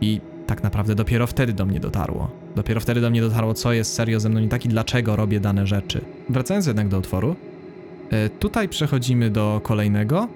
I 0.00 0.20
tak 0.46 0.62
naprawdę 0.62 0.94
dopiero 0.94 1.26
wtedy 1.26 1.52
do 1.52 1.66
mnie 1.66 1.80
dotarło. 1.80 2.30
Dopiero 2.56 2.80
wtedy 2.80 3.00
do 3.00 3.10
mnie 3.10 3.20
dotarło, 3.20 3.54
co 3.54 3.72
jest 3.72 3.94
serio 3.94 4.20
ze 4.20 4.28
mną 4.28 4.40
nie 4.40 4.48
tak 4.48 4.64
i 4.64 4.68
dlaczego 4.68 5.16
robię 5.16 5.40
dane 5.40 5.66
rzeczy. 5.66 6.00
Wracając 6.28 6.66
jednak 6.66 6.88
do 6.88 6.98
utworu, 6.98 7.36
E, 8.10 8.28
tutaj 8.28 8.68
przechodzimy 8.68 9.30
do 9.30 9.60
kolejnego 9.62 10.28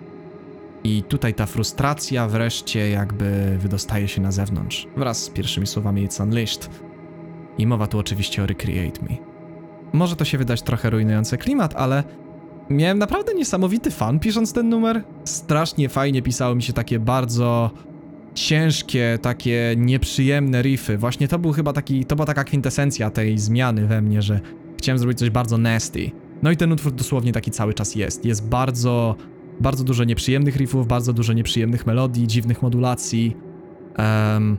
i 0.85 1.02
tutaj 1.02 1.35
ta 1.35 1.47
frustracja 1.47 2.28
wreszcie 2.28 2.90
jakby 2.90 3.59
wydostaje 3.59 4.09
się 4.09 4.20
na 4.20 4.32
zewnątrz, 4.32 4.86
wraz 4.97 5.22
z 5.22 5.30
pierwszymi 5.30 5.66
słowami 5.66 6.09
It's 6.09 6.22
Unleashed. 6.22 6.70
I 7.59 7.66
mowa 7.66 7.86
tu 7.86 7.98
oczywiście 7.98 8.43
o 8.43 8.47
Recreate 8.47 9.02
Me. 9.02 9.16
Może 9.93 10.16
to 10.16 10.24
się 10.24 10.39
wydać 10.39 10.62
trochę 10.62 10.90
rujnujące 10.90 11.39
klimat, 11.39 11.74
ale 11.76 12.05
miałem 12.70 12.98
naprawdę 12.98 13.35
niesamowity 13.35 13.90
fan 13.90 14.20
pisząc 14.20 14.52
ten 14.52 14.68
numer. 14.68 15.05
Strasznie 15.24 15.89
fajnie 15.89 16.22
pisało 16.22 16.55
mi 16.55 16.62
się 16.62 16.72
takie 16.72 16.98
bardzo 16.98 17.70
ciężkie, 18.39 19.19
takie 19.23 19.74
nieprzyjemne 19.77 20.62
riffy. 20.62 20.98
Właśnie 20.98 21.28
to 21.28 21.39
był 21.39 21.52
chyba 21.52 21.73
taki, 21.73 22.05
to 22.05 22.16
była 22.16 22.27
taka 22.27 22.44
kwintesencja 22.44 23.10
tej 23.10 23.39
zmiany 23.39 23.86
we 23.86 24.02
mnie, 24.02 24.23
że 24.23 24.40
chciałem 24.78 24.98
zrobić 24.98 25.19
coś 25.19 25.31
bardzo 25.31 25.59
nasty. 25.59 26.10
No 26.43 26.51
i 26.51 26.56
ten 26.56 26.73
utwór 26.73 26.93
dosłownie 26.93 27.32
taki 27.32 27.51
cały 27.51 27.74
czas 27.74 27.94
jest. 27.94 28.24
Jest 28.24 28.48
bardzo, 28.48 29.16
bardzo 29.60 29.85
dużo 29.85 30.05
nieprzyjemnych 30.05 30.56
riffów, 30.56 30.86
bardzo 30.86 31.12
dużo 31.12 31.32
nieprzyjemnych 31.32 31.86
melodii, 31.86 32.27
dziwnych 32.27 32.62
modulacji. 32.62 33.36
Um, 33.98 34.56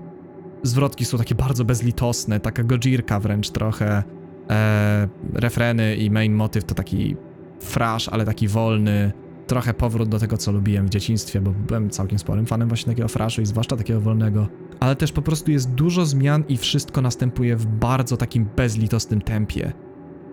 zwrotki 0.63 1.05
są 1.05 1.17
takie 1.17 1.35
bardzo 1.35 1.65
bezlitosne, 1.65 2.39
taka 2.39 2.63
gojirka 2.63 3.19
wręcz 3.19 3.49
trochę. 3.49 4.03
E, 4.49 5.07
refreny 5.33 5.95
i 5.95 6.11
main 6.11 6.33
motyw 6.33 6.63
to 6.63 6.75
taki 6.75 7.15
frasz, 7.59 8.09
ale 8.09 8.25
taki 8.25 8.47
wolny. 8.47 9.11
Trochę 9.49 9.73
powrót 9.73 10.09
do 10.09 10.19
tego, 10.19 10.37
co 10.37 10.51
lubiłem 10.51 10.87
w 10.87 10.89
dzieciństwie, 10.89 11.41
bo 11.41 11.51
byłem 11.51 11.89
całkiem 11.89 12.19
sporym 12.19 12.45
fanem 12.45 12.67
właśnie 12.67 12.93
takiego 12.93 13.07
fraszu 13.07 13.41
i 13.41 13.45
zwłaszcza 13.45 13.77
takiego 13.77 14.01
wolnego. 14.01 14.47
Ale 14.79 14.95
też 14.95 15.11
po 15.11 15.21
prostu 15.21 15.51
jest 15.51 15.71
dużo 15.71 16.05
zmian 16.05 16.43
i 16.49 16.57
wszystko 16.57 17.01
następuje 17.01 17.55
w 17.55 17.65
bardzo 17.65 18.17
takim 18.17 18.49
bezlitosnym 18.55 19.21
tempie 19.21 19.73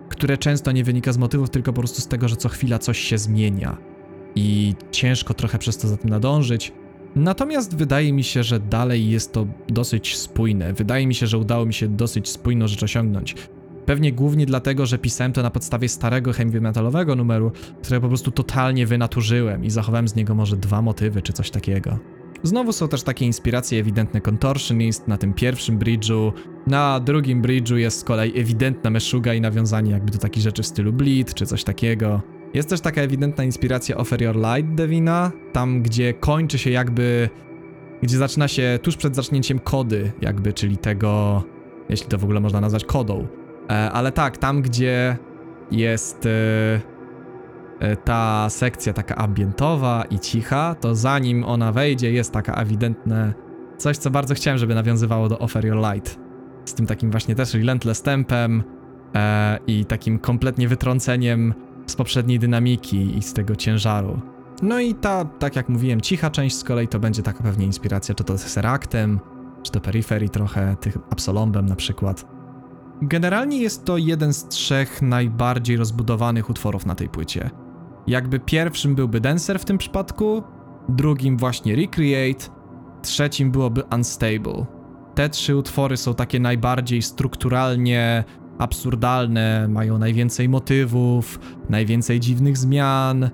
które 0.09 0.37
często 0.37 0.71
nie 0.71 0.83
wynika 0.83 1.13
z 1.13 1.17
motywów, 1.17 1.49
tylko 1.49 1.73
po 1.73 1.81
prostu 1.81 2.01
z 2.01 2.07
tego, 2.07 2.27
że 2.27 2.35
co 2.35 2.49
chwila 2.49 2.79
coś 2.79 2.99
się 2.99 3.17
zmienia. 3.17 3.77
I 4.35 4.75
ciężko 4.91 5.33
trochę 5.33 5.57
przez 5.57 5.77
to 5.77 5.87
za 5.87 5.97
tym 5.97 6.09
nadążyć. 6.09 6.73
Natomiast 7.15 7.75
wydaje 7.75 8.13
mi 8.13 8.23
się, 8.23 8.43
że 8.43 8.59
dalej 8.59 9.09
jest 9.09 9.33
to 9.33 9.47
dosyć 9.67 10.17
spójne. 10.17 10.73
Wydaje 10.73 11.07
mi 11.07 11.15
się, 11.15 11.27
że 11.27 11.37
udało 11.37 11.65
mi 11.65 11.73
się 11.73 11.87
dosyć 11.87 12.29
spójną 12.29 12.67
rzecz 12.67 12.83
osiągnąć. 12.83 13.35
Pewnie 13.87 14.13
głównie 14.13 14.45
dlatego, 14.45 14.85
że 14.85 14.97
pisałem 14.97 15.33
to 15.33 15.43
na 15.43 15.49
podstawie 15.49 15.89
starego 15.89 16.33
heavy 16.33 16.61
metalowego 16.61 17.15
numeru, 17.15 17.51
które 17.83 18.01
po 18.01 18.07
prostu 18.07 18.31
totalnie 18.31 18.85
wynaturzyłem 18.85 19.65
i 19.65 19.69
zachowałem 19.69 20.07
z 20.07 20.15
niego 20.15 20.35
może 20.35 20.57
dwa 20.57 20.81
motywy 20.81 21.21
czy 21.21 21.33
coś 21.33 21.51
takiego. 21.51 21.99
Znowu 22.43 22.71
są 22.71 22.87
też 22.87 23.03
takie 23.03 23.25
inspiracje 23.25 23.79
ewidentne 23.79 24.21
Contortionist 24.21 25.07
na 25.07 25.17
tym 25.17 25.33
pierwszym 25.33 25.79
bridge'u, 25.79 26.31
na 26.67 26.99
drugim 26.99 27.41
bridge'u 27.41 27.75
jest 27.75 27.99
z 27.99 28.03
kolei 28.03 28.39
ewidentna 28.39 28.89
meszuga 28.89 29.33
i 29.33 29.41
nawiązanie 29.41 29.91
jakby 29.91 30.11
do 30.11 30.17
takich 30.17 30.43
rzeczy 30.43 30.63
w 30.63 30.67
stylu 30.67 30.93
Bleed 30.93 31.33
czy 31.33 31.45
coś 31.45 31.63
takiego. 31.63 32.21
Jest 32.53 32.69
też 32.69 32.81
taka 32.81 33.01
ewidentna 33.01 33.43
inspiracja 33.43 33.97
Offer 33.97 34.21
Your 34.21 34.35
Light 34.35 34.75
Devina, 34.75 35.31
tam 35.53 35.81
gdzie 35.81 36.13
kończy 36.13 36.57
się 36.57 36.69
jakby, 36.69 37.29
gdzie 38.03 38.17
zaczyna 38.17 38.47
się 38.47 38.79
tuż 38.81 38.97
przed 38.97 39.15
zacznięciem 39.15 39.59
kody 39.59 40.11
jakby, 40.21 40.53
czyli 40.53 40.77
tego, 40.77 41.43
jeśli 41.89 42.07
to 42.07 42.17
w 42.17 42.23
ogóle 42.23 42.39
można 42.39 42.61
nazwać 42.61 42.85
kodą. 42.85 43.27
E, 43.69 43.91
ale 43.91 44.11
tak, 44.11 44.37
tam 44.37 44.61
gdzie 44.61 45.17
jest 45.71 46.25
e, 46.25 46.29
e, 47.79 47.95
ta 47.95 48.49
sekcja 48.49 48.93
taka 48.93 49.15
ambientowa 49.15 50.03
i 50.09 50.19
cicha, 50.19 50.75
to 50.75 50.95
zanim 50.95 51.43
ona 51.43 51.71
wejdzie 51.71 52.11
jest 52.11 52.33
taka 52.33 52.53
ewidentne 52.53 53.33
coś, 53.77 53.97
co 53.97 54.09
bardzo 54.09 54.33
chciałem, 54.33 54.57
żeby 54.57 54.75
nawiązywało 54.75 55.29
do 55.29 55.39
Offer 55.39 55.65
Your 55.65 55.77
Light. 55.77 56.19
Z 56.65 56.73
tym 56.73 56.85
takim 56.85 57.11
właśnie 57.11 57.35
też 57.35 57.53
relentless 57.53 58.01
tempem 58.01 58.63
i 59.67 59.85
takim 59.85 60.19
kompletnie 60.19 60.67
wytrąceniem 60.67 61.53
z 61.87 61.95
poprzedniej 61.95 62.39
dynamiki 62.39 63.17
i 63.17 63.21
z 63.21 63.33
tego 63.33 63.55
ciężaru. 63.55 64.21
No 64.61 64.79
i 64.79 64.95
ta, 64.95 65.25
tak 65.25 65.55
jak 65.55 65.69
mówiłem, 65.69 66.01
cicha 66.01 66.29
część 66.29 66.55
z 66.55 66.63
kolei 66.63 66.87
to 66.87 66.99
będzie 66.99 67.23
taka 67.23 67.43
pewnie 67.43 67.65
inspiracja, 67.65 68.15
czy 68.15 68.23
to 68.23 68.37
Seractem, 68.37 69.19
czy 69.63 69.71
to 69.71 69.79
Periphery 69.79 70.29
trochę, 70.29 70.75
tych 70.75 70.97
Absolombem 71.09 71.65
na 71.65 71.75
przykład. 71.75 72.36
Generalnie 73.01 73.57
jest 73.57 73.85
to 73.85 73.97
jeden 73.97 74.33
z 74.33 74.47
trzech 74.47 75.01
najbardziej 75.01 75.77
rozbudowanych 75.77 76.49
utworów 76.49 76.85
na 76.85 76.95
tej 76.95 77.09
płycie. 77.09 77.49
Jakby 78.07 78.39
pierwszym 78.39 78.95
byłby 78.95 79.19
Dancer 79.21 79.59
w 79.59 79.65
tym 79.65 79.77
przypadku, 79.77 80.43
drugim 80.89 81.37
właśnie 81.37 81.75
Recreate, 81.75 82.45
trzecim 83.01 83.51
byłoby 83.51 83.83
Unstable. 83.95 84.65
Te 85.15 85.29
trzy 85.29 85.55
utwory 85.55 85.97
są 85.97 86.13
takie 86.13 86.39
najbardziej 86.39 87.01
strukturalnie 87.01 88.23
absurdalne, 88.57 89.67
mają 89.67 89.97
najwięcej 89.97 90.49
motywów, 90.49 91.39
najwięcej 91.69 92.19
dziwnych 92.19 92.57
zmian. 92.57 93.29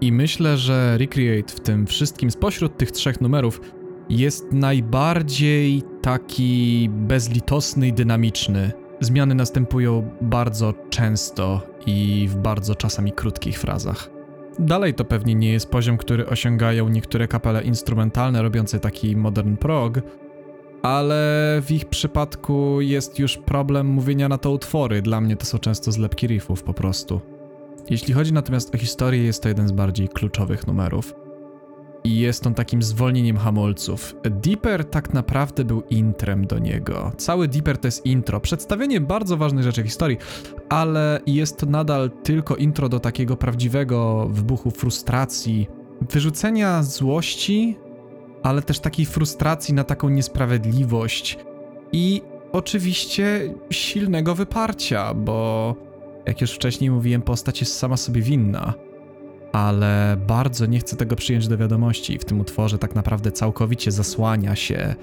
I 0.00 0.12
myślę, 0.12 0.56
że 0.56 0.98
Recreate 0.98 1.54
w 1.54 1.60
tym 1.60 1.86
wszystkim 1.86 2.30
spośród 2.30 2.76
tych 2.76 2.90
trzech 2.90 3.20
numerów 3.20 3.60
jest 4.08 4.52
najbardziej 4.52 5.82
taki 6.02 6.88
bezlitosny 6.92 7.88
i 7.88 7.92
dynamiczny. 7.92 8.79
Zmiany 9.00 9.34
następują 9.34 10.10
bardzo 10.20 10.74
często 10.90 11.62
i 11.86 12.28
w 12.30 12.36
bardzo 12.36 12.74
czasami 12.74 13.12
krótkich 13.12 13.58
frazach. 13.58 14.10
Dalej 14.58 14.94
to 14.94 15.04
pewnie 15.04 15.34
nie 15.34 15.52
jest 15.52 15.70
poziom, 15.70 15.96
który 15.96 16.26
osiągają 16.26 16.88
niektóre 16.88 17.28
kapele 17.28 17.62
instrumentalne 17.62 18.42
robiące 18.42 18.80
taki 18.80 19.16
modern 19.16 19.56
prog, 19.56 19.94
ale 20.82 21.58
w 21.66 21.70
ich 21.70 21.84
przypadku 21.84 22.80
jest 22.80 23.18
już 23.18 23.36
problem 23.38 23.86
mówienia 23.86 24.28
na 24.28 24.38
to 24.38 24.50
utwory. 24.50 25.02
Dla 25.02 25.20
mnie 25.20 25.36
to 25.36 25.46
są 25.46 25.58
często 25.58 25.92
zlepki 25.92 26.26
riffów 26.26 26.62
po 26.62 26.74
prostu. 26.74 27.20
Jeśli 27.90 28.14
chodzi 28.14 28.32
natomiast 28.32 28.74
o 28.74 28.78
historię, 28.78 29.24
jest 29.24 29.42
to 29.42 29.48
jeden 29.48 29.68
z 29.68 29.72
bardziej 29.72 30.08
kluczowych 30.08 30.66
numerów. 30.66 31.14
I 32.04 32.18
jest 32.18 32.46
on 32.46 32.54
takim 32.54 32.82
zwolnieniem 32.82 33.36
hamulców. 33.36 34.14
Deeper 34.24 34.84
tak 34.84 35.14
naprawdę 35.14 35.64
był 35.64 35.82
intrem 35.90 36.46
do 36.46 36.58
niego. 36.58 37.12
Cały 37.16 37.48
Deeper 37.48 37.78
to 37.78 37.88
jest 37.88 38.06
intro, 38.06 38.40
przedstawienie 38.40 39.00
bardzo 39.00 39.36
ważnych 39.36 39.64
rzeczy 39.64 39.82
historii, 39.82 40.18
ale 40.68 41.20
jest 41.26 41.58
to 41.58 41.66
nadal 41.66 42.10
tylko 42.22 42.56
intro 42.56 42.88
do 42.88 43.00
takiego 43.00 43.36
prawdziwego 43.36 44.28
wybuchu 44.30 44.70
frustracji, 44.70 45.68
wyrzucenia 46.10 46.82
złości, 46.82 47.78
ale 48.42 48.62
też 48.62 48.80
takiej 48.80 49.06
frustracji 49.06 49.74
na 49.74 49.84
taką 49.84 50.08
niesprawiedliwość 50.08 51.38
i 51.92 52.22
oczywiście 52.52 53.54
silnego 53.70 54.34
wyparcia, 54.34 55.14
bo 55.14 55.74
jak 56.26 56.40
już 56.40 56.52
wcześniej 56.52 56.90
mówiłem, 56.90 57.22
postać 57.22 57.60
jest 57.60 57.78
sama 57.78 57.96
sobie 57.96 58.22
winna 58.22 58.74
ale 59.52 60.16
bardzo 60.26 60.66
nie 60.66 60.78
chcę 60.78 60.96
tego 60.96 61.16
przyjąć 61.16 61.48
do 61.48 61.58
wiadomości. 61.58 62.18
W 62.18 62.24
tym 62.24 62.40
utworze 62.40 62.78
tak 62.78 62.94
naprawdę 62.94 63.32
całkowicie 63.32 63.90
zasłania 63.90 64.56
się 64.56 64.94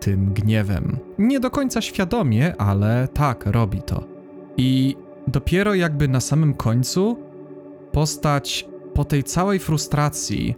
tym 0.00 0.32
gniewem. 0.32 0.98
Nie 1.18 1.40
do 1.40 1.50
końca 1.50 1.80
świadomie, 1.80 2.56
ale 2.56 3.08
tak, 3.14 3.46
robi 3.46 3.82
to. 3.82 4.04
I 4.56 4.96
dopiero 5.26 5.74
jakby 5.74 6.08
na 6.08 6.20
samym 6.20 6.54
końcu 6.54 7.18
postać 7.92 8.68
po 8.94 9.04
tej 9.04 9.24
całej 9.24 9.58
frustracji, 9.58 10.54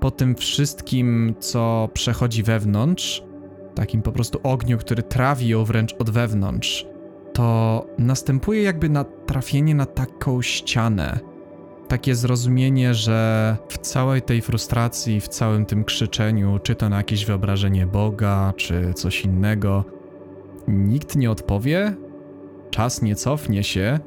po 0.00 0.10
tym 0.10 0.34
wszystkim, 0.34 1.34
co 1.40 1.88
przechodzi 1.92 2.42
wewnątrz, 2.42 3.24
takim 3.74 4.02
po 4.02 4.12
prostu 4.12 4.40
ogniu, 4.42 4.78
który 4.78 5.02
trawi 5.02 5.48
ją 5.48 5.64
wręcz 5.64 5.94
od 5.98 6.10
wewnątrz, 6.10 6.86
to 7.32 7.86
następuje 7.98 8.62
jakby 8.62 8.88
natrafienie 8.88 9.74
na 9.74 9.86
taką 9.86 10.42
ścianę 10.42 11.18
takie 11.88 12.14
zrozumienie, 12.14 12.94
że 12.94 13.56
w 13.68 13.78
całej 13.78 14.22
tej 14.22 14.42
frustracji, 14.42 15.20
w 15.20 15.28
całym 15.28 15.66
tym 15.66 15.84
krzyczeniu, 15.84 16.58
czy 16.62 16.74
to 16.74 16.88
na 16.88 16.96
jakieś 16.96 17.24
wyobrażenie 17.24 17.86
Boga, 17.86 18.52
czy 18.56 18.94
coś 18.94 19.24
innego, 19.24 19.84
nikt 20.68 21.16
nie 21.16 21.30
odpowie, 21.30 21.96
czas 22.70 23.02
nie 23.02 23.14
cofnie 23.14 23.64
się 23.64 23.98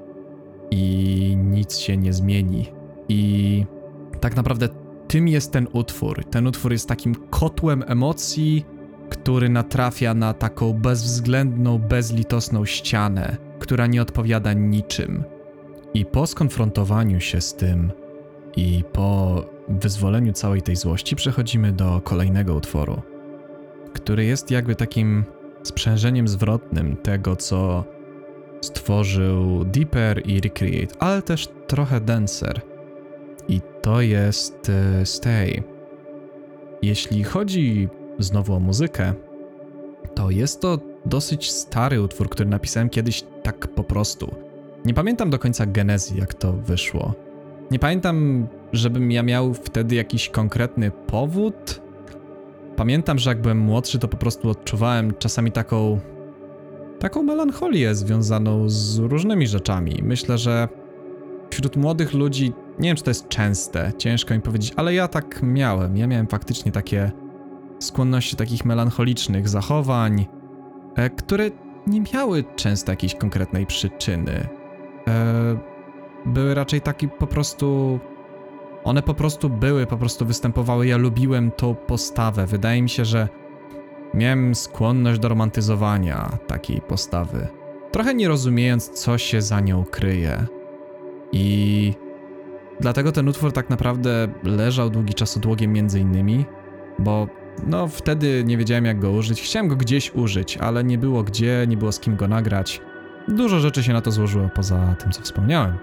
i 0.72 1.38
nic 1.38 1.78
się 1.78 1.98
nie 1.98 2.14
zmieni. 2.14 2.72
I 3.10 3.66
tak 4.20 4.36
naprawdę 4.36 4.70
tym 5.08 5.28
jest 5.28 5.52
ten 5.52 5.68
utwór. 5.74 6.24
Ten 6.24 6.48
utwór 6.48 6.72
jest 6.72 6.88
takim 6.88 7.16
kotłem 7.16 7.84
emocji, 7.88 8.66
który 9.10 9.50
natrafia 9.50 10.14
na 10.14 10.34
taką 10.34 10.74
bezwzględną, 10.74 11.80
bezlitosną 11.80 12.66
ścianę, 12.66 13.38
która 13.60 13.88
nie 13.88 14.02
odpowiada 14.02 14.54
niczym 14.54 15.24
i 15.94 16.06
po 16.06 16.28
skonfrontowaniu 16.28 17.20
się 17.20 17.42
z 17.42 17.54
tym 17.54 17.92
i 18.56 18.84
po 18.94 19.44
wyzwoleniu 19.70 20.34
całej 20.34 20.62
tej 20.62 20.76
złości 20.76 21.16
przechodzimy 21.16 21.72
do 21.72 22.02
kolejnego 22.04 22.56
utworu, 22.56 23.02
który 23.94 24.26
jest 24.26 24.52
jakby 24.52 24.76
takim 24.76 25.26
sprzężeniem 25.64 26.28
zwrotnym 26.28 26.98
tego, 26.98 27.36
co 27.36 27.84
stworzył 28.62 29.66
Deeper 29.66 30.22
i 30.26 30.42
Recreate, 30.42 30.96
ale 31.00 31.22
też 31.22 31.48
trochę 31.68 32.02
Dancer. 32.02 32.62
I 33.48 33.62
to 33.82 34.02
jest 34.02 34.70
e, 34.70 35.06
Stay. 35.06 35.64
Jeśli 36.82 37.24
chodzi 37.24 37.90
znowu 38.20 38.54
o 38.54 38.60
muzykę, 38.60 39.14
to 40.16 40.30
jest 40.30 40.62
to 40.62 40.80
dosyć 41.06 41.52
stary 41.52 42.02
utwór, 42.02 42.30
który 42.30 42.50
napisałem 42.50 42.90
kiedyś 42.90 43.24
tak 43.44 43.68
po 43.68 43.84
prostu 43.84 44.49
nie 44.86 44.94
pamiętam 44.94 45.30
do 45.30 45.40
końca 45.40 45.66
genezy, 45.66 46.18
jak 46.18 46.34
to 46.34 46.54
wyszło. 46.54 47.14
Nie 47.72 47.80
pamiętam, 47.80 48.48
żebym 48.74 49.12
ja 49.12 49.24
miał 49.24 49.54
wtedy 49.54 49.96
jakiś 49.96 50.30
konkretny 50.30 50.92
powód. 50.92 51.82
Pamiętam, 52.76 53.20
że 53.20 53.30
jak 53.30 53.42
byłem 53.42 53.58
młodszy, 53.58 54.00
to 54.00 54.08
po 54.08 54.18
prostu 54.18 54.50
odczuwałem 54.50 55.14
czasami 55.20 55.52
taką. 55.52 56.00
taką 57.00 57.24
melancholię 57.24 57.96
związaną 57.96 58.70
z 58.70 58.98
różnymi 58.98 59.48
rzeczami. 59.48 60.00
Myślę, 60.04 60.38
że 60.38 60.68
wśród 61.50 61.76
młodych 61.76 62.14
ludzi, 62.14 62.54
nie 62.80 62.90
wiem 62.90 62.98
czy 62.98 63.04
to 63.04 63.10
jest 63.10 63.28
częste, 63.28 63.92
ciężko 63.98 64.34
mi 64.34 64.42
powiedzieć, 64.42 64.74
ale 64.76 64.94
ja 64.94 65.08
tak 65.08 65.40
miałem. 65.44 65.98
Ja 65.98 66.08
miałem 66.08 66.28
faktycznie 66.28 66.72
takie 66.72 67.12
skłonności 67.80 68.36
takich 68.36 68.66
melancholicznych 68.66 69.50
zachowań, 69.50 70.26
e, 70.96 71.10
które 71.10 71.52
nie 71.88 72.02
miały 72.14 72.44
często 72.56 72.92
jakiejś 72.92 73.16
konkretnej 73.16 73.66
przyczyny. 73.66 74.59
E, 75.10 75.58
były 76.26 76.54
raczej 76.54 76.82
taki 76.82 77.08
po 77.08 77.28
prostu. 77.28 78.00
One 78.84 79.02
po 79.02 79.14
prostu 79.14 79.50
były, 79.50 79.86
po 79.86 79.98
prostu 79.98 80.26
występowały. 80.26 80.88
Ja 80.88 80.98
lubiłem 80.98 81.52
tą 81.52 81.76
postawę. 81.76 82.46
Wydaje 82.46 82.82
mi 82.82 82.90
się, 82.90 83.06
że 83.06 83.28
miałem 84.14 84.56
skłonność 84.56 85.20
do 85.20 85.30
romantyzowania 85.30 86.38
takiej 86.48 86.82
postawy. 86.82 87.48
Trochę 87.92 88.14
nie 88.14 88.28
rozumiejąc, 88.28 88.90
co 88.90 89.18
się 89.18 89.42
za 89.42 89.60
nią 89.60 89.86
kryje. 89.86 90.46
I 91.32 91.94
dlatego 92.80 93.12
ten 93.12 93.28
utwór 93.28 93.52
tak 93.52 93.70
naprawdę 93.70 94.28
leżał 94.44 94.90
długi 94.90 95.14
czas 95.14 95.38
odłogiem 95.38 95.74
między 95.74 96.00
innymi, 96.00 96.46
bo 97.00 97.28
no 97.68 97.88
wtedy 97.88 98.44
nie 98.46 98.58
wiedziałem 98.58 98.86
jak 98.86 99.00
go 99.00 99.12
użyć. 99.12 99.42
Chciałem 99.42 99.68
go 99.68 99.76
gdzieś 99.76 100.16
użyć, 100.16 100.58
ale 100.58 100.84
nie 100.84 100.98
było 100.98 101.24
gdzie, 101.24 101.66
nie 101.68 101.78
było 101.78 101.92
z 101.92 102.00
kim 102.00 102.16
go 102.16 102.28
nagrać. 102.28 102.82
Dużo 103.28 103.60
rzeczy 103.60 103.84
się 103.84 103.94
na 103.94 104.02
to 104.02 104.12
złożyło 104.12 104.50
poza 104.50 104.96
tym, 105.00 105.12
co 105.12 105.22
wspomniałem. 105.22 105.78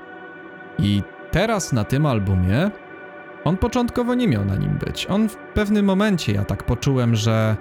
I 0.78 1.02
teraz 1.30 1.72
na 1.72 1.84
tym 1.84 2.06
albumie 2.06 2.70
On 3.44 3.56
początkowo 3.56 4.14
nie 4.14 4.28
miał 4.28 4.44
na 4.44 4.56
nim 4.56 4.78
być. 4.86 5.06
On 5.10 5.28
w 5.28 5.36
pewnym 5.36 5.84
momencie, 5.84 6.32
ja 6.32 6.44
tak 6.44 6.64
poczułem, 6.64 7.14
że 7.14 7.56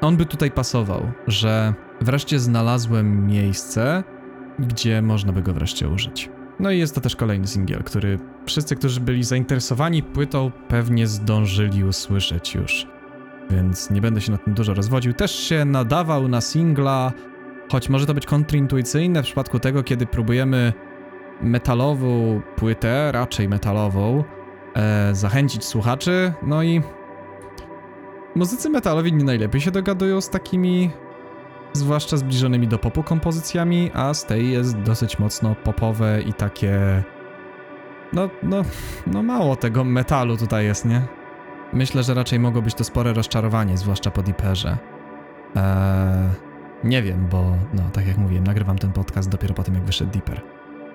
on 0.00 0.16
by 0.16 0.26
tutaj 0.26 0.50
pasował, 0.50 1.12
że 1.26 1.74
wreszcie 2.00 2.38
znalazłem 2.38 3.26
miejsce, 3.26 4.04
gdzie 4.58 5.02
można 5.02 5.32
by 5.32 5.42
go 5.42 5.54
wreszcie 5.54 5.88
użyć. 5.88 6.30
No 6.60 6.70
i 6.70 6.78
jest 6.78 6.94
to 6.94 7.00
też 7.00 7.16
kolejny 7.16 7.46
singiel, 7.46 7.82
który 7.84 8.18
wszyscy, 8.46 8.76
którzy 8.76 9.00
byli 9.00 9.24
zainteresowani 9.24 10.02
płytą, 10.02 10.50
pewnie 10.68 11.06
zdążyli 11.06 11.84
usłyszeć 11.84 12.54
już. 12.54 12.86
Więc 13.50 13.90
nie 13.90 14.00
będę 14.00 14.20
się 14.20 14.32
na 14.32 14.38
tym 14.38 14.54
dużo 14.54 14.74
rozwodził. 14.74 15.12
Też 15.12 15.34
się 15.34 15.64
nadawał 15.64 16.28
na 16.28 16.40
singla, 16.40 17.12
choć 17.70 17.88
może 17.88 18.06
to 18.06 18.14
być 18.14 18.26
kontrintuicyjne 18.26 19.22
w 19.22 19.24
przypadku 19.24 19.58
tego, 19.58 19.82
kiedy 19.82 20.06
próbujemy 20.06 20.72
metalową 21.40 22.40
płytę, 22.56 23.12
raczej 23.12 23.48
metalową, 23.48 24.24
e, 24.74 25.14
zachęcić 25.14 25.64
słuchaczy. 25.64 26.32
No 26.42 26.62
i 26.62 26.82
muzycy 28.34 28.70
metalowi 28.70 29.12
nie 29.12 29.24
najlepiej 29.24 29.60
się 29.60 29.70
dogadują 29.70 30.20
z 30.20 30.30
takimi, 30.30 30.90
zwłaszcza 31.72 32.16
zbliżonymi 32.16 32.68
do 32.68 32.78
popu 32.78 33.02
kompozycjami, 33.02 33.90
a 33.94 34.14
z 34.14 34.26
tej 34.26 34.52
jest 34.52 34.78
dosyć 34.78 35.18
mocno 35.18 35.54
popowe 35.64 36.22
i 36.22 36.32
takie. 36.32 37.02
No, 38.12 38.30
no, 38.42 38.62
no 39.06 39.22
mało 39.22 39.56
tego 39.56 39.84
metalu 39.84 40.36
tutaj 40.36 40.64
jest, 40.64 40.84
nie? 40.84 41.02
Myślę, 41.72 42.02
że 42.02 42.14
raczej 42.14 42.38
mogło 42.38 42.62
być 42.62 42.74
to 42.74 42.84
spore 42.84 43.12
rozczarowanie, 43.12 43.76
zwłaszcza 43.76 44.10
po 44.10 44.22
Deeperze. 44.22 44.78
Eee, 45.56 46.49
nie 46.84 47.02
wiem, 47.02 47.26
bo 47.30 47.56
no, 47.74 47.82
tak 47.92 48.06
jak 48.06 48.18
mówiłem, 48.18 48.44
nagrywam 48.44 48.78
ten 48.78 48.92
podcast 48.92 49.28
dopiero 49.28 49.54
po 49.54 49.62
tym, 49.62 49.74
jak 49.74 49.84
wyszedł 49.84 50.10
Deeper. 50.10 50.42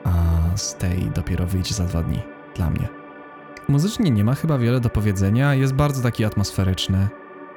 A 0.04 0.12
Stay 0.58 1.12
dopiero 1.16 1.48
wyjdzie 1.48 1.74
za 1.74 1.86
dwa 1.86 2.04
dni. 2.04 2.20
Dla 2.56 2.70
mnie. 2.70 2.88
Muzycznie 3.68 4.12
nie 4.12 4.24
ma 4.24 4.36
chyba 4.36 4.58
wiele 4.58 4.80
do 4.80 4.90
powiedzenia, 4.90 5.54
jest 5.54 5.74
bardzo 5.74 6.02
taki 6.02 6.26
atmosferyczny. 6.26 7.08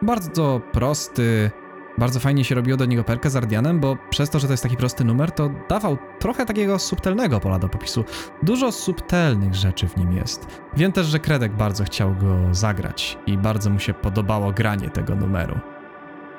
Bardzo 0.02 0.60
prosty, 0.72 1.50
bardzo 1.98 2.20
fajnie 2.20 2.44
się 2.44 2.55
robiło 2.55 2.76
do 2.76 2.84
niego 2.84 3.05
perkę 3.05 3.30
z 3.30 3.36
Ardianem, 3.36 3.80
bo 3.80 3.96
przez 4.10 4.30
to, 4.30 4.38
że 4.38 4.46
to 4.46 4.52
jest 4.52 4.62
taki 4.62 4.76
prosty 4.76 5.05
numer, 5.05 5.30
to 5.32 5.50
dawał 5.68 5.98
trochę 6.18 6.46
takiego 6.46 6.78
subtelnego 6.78 7.40
pola 7.40 7.59
do 7.59 7.68
popisu. 7.68 8.05
Dużo 8.42 8.72
subtelnych 8.72 9.55
rzeczy 9.55 9.88
w 9.88 9.96
nim 9.96 10.12
jest. 10.12 10.46
Wiem 10.76 10.92
też, 10.92 11.06
że 11.06 11.18
Kredek 11.18 11.52
bardzo 11.52 11.84
chciał 11.84 12.14
go 12.14 12.55
zagrać 12.55 13.18
i 13.26 13.38
bardzo 13.38 13.70
mu 13.70 13.78
się 13.78 13.94
podobało 13.94 14.52
granie 14.52 14.90
tego 14.90 15.16
numeru. 15.16 15.59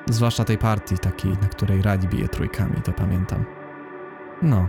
Zwłaszcza 0.06 0.44
tej 0.44 0.58
partii 0.58 0.98
takiej, 0.98 1.32
na 1.32 1.48
której 1.48 1.82
Radi 1.82 2.08
bije 2.08 2.28
trójkami, 2.28 2.82
to 2.84 2.92
pamiętam. 2.92 3.44
No. 4.42 4.68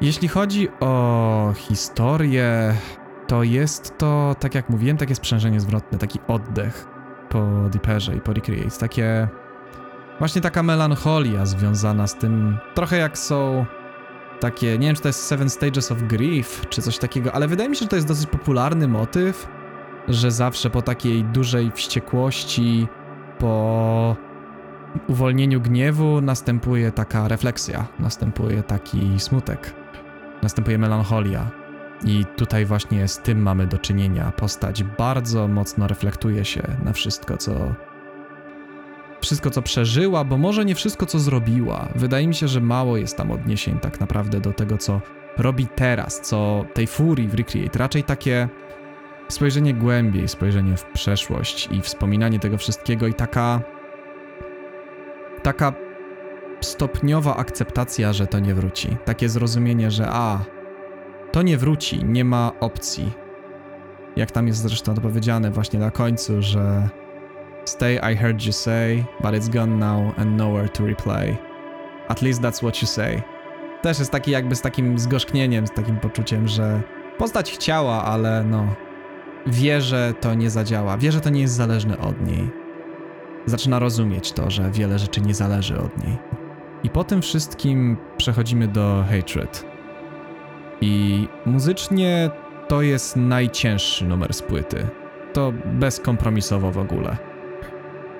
Jeśli 0.00 0.28
chodzi 0.28 0.68
o 0.80 1.52
historię, 1.56 2.74
to 3.26 3.42
jest 3.42 3.98
to, 3.98 4.36
tak 4.40 4.54
jak 4.54 4.68
mówiłem, 4.68 4.96
takie 4.96 5.14
sprzężenie 5.14 5.60
zwrotne, 5.60 5.98
taki 5.98 6.18
oddech 6.28 6.86
po 7.28 7.68
Deeperze 7.70 8.16
i 8.16 8.20
po 8.20 8.32
Recreate. 8.32 8.78
Takie. 8.78 9.28
Właśnie 10.18 10.40
taka 10.40 10.62
melancholia 10.62 11.46
związana 11.46 12.06
z 12.06 12.14
tym. 12.14 12.58
Trochę 12.74 12.96
jak 12.96 13.18
są 13.18 13.66
takie. 14.40 14.78
Nie 14.78 14.86
wiem, 14.86 14.96
czy 14.96 15.02
to 15.02 15.08
jest 15.08 15.26
Seven 15.26 15.50
Stages 15.50 15.92
of 15.92 16.02
Grief, 16.02 16.66
czy 16.68 16.82
coś 16.82 16.98
takiego, 16.98 17.32
ale 17.32 17.48
wydaje 17.48 17.68
mi 17.70 17.76
się, 17.76 17.82
że 17.82 17.88
to 17.88 17.96
jest 17.96 18.08
dosyć 18.08 18.26
popularny 18.26 18.88
motyw, 18.88 19.48
że 20.08 20.30
zawsze 20.30 20.70
po 20.70 20.82
takiej 20.82 21.24
dużej 21.24 21.72
wściekłości, 21.72 22.88
po 23.40 24.16
uwolnieniu 25.08 25.60
gniewu 25.60 26.20
następuje 26.20 26.92
taka 26.92 27.28
refleksja, 27.28 27.86
następuje 27.98 28.62
taki 28.62 29.20
smutek, 29.20 29.74
następuje 30.42 30.78
melancholia. 30.78 31.50
I 32.04 32.24
tutaj 32.36 32.66
właśnie 32.66 33.08
z 33.08 33.18
tym 33.18 33.42
mamy 33.42 33.66
do 33.66 33.78
czynienia. 33.78 34.32
Postać 34.36 34.84
bardzo 34.84 35.48
mocno 35.48 35.86
reflektuje 35.86 36.44
się 36.44 36.62
na 36.84 36.92
wszystko, 36.92 37.36
co. 37.36 37.52
Wszystko, 39.20 39.50
co 39.50 39.62
przeżyła, 39.62 40.24
bo 40.24 40.38
może 40.38 40.64
nie 40.64 40.74
wszystko, 40.74 41.06
co 41.06 41.18
zrobiła. 41.18 41.88
Wydaje 41.94 42.28
mi 42.28 42.34
się, 42.34 42.48
że 42.48 42.60
mało 42.60 42.96
jest 42.96 43.16
tam 43.16 43.30
odniesień 43.30 43.78
tak 43.78 44.00
naprawdę 44.00 44.40
do 44.40 44.52
tego, 44.52 44.78
co 44.78 45.00
robi 45.36 45.66
teraz, 45.66 46.20
co 46.20 46.64
tej 46.74 46.86
furii 46.86 47.28
w 47.28 47.34
Recreate. 47.34 47.78
Raczej 47.78 48.04
takie 48.04 48.48
spojrzenie 49.30 49.74
głębiej, 49.74 50.28
spojrzenie 50.28 50.76
w 50.76 50.84
przeszłość 50.84 51.68
i 51.72 51.80
wspominanie 51.80 52.38
tego 52.38 52.58
wszystkiego 52.58 53.06
i 53.06 53.14
taka. 53.14 53.60
Taka 55.42 55.72
stopniowa 56.60 57.36
akceptacja, 57.36 58.12
że 58.12 58.26
to 58.26 58.38
nie 58.38 58.54
wróci. 58.54 58.96
Takie 59.04 59.28
zrozumienie, 59.28 59.90
że 59.90 60.06
a, 60.08 60.44
to 61.32 61.42
nie 61.42 61.58
wróci, 61.58 62.04
nie 62.04 62.24
ma 62.24 62.52
opcji. 62.60 63.12
Jak 64.16 64.30
tam 64.30 64.46
jest 64.46 64.62
zresztą 64.62 64.94
to 64.94 65.00
powiedziane 65.00 65.50
właśnie 65.50 65.78
na 65.78 65.90
końcu, 65.90 66.42
że 66.42 66.88
Stay, 67.64 68.00
I 68.12 68.16
heard 68.16 68.46
you 68.46 68.52
say, 68.52 69.04
but 69.20 69.34
it's 69.34 69.48
gone 69.48 69.78
now 69.78 70.18
and 70.18 70.36
nowhere 70.36 70.68
to 70.68 70.86
replay. 70.86 71.36
At 72.08 72.22
least 72.22 72.42
that's 72.42 72.58
what 72.58 72.82
you 72.82 72.88
say. 72.88 73.22
Też 73.82 73.98
jest 73.98 74.10
taki 74.10 74.30
jakby 74.30 74.56
z 74.56 74.60
takim 74.60 74.98
zgorzknieniem, 74.98 75.66
z 75.66 75.70
takim 75.70 75.96
poczuciem, 75.96 76.48
że 76.48 76.82
postać 77.18 77.52
chciała, 77.52 78.04
ale 78.04 78.44
no 78.44 78.66
wie, 79.46 79.80
że 79.80 80.14
to 80.20 80.34
nie 80.34 80.50
zadziała, 80.50 80.98
wie, 80.98 81.12
że 81.12 81.20
to 81.20 81.30
nie 81.30 81.40
jest 81.40 81.54
zależne 81.54 81.98
od 81.98 82.26
niej. 82.26 82.50
Zaczyna 83.46 83.78
rozumieć 83.78 84.32
to, 84.32 84.50
że 84.50 84.70
wiele 84.70 84.98
rzeczy 84.98 85.20
nie 85.20 85.34
zależy 85.34 85.78
od 85.78 86.04
niej. 86.04 86.18
I 86.84 86.90
po 86.90 87.04
tym 87.04 87.22
wszystkim 87.22 87.96
przechodzimy 88.16 88.68
do 88.68 89.04
Hatred. 89.10 89.64
I 90.80 91.26
muzycznie 91.46 92.30
to 92.68 92.82
jest 92.82 93.16
najcięższy 93.16 94.04
numer 94.04 94.34
z 94.34 94.42
płyty. 94.42 94.86
To 95.32 95.52
bezkompromisowo 95.64 96.72
w 96.72 96.78
ogóle. 96.78 97.16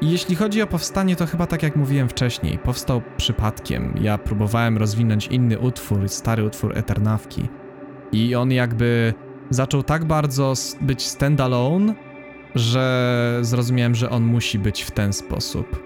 I 0.01 0.11
jeśli 0.11 0.37
chodzi 0.37 0.63
o 0.63 0.67
powstanie, 0.67 1.17
to 1.17 1.27
chyba 1.27 1.47
tak 1.47 1.63
jak 1.63 1.77
mówiłem 1.77 2.09
wcześniej, 2.09 2.59
powstał 2.59 3.03
przypadkiem. 3.17 3.95
Ja 4.01 4.19
próbowałem 4.19 4.79
rozwinąć 4.79 5.27
inny 5.27 5.59
utwór, 5.59 6.09
stary 6.09 6.45
utwór 6.45 6.79
Eternawki. 6.79 7.49
I 8.13 8.35
on 8.35 8.53
jakby 8.53 9.15
zaczął 9.51 9.83
tak 9.83 10.05
bardzo 10.05 10.53
być 10.81 11.07
standalone, 11.07 11.95
że 12.55 13.39
zrozumiałem, 13.43 13.95
że 13.95 14.11
on 14.11 14.25
musi 14.25 14.59
być 14.59 14.83
w 14.83 14.91
ten 14.91 15.13
sposób. 15.13 15.83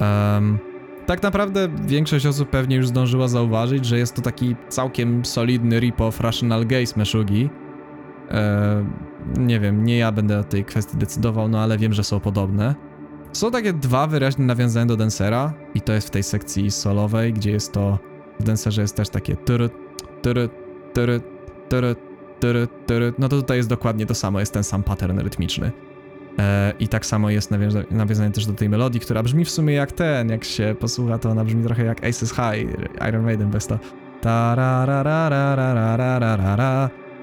Um, 0.00 0.58
tak 1.06 1.22
naprawdę 1.22 1.68
większość 1.86 2.26
osób 2.26 2.50
pewnie 2.50 2.76
już 2.76 2.88
zdążyła 2.88 3.28
zauważyć, 3.28 3.84
że 3.86 3.98
jest 3.98 4.14
to 4.14 4.22
taki 4.22 4.56
całkiem 4.68 5.24
solidny 5.24 5.80
rip-off 5.80 6.20
Rational 6.20 6.66
Gaze 6.66 6.94
Meshugi. 6.96 7.50
Nie 9.38 9.60
wiem, 9.60 9.84
nie 9.84 9.98
ja 9.98 10.12
będę 10.12 10.38
o 10.38 10.44
tej 10.44 10.64
kwestii 10.64 10.96
decydował, 10.96 11.48
no 11.48 11.60
ale 11.60 11.78
wiem, 11.78 11.92
że 11.92 12.04
są 12.04 12.20
podobne. 12.20 12.74
Są 13.32 13.50
takie 13.50 13.72
dwa 13.72 14.06
wyraźne 14.06 14.44
nawiązania 14.44 14.86
do 14.86 14.96
Dancera 14.96 15.52
i 15.74 15.80
to 15.80 15.92
jest 15.92 16.08
w 16.08 16.10
tej 16.10 16.22
sekcji 16.22 16.70
solowej, 16.70 17.32
gdzie 17.32 17.50
jest 17.50 17.72
to 17.72 17.98
w 18.40 18.42
Dancerze 18.42 18.82
jest 18.82 18.96
też 18.96 19.08
takie 19.08 19.36
turut, 19.36 19.72
turut, 20.22 20.52
turut, 20.94 21.22
turut, 21.68 21.98
No 23.18 23.28
to 23.28 23.36
tutaj 23.36 23.56
jest 23.56 23.68
dokładnie 23.68 24.06
to 24.06 24.14
samo, 24.14 24.40
jest 24.40 24.52
ten 24.52 24.64
sam 24.64 24.82
pattern 24.82 25.18
rytmiczny. 25.18 25.72
E, 26.38 26.72
I 26.80 26.88
tak 26.88 27.06
samo 27.06 27.30
jest 27.30 27.50
nawiąza 27.50 27.82
nawiązanie 27.90 28.30
też 28.30 28.46
do 28.46 28.52
tej 28.52 28.68
melodii, 28.68 29.00
która 29.00 29.22
brzmi 29.22 29.44
w 29.44 29.50
sumie 29.50 29.74
jak 29.74 29.92
ten, 29.92 30.28
jak 30.28 30.44
się 30.44 30.76
posłucha, 30.80 31.18
to 31.18 31.30
ona 31.30 31.44
brzmi 31.44 31.64
trochę 31.64 31.84
jak 31.84 32.04
Aces 32.04 32.30
High, 32.30 32.70
Iron 33.08 33.24
Maiden 33.24 33.50
bez 33.50 33.66
to. 33.66 33.78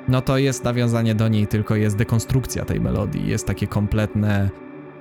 No 0.07 0.21
to 0.21 0.37
jest 0.37 0.63
nawiązanie 0.63 1.15
do 1.15 1.27
niej, 1.27 1.47
tylko 1.47 1.75
jest 1.75 1.97
dekonstrukcja 1.97 2.65
tej 2.65 2.81
melodii, 2.81 3.27
jest 3.27 3.47
takie 3.47 3.67
kompletne 3.67 4.49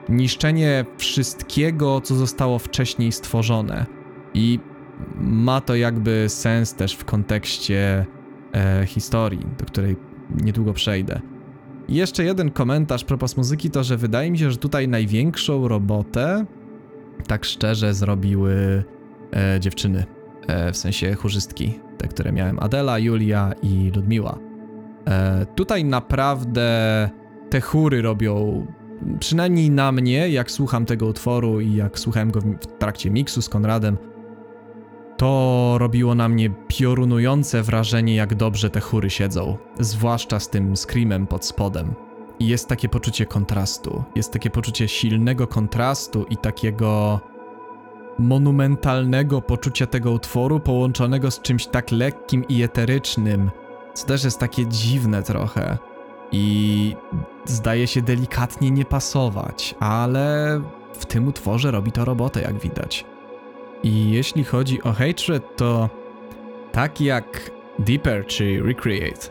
niszczenie 0.09 0.84
wszystkiego, 0.97 2.01
co 2.01 2.14
zostało 2.14 2.59
wcześniej 2.59 3.12
stworzone. 3.12 3.86
I 4.34 4.60
ma 5.16 5.60
to 5.60 5.74
jakby 5.74 6.24
sens 6.28 6.74
też 6.74 6.94
w 6.94 7.05
kontekście 7.05 8.06
e, 8.55 8.86
historii, 8.86 9.47
do 9.59 9.64
której 9.64 9.97
niedługo 10.31 10.73
przejdę. 10.73 11.20
Jeszcze 11.89 12.24
jeden 12.24 12.51
komentarz 12.51 13.05
propos 13.05 13.36
muzyki 13.36 13.70
to, 13.70 13.85
że 13.85 13.97
wydaje 13.97 14.31
mi 14.31 14.39
się, 14.39 14.51
że 14.51 14.57
tutaj 14.57 14.89
największą 14.89 15.69
robotę, 15.69 16.44
tak 17.27 17.44
szczerze, 17.44 17.94
zrobiły 17.94 18.85
e, 19.32 19.61
dziewczyny, 19.61 20.05
e, 20.47 20.73
w 20.73 20.77
sensie 20.77 21.15
chórzystki, 21.15 21.81
te, 21.98 22.09
które 22.09 22.32
miałem, 22.32 22.59
Adela, 22.59 22.98
Julia 22.98 23.53
i 23.62 23.93
Ludmiła. 23.97 24.39
E, 25.09 25.47
tutaj 25.55 25.85
naprawdę 25.85 27.11
te 27.51 27.61
chóry 27.61 28.03
robią, 28.03 28.66
przynajmniej 29.20 29.70
na 29.70 29.93
mnie, 29.93 30.28
jak 30.28 30.51
słucham 30.51 30.86
tego 30.86 31.07
utworu 31.07 31.61
i 31.61 31.74
jak 31.74 31.98
słuchałem 31.98 32.31
go 32.31 32.40
w 32.40 32.66
trakcie 32.78 33.11
miksu 33.11 33.43
z 33.43 33.48
Konradem, 33.48 33.97
to 35.16 35.74
robiło 35.78 36.14
na 36.14 36.28
mnie 36.28 36.51
piorunujące 36.68 37.62
wrażenie, 37.62 38.14
jak 38.14 38.34
dobrze 38.34 38.70
te 38.70 38.80
chóry 38.80 39.10
siedzą, 39.10 39.56
zwłaszcza 39.80 40.40
z 40.40 40.48
tym 40.48 40.76
screamem 40.76 41.26
pod 41.26 41.44
spodem. 41.44 41.94
I 42.38 42.48
jest 42.48 42.68
takie 42.68 42.88
poczucie 42.88 43.26
kontrastu, 43.26 44.05
jest 44.14 44.32
takie 44.32 44.51
poczucie 44.51 44.88
silnego 44.88 45.47
kontrastu 45.47 46.26
i 46.30 46.36
takiego 46.36 47.20
monumentalnego 48.18 49.43
poczucia 49.43 49.86
tego 49.86 50.10
utworu, 50.10 50.60
połączonego 50.60 51.30
z 51.30 51.40
czymś 51.40 51.66
tak 51.66 51.90
lekkim 51.93 52.44
i 52.48 52.62
eterycznym, 52.62 53.51
co 53.94 54.06
też 54.06 54.24
jest 54.24 54.38
takie 54.38 54.66
dziwne 54.66 55.22
trochę. 55.22 55.78
i 56.32 56.97
zdaje 57.44 57.86
się 57.86 58.02
delikatnie 58.02 58.70
nie 58.70 58.84
pasować, 58.84 59.74
ale 59.80 60.60
w 60.93 61.06
tym 61.06 61.28
utworze 61.28 61.70
robi 61.70 61.93
to 61.93 62.05
robotę, 62.05 62.43
jak 62.43 62.59
widać. 62.59 63.05
I 63.82 64.11
jeśli 64.11 64.44
chodzi 64.44 64.82
o 64.82 64.93
Hatred, 64.93 65.57
to 65.57 65.90
tak 66.73 67.01
jak 67.01 67.51
Deeper 67.78 68.27
czy 68.27 68.62
Recreate, 68.62 69.28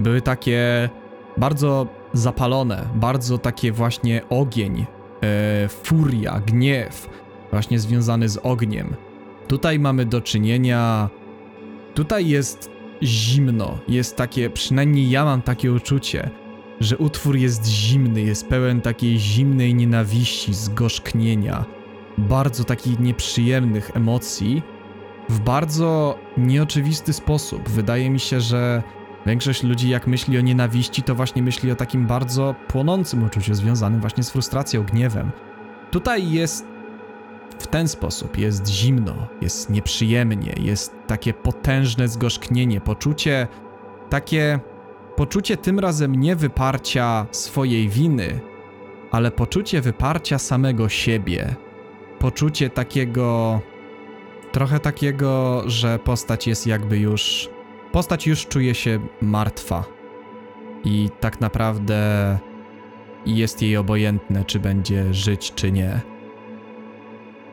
były 0.00 0.22
takie 0.22 0.90
bardzo 1.36 1.86
zapalone, 2.12 2.88
bardzo 2.94 3.38
takie 3.38 3.72
właśnie 3.72 4.22
ogień, 4.28 4.86
e, 5.22 5.68
furia, 5.68 6.40
gniew, 6.46 7.08
właśnie 7.50 7.78
związany 7.78 8.28
z 8.28 8.36
ogniem. 8.42 8.94
Tutaj 9.48 9.78
mamy 9.78 10.06
do 10.06 10.20
czynienia. 10.20 11.10
Tutaj 11.94 12.28
jest 12.28 12.70
zimno, 13.02 13.78
jest 13.88 14.16
takie, 14.16 14.50
przynajmniej 14.50 15.10
ja 15.10 15.24
mam 15.24 15.42
takie 15.42 15.72
uczucie, 15.72 16.30
że 16.80 16.98
utwór 16.98 17.36
jest 17.36 17.66
zimny, 17.66 18.20
jest 18.20 18.48
pełen 18.48 18.80
takiej 18.80 19.18
zimnej 19.18 19.74
nienawiści, 19.74 20.54
zgorzknienia, 20.54 21.64
bardzo 22.20 22.64
takich 22.64 22.98
nieprzyjemnych 22.98 23.90
emocji, 23.94 24.62
w 25.28 25.40
bardzo 25.40 26.18
nieoczywisty 26.36 27.12
sposób. 27.12 27.68
Wydaje 27.68 28.10
mi 28.10 28.20
się, 28.20 28.40
że 28.40 28.82
większość 29.26 29.62
ludzi, 29.62 29.88
jak 29.88 30.06
myśli 30.06 30.38
o 30.38 30.40
nienawiści, 30.40 31.02
to 31.02 31.14
właśnie 31.14 31.42
myśli 31.42 31.70
o 31.70 31.76
takim 31.76 32.06
bardzo 32.06 32.54
płonącym 32.68 33.24
uczuciu 33.24 33.54
związanym 33.54 34.00
właśnie 34.00 34.22
z 34.22 34.30
frustracją, 34.30 34.82
gniewem. 34.82 35.30
Tutaj 35.90 36.30
jest 36.30 36.66
w 37.58 37.66
ten 37.66 37.88
sposób, 37.88 38.38
jest 38.38 38.68
zimno, 38.68 39.26
jest 39.40 39.70
nieprzyjemnie, 39.70 40.54
jest 40.60 40.94
takie 41.06 41.34
potężne 41.34 42.08
zgorzknienie, 42.08 42.80
poczucie 42.80 43.48
takie 44.08 44.60
poczucie 45.16 45.56
tym 45.56 45.78
razem 45.78 46.14
nie 46.14 46.36
wyparcia 46.36 47.26
swojej 47.30 47.88
winy, 47.88 48.40
ale 49.10 49.30
poczucie 49.30 49.80
wyparcia 49.80 50.38
samego 50.38 50.88
siebie. 50.88 51.56
Poczucie 52.20 52.70
takiego 52.70 53.60
trochę 54.52 54.80
takiego, 54.80 55.62
że 55.66 55.98
postać 55.98 56.46
jest 56.46 56.66
jakby 56.66 56.98
już. 56.98 57.50
Postać 57.92 58.26
już 58.26 58.46
czuje 58.46 58.74
się 58.74 59.00
martwa. 59.22 59.84
I 60.84 61.08
tak 61.20 61.40
naprawdę 61.40 62.38
jest 63.26 63.62
jej 63.62 63.76
obojętne, 63.76 64.44
czy 64.44 64.60
będzie 64.60 65.14
żyć, 65.14 65.52
czy 65.54 65.72
nie. 65.72 66.00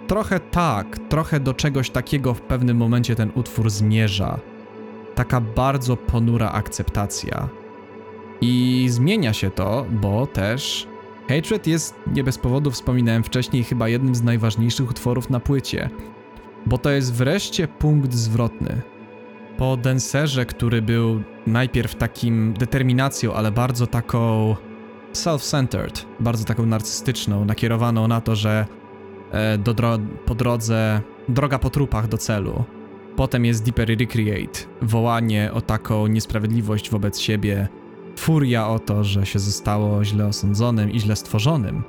Trochę 0.08 0.40
tak, 0.40 0.98
trochę 1.10 1.40
do 1.40 1.54
czegoś 1.54 1.90
takiego 1.90 2.34
w 2.34 2.42
pewnym 2.42 2.78
momencie 2.78 3.16
ten 3.16 3.32
utwór 3.36 3.70
zmierza. 3.70 4.40
Taka 5.16 5.42
bardzo 5.42 5.98
ponura 5.98 6.52
akceptacja. 6.52 7.50
I 8.42 8.86
zmienia 8.90 9.34
się 9.34 9.52
to, 9.52 9.86
bo 9.92 10.28
też 10.28 10.88
Hatred 11.30 11.68
jest, 11.68 11.96
nie 12.14 12.24
bez 12.24 12.38
powodu 12.38 12.72
wspominałem 12.72 13.24
wcześniej, 13.24 13.64
chyba 13.64 13.90
jednym 13.90 14.16
z 14.16 14.24
najważniejszych 14.24 14.90
utworów 14.90 15.30
na 15.30 15.40
płycie 15.40 15.90
bo 16.68 16.78
to 16.78 16.90
jest 16.90 17.14
wreszcie 17.14 17.68
punkt 17.68 18.14
zwrotny. 18.14 18.82
Po 19.58 19.78
Denserze, 19.78 20.46
który 20.46 20.82
był 20.82 21.24
najpierw 21.48 21.96
takim 21.96 22.54
determinacją, 22.54 23.34
ale 23.34 23.52
bardzo 23.52 23.88
taką 23.88 24.56
self-centered, 25.14 26.06
bardzo 26.20 26.46
taką 26.46 26.66
narcystyczną, 26.66 27.46
nakierowaną 27.46 28.08
na 28.08 28.22
to, 28.22 28.36
że 28.36 28.66
e, 29.32 29.58
do 29.58 29.74
dro 29.74 30.00
po 30.26 30.36
drodze, 30.36 31.02
droga 31.30 31.60
po 31.60 31.70
trupach 31.70 32.08
do 32.08 32.18
celu. 32.18 32.64
Potem 33.16 33.46
jest 33.46 33.64
Deeper 33.64 34.00
Recreate, 34.00 34.60
wołanie 34.82 35.52
o 35.54 35.62
taką 35.62 36.08
niesprawiedliwość 36.08 36.90
wobec 36.90 37.20
siebie, 37.20 37.68
furia 38.18 38.68
o 38.68 38.80
to, 38.80 39.04
że 39.04 39.26
się 39.26 39.40
zostało 39.40 40.06
źle 40.06 40.26
osądzonym 40.26 40.92
i 40.92 41.00
źle 41.00 41.16
stworzonym. 41.16 41.84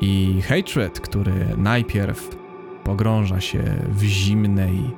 I 0.00 0.42
Hatred, 0.48 1.00
który 1.00 1.46
najpierw 1.56 2.36
pogrąża 2.84 3.40
się 3.40 3.62
w 3.88 4.02
zimnej 4.02 4.90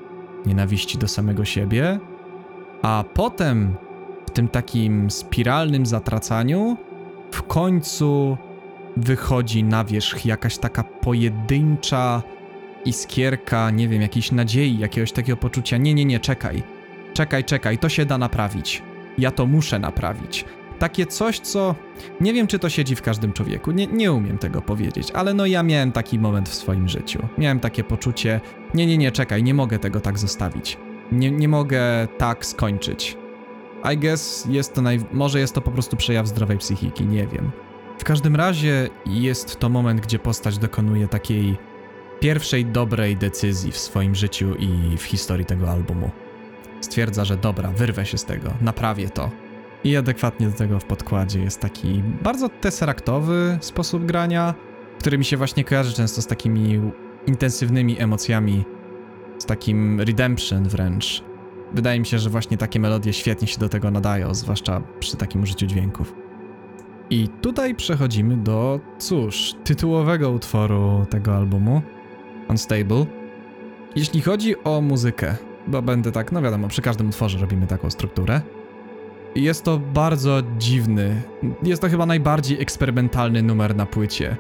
nienawiści 0.47 0.99
do 0.99 1.09
samego 1.09 1.45
siebie, 1.45 1.99
a 2.83 3.05
potem 3.15 3.75
w 4.27 4.31
tym 4.31 4.49
takim 4.49 5.11
spiralnym 5.11 5.87
zatracaniu 5.87 6.77
w 7.31 7.43
końcu 7.43 8.37
wychodzi 8.97 9.65
na 9.65 9.85
wierzch 9.85 10.27
jakaś 10.27 10.59
taka 10.59 10.85
pojedyncza 10.85 12.23
iskierka, 12.85 13.71
nie 13.71 13.89
wiem, 13.89 14.03
jakiejś 14.03 14.33
nadziei, 14.33 14.79
jakiegoś 14.79 15.13
takiego 15.13 15.37
poczucia. 15.37 15.77
Nie, 15.77 15.95
nie, 15.95 16.05
nie, 16.05 16.21
czekaj. 16.21 16.63
Czekaj, 17.15 17.45
czekaj, 17.45 17.79
to 17.79 17.89
się 17.89 18.07
da 18.07 18.19
naprawić. 18.19 18.83
Ja 19.19 19.31
to 19.31 19.47
muszę 19.47 19.79
naprawić. 19.79 20.45
Takie 20.79 21.07
coś, 21.07 21.41
co 21.41 21.75
nie 22.21 22.33
wiem, 22.33 22.47
czy 22.47 22.59
to 22.59 22.69
siedzi 22.69 22.97
w 22.97 23.03
każdym 23.03 23.33
człowieku, 23.33 23.71
nie, 23.71 23.87
nie 23.87 24.13
umiem 24.13 24.39
tego 24.39 24.63
powiedzieć, 24.63 25.11
ale 25.11 25.35
no 25.35 25.47
ja 25.47 25.63
miałem 25.63 25.93
taki 25.93 26.19
moment 26.19 26.49
w 26.49 26.55
swoim 26.55 26.89
życiu. 26.89 27.29
Miałem 27.39 27.61
takie 27.61 27.85
poczucie, 27.85 28.41
nie, 28.75 28.87
nie, 28.87 28.99
nie, 28.99 29.13
czekaj, 29.13 29.43
nie 29.43 29.55
mogę 29.55 29.79
tego 29.79 30.01
tak 30.01 30.19
zostawić. 30.19 30.79
Nie, 31.13 31.31
nie 31.31 31.49
mogę 31.49 32.09
tak 32.19 32.47
skończyć. 32.47 33.17
I 33.95 33.99
guess 33.99 34.47
jest 34.51 34.75
to 34.75 34.83
naj... 34.83 35.01
może 35.13 35.41
jest 35.41 35.55
to 35.55 35.61
po 35.61 35.71
prostu 35.71 35.97
przejaw 35.97 36.27
zdrowej 36.27 36.59
psychiki, 36.59 37.07
nie 37.07 37.27
wiem. 37.27 37.51
W 37.99 38.05
każdym 38.05 38.37
razie 38.37 38.89
jest 39.07 39.59
to 39.59 39.69
moment, 39.69 40.01
gdzie 40.01 40.19
postać 40.19 40.59
dokonuje 40.59 41.09
takiej 41.09 41.57
pierwszej 42.21 42.67
dobrej 42.67 43.17
decyzji 43.17 43.73
w 43.73 43.79
swoim 43.79 44.15
życiu 44.15 44.55
i 44.55 44.97
w 44.97 45.03
historii 45.03 45.47
tego 45.47 45.71
albumu. 45.71 46.11
Stwierdza, 46.81 47.25
że 47.25 47.37
dobra, 47.37 47.71
wyrwę 47.71 48.07
się 48.07 48.19
z 48.19 48.25
tego, 48.25 48.55
naprawię 48.61 49.11
to, 49.11 49.31
i 49.85 49.97
adekwatnie 49.97 50.47
do 50.47 50.57
tego 50.57 50.81
w 50.81 50.85
podkładzie 50.85 51.41
jest 51.41 51.61
taki 51.61 52.03
bardzo 52.23 52.49
tesseraktowy 52.49 53.59
sposób 53.61 54.05
grania, 54.05 54.55
który 54.99 55.19
mi 55.19 55.25
się 55.25 55.37
właśnie 55.37 55.65
kojarzy 55.65 55.93
często 55.93 56.23
z 56.23 56.27
takimi 56.27 56.81
intensywnymi 57.27 58.01
emocjami, 58.01 58.65
z 59.39 59.47
takim 59.47 60.01
redemption 60.01 60.69
wręcz. 60.69 61.23
Wydaje 61.75 62.01
mi 62.01 62.07
się, 62.07 62.19
że 62.19 62.31
właśnie 62.31 62.57
takie 62.57 62.81
melodie 62.81 63.13
świetnie 63.13 63.49
się 63.49 63.59
do 63.59 63.69
tego 63.69 63.91
nadają, 63.91 64.35
zwłaszcza 64.35 64.83
przy 65.01 65.17
takim 65.17 65.43
użyciu 65.43 65.67
dźwięków. 65.67 66.15
I 67.11 67.29
tutaj 67.29 67.75
przechodzimy 67.75 68.37
do, 68.37 68.81
cóż, 68.99 69.55
tytułowego 69.65 70.31
utworu 70.31 71.07
tego 71.11 71.37
albumu, 71.37 71.83
Unstable. 72.49 73.07
Jeśli 73.97 74.21
chodzi 74.21 74.65
o 74.65 74.81
muzykę, 74.81 75.37
bo 75.71 75.83
będę 75.83 76.13
tak, 76.13 76.33
no 76.33 76.43
wiadomo, 76.43 76.69
przy 76.69 76.83
każdym 76.83 77.09
utworze 77.09 77.39
robimy 77.39 77.67
taką 77.67 77.91
strukturę. 77.91 78.41
Jest 79.35 79.65
to 79.65 79.79
bardzo 79.79 80.43
dziwny. 80.59 81.23
Jest 81.63 81.83
to 81.83 81.89
chyba 81.89 82.07
najbardziej 82.07 82.63
eksperymentalny 82.63 83.43
numer 83.43 83.77
na 83.77 83.87
płycie. 83.87 84.37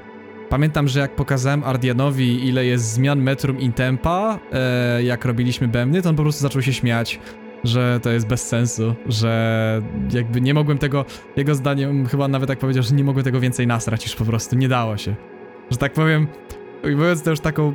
Pamiętam, 0.48 0.88
że 0.88 1.00
jak 1.00 1.16
pokazałem 1.16 1.64
Ardianowi, 1.64 2.48
ile 2.48 2.66
jest 2.66 2.92
zmian 2.92 3.22
metrum 3.22 3.58
in 3.58 3.72
tempa, 3.72 4.38
e, 4.52 5.02
jak 5.02 5.24
robiliśmy 5.24 5.68
bębny, 5.68 6.02
to 6.02 6.08
on 6.08 6.16
po 6.16 6.22
prostu 6.22 6.42
zaczął 6.42 6.62
się 6.62 6.72
śmiać, 6.72 7.20
że 7.64 8.00
to 8.02 8.10
jest 8.10 8.26
bez 8.26 8.48
sensu, 8.48 8.94
że 9.06 9.82
jakby 10.12 10.40
nie 10.40 10.54
mogłem 10.54 10.78
tego, 10.78 11.04
jego 11.36 11.54
zdaniem 11.54 12.06
chyba 12.06 12.28
nawet 12.28 12.48
tak 12.48 12.58
powiedział, 12.58 12.82
że 12.82 12.94
nie 12.94 13.04
mogłem 13.04 13.24
tego 13.24 13.40
więcej 13.40 13.66
nasrać 13.66 14.04
już 14.04 14.16
po 14.16 14.24
prostu, 14.24 14.56
nie 14.56 14.68
dało 14.68 14.96
się. 14.96 15.14
Że 15.70 15.76
tak 15.76 15.92
powiem, 15.92 16.26
mówiąc 16.84 17.22
to 17.22 17.30
już 17.30 17.40
taką, 17.40 17.72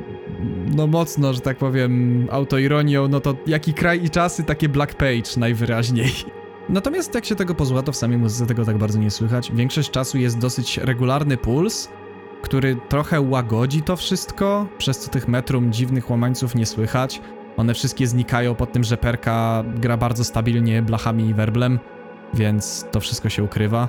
no 0.76 0.86
mocno, 0.86 1.32
że 1.32 1.40
tak 1.40 1.56
powiem, 1.56 2.26
autoironią, 2.30 3.08
no 3.08 3.20
to 3.20 3.34
jaki 3.46 3.74
kraj 3.74 4.04
i 4.04 4.10
czasy, 4.10 4.44
takie 4.44 4.68
Black 4.68 4.94
Page 4.94 5.30
najwyraźniej. 5.36 6.10
Natomiast 6.68 7.14
jak 7.14 7.24
się 7.24 7.34
tego 7.34 7.54
pozła, 7.54 7.82
to 7.82 7.92
w 7.92 7.96
samej 7.96 8.18
muzyce 8.18 8.46
tego 8.46 8.64
tak 8.64 8.78
bardzo 8.78 8.98
nie 8.98 9.10
słychać. 9.10 9.52
Większość 9.52 9.90
czasu 9.90 10.18
jest 10.18 10.38
dosyć 10.38 10.78
regularny 10.78 11.36
puls, 11.36 11.88
który 12.42 12.76
trochę 12.88 13.20
łagodzi 13.20 13.82
to 13.82 13.96
wszystko, 13.96 14.66
przez 14.78 14.98
co 14.98 15.10
tych 15.10 15.28
metrum 15.28 15.72
dziwnych 15.72 16.10
łamańców 16.10 16.54
nie 16.54 16.66
słychać. 16.66 17.20
One 17.56 17.74
wszystkie 17.74 18.06
znikają 18.06 18.54
pod 18.54 18.72
tym, 18.72 18.84
że 18.84 18.96
perka 18.96 19.64
gra 19.76 19.96
bardzo 19.96 20.24
stabilnie 20.24 20.82
blachami 20.82 21.28
i 21.28 21.34
werblem, 21.34 21.78
więc 22.34 22.86
to 22.92 23.00
wszystko 23.00 23.28
się 23.28 23.42
ukrywa. 23.42 23.88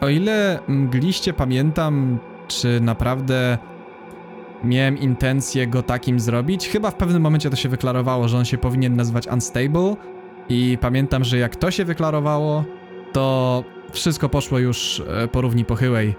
O 0.00 0.08
ile 0.08 0.58
mgliście 0.68 1.32
pamiętam, 1.32 2.18
czy 2.48 2.80
naprawdę 2.80 3.58
miałem 4.64 4.98
intencję 4.98 5.66
go 5.66 5.82
takim 5.82 6.20
zrobić, 6.20 6.68
chyba 6.68 6.90
w 6.90 6.94
pewnym 6.94 7.22
momencie 7.22 7.50
to 7.50 7.56
się 7.56 7.68
wyklarowało, 7.68 8.28
że 8.28 8.38
on 8.38 8.44
się 8.44 8.58
powinien 8.58 8.96
nazywać 8.96 9.26
Unstable, 9.26 9.96
i 10.48 10.78
pamiętam, 10.80 11.24
że 11.24 11.38
jak 11.38 11.56
to 11.56 11.70
się 11.70 11.84
wyklarowało, 11.84 12.64
to 13.12 13.64
wszystko 13.92 14.28
poszło 14.28 14.58
już 14.58 15.02
e, 15.08 15.28
po 15.28 15.40
równi 15.40 15.64
pochyłej. 15.64 16.14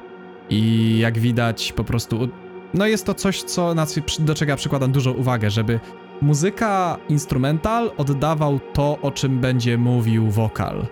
I 0.49 0.97
jak 0.99 1.19
widać, 1.19 1.73
po 1.73 1.83
prostu. 1.83 2.29
No 2.73 2.87
jest 2.87 3.05
to 3.05 3.13
coś, 3.13 3.43
co, 3.43 3.75
do 4.19 4.35
czego 4.35 4.49
ja 4.49 4.55
przykładam 4.55 4.91
dużą 4.91 5.11
uwagę, 5.11 5.49
żeby 5.49 5.79
muzyka 6.21 6.97
instrumental 7.09 7.91
oddawał 7.97 8.59
to, 8.73 8.97
o 9.01 9.11
czym 9.11 9.39
będzie 9.39 9.77
mówił 9.77 10.29
wokal. 10.31 10.85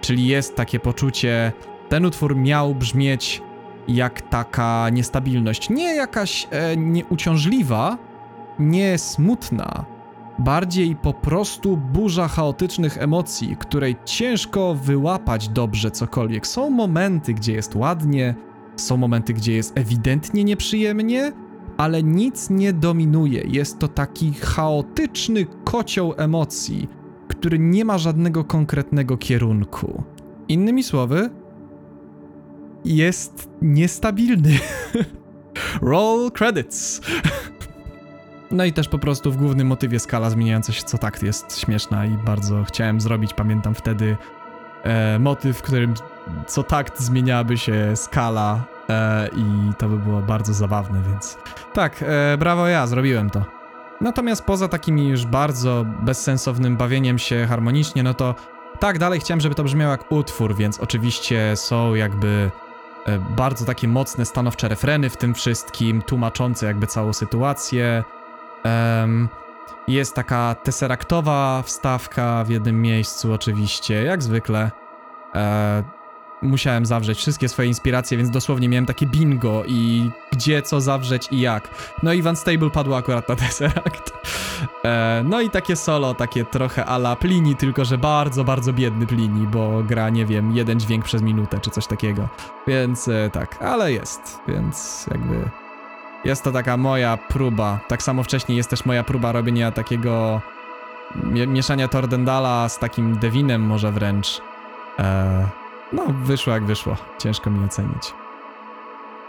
Czyli 0.00 0.26
jest 0.26 0.56
takie 0.56 0.80
poczucie, 0.80 1.52
ten 1.88 2.04
utwór 2.04 2.36
miał 2.36 2.74
brzmieć 2.74 3.42
jak 3.88 4.22
taka 4.22 4.90
niestabilność. 4.90 5.70
Nie 5.70 5.94
jakaś 5.94 6.48
e, 6.50 6.76
nieuciążliwa, 6.76 7.98
nie 8.58 8.98
smutna, 8.98 9.84
bardziej 10.38 10.96
po 10.96 11.12
prostu 11.12 11.76
burza 11.76 12.28
chaotycznych 12.28 12.98
emocji, 12.98 13.56
której 13.56 13.96
ciężko 14.04 14.74
wyłapać 14.74 15.48
dobrze 15.48 15.90
cokolwiek. 15.90 16.46
Są 16.46 16.70
momenty, 16.70 17.34
gdzie 17.34 17.52
jest 17.52 17.76
ładnie, 17.76 18.34
są 18.76 18.96
momenty, 18.96 19.34
gdzie 19.34 19.52
jest 19.52 19.78
ewidentnie 19.78 20.44
nieprzyjemnie, 20.44 21.32
ale 21.76 22.02
nic 22.02 22.50
nie 22.50 22.72
dominuje. 22.72 23.42
Jest 23.46 23.78
to 23.78 23.88
taki 23.88 24.32
chaotyczny 24.32 25.46
kocioł 25.64 26.14
emocji, 26.16 26.88
który 27.28 27.58
nie 27.58 27.84
ma 27.84 27.98
żadnego 27.98 28.44
konkretnego 28.44 29.16
kierunku. 29.16 30.02
Innymi 30.48 30.82
słowy, 30.82 31.30
jest 32.86 33.48
niestabilny. 33.62 34.58
Roll 35.82 36.30
credits. 36.30 37.00
No 38.50 38.64
i 38.64 38.72
też 38.72 38.88
po 38.88 38.98
prostu 38.98 39.32
w 39.32 39.36
głównym 39.36 39.66
motywie 39.66 39.98
skala 40.00 40.30
zmieniająca 40.30 40.72
się 40.72 40.82
co 40.82 40.98
takt 40.98 41.22
jest 41.22 41.60
śmieszna 41.60 42.06
i 42.06 42.10
bardzo 42.10 42.64
chciałem 42.64 43.00
zrobić, 43.00 43.34
pamiętam 43.34 43.74
wtedy 43.74 44.16
e, 44.82 45.18
motyw, 45.18 45.58
w 45.58 45.62
którym 45.62 45.94
co 46.46 46.62
takt 46.62 47.00
zmieniałaby 47.00 47.58
się 47.58 47.92
skala 47.94 48.64
e, 48.88 49.28
i 49.36 49.74
to 49.78 49.88
by 49.88 49.98
było 49.98 50.22
bardzo 50.22 50.54
zabawne, 50.54 51.02
więc 51.10 51.38
tak, 51.72 52.02
e, 52.02 52.38
brawo 52.38 52.68
ja, 52.68 52.86
zrobiłem 52.86 53.30
to. 53.30 53.44
Natomiast 54.00 54.44
poza 54.44 54.68
takimi 54.68 55.08
już 55.08 55.26
bardzo 55.26 55.84
bezsensownym 56.02 56.76
bawieniem 56.76 57.18
się 57.18 57.46
harmonicznie, 57.46 58.02
no 58.02 58.14
to 58.14 58.34
tak, 58.80 58.98
dalej 58.98 59.20
chciałem, 59.20 59.40
żeby 59.40 59.54
to 59.54 59.64
brzmiało 59.64 59.92
jak 59.92 60.12
utwór, 60.12 60.56
więc 60.56 60.80
oczywiście 60.80 61.52
są 61.56 61.94
jakby 61.94 62.50
bardzo 63.36 63.64
takie 63.64 63.88
mocne, 63.88 64.24
stanowcze 64.24 64.68
refreny 64.68 65.10
w 65.10 65.16
tym 65.16 65.34
wszystkim, 65.34 66.02
tłumaczące 66.02 66.66
jakby 66.66 66.86
całą 66.86 67.12
sytuację. 67.12 68.04
Jest 69.88 70.14
taka 70.14 70.54
tesseraktowa 70.54 71.62
wstawka 71.62 72.44
w 72.44 72.48
jednym 72.48 72.82
miejscu, 72.82 73.32
oczywiście, 73.32 74.02
jak 74.02 74.22
zwykle. 74.22 74.70
Musiałem 76.42 76.86
zawrzeć 76.86 77.18
wszystkie 77.18 77.48
swoje 77.48 77.68
inspiracje, 77.68 78.18
więc 78.18 78.30
dosłownie 78.30 78.68
miałem 78.68 78.86
takie 78.86 79.06
bingo 79.06 79.62
i 79.66 80.10
gdzie 80.32 80.62
co 80.62 80.80
zawrzeć 80.80 81.28
i 81.30 81.40
jak. 81.40 81.68
No 82.02 82.12
i 82.12 82.22
Van 82.22 82.36
Stable 82.36 82.70
padło 82.70 82.96
akurat 82.96 83.28
na 83.28 83.36
Tesseract. 83.46 84.12
E, 84.84 85.22
no 85.26 85.40
i 85.40 85.50
takie 85.50 85.76
solo, 85.76 86.14
takie 86.14 86.44
trochę 86.44 86.84
ala 86.84 87.16
Plini, 87.16 87.56
tylko 87.56 87.84
że 87.84 87.98
bardzo, 87.98 88.44
bardzo 88.44 88.72
biedny 88.72 89.06
Plini, 89.06 89.46
bo 89.46 89.82
gra, 89.82 90.10
nie 90.10 90.26
wiem, 90.26 90.56
jeden 90.56 90.80
dźwięk 90.80 91.04
przez 91.04 91.22
minutę 91.22 91.60
czy 91.60 91.70
coś 91.70 91.86
takiego. 91.86 92.28
Więc 92.66 93.08
e, 93.08 93.30
tak, 93.32 93.62
ale 93.62 93.92
jest, 93.92 94.38
więc 94.48 95.06
jakby... 95.10 95.50
Jest 96.24 96.44
to 96.44 96.52
taka 96.52 96.76
moja 96.76 97.16
próba. 97.16 97.78
Tak 97.88 98.02
samo 98.02 98.22
wcześniej 98.22 98.58
jest 98.58 98.70
też 98.70 98.84
moja 98.84 99.04
próba 99.04 99.32
robienia 99.32 99.72
takiego 99.72 100.40
mie- 101.24 101.46
mieszania 101.46 101.88
Tordendala 101.88 102.68
z 102.68 102.78
takim 102.78 103.18
Devinem 103.18 103.62
może 103.62 103.92
wręcz. 103.92 104.40
E, 104.98 105.46
no, 105.92 106.02
wyszło 106.24 106.52
jak 106.52 106.64
wyszło. 106.64 106.96
Ciężko 107.18 107.50
mi 107.50 107.64
ocenić. 107.64 108.14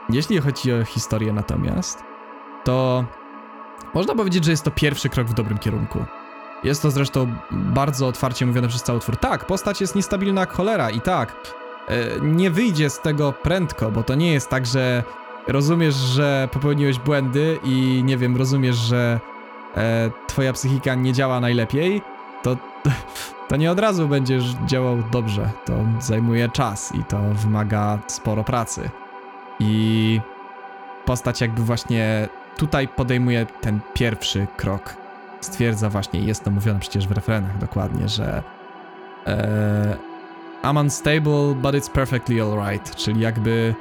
Jeśli 0.10 0.40
chodzi 0.40 0.74
o 0.74 0.86
historię 0.86 1.34
natomiast, 1.34 2.04
to 2.64 3.06
można 3.94 4.16
powiedzieć, 4.16 4.46
że 4.46 4.52
jest 4.52 4.64
to 4.64 4.72
pierwszy 4.72 5.10
krok 5.10 5.28
w 5.28 5.34
dobrym 5.34 5.58
kierunku. 5.58 6.06
Jest 6.64 6.82
to 6.82 6.92
zresztą 6.92 7.34
bardzo 7.52 8.08
otwarcie 8.08 8.46
mówione 8.46 8.68
przez 8.68 8.84
cały 8.84 9.00
twór. 9.00 9.18
Tak, 9.18 9.46
postać 9.46 9.82
jest 9.82 9.96
niestabilna 9.96 10.42
jak 10.42 10.54
cholera 10.54 10.90
i 10.90 11.02
tak, 11.02 11.36
e, 11.88 12.20
nie 12.22 12.52
wyjdzie 12.52 12.90
z 12.90 13.00
tego 13.00 13.34
prędko, 13.34 13.92
bo 13.92 14.04
to 14.04 14.16
nie 14.16 14.34
jest 14.34 14.50
tak, 14.50 14.66
że 14.66 15.04
rozumiesz, 15.48 15.96
że 15.96 16.50
popełniłeś 16.52 17.00
błędy 17.00 17.60
i 17.64 18.02
nie 18.06 18.18
wiem, 18.18 18.38
rozumiesz, 18.38 18.76
że 18.76 19.20
e, 19.78 20.12
twoja 20.28 20.54
psychika 20.54 20.96
nie 20.96 21.14
działa 21.14 21.40
najlepiej, 21.40 22.02
to, 22.44 22.58
to 23.48 23.56
nie 23.56 23.72
od 23.72 23.80
razu 23.80 24.08
będziesz 24.08 24.56
działał 24.66 24.98
dobrze. 25.12 25.50
To 25.66 25.74
zajmuje 26.00 26.50
czas 26.50 26.96
i 26.96 27.04
to 27.04 27.18
wymaga 27.34 28.00
sporo 28.08 28.44
pracy. 28.44 28.90
I 29.60 30.22
postać 31.06 31.42
jakby 31.42 31.64
właśnie 31.64 32.30
tutaj 32.58 32.88
podejmuje 32.88 33.46
ten 33.62 33.80
pierwszy 33.94 34.48
krok. 34.58 34.96
Stwierdza 35.42 35.90
właśnie, 35.90 36.20
jest 36.20 36.44
to 36.44 36.52
mówione 36.52 36.80
przecież 36.80 37.08
w 37.08 37.12
refrenach 37.12 37.58
dokładnie, 37.58 38.10
że 38.10 38.44
e, 39.28 39.98
I'm 40.64 40.82
unstable, 40.82 41.56
but 41.56 41.76
it's 41.76 41.92
perfectly 41.92 42.42
alright, 42.42 42.96
czyli 42.96 43.22
jakby 43.22 43.76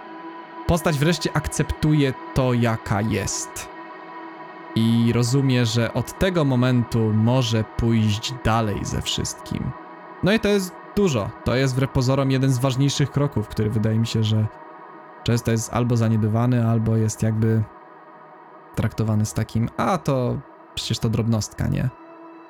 postać 0.66 0.98
wreszcie 0.98 1.30
akceptuje 1.34 2.14
to, 2.34 2.52
jaka 2.52 3.00
jest. 3.00 3.75
I 4.76 5.12
rozumie, 5.12 5.66
że 5.66 5.94
od 5.94 6.18
tego 6.18 6.44
momentu 6.44 7.12
może 7.14 7.64
pójść 7.76 8.34
dalej 8.44 8.84
ze 8.84 9.02
wszystkim. 9.02 9.70
No 10.22 10.32
i 10.32 10.40
to 10.40 10.48
jest 10.48 10.72
dużo. 10.96 11.30
To 11.44 11.56
jest 11.56 11.74
wbrew 11.74 11.90
pozorom 11.90 12.30
jeden 12.30 12.50
z 12.50 12.58
ważniejszych 12.58 13.10
kroków, 13.10 13.48
który 13.48 13.70
wydaje 13.70 13.98
mi 13.98 14.06
się, 14.06 14.24
że 14.24 14.46
często 15.24 15.50
jest 15.50 15.72
albo 15.72 15.96
zaniedbywany, 15.96 16.68
albo 16.68 16.96
jest 16.96 17.22
jakby 17.22 17.62
traktowany 18.74 19.26
z 19.26 19.34
takim, 19.34 19.68
a 19.76 19.98
to 19.98 20.38
przecież 20.74 20.98
to 20.98 21.08
drobnostka, 21.08 21.68
nie? 21.68 21.88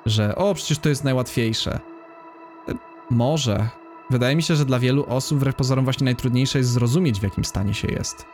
Że 0.05 0.35
o, 0.35 0.53
przecież 0.53 0.79
to 0.79 0.89
jest 0.89 1.03
najłatwiejsze. 1.03 1.79
Może. 3.09 3.69
Wydaje 4.09 4.35
mi 4.35 4.43
się, 4.43 4.55
że 4.55 4.65
dla 4.65 4.79
wielu 4.79 5.05
osób 5.09 5.37
wbrew 5.37 5.55
pozorom 5.55 5.83
właśnie 5.85 6.05
najtrudniejsze 6.05 6.57
jest 6.57 6.69
zrozumieć, 6.69 7.19
w 7.19 7.23
jakim 7.23 7.45
stanie 7.45 7.73
się 7.73 7.87
jest. 7.87 8.25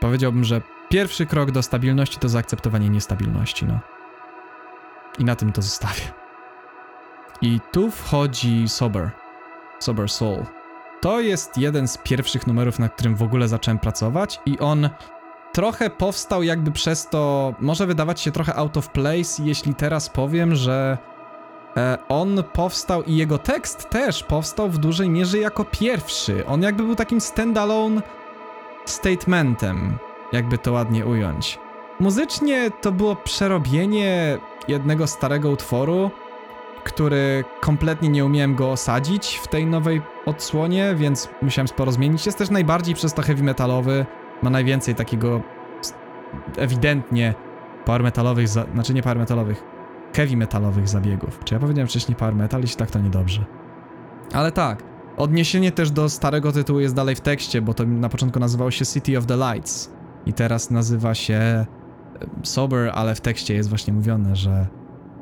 Powiedziałbym, 0.00 0.44
że 0.44 0.62
pierwszy 0.88 1.26
krok 1.26 1.50
do 1.50 1.62
stabilności 1.62 2.18
to 2.18 2.28
zaakceptowanie 2.28 2.88
niestabilności, 2.88 3.66
no. 3.66 3.78
I 5.18 5.24
na 5.24 5.36
tym 5.36 5.52
to 5.52 5.62
zostawię. 5.62 6.02
I 7.42 7.60
tu 7.72 7.90
wchodzi 7.90 8.68
Sober. 8.68 9.10
Sober 9.78 10.08
Soul. 10.08 10.44
To 11.00 11.20
jest 11.20 11.58
jeden 11.58 11.88
z 11.88 11.98
pierwszych 11.98 12.46
numerów, 12.46 12.78
na 12.78 12.88
którym 12.88 13.16
w 13.16 13.22
ogóle 13.22 13.48
zacząłem 13.48 13.78
pracować 13.78 14.40
i 14.46 14.58
on 14.58 14.90
trochę 15.52 15.90
powstał 15.90 16.42
jakby 16.42 16.72
przez 16.72 17.08
to, 17.08 17.54
może 17.60 17.86
wydawać 17.86 18.20
się 18.20 18.32
trochę 18.32 18.56
out 18.56 18.76
of 18.76 18.88
place, 18.88 19.42
jeśli 19.44 19.74
teraz 19.74 20.08
powiem, 20.08 20.54
że 20.54 20.98
e, 21.76 21.98
on 22.08 22.44
powstał 22.52 23.02
i 23.02 23.16
jego 23.16 23.38
tekst 23.38 23.90
też 23.90 24.22
powstał 24.22 24.70
w 24.70 24.78
dużej 24.78 25.10
mierze 25.10 25.38
jako 25.38 25.64
pierwszy. 25.64 26.46
On 26.46 26.62
jakby 26.62 26.82
był 26.82 26.96
takim 26.96 27.20
standalone 27.20 28.02
statementem, 28.84 29.98
jakby 30.32 30.58
to 30.58 30.72
ładnie 30.72 31.06
ująć. 31.06 31.58
Muzycznie 32.00 32.70
to 32.80 32.92
było 32.92 33.16
przerobienie 33.16 34.38
jednego 34.68 35.06
starego 35.06 35.50
utworu, 35.50 36.10
który 36.84 37.44
kompletnie 37.60 38.08
nie 38.08 38.24
umiałem 38.24 38.54
go 38.54 38.70
osadzić 38.70 39.40
w 39.42 39.48
tej 39.48 39.66
nowej 39.66 40.02
odsłonie, 40.26 40.94
więc 40.96 41.28
musiałem 41.42 41.68
sporo 41.68 41.92
zmienić. 41.92 42.26
Jest 42.26 42.38
też 42.38 42.50
najbardziej 42.50 42.94
przez 42.94 43.14
to 43.14 43.22
heavy 43.22 43.42
metalowy, 43.42 44.06
ma 44.42 44.50
najwięcej 44.50 44.94
takiego 44.94 45.40
ewidentnie 46.56 47.34
power 47.84 48.02
metalowych, 48.02 48.48
za, 48.48 48.64
znaczy 48.74 48.94
nie 48.94 49.02
power 49.02 49.18
metalowych, 49.18 49.62
heavy 50.16 50.36
metalowych 50.36 50.88
zabiegów. 50.88 51.40
Czy 51.44 51.54
ja 51.54 51.60
powiedziałem 51.60 51.88
wcześniej 51.88 52.16
power 52.16 52.34
metal? 52.34 52.60
Jeśli 52.60 52.76
tak, 52.76 52.90
to 52.90 52.98
niedobrze. 52.98 53.44
Ale 54.32 54.52
tak, 54.52 54.82
odniesienie 55.16 55.72
też 55.72 55.90
do 55.90 56.08
starego 56.08 56.52
tytułu 56.52 56.80
jest 56.80 56.94
dalej 56.94 57.14
w 57.14 57.20
tekście, 57.20 57.62
bo 57.62 57.74
to 57.74 57.84
na 57.84 58.08
początku 58.08 58.40
nazywało 58.40 58.70
się 58.70 58.86
City 58.86 59.18
of 59.18 59.26
the 59.26 59.36
Lights 59.36 59.95
i 60.26 60.32
teraz 60.32 60.70
nazywa 60.70 61.14
się 61.14 61.34
e, 61.34 61.66
Sober, 62.42 62.90
ale 62.94 63.14
w 63.14 63.20
tekście 63.20 63.54
jest 63.54 63.68
właśnie 63.68 63.92
mówione, 63.92 64.36
że 64.36 64.66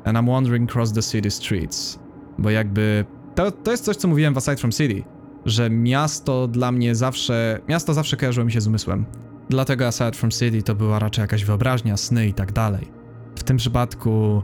And 0.05 0.17
I'm 0.17 0.27
wandering 0.27 0.69
across 0.69 0.93
the 0.93 1.01
city 1.01 1.31
streets. 1.31 1.99
Bo 2.37 2.49
jakby 2.49 3.05
to, 3.35 3.51
to 3.51 3.71
jest 3.71 3.85
coś, 3.85 3.95
co 3.95 4.07
mówiłem 4.07 4.33
w 4.33 4.37
Aside 4.37 4.57
from 4.57 4.71
City, 4.71 5.03
że 5.45 5.69
miasto 5.69 6.47
dla 6.47 6.71
mnie 6.71 6.95
zawsze, 6.95 7.59
miasto 7.69 7.93
zawsze 7.93 8.17
kojarzyło 8.17 8.45
mi 8.45 8.51
się 8.51 8.61
z 8.61 8.67
umysłem. 8.67 9.05
Dlatego 9.49 9.87
Aside 9.87 10.11
from 10.11 10.31
City 10.31 10.63
to 10.63 10.75
była 10.75 10.99
raczej 10.99 11.21
jakaś 11.21 11.45
wyobraźnia, 11.45 11.97
sny 11.97 12.27
i 12.27 12.33
tak 12.33 12.51
dalej. 12.51 12.91
W 13.35 13.43
tym 13.43 13.57
przypadku 13.57 14.43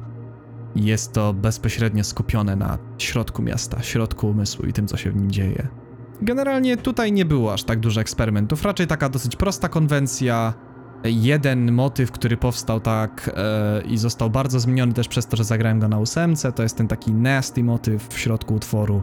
jest 0.75 1.13
to 1.13 1.33
bezpośrednio 1.33 2.03
skupione 2.03 2.55
na 2.55 2.77
środku 2.97 3.41
miasta, 3.41 3.83
środku 3.83 4.29
umysłu 4.29 4.65
i 4.65 4.73
tym, 4.73 4.87
co 4.87 4.97
się 4.97 5.11
w 5.11 5.15
nim 5.15 5.31
dzieje. 5.31 5.67
Generalnie 6.21 6.77
tutaj 6.77 7.11
nie 7.11 7.25
było 7.25 7.53
aż 7.53 7.63
tak 7.63 7.79
dużo 7.79 8.01
eksperymentów, 8.01 8.65
raczej 8.65 8.87
taka 8.87 9.09
dosyć 9.09 9.35
prosta 9.35 9.69
konwencja. 9.69 10.53
Jeden 11.03 11.71
motyw, 11.71 12.11
który 12.11 12.37
powstał 12.37 12.79
tak 12.79 13.31
e, 13.35 13.81
i 13.81 13.97
został 13.97 14.29
bardzo 14.29 14.59
zmieniony 14.59 14.93
też 14.93 15.07
przez 15.07 15.27
to, 15.27 15.37
że 15.37 15.43
zagrałem 15.43 15.79
go 15.79 15.87
na 15.87 15.99
ósemce, 15.99 16.51
to 16.51 16.63
jest 16.63 16.77
ten 16.77 16.87
taki 16.87 17.13
nasty 17.13 17.63
motyw 17.63 18.07
w 18.07 18.19
środku 18.19 18.53
utworu. 18.53 19.01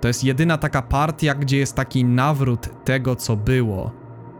To 0.00 0.08
jest 0.08 0.24
jedyna 0.24 0.58
taka 0.58 0.82
partia, 0.82 1.34
gdzie 1.34 1.58
jest 1.58 1.74
taki 1.74 2.04
nawrót 2.04 2.84
tego, 2.84 3.16
co 3.16 3.36
było. 3.36 3.92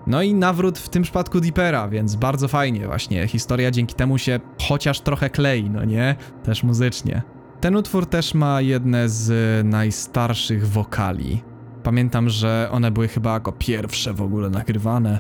No 0.07 0.23
i 0.23 0.35
nawrót 0.35 0.79
w 0.79 0.89
tym 0.89 1.03
przypadku 1.03 1.41
Deepera, 1.41 1.89
więc 1.89 2.17
bardzo 2.17 2.49
fajnie 2.49 2.87
właśnie. 2.87 3.29
Historia 3.29 3.71
dzięki 3.71 3.95
temu 3.95 4.19
się 4.19 4.41
chociaż 4.69 5.01
trochę 5.01 5.31
klei, 5.31 5.71
no 5.71 5.85
nie? 5.85 6.17
Też 6.43 6.63
muzycznie. 6.63 7.23
Ten 7.61 7.77
utwór 7.77 8.07
też 8.07 8.35
ma 8.35 8.61
jedne 8.61 9.09
z 9.09 9.67
najstarszych 9.67 10.69
wokali. 10.69 11.43
Pamiętam, 11.87 12.29
że 12.29 12.69
one 12.73 12.91
były 12.91 13.09
chyba 13.09 13.35
jako 13.35 13.53
pierwsze 13.53 14.13
w 14.13 14.23
ogóle 14.23 14.51
nagrywane. 14.51 15.19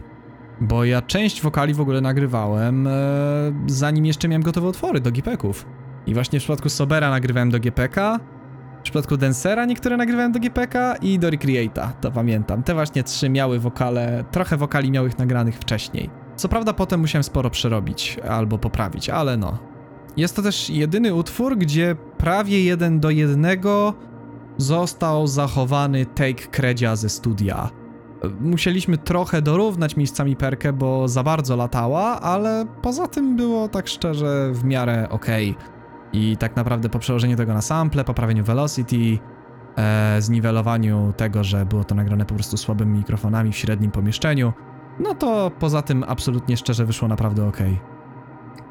Bo 0.61 0.85
ja 0.85 1.03
część 1.03 1.43
wokali 1.43 1.75
w 1.75 1.81
ogóle 1.81 2.01
nagrywałem, 2.01 2.87
e, 2.87 2.91
zanim 3.67 4.07
jeszcze 4.07 4.29
miałem 4.29 4.43
gotowe 4.43 4.69
utwory 4.69 5.01
do 5.01 5.11
gipeków. 5.11 5.67
I 6.07 6.15
właśnie 6.15 6.41
w 6.41 6.43
przypadku 6.43 6.69
Sobera 6.69 7.11
nagrywałem 7.11 7.51
do 7.51 7.61
GPK, 7.61 8.21
w 8.79 8.83
przypadku 8.83 9.17
Dancera 9.17 9.65
niektóre 9.65 9.97
nagrywałem 9.97 10.33
do 10.33 10.41
GPK 10.41 10.97
i 10.97 11.19
do 11.19 11.31
Recreata, 11.31 11.93
to 12.01 12.11
pamiętam. 12.11 12.63
Te 12.63 12.75
właśnie 12.75 13.03
trzy 13.03 13.29
miały 13.29 13.59
wokale, 13.59 14.25
trochę 14.31 14.57
wokali 14.57 14.91
miał 14.91 15.07
ich 15.07 15.19
nagranych 15.19 15.59
wcześniej. 15.59 16.11
Co 16.37 16.49
prawda 16.49 16.73
potem 16.73 17.01
musiałem 17.01 17.25
sporo 17.25 17.51
przerobić 17.51 18.17
albo 18.29 18.59
poprawić, 18.59 19.11
ale 19.11 19.37
no. 19.37 19.59
Jest 20.17 20.37
to 20.37 20.43
też 20.43 20.71
jedyny 20.71 21.15
utwór, 21.15 21.59
gdzie 21.59 21.97
prawie 22.19 22.65
jeden 22.65 23.01
do 23.01 23.11
jednego 23.11 23.95
został 24.57 25.27
zachowany 25.27 26.07
take 26.07 26.47
kredzia 26.47 26.97
ze 26.97 27.09
studia. 27.09 27.71
Musieliśmy 28.41 28.99
trochę 28.99 29.43
dorównać 29.43 29.97
miejscami 29.97 30.37
perkę, 30.37 30.73
bo 30.73 31.09
za 31.09 31.23
bardzo 31.23 31.57
latała, 31.57 32.21
ale 32.21 32.67
poza 32.83 33.07
tym 33.07 33.37
było 33.37 33.69
tak 33.69 33.89
szczerze 33.89 34.51
w 34.53 34.65
miarę 34.65 35.09
okej. 35.11 35.57
I 36.13 36.37
tak 36.37 36.57
naprawdę 36.57 36.89
po 36.89 36.99
przełożeniu 36.99 37.37
tego 37.37 37.55
na 37.55 37.63
sample, 37.63 38.05
poprawieniu 38.05 38.45
velocity, 38.45 39.19
e, 39.77 40.17
zniwelowaniu 40.23 41.13
tego, 41.17 41.45
że 41.45 41.67
było 41.67 41.85
to 41.85 41.95
nagrane 41.95 42.25
po 42.25 42.35
prostu 42.35 42.57
słabymi 42.57 42.99
mikrofonami 42.99 43.53
w 43.53 43.57
średnim 43.57 43.91
pomieszczeniu, 43.91 44.53
no 44.99 45.15
to 45.15 45.51
poza 45.59 45.83
tym 45.83 46.05
absolutnie 46.09 46.57
szczerze 46.57 46.87
wyszło 46.87 47.09
naprawdę 47.09 47.49
ok. 47.49 47.59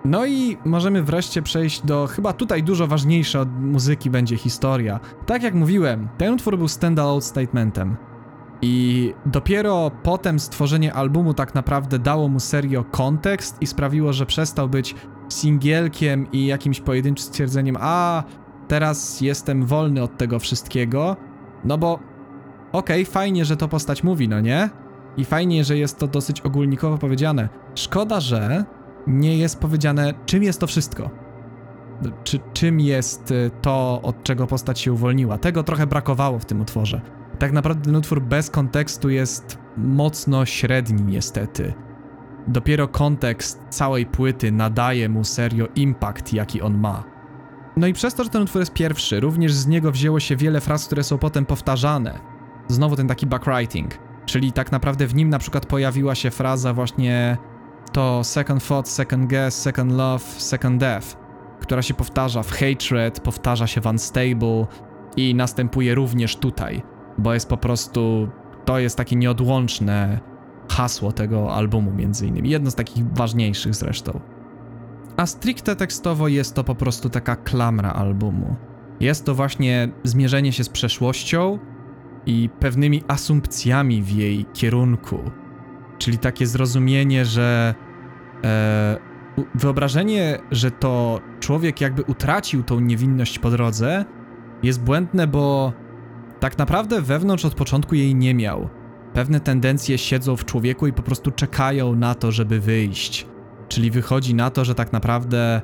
No 0.05 0.25
i 0.25 0.57
możemy 0.65 1.03
wreszcie 1.03 1.41
przejść 1.41 1.85
do 1.85 2.07
chyba 2.07 2.33
tutaj 2.33 2.63
dużo 2.63 2.87
ważniejsze 2.87 3.39
od 3.39 3.61
muzyki 3.61 4.09
będzie 4.09 4.37
historia. 4.37 4.99
Tak 5.25 5.43
jak 5.43 5.53
mówiłem, 5.53 6.07
ten 6.17 6.33
utwór 6.33 6.57
był 6.57 6.67
standalone 6.67 7.21
statementem. 7.21 7.97
I 8.61 9.13
dopiero 9.25 9.91
potem 10.03 10.39
stworzenie 10.39 10.93
albumu 10.93 11.33
tak 11.33 11.55
naprawdę 11.55 11.99
dało 11.99 12.27
mu 12.27 12.39
serio 12.39 12.83
kontekst 12.83 13.61
i 13.61 13.67
sprawiło, 13.67 14.13
że 14.13 14.25
przestał 14.25 14.69
być 14.69 14.95
singielkiem 15.29 16.31
i 16.31 16.45
jakimś 16.45 16.81
pojedynczym 16.81 17.27
stwierdzeniem, 17.27 17.77
a 17.79 18.23
teraz 18.67 19.21
jestem 19.21 19.65
wolny 19.65 20.03
od 20.03 20.17
tego 20.17 20.39
wszystkiego. 20.39 21.15
No 21.63 21.77
bo 21.77 21.93
okej, 22.71 23.01
okay, 23.01 23.13
fajnie, 23.13 23.45
że 23.45 23.57
to 23.57 23.67
postać 23.67 24.03
mówi, 24.03 24.29
no 24.29 24.41
nie? 24.41 24.69
I 25.17 25.25
fajnie, 25.25 25.63
że 25.63 25.77
jest 25.77 25.99
to 25.99 26.07
dosyć 26.07 26.41
ogólnikowo 26.41 26.97
powiedziane. 26.97 27.49
Szkoda, 27.75 28.19
że 28.19 28.65
nie 29.07 29.37
jest 29.37 29.59
powiedziane, 29.59 30.13
czym 30.25 30.43
jest 30.43 30.59
to 30.59 30.67
wszystko. 30.67 31.09
Czy 32.23 32.39
czym 32.53 32.79
jest 32.79 33.31
y, 33.31 33.51
to, 33.61 34.01
od 34.01 34.23
czego 34.23 34.47
postać 34.47 34.79
się 34.79 34.93
uwolniła. 34.93 35.37
Tego 35.37 35.63
trochę 35.63 35.87
brakowało 35.87 36.39
w 36.39 36.45
tym 36.45 36.61
utworze. 36.61 37.01
Tak 37.39 37.51
naprawdę 37.51 37.85
ten 37.85 37.95
utwór 37.95 38.21
bez 38.21 38.49
kontekstu 38.49 39.09
jest 39.09 39.57
mocno 39.77 40.45
średni, 40.45 41.03
niestety. 41.03 41.73
Dopiero 42.47 42.87
kontekst 42.87 43.59
całej 43.69 44.05
płyty 44.05 44.51
nadaje 44.51 45.09
mu 45.09 45.23
serio 45.23 45.67
impact, 45.75 46.33
jaki 46.33 46.61
on 46.61 46.77
ma. 46.77 47.03
No 47.77 47.87
i 47.87 47.93
przez 47.93 48.13
to, 48.13 48.23
że 48.23 48.29
ten 48.29 48.41
utwór 48.41 48.61
jest 48.61 48.73
pierwszy, 48.73 49.19
również 49.19 49.53
z 49.53 49.67
niego 49.67 49.91
wzięło 49.91 50.19
się 50.19 50.35
wiele 50.35 50.61
fraz, 50.61 50.85
które 50.85 51.03
są 51.03 51.17
potem 51.17 51.45
powtarzane. 51.45 52.19
Znowu 52.67 52.95
ten 52.95 53.07
taki 53.07 53.27
backwriting. 53.27 53.99
Czyli 54.25 54.51
tak 54.51 54.71
naprawdę 54.71 55.07
w 55.07 55.15
nim 55.15 55.29
na 55.29 55.39
przykład 55.39 55.65
pojawiła 55.65 56.15
się 56.15 56.31
fraza 56.31 56.73
właśnie 56.73 57.37
to 57.95 58.23
second 58.23 58.63
thought, 58.63 58.89
second 58.89 59.29
guess, 59.29 59.61
second 59.61 59.91
love, 59.91 60.23
second 60.37 60.79
death, 60.79 61.17
która 61.59 61.81
się 61.81 61.93
powtarza 61.93 62.43
w 62.43 62.51
hatred, 62.51 63.19
powtarza 63.19 63.67
się 63.67 63.81
w 63.81 63.85
unstable 63.85 64.65
i 65.17 65.35
następuje 65.35 65.95
również 65.95 66.35
tutaj, 66.35 66.81
bo 67.17 67.33
jest 67.33 67.49
po 67.49 67.57
prostu 67.57 68.29
to 68.65 68.79
jest 68.79 68.97
takie 68.97 69.15
nieodłączne 69.15 70.19
hasło 70.69 71.11
tego 71.11 71.55
albumu 71.55 71.91
między 71.91 72.27
innymi, 72.27 72.49
jedno 72.49 72.71
z 72.71 72.75
takich 72.75 73.13
ważniejszych 73.13 73.75
zresztą. 73.75 74.19
A 75.17 75.25
stricte 75.25 75.75
tekstowo 75.75 76.27
jest 76.27 76.55
to 76.55 76.63
po 76.63 76.75
prostu 76.75 77.09
taka 77.09 77.35
klamra 77.35 77.91
albumu. 77.91 78.55
Jest 78.99 79.25
to 79.25 79.35
właśnie 79.35 79.89
zmierzenie 80.03 80.51
się 80.51 80.63
z 80.63 80.69
przeszłością, 80.69 81.59
i 82.25 82.49
pewnymi 82.59 83.03
asumpcjami 83.07 84.01
w 84.01 84.09
jej 84.09 84.45
kierunku. 84.53 85.19
Czyli 85.97 86.17
takie 86.17 86.47
zrozumienie, 86.47 87.25
że 87.25 87.75
e, 88.43 88.97
wyobrażenie, 89.55 90.39
że 90.51 90.71
to 90.71 91.21
człowiek 91.39 91.81
jakby 91.81 92.03
utracił 92.03 92.63
tą 92.63 92.79
niewinność 92.79 93.39
po 93.39 93.49
drodze, 93.49 94.05
jest 94.63 94.83
błędne, 94.83 95.27
bo 95.27 95.73
tak 96.39 96.57
naprawdę 96.57 97.01
wewnątrz 97.01 97.45
od 97.45 97.55
początku 97.55 97.95
jej 97.95 98.15
nie 98.15 98.33
miał. 98.33 98.69
Pewne 99.13 99.39
tendencje 99.39 99.97
siedzą 99.97 100.35
w 100.35 100.45
człowieku 100.45 100.87
i 100.87 100.93
po 100.93 101.01
prostu 101.01 101.31
czekają 101.31 101.95
na 101.95 102.15
to, 102.15 102.31
żeby 102.31 102.59
wyjść. 102.59 103.27
Czyli 103.67 103.91
wychodzi 103.91 104.35
na 104.35 104.49
to, 104.49 104.65
że 104.65 104.75
tak 104.75 104.93
naprawdę 104.93 105.61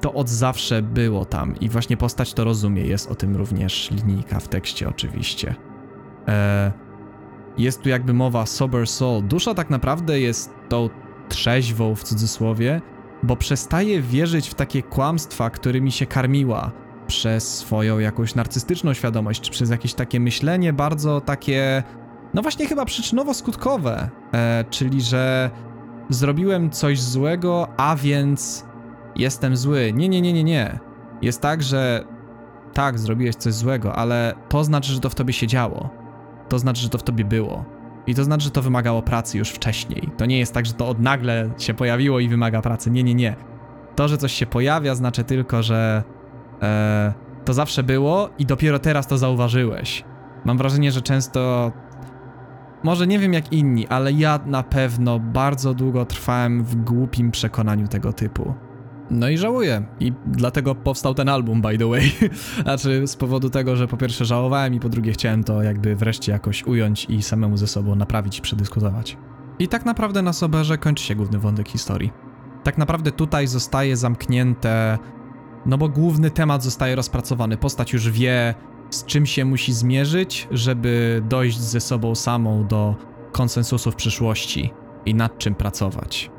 to 0.00 0.12
od 0.12 0.28
zawsze 0.28 0.82
było 0.82 1.24
tam 1.24 1.56
i 1.60 1.68
właśnie 1.68 1.96
postać 1.96 2.34
to 2.34 2.44
rozumie. 2.44 2.82
Jest 2.82 3.10
o 3.10 3.14
tym 3.14 3.36
również 3.36 3.90
linijka 3.90 4.40
w 4.40 4.48
tekście, 4.48 4.88
oczywiście. 4.88 5.54
E, 6.28 6.72
jest 7.58 7.82
tu 7.82 7.88
jakby 7.88 8.14
mowa 8.14 8.46
sober 8.46 8.86
soul. 8.86 9.22
Dusza 9.22 9.54
tak 9.54 9.70
naprawdę 9.70 10.20
jest 10.20 10.50
tą 10.68 10.88
trzeźwą 11.28 11.94
w 11.94 12.02
cudzysłowie, 12.02 12.80
bo 13.22 13.36
przestaje 13.36 14.02
wierzyć 14.02 14.48
w 14.48 14.54
takie 14.54 14.82
kłamstwa, 14.82 15.50
którymi 15.50 15.92
się 15.92 16.06
karmiła 16.06 16.72
przez 17.06 17.56
swoją 17.56 17.98
jakąś 17.98 18.34
narcystyczną 18.34 18.94
świadomość, 18.94 19.40
czy 19.40 19.50
przez 19.50 19.70
jakieś 19.70 19.94
takie 19.94 20.20
myślenie 20.20 20.72
bardzo 20.72 21.20
takie, 21.20 21.82
no 22.34 22.42
właśnie 22.42 22.66
chyba 22.66 22.84
przyczynowo-skutkowe, 22.84 24.08
e, 24.34 24.64
czyli 24.70 25.00
że 25.00 25.50
zrobiłem 26.08 26.70
coś 26.70 27.00
złego, 27.00 27.68
a 27.76 27.96
więc 27.96 28.64
jestem 29.16 29.56
zły. 29.56 29.92
Nie, 29.94 30.08
nie, 30.08 30.20
nie, 30.20 30.32
nie, 30.32 30.44
nie. 30.44 30.78
Jest 31.22 31.40
tak, 31.40 31.62
że 31.62 32.04
tak, 32.72 32.98
zrobiłeś 32.98 33.36
coś 33.36 33.54
złego, 33.54 33.94
ale 33.96 34.34
to 34.48 34.64
znaczy, 34.64 34.92
że 34.92 35.00
to 35.00 35.10
w 35.10 35.14
tobie 35.14 35.32
się 35.32 35.46
działo 35.46 36.07
to 36.48 36.58
znaczy, 36.58 36.82
że 36.82 36.88
to 36.88 36.98
w 36.98 37.02
tobie 37.02 37.24
było. 37.24 37.64
I 38.06 38.14
to 38.14 38.24
znaczy, 38.24 38.44
że 38.44 38.50
to 38.50 38.62
wymagało 38.62 39.02
pracy 39.02 39.38
już 39.38 39.50
wcześniej. 39.50 40.10
To 40.16 40.26
nie 40.26 40.38
jest 40.38 40.54
tak, 40.54 40.66
że 40.66 40.72
to 40.72 40.88
od 40.88 41.00
nagle 41.00 41.50
się 41.58 41.74
pojawiło 41.74 42.20
i 42.20 42.28
wymaga 42.28 42.62
pracy. 42.62 42.90
Nie, 42.90 43.02
nie, 43.04 43.14
nie. 43.14 43.36
To, 43.96 44.08
że 44.08 44.18
coś 44.18 44.32
się 44.32 44.46
pojawia, 44.46 44.94
znaczy 44.94 45.24
tylko, 45.24 45.62
że 45.62 46.02
e, 46.62 47.12
to 47.44 47.54
zawsze 47.54 47.82
było 47.82 48.30
i 48.38 48.46
dopiero 48.46 48.78
teraz 48.78 49.06
to 49.06 49.18
zauważyłeś. 49.18 50.04
Mam 50.44 50.58
wrażenie, 50.58 50.92
że 50.92 51.02
często. 51.02 51.72
Może 52.82 53.06
nie 53.06 53.18
wiem 53.18 53.32
jak 53.32 53.52
inni, 53.52 53.86
ale 53.86 54.12
ja 54.12 54.40
na 54.46 54.62
pewno 54.62 55.18
bardzo 55.18 55.74
długo 55.74 56.04
trwałem 56.04 56.64
w 56.64 56.76
głupim 56.76 57.30
przekonaniu 57.30 57.88
tego 57.88 58.12
typu. 58.12 58.54
No 59.10 59.28
i 59.28 59.38
żałuję. 59.38 59.86
I 60.00 60.12
dlatego 60.26 60.74
powstał 60.74 61.14
ten 61.14 61.28
album, 61.28 61.62
by 61.62 61.78
the 61.78 61.88
way. 61.88 62.12
znaczy, 62.62 63.06
z 63.06 63.16
powodu 63.16 63.50
tego, 63.50 63.76
że 63.76 63.88
po 63.88 63.96
pierwsze 63.96 64.24
żałowałem 64.24 64.74
i 64.74 64.80
po 64.80 64.88
drugie 64.88 65.12
chciałem 65.12 65.44
to 65.44 65.62
jakby 65.62 65.96
wreszcie 65.96 66.32
jakoś 66.32 66.66
ująć 66.66 67.04
i 67.04 67.22
samemu 67.22 67.56
ze 67.56 67.66
sobą 67.66 67.94
naprawić 67.94 68.38
i 68.38 68.42
przedyskutować. 68.42 69.16
I 69.58 69.68
tak 69.68 69.84
naprawdę 69.84 70.22
na 70.22 70.32
Soberze 70.32 70.78
kończy 70.78 71.04
się 71.04 71.14
główny 71.14 71.38
wątek 71.38 71.68
historii. 71.68 72.12
Tak 72.64 72.78
naprawdę 72.78 73.12
tutaj 73.12 73.46
zostaje 73.46 73.96
zamknięte, 73.96 74.98
no 75.66 75.78
bo 75.78 75.88
główny 75.88 76.30
temat 76.30 76.62
zostaje 76.62 76.96
rozpracowany. 76.96 77.56
Postać 77.56 77.92
już 77.92 78.10
wie, 78.10 78.54
z 78.90 79.04
czym 79.04 79.26
się 79.26 79.44
musi 79.44 79.72
zmierzyć, 79.72 80.48
żeby 80.50 81.22
dojść 81.28 81.60
ze 81.60 81.80
sobą 81.80 82.14
samą 82.14 82.66
do 82.66 82.94
konsensusu 83.32 83.90
w 83.90 83.96
przyszłości 83.96 84.72
i 85.06 85.14
nad 85.14 85.38
czym 85.38 85.54
pracować. 85.54 86.30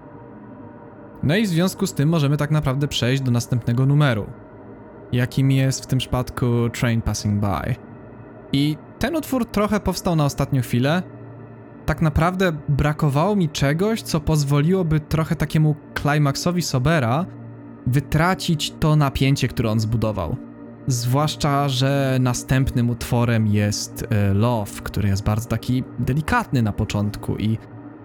No 1.24 1.36
i 1.36 1.44
w 1.44 1.48
związku 1.48 1.88
z 1.88 1.94
tym 1.94 2.10
możemy 2.10 2.38
tak 2.38 2.52
naprawdę 2.52 2.88
przejść 2.88 3.24
do 3.24 3.32
następnego 3.32 3.86
numeru, 3.86 4.26
jakim 5.12 5.52
jest 5.52 5.84
w 5.84 5.88
tym 5.88 6.00
przypadku 6.00 6.46
Train 6.74 7.02
Passing 7.02 7.42
By. 7.42 7.76
I 8.52 8.78
ten 9.00 9.16
utwór 9.16 9.46
trochę 9.46 9.80
powstał 9.80 10.16
na 10.16 10.26
ostatnią 10.26 10.62
chwilę. 10.62 11.04
Tak 11.86 12.02
naprawdę 12.02 12.52
brakowało 12.70 13.36
mi 13.36 13.50
czegoś, 13.50 14.02
co 14.02 14.20
pozwoliłoby 14.20 15.00
trochę 15.00 15.36
takiemu 15.36 15.76
klimaksowi 15.94 16.62
Sobera 16.62 17.26
wytracić 17.88 18.74
to 18.80 18.96
napięcie, 18.96 19.48
które 19.48 19.72
on 19.72 19.80
zbudował. 19.80 20.36
Zwłaszcza, 20.88 21.70
że 21.70 22.18
następnym 22.22 22.90
utworem 22.90 23.48
jest 23.48 24.06
e, 24.10 24.34
Love, 24.34 24.72
który 24.84 25.10
jest 25.10 25.24
bardzo 25.24 25.50
taki 25.50 25.84
delikatny 26.00 26.62
na 26.62 26.74
początku 26.74 27.38
i 27.38 27.58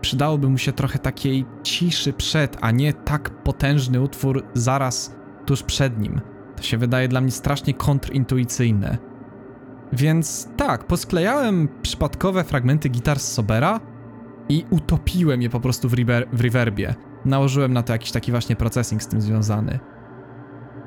przydałoby 0.04 0.48
mu 0.48 0.58
się 0.58 0.72
trochę 0.72 0.98
takiej 0.98 1.44
ciszy 1.62 2.12
przed, 2.12 2.56
a 2.60 2.70
nie 2.70 2.92
tak 2.92 3.30
potężny 3.30 4.00
utwór 4.00 4.44
zaraz 4.54 5.16
tuż 5.46 5.62
przed 5.62 5.98
nim. 5.98 6.20
To 6.56 6.62
się 6.62 6.78
wydaje 6.78 7.08
dla 7.08 7.20
mnie 7.20 7.30
strasznie 7.30 7.74
kontrintuicyjne. 7.74 8.98
Więc 9.92 10.48
tak, 10.56 10.86
posklejałem 10.86 11.68
przypadkowe 11.82 12.44
fragmenty 12.44 12.88
gitar 12.88 13.18
z 13.18 13.32
Sobera 13.32 13.80
i 14.48 14.64
utopiłem 14.70 15.42
je 15.42 15.50
po 15.50 15.60
prostu 15.60 15.88
w, 15.88 15.94
rever 15.94 16.28
w 16.32 16.40
reverbie. 16.40 16.94
Nałożyłem 17.24 17.72
na 17.72 17.82
to 17.82 17.92
jakiś 17.92 18.10
taki 18.12 18.30
właśnie 18.30 18.56
processing 18.56 19.02
z 19.02 19.06
tym 19.06 19.20
związany. 19.20 19.78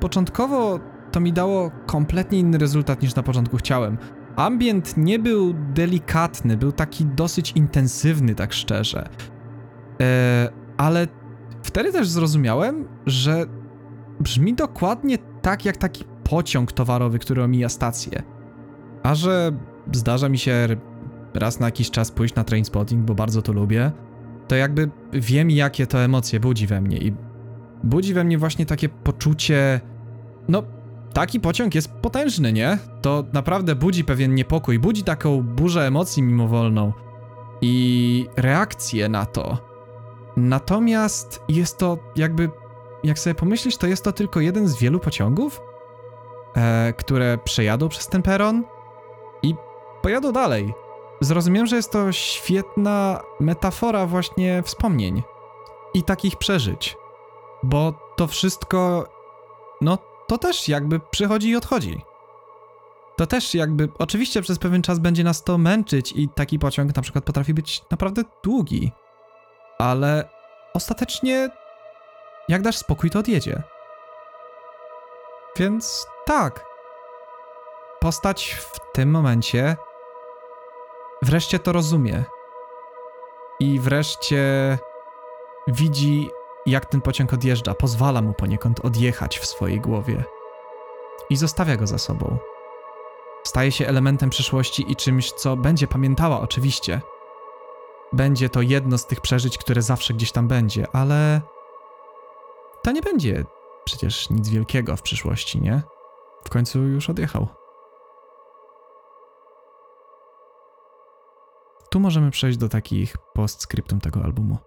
Początkowo 0.00 0.80
to 1.12 1.20
mi 1.20 1.32
dało 1.32 1.70
kompletnie 1.86 2.38
inny 2.38 2.58
rezultat 2.58 3.02
niż 3.02 3.14
na 3.14 3.22
początku 3.22 3.56
chciałem. 3.56 3.98
Ambient 4.38 4.96
nie 4.96 5.18
był 5.18 5.54
delikatny, 5.74 6.56
był 6.56 6.72
taki 6.72 7.06
dosyć 7.06 7.52
intensywny, 7.52 8.34
tak 8.34 8.52
szczerze. 8.52 9.08
E, 10.00 10.48
ale 10.76 11.06
wtedy 11.62 11.92
też 11.92 12.08
zrozumiałem, 12.08 12.88
że 13.06 13.46
brzmi 14.20 14.54
dokładnie 14.54 15.18
tak 15.42 15.64
jak 15.64 15.76
taki 15.76 16.04
pociąg 16.24 16.72
towarowy, 16.72 17.18
który 17.18 17.42
omija 17.42 17.68
stację. 17.68 18.22
A 19.02 19.14
że 19.14 19.52
zdarza 19.92 20.28
mi 20.28 20.38
się 20.38 20.68
raz 21.34 21.60
na 21.60 21.66
jakiś 21.66 21.90
czas 21.90 22.10
pójść 22.10 22.34
na 22.34 22.44
trainspotting, 22.44 23.04
bo 23.04 23.14
bardzo 23.14 23.42
to 23.42 23.52
lubię, 23.52 23.92
to 24.48 24.56
jakby 24.56 24.90
wiem, 25.12 25.50
jakie 25.50 25.86
to 25.86 25.98
emocje 25.98 26.40
budzi 26.40 26.66
we 26.66 26.80
mnie 26.80 26.98
i 26.98 27.12
budzi 27.84 28.14
we 28.14 28.24
mnie 28.24 28.38
właśnie 28.38 28.66
takie 28.66 28.88
poczucie, 28.88 29.80
no, 30.48 30.62
taki 31.18 31.40
pociąg 31.40 31.74
jest 31.74 31.92
potężny, 31.92 32.52
nie? 32.52 32.78
To 33.02 33.24
naprawdę 33.32 33.74
budzi 33.74 34.04
pewien 34.04 34.34
niepokój, 34.34 34.78
budzi 34.78 35.04
taką 35.04 35.42
burzę 35.42 35.86
emocji 35.86 36.22
mimowolną 36.22 36.92
i 37.60 38.26
reakcję 38.36 39.08
na 39.08 39.26
to. 39.26 39.58
Natomiast 40.36 41.42
jest 41.48 41.78
to 41.78 41.98
jakby, 42.16 42.50
jak 43.04 43.18
sobie 43.18 43.34
pomyślisz, 43.34 43.76
to 43.76 43.86
jest 43.86 44.04
to 44.04 44.12
tylko 44.12 44.40
jeden 44.40 44.68
z 44.68 44.78
wielu 44.78 45.00
pociągów, 45.00 45.60
e, 46.56 46.92
które 46.92 47.38
przejadą 47.38 47.88
przez 47.88 48.06
ten 48.06 48.22
peron 48.22 48.64
i 49.42 49.54
pojadą 50.02 50.32
dalej. 50.32 50.74
Zrozumiałem, 51.20 51.66
że 51.66 51.76
jest 51.76 51.92
to 51.92 52.12
świetna 52.12 53.20
metafora 53.40 54.06
właśnie 54.06 54.62
wspomnień 54.62 55.22
i 55.94 56.02
takich 56.02 56.36
przeżyć, 56.36 56.96
bo 57.62 57.94
to 58.16 58.26
wszystko, 58.26 59.08
no 59.80 60.07
to 60.28 60.38
też 60.38 60.68
jakby 60.68 61.00
przychodzi 61.00 61.48
i 61.48 61.56
odchodzi. 61.56 62.00
To 63.16 63.26
też 63.26 63.54
jakby, 63.54 63.88
oczywiście 63.98 64.42
przez 64.42 64.58
pewien 64.58 64.82
czas 64.82 64.98
będzie 64.98 65.24
nas 65.24 65.44
to 65.44 65.58
męczyć 65.58 66.12
i 66.12 66.28
taki 66.28 66.58
pociąg 66.58 66.96
na 66.96 67.02
przykład 67.02 67.24
potrafi 67.24 67.54
być 67.54 67.82
naprawdę 67.90 68.22
długi, 68.42 68.92
ale 69.78 70.28
ostatecznie 70.74 71.50
jak 72.48 72.62
dasz 72.62 72.76
spokój, 72.76 73.10
to 73.10 73.18
odjedzie. 73.18 73.62
Więc 75.56 76.06
tak, 76.24 76.64
postać 78.00 78.56
w 78.60 78.92
tym 78.92 79.10
momencie 79.10 79.76
wreszcie 81.22 81.58
to 81.58 81.72
rozumie. 81.72 82.24
I 83.60 83.80
wreszcie 83.80 84.78
widzi, 85.68 86.30
jak 86.70 86.86
ten 86.86 87.00
pociąg 87.00 87.32
odjeżdża, 87.32 87.74
pozwala 87.74 88.22
mu 88.22 88.34
poniekąd 88.34 88.80
odjechać 88.84 89.38
w 89.38 89.46
swojej 89.46 89.80
głowie. 89.80 90.24
I 91.30 91.36
zostawia 91.36 91.76
go 91.76 91.86
za 91.86 91.98
sobą. 91.98 92.38
Staje 93.44 93.72
się 93.72 93.86
elementem 93.86 94.30
przyszłości 94.30 94.92
i 94.92 94.96
czymś, 94.96 95.32
co 95.32 95.56
będzie 95.56 95.86
pamiętała, 95.86 96.40
oczywiście. 96.40 97.00
Będzie 98.12 98.48
to 98.48 98.62
jedno 98.62 98.98
z 98.98 99.06
tych 99.06 99.20
przeżyć, 99.20 99.58
które 99.58 99.82
zawsze 99.82 100.14
gdzieś 100.14 100.32
tam 100.32 100.48
będzie, 100.48 100.86
ale 100.92 101.40
to 102.82 102.92
nie 102.92 103.02
będzie 103.02 103.44
przecież 103.84 104.30
nic 104.30 104.48
wielkiego 104.48 104.96
w 104.96 105.02
przyszłości, 105.02 105.60
nie? 105.60 105.82
W 106.44 106.50
końcu 106.50 106.78
już 106.78 107.10
odjechał. 107.10 107.48
Tu 111.90 112.00
możemy 112.00 112.30
przejść 112.30 112.58
do 112.58 112.68
takich 112.68 113.16
postscriptum 113.34 114.00
tego 114.00 114.20
albumu. 114.24 114.58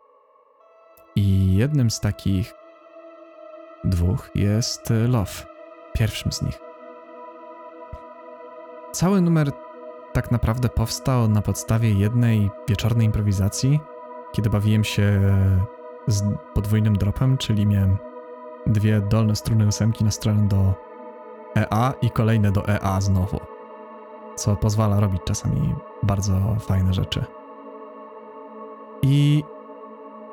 I 1.15 1.55
jednym 1.55 1.91
z 1.91 1.99
takich 1.99 2.53
dwóch 3.83 4.29
jest 4.35 4.93
Love, 5.07 5.45
pierwszym 5.93 6.31
z 6.31 6.41
nich. 6.41 6.59
Cały 8.91 9.21
numer 9.21 9.51
tak 10.13 10.31
naprawdę 10.31 10.69
powstał 10.69 11.27
na 11.27 11.41
podstawie 11.41 11.93
jednej 11.93 12.49
wieczornej 12.67 13.05
improwizacji, 13.05 13.79
kiedy 14.31 14.49
bawiłem 14.49 14.83
się 14.83 15.21
z 16.07 16.23
podwójnym 16.53 16.95
dropem, 16.95 17.37
czyli 17.37 17.65
miałem 17.65 17.97
dwie 18.67 19.01
dolne 19.01 19.35
struny 19.35 19.67
ósemki 19.67 20.03
nastrojone 20.03 20.47
do 20.47 20.73
EA 21.57 21.93
i 22.01 22.11
kolejne 22.11 22.51
do 22.51 22.67
EA 22.67 23.01
znowu, 23.01 23.39
co 24.35 24.55
pozwala 24.55 24.99
robić 24.99 25.21
czasami 25.25 25.75
bardzo 26.03 26.55
fajne 26.59 26.93
rzeczy. 26.93 27.25
I 29.01 29.43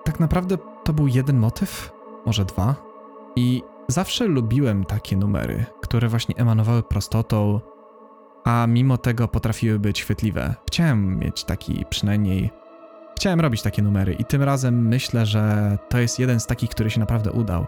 tak 0.09 0.21
naprawdę 0.21 0.59
to 0.85 0.93
był 0.93 1.07
jeden 1.07 1.39
motyw, 1.39 1.93
może 2.27 2.45
dwa, 2.45 2.75
i 3.37 3.63
zawsze 3.89 4.27
lubiłem 4.27 4.85
takie 4.85 5.17
numery, 5.17 5.65
które 5.81 6.09
właśnie 6.09 6.37
emanowały 6.37 6.83
prostotą, 6.83 7.61
a 8.45 8.67
mimo 8.69 8.99
tego 8.99 9.29
potrafiły 9.29 9.79
być 9.79 10.03
chwytliwe. 10.03 10.55
Chciałem 10.69 11.19
mieć 11.19 11.45
taki 11.45 11.85
przynajmniej. 11.91 12.51
Chciałem 13.17 13.41
robić 13.41 13.63
takie 13.63 13.83
numery, 13.83 14.13
i 14.13 14.25
tym 14.25 14.43
razem 14.43 14.89
myślę, 14.89 15.27
że 15.27 15.79
to 15.89 15.99
jest 15.99 16.19
jeden 16.19 16.41
z 16.41 16.47
takich, 16.47 16.71
który 16.71 16.91
się 16.91 17.01
naprawdę 17.01 17.33
udał. 17.33 17.67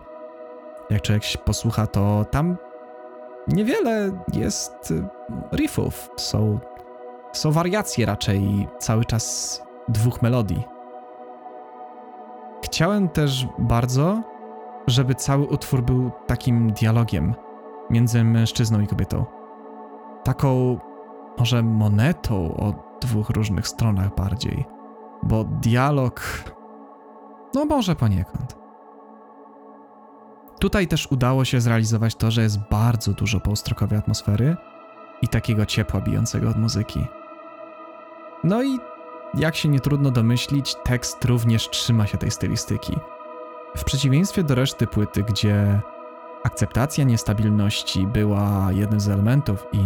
Jak 0.90 1.02
człowiek 1.02 1.22
posłucha, 1.44 1.86
to 1.86 2.26
tam 2.30 2.56
niewiele 3.48 4.24
jest 4.32 4.90
y, 4.90 5.04
riffów. 5.56 6.10
Są, 6.16 6.58
są 7.32 7.52
wariacje 7.52 8.06
raczej 8.06 8.68
cały 8.78 9.04
czas 9.04 9.62
dwóch 9.88 10.22
melodii. 10.22 10.79
Chciałem 12.62 13.08
też 13.08 13.46
bardzo, 13.58 14.22
żeby 14.86 15.14
cały 15.14 15.46
utwór 15.46 15.82
był 15.82 16.10
takim 16.26 16.72
dialogiem 16.72 17.34
między 17.90 18.24
mężczyzną 18.24 18.80
i 18.80 18.86
kobietą. 18.86 19.24
Taką 20.24 20.78
może 21.38 21.62
monetą 21.62 22.54
o 22.56 22.74
dwóch 23.00 23.30
różnych 23.30 23.68
stronach 23.68 24.14
bardziej, 24.14 24.64
bo 25.22 25.44
dialog, 25.44 26.44
no 27.54 27.64
może 27.64 27.96
poniekąd. 27.96 28.58
Tutaj 30.58 30.86
też 30.86 31.12
udało 31.12 31.44
się 31.44 31.60
zrealizować 31.60 32.14
to, 32.14 32.30
że 32.30 32.42
jest 32.42 32.58
bardzo 32.70 33.12
dużo 33.12 33.40
półstrokowej 33.40 33.98
atmosfery 33.98 34.56
i 35.22 35.28
takiego 35.28 35.66
ciepła 35.66 36.00
bijącego 36.00 36.48
od 36.48 36.56
muzyki. 36.56 37.06
No 38.44 38.62
i 38.62 38.78
jak 39.34 39.56
się 39.56 39.68
nie 39.68 39.80
trudno 39.80 40.10
domyślić, 40.10 40.74
tekst 40.84 41.24
również 41.24 41.68
trzyma 41.68 42.06
się 42.06 42.18
tej 42.18 42.30
stylistyki. 42.30 42.96
W 43.76 43.84
przeciwieństwie 43.84 44.42
do 44.42 44.54
reszty 44.54 44.86
płyty, 44.86 45.22
gdzie 45.22 45.80
akceptacja 46.44 47.04
niestabilności 47.04 48.06
była 48.06 48.68
jednym 48.72 49.00
z 49.00 49.08
elementów 49.08 49.66
i 49.72 49.84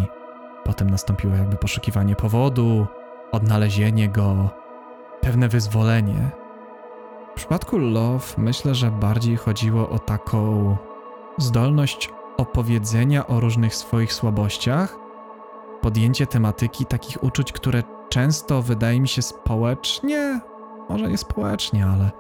potem 0.65 0.91
nastąpiło 0.91 1.35
jakby 1.35 1.57
poszukiwanie 1.57 2.16
powodu, 2.16 2.87
odnalezienie 3.33 4.09
go, 4.09 4.51
pewne 5.21 5.49
wyzwolenie. 5.49 6.31
W 7.33 7.37
przypadku 7.37 7.79
Love 7.79 8.27
myślę, 8.39 8.75
że 8.75 8.91
bardziej 8.91 9.37
chodziło 9.37 9.91
o 9.91 9.99
taką 9.99 10.77
zdolność 11.39 12.11
opowiedzenia 12.37 13.27
o 13.27 13.41
różnych 13.41 13.75
swoich 13.75 14.12
słabościach, 14.12 14.97
podjęcie 15.81 16.27
tematyki 16.27 16.87
takich 16.87 17.23
uczuć, 17.23 17.53
które 17.53 17.83
często 18.15 18.62
wydaje 18.62 19.01
mi 19.01 19.09
się 19.09 19.23
społecznie, 19.23 20.41
może 20.89 21.09
nie 21.09 21.19
społecznie, 21.19 21.86
ale 21.86 22.11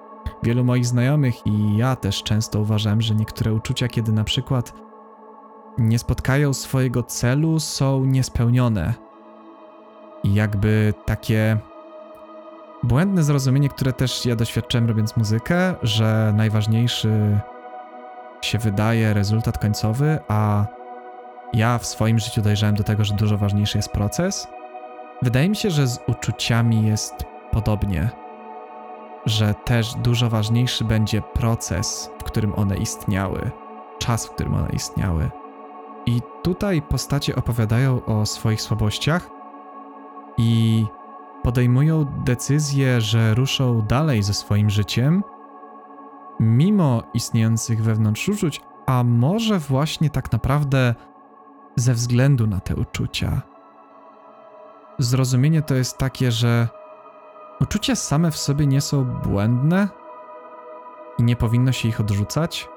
wielu 0.42 0.64
moich 0.64 0.86
znajomych 0.86 1.46
i 1.46 1.76
ja 1.76 1.96
też 1.96 2.22
często 2.22 2.60
uważam, 2.60 3.00
że 3.00 3.14
niektóre 3.14 3.52
uczucia, 3.52 3.88
kiedy 3.88 4.12
na 4.12 4.24
przykład 4.24 4.72
nie 5.78 5.98
spotkają 5.98 6.54
swojego 6.54 7.02
celu, 7.02 7.60
są 7.60 8.04
niespełnione. 8.04 8.94
I 10.24 10.34
jakby 10.34 10.94
takie 11.04 11.58
błędne 12.82 13.22
zrozumienie, 13.22 13.68
które 13.68 13.92
też 13.92 14.26
ja 14.26 14.36
doświadczyłem 14.36 14.88
robiąc 14.88 15.16
muzykę, 15.16 15.74
że 15.82 16.32
najważniejszy 16.36 17.40
się 18.42 18.58
wydaje 18.58 19.14
rezultat 19.14 19.58
końcowy, 19.58 20.18
a 20.28 20.66
ja 21.52 21.78
w 21.78 21.86
swoim 21.86 22.18
życiu 22.18 22.42
dojrzałem 22.42 22.74
do 22.74 22.84
tego, 22.84 23.04
że 23.04 23.14
dużo 23.14 23.38
ważniejszy 23.38 23.78
jest 23.78 23.92
proces. 23.92 24.48
Wydaje 25.24 25.48
mi 25.48 25.56
się, 25.56 25.70
że 25.70 25.86
z 25.86 26.00
uczuciami 26.06 26.86
jest 26.86 27.14
podobnie, 27.50 28.10
że 29.26 29.54
też 29.54 29.94
dużo 29.94 30.30
ważniejszy 30.30 30.84
będzie 30.84 31.22
proces, 31.22 32.10
w 32.18 32.24
którym 32.24 32.54
one 32.54 32.76
istniały, 32.76 33.50
czas, 33.98 34.26
w 34.26 34.30
którym 34.30 34.54
one 34.54 34.68
istniały. 34.72 35.30
I 36.06 36.20
tutaj 36.42 36.82
postacie 36.82 37.36
opowiadają 37.36 38.04
o 38.04 38.26
swoich 38.26 38.60
słabościach 38.60 39.30
i 40.38 40.84
podejmują 41.42 42.04
decyzję, 42.24 43.00
że 43.00 43.34
ruszą 43.34 43.82
dalej 43.82 44.22
ze 44.22 44.34
swoim 44.34 44.70
życiem, 44.70 45.24
mimo 46.40 47.02
istniejących 47.14 47.82
wewnątrz 47.82 48.28
uczuć, 48.28 48.60
a 48.86 49.04
może 49.04 49.58
właśnie 49.58 50.10
tak 50.10 50.32
naprawdę 50.32 50.94
ze 51.76 51.94
względu 51.94 52.46
na 52.46 52.60
te 52.60 52.76
uczucia. 52.76 53.53
Zrozumienie 54.98 55.62
to 55.62 55.74
jest 55.74 55.98
takie, 55.98 56.32
że 56.32 56.68
uczucia 57.60 57.96
same 57.96 58.30
w 58.30 58.36
sobie 58.36 58.66
nie 58.66 58.80
są 58.80 59.04
błędne 59.04 59.88
i 61.18 61.22
nie 61.22 61.36
powinno 61.36 61.72
się 61.72 61.88
ich 61.88 62.00
odrzucać. 62.00 62.68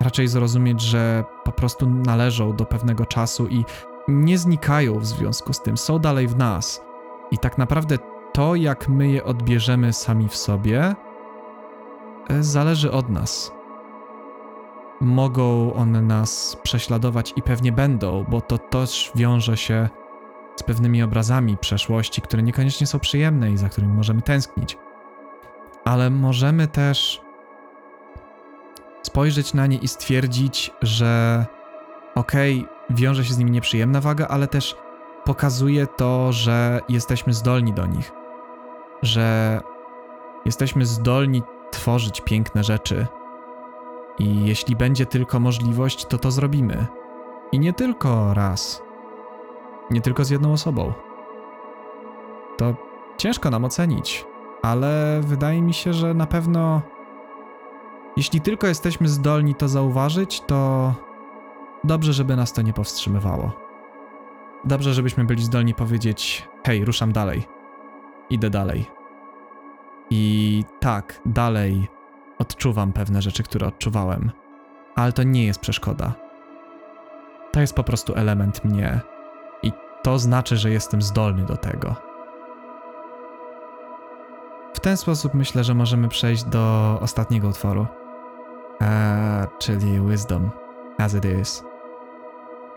Raczej 0.00 0.28
zrozumieć, 0.28 0.80
że 0.80 1.24
po 1.44 1.52
prostu 1.52 1.90
należą 1.90 2.56
do 2.56 2.64
pewnego 2.64 3.06
czasu 3.06 3.46
i 3.46 3.64
nie 4.08 4.38
znikają 4.38 4.98
w 4.98 5.06
związku 5.06 5.52
z 5.52 5.60
tym, 5.60 5.76
są 5.76 5.98
dalej 5.98 6.28
w 6.28 6.36
nas. 6.36 6.82
I 7.30 7.38
tak 7.38 7.58
naprawdę 7.58 7.98
to, 8.32 8.54
jak 8.54 8.88
my 8.88 9.08
je 9.08 9.24
odbierzemy 9.24 9.92
sami 9.92 10.28
w 10.28 10.36
sobie, 10.36 10.94
e, 12.28 12.42
zależy 12.42 12.92
od 12.92 13.08
nas. 13.08 13.52
mogą 15.00 15.74
one 15.74 16.02
nas 16.02 16.56
prześladować 16.62 17.32
i 17.36 17.42
pewnie 17.42 17.72
będą, 17.72 18.24
bo 18.28 18.40
to 18.40 18.58
też 18.58 19.12
wiąże 19.14 19.56
się 19.56 19.88
z 20.58 20.62
pewnymi 20.62 21.02
obrazami 21.02 21.56
przeszłości, 21.56 22.22
które 22.22 22.42
niekoniecznie 22.42 22.86
są 22.86 22.98
przyjemne 22.98 23.50
i 23.50 23.56
za 23.56 23.68
którymi 23.68 23.92
możemy 23.92 24.22
tęsknić. 24.22 24.78
Ale 25.84 26.10
możemy 26.10 26.68
też 26.68 27.20
spojrzeć 29.02 29.54
na 29.54 29.66
nie 29.66 29.76
i 29.76 29.88
stwierdzić, 29.88 30.70
że 30.82 31.46
okej, 32.14 32.58
okay, 32.58 32.96
wiąże 32.96 33.24
się 33.24 33.34
z 33.34 33.38
nimi 33.38 33.50
nieprzyjemna 33.50 34.00
waga, 34.00 34.26
ale 34.26 34.46
też 34.48 34.76
pokazuje 35.24 35.86
to, 35.86 36.32
że 36.32 36.80
jesteśmy 36.88 37.32
zdolni 37.32 37.72
do 37.72 37.86
nich, 37.86 38.12
że 39.02 39.60
jesteśmy 40.44 40.86
zdolni 40.86 41.42
tworzyć 41.70 42.20
piękne 42.20 42.64
rzeczy. 42.64 43.06
I 44.18 44.44
jeśli 44.44 44.76
będzie 44.76 45.06
tylko 45.06 45.40
możliwość, 45.40 46.06
to 46.06 46.18
to 46.18 46.30
zrobimy. 46.30 46.86
I 47.52 47.58
nie 47.58 47.72
tylko 47.72 48.34
raz. 48.34 48.87
Nie 49.90 50.00
tylko 50.00 50.24
z 50.24 50.30
jedną 50.30 50.52
osobą. 50.52 50.92
To 52.56 52.74
ciężko 53.16 53.50
nam 53.50 53.64
ocenić, 53.64 54.26
ale 54.62 55.20
wydaje 55.22 55.62
mi 55.62 55.74
się, 55.74 55.92
że 55.92 56.14
na 56.14 56.26
pewno 56.26 56.82
jeśli 58.16 58.40
tylko 58.40 58.66
jesteśmy 58.66 59.08
zdolni 59.08 59.54
to 59.54 59.68
zauważyć, 59.68 60.40
to 60.40 60.94
dobrze, 61.84 62.12
żeby 62.12 62.36
nas 62.36 62.52
to 62.52 62.62
nie 62.62 62.72
powstrzymywało. 62.72 63.52
Dobrze, 64.64 64.94
żebyśmy 64.94 65.24
byli 65.24 65.42
zdolni 65.42 65.74
powiedzieć: 65.74 66.48
hej, 66.66 66.84
ruszam 66.84 67.12
dalej. 67.12 67.46
Idę 68.30 68.50
dalej. 68.50 68.86
I 70.10 70.64
tak, 70.80 71.20
dalej 71.26 71.88
odczuwam 72.38 72.92
pewne 72.92 73.22
rzeczy, 73.22 73.42
które 73.42 73.66
odczuwałem, 73.66 74.30
ale 74.96 75.12
to 75.12 75.22
nie 75.22 75.46
jest 75.46 75.60
przeszkoda. 75.60 76.14
To 77.52 77.60
jest 77.60 77.74
po 77.74 77.84
prostu 77.84 78.14
element 78.14 78.64
mnie 78.64 79.00
to 80.08 80.18
znaczy, 80.18 80.56
że 80.56 80.70
jestem 80.70 81.02
zdolny 81.02 81.42
do 81.42 81.56
tego. 81.56 81.94
W 84.74 84.80
ten 84.80 84.96
sposób 84.96 85.34
myślę, 85.34 85.64
że 85.64 85.74
możemy 85.74 86.08
przejść 86.08 86.44
do 86.44 86.98
ostatniego 87.00 87.48
utworu, 87.48 87.86
eee, 88.80 89.46
czyli 89.58 90.00
Wisdom, 90.00 90.50
as 90.98 91.14
it 91.14 91.24
is. 91.40 91.64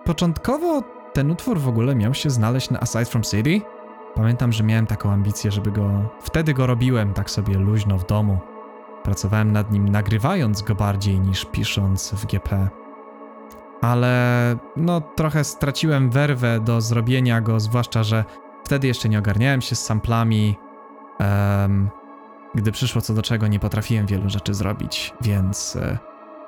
Początkowo 0.06 0.82
ten 1.14 1.32
utwór 1.32 1.60
w 1.60 1.68
ogóle 1.68 1.96
miał 1.96 2.14
się 2.14 2.30
znaleźć 2.30 2.70
na 2.70 2.80
Aside 2.80 3.06
from 3.06 3.24
City. 3.24 3.62
Pamiętam, 4.16 4.52
że 4.52 4.64
miałem 4.64 4.88
taką 4.88 5.12
ambicję, 5.12 5.52
żeby 5.52 5.72
go. 5.72 5.90
Wtedy 6.22 6.54
go 6.54 6.68
robiłem 6.68 7.14
tak 7.14 7.30
sobie 7.30 7.58
luźno 7.58 7.98
w 7.98 8.06
domu. 8.06 8.40
Pracowałem 9.04 9.52
nad 9.52 9.72
nim, 9.72 9.90
nagrywając 9.90 10.62
go 10.62 10.76
bardziej 10.76 11.20
niż 11.20 11.46
pisząc 11.46 12.12
w 12.12 12.26
GP. 12.26 12.70
Ale 13.82 14.56
no, 14.78 15.02
trochę 15.02 15.44
straciłem 15.44 16.10
werwę 16.10 16.60
do 16.60 16.82
zrobienia 16.82 17.42
go, 17.42 17.60
zwłaszcza, 17.60 18.04
że 18.04 18.26
wtedy 18.64 18.88
jeszcze 18.88 19.10
nie 19.10 19.20
ogarniałem 19.20 19.62
się 19.62 19.76
z 19.76 19.86
samplami. 19.86 20.58
Um, 21.20 21.90
gdy 22.56 22.72
przyszło 22.72 23.02
co 23.02 23.14
do 23.14 23.22
czego, 23.22 23.48
nie 23.48 23.60
potrafiłem 23.60 24.06
wielu 24.06 24.30
rzeczy 24.30 24.54
zrobić, 24.54 25.14
więc. 25.22 25.76
E, 25.76 25.98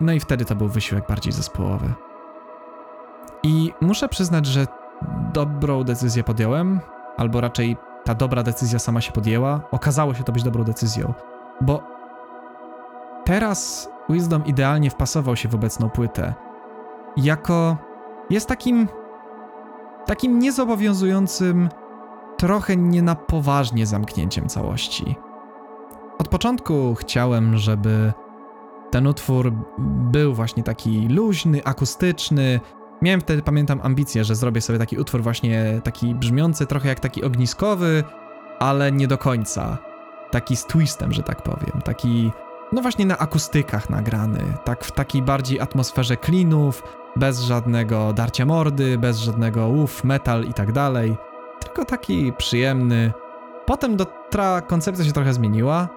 no 0.02 0.14
i 0.14 0.20
wtedy 0.20 0.46
to 0.46 0.56
był 0.56 0.68
wysiłek 0.68 1.08
bardziej 1.08 1.34
zespołowy. 1.34 1.94
I 3.44 3.74
muszę 3.82 4.10
przyznać, 4.10 4.46
że 4.46 4.68
dobrą 5.34 5.84
decyzję 5.84 6.24
podjąłem, 6.24 6.80
albo 7.18 7.42
raczej 7.42 7.78
ta 8.04 8.16
dobra 8.16 8.44
decyzja 8.44 8.80
sama 8.80 9.02
się 9.02 9.12
podjęła. 9.12 9.62
Okazało 9.72 10.14
się 10.14 10.24
to 10.24 10.32
być 10.32 10.44
dobrą 10.44 10.64
decyzją, 10.64 11.14
bo 11.62 11.84
teraz 13.26 13.90
Wisdom 14.10 14.46
idealnie 14.46 14.90
wpasował 14.90 15.36
się 15.36 15.50
w 15.50 15.56
obecną 15.56 15.90
płytę. 15.90 16.34
Jako 17.18 17.78
jest 18.30 18.48
takim 18.48 18.88
takim 20.06 20.40
niezobowiązującym, 20.40 21.70
trochę 22.38 22.78
nie 22.78 23.02
na 23.02 23.16
poważnie 23.16 23.86
zamknięciem 23.86 24.50
całości. 24.50 25.16
Od 26.18 26.28
początku 26.28 26.96
chciałem, 26.96 27.58
żeby 27.58 28.14
ten 28.92 29.08
utwór 29.08 29.54
był 30.12 30.34
właśnie 30.34 30.64
taki 30.64 31.08
luźny, 31.08 31.64
akustyczny, 31.64 32.60
Miałem 33.04 33.22
wtedy, 33.22 33.42
pamiętam, 33.42 33.80
ambicję, 33.84 34.24
że 34.24 34.36
zrobię 34.36 34.62
sobie 34.62 34.80
taki 34.80 34.98
utwór 34.98 35.22
właśnie 35.22 35.82
taki 35.84 36.16
brzmiący 36.16 36.66
trochę 36.66 36.90
jak 36.90 37.00
taki 37.00 37.24
ogniskowy, 37.24 38.04
ale 38.60 38.92
nie 38.92 39.08
do 39.08 39.18
końca. 39.18 39.78
Taki 40.32 40.56
z 40.56 40.66
twistem, 40.66 41.14
że 41.14 41.24
tak 41.24 41.42
powiem. 41.42 41.82
Taki, 41.86 42.32
no 42.74 42.82
właśnie 42.82 43.06
na 43.06 43.18
akustykach 43.18 43.90
nagrany. 43.90 44.40
Tak 44.64 44.84
w 44.84 44.92
takiej 44.92 45.22
bardziej 45.22 45.60
atmosferze 45.60 46.18
klinów, 46.18 46.84
bez 47.16 47.42
żadnego 47.42 48.14
darcia 48.14 48.46
mordy, 48.46 48.98
bez 48.98 49.18
żadnego 49.18 49.68
uff, 49.68 50.04
metal 50.04 50.44
i 50.44 50.54
tak 50.54 50.72
dalej. 50.72 51.18
Tylko 51.60 51.86
taki 51.86 52.34
przyjemny. 52.38 53.14
Potem 53.66 53.96
do 53.96 54.06
tra 54.06 54.62
koncepcja 54.62 55.06
się 55.06 55.12
trochę 55.12 55.34
zmieniła 55.34 55.88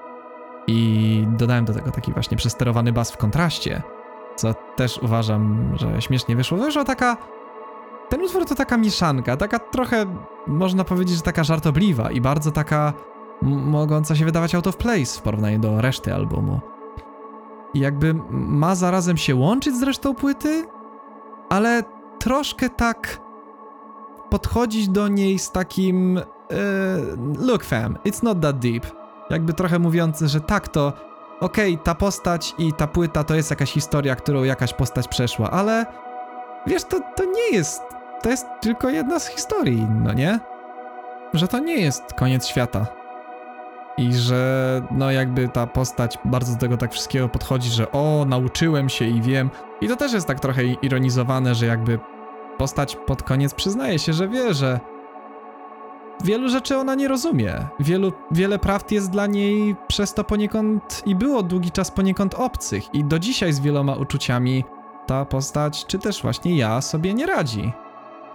i 0.67 1.27
dodałem 1.31 1.65
do 1.65 1.75
tego 1.75 1.91
taki 1.91 2.13
właśnie 2.13 2.37
przesterowany 2.37 2.93
bas 2.93 3.11
w 3.13 3.17
kontraście 3.17 3.83
co 4.37 4.55
też 4.77 4.99
uważam, 4.99 5.73
że 5.77 6.03
śmiesznie 6.03 6.37
wyszło. 6.37 6.59
Wyszła 6.59 6.85
taka... 6.85 7.17
Ten 8.09 8.23
utwór 8.23 8.47
to 8.47 8.55
taka 8.55 8.77
mieszanka, 8.77 9.37
taka 9.37 9.59
trochę, 9.59 10.07
można 10.47 10.85
powiedzieć, 10.85 11.17
że 11.17 11.23
taka 11.23 11.45
żartobliwa 11.45 12.11
i 12.11 12.21
bardzo 12.21 12.53
taka 12.53 12.93
mogąca 13.43 14.17
się 14.17 14.25
wydawać 14.25 14.55
out 14.55 14.67
of 14.67 14.77
place 14.77 15.19
w 15.19 15.23
porównaniu 15.23 15.59
do 15.59 15.81
reszty 15.81 16.15
albumu. 16.15 16.61
I 17.75 17.81
jakby 17.81 18.15
ma 18.31 18.75
zarazem 18.75 19.17
się 19.17 19.35
łączyć 19.35 19.75
z 19.75 19.83
resztą 19.83 20.15
płyty, 20.15 20.65
ale 21.49 21.83
troszkę 22.19 22.71
tak 22.71 23.21
podchodzić 24.31 24.89
do 24.89 25.09
niej 25.09 25.39
z 25.39 25.51
takim 25.51 26.15
yy, 26.15 27.47
look 27.47 27.65
fam, 27.65 27.99
it's 28.05 28.23
not 28.23 28.41
that 28.41 28.59
deep. 28.59 28.87
Jakby 29.31 29.53
trochę 29.53 29.79
mówiący, 29.79 30.29
że 30.29 30.41
tak 30.41 30.69
to 30.69 30.93
okej, 31.41 31.73
okay, 31.73 31.85
ta 31.85 31.95
postać 31.95 32.55
i 32.59 32.73
ta 32.73 32.87
płyta 32.87 33.25
to 33.25 33.35
jest 33.35 33.51
jakaś 33.51 33.73
historia, 33.73 34.17
którą 34.17 34.45
jakaś 34.45 34.75
postać 34.75 35.09
przeszła, 35.09 35.51
ale 35.51 35.87
wiesz, 36.67 36.85
to, 36.85 37.01
to 37.17 37.25
nie 37.25 37.57
jest, 37.57 37.83
to 38.23 38.31
jest 38.31 38.47
tylko 38.61 38.89
jedna 38.89 39.21
z 39.21 39.27
historii, 39.27 39.87
no 40.05 40.13
nie? 40.13 40.41
Że 41.35 41.49
to 41.49 41.59
nie 41.59 41.81
jest 41.81 42.03
koniec 42.15 42.47
świata. 42.47 42.87
I 43.99 44.15
że, 44.15 44.83
no, 44.91 45.11
jakby 45.11 45.49
ta 45.49 45.67
postać 45.67 46.19
bardzo 46.25 46.53
do 46.53 46.59
tego 46.59 46.77
tak 46.77 46.93
wszystkiego 46.93 47.29
podchodzi, 47.29 47.71
że 47.71 47.93
o, 47.93 48.25
nauczyłem 48.29 48.89
się 48.89 49.05
i 49.05 49.23
wiem. 49.23 49.51
I 49.81 49.89
to 49.89 49.97
też 49.97 50.13
jest 50.13 50.27
tak 50.27 50.41
trochę 50.41 50.65
ironizowane, 50.65 51.55
że 51.55 51.67
jakby 51.67 51.99
postać 52.59 52.97
pod 52.97 53.23
koniec 53.23 53.55
przyznaje 53.55 53.99
się, 53.99 54.13
że 54.13 54.29
wie, 54.29 54.55
że 54.55 54.81
wielu 56.25 56.49
rzeczy 56.49 56.77
ona 56.77 56.95
nie 56.95 57.09
rozumie. 57.09 57.55
Wielu, 57.81 58.13
wiele 58.31 58.59
prawd 58.59 58.93
jest 58.93 59.11
dla 59.11 59.27
niej 59.27 59.77
przez 59.89 60.15
to 60.15 60.25
poniekąd 60.25 61.03
i 61.07 61.15
było 61.15 61.43
długi 61.43 61.71
czas 61.71 61.91
poniekąd 61.91 62.35
obcych 62.35 62.95
i 62.95 63.05
do 63.05 63.19
dzisiaj 63.19 63.53
z 63.53 63.61
wieloma 63.61 63.95
uczuciami 63.95 64.65
ta 65.07 65.25
postać, 65.25 65.87
czy 65.87 65.99
też 65.99 66.23
właśnie 66.23 66.57
ja, 66.57 66.81
sobie 66.81 67.15
nie 67.15 67.27
radzi. 67.27 67.73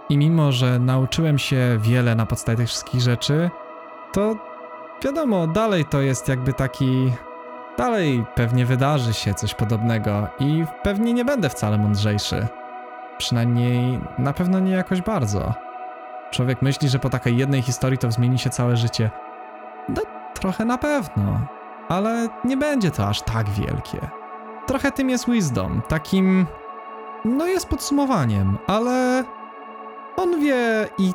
I 0.08 0.18
mimo, 0.18 0.52
że 0.52 0.78
nauczyłem 0.78 1.38
się 1.38 1.78
wiele 1.82 2.14
na 2.14 2.26
podstawie 2.26 2.56
tych 2.56 2.68
wszystkich 2.68 3.00
rzeczy, 3.00 3.50
to 4.12 4.51
wiadomo, 5.02 5.46
dalej 5.46 5.84
to 5.84 6.00
jest 6.00 6.28
jakby 6.28 6.52
taki. 6.52 7.12
Dalej 7.78 8.24
pewnie 8.34 8.66
wydarzy 8.66 9.14
się 9.14 9.34
coś 9.34 9.54
podobnego 9.54 10.28
i 10.38 10.64
pewnie 10.82 11.12
nie 11.12 11.24
będę 11.24 11.48
wcale 11.48 11.78
mądrzejszy. 11.78 12.46
Przynajmniej 13.18 14.00
na 14.18 14.32
pewno 14.32 14.60
nie 14.60 14.72
jakoś 14.72 15.02
bardzo. 15.02 15.54
Człowiek 16.30 16.62
myśli, 16.62 16.88
że 16.88 16.98
po 16.98 17.10
takiej 17.10 17.36
jednej 17.36 17.62
historii 17.62 17.98
to 17.98 18.10
zmieni 18.10 18.38
się 18.38 18.50
całe 18.50 18.76
życie. 18.76 19.10
No, 19.88 20.02
trochę 20.34 20.64
na 20.64 20.78
pewno, 20.78 21.40
ale 21.88 22.28
nie 22.44 22.56
będzie 22.56 22.90
to 22.90 23.08
aż 23.08 23.22
tak 23.22 23.50
wielkie. 23.50 23.98
Trochę 24.66 24.92
tym 24.92 25.10
jest 25.10 25.30
Wisdom, 25.30 25.82
takim. 25.88 26.46
No, 27.24 27.46
jest 27.46 27.68
podsumowaniem, 27.68 28.58
ale 28.66 29.24
on 30.16 30.40
wie 30.40 30.88
i 30.98 31.12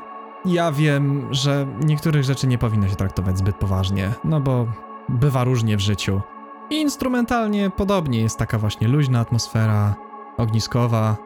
ja 0.47 0.71
wiem, 0.71 1.27
że 1.31 1.67
niektórych 1.85 2.23
rzeczy 2.23 2.47
nie 2.47 2.57
powinno 2.57 2.87
się 2.87 2.95
traktować 2.95 3.37
zbyt 3.37 3.55
poważnie, 3.55 4.11
no 4.23 4.39
bo 4.39 4.67
bywa 5.09 5.43
różnie 5.43 5.77
w 5.77 5.79
życiu. 5.79 6.21
I 6.69 6.75
instrumentalnie 6.75 7.69
podobnie 7.69 8.21
jest 8.21 8.39
taka 8.39 8.57
właśnie 8.57 8.87
luźna 8.87 9.19
atmosfera, 9.19 9.95
ogniskowa. 10.37 11.17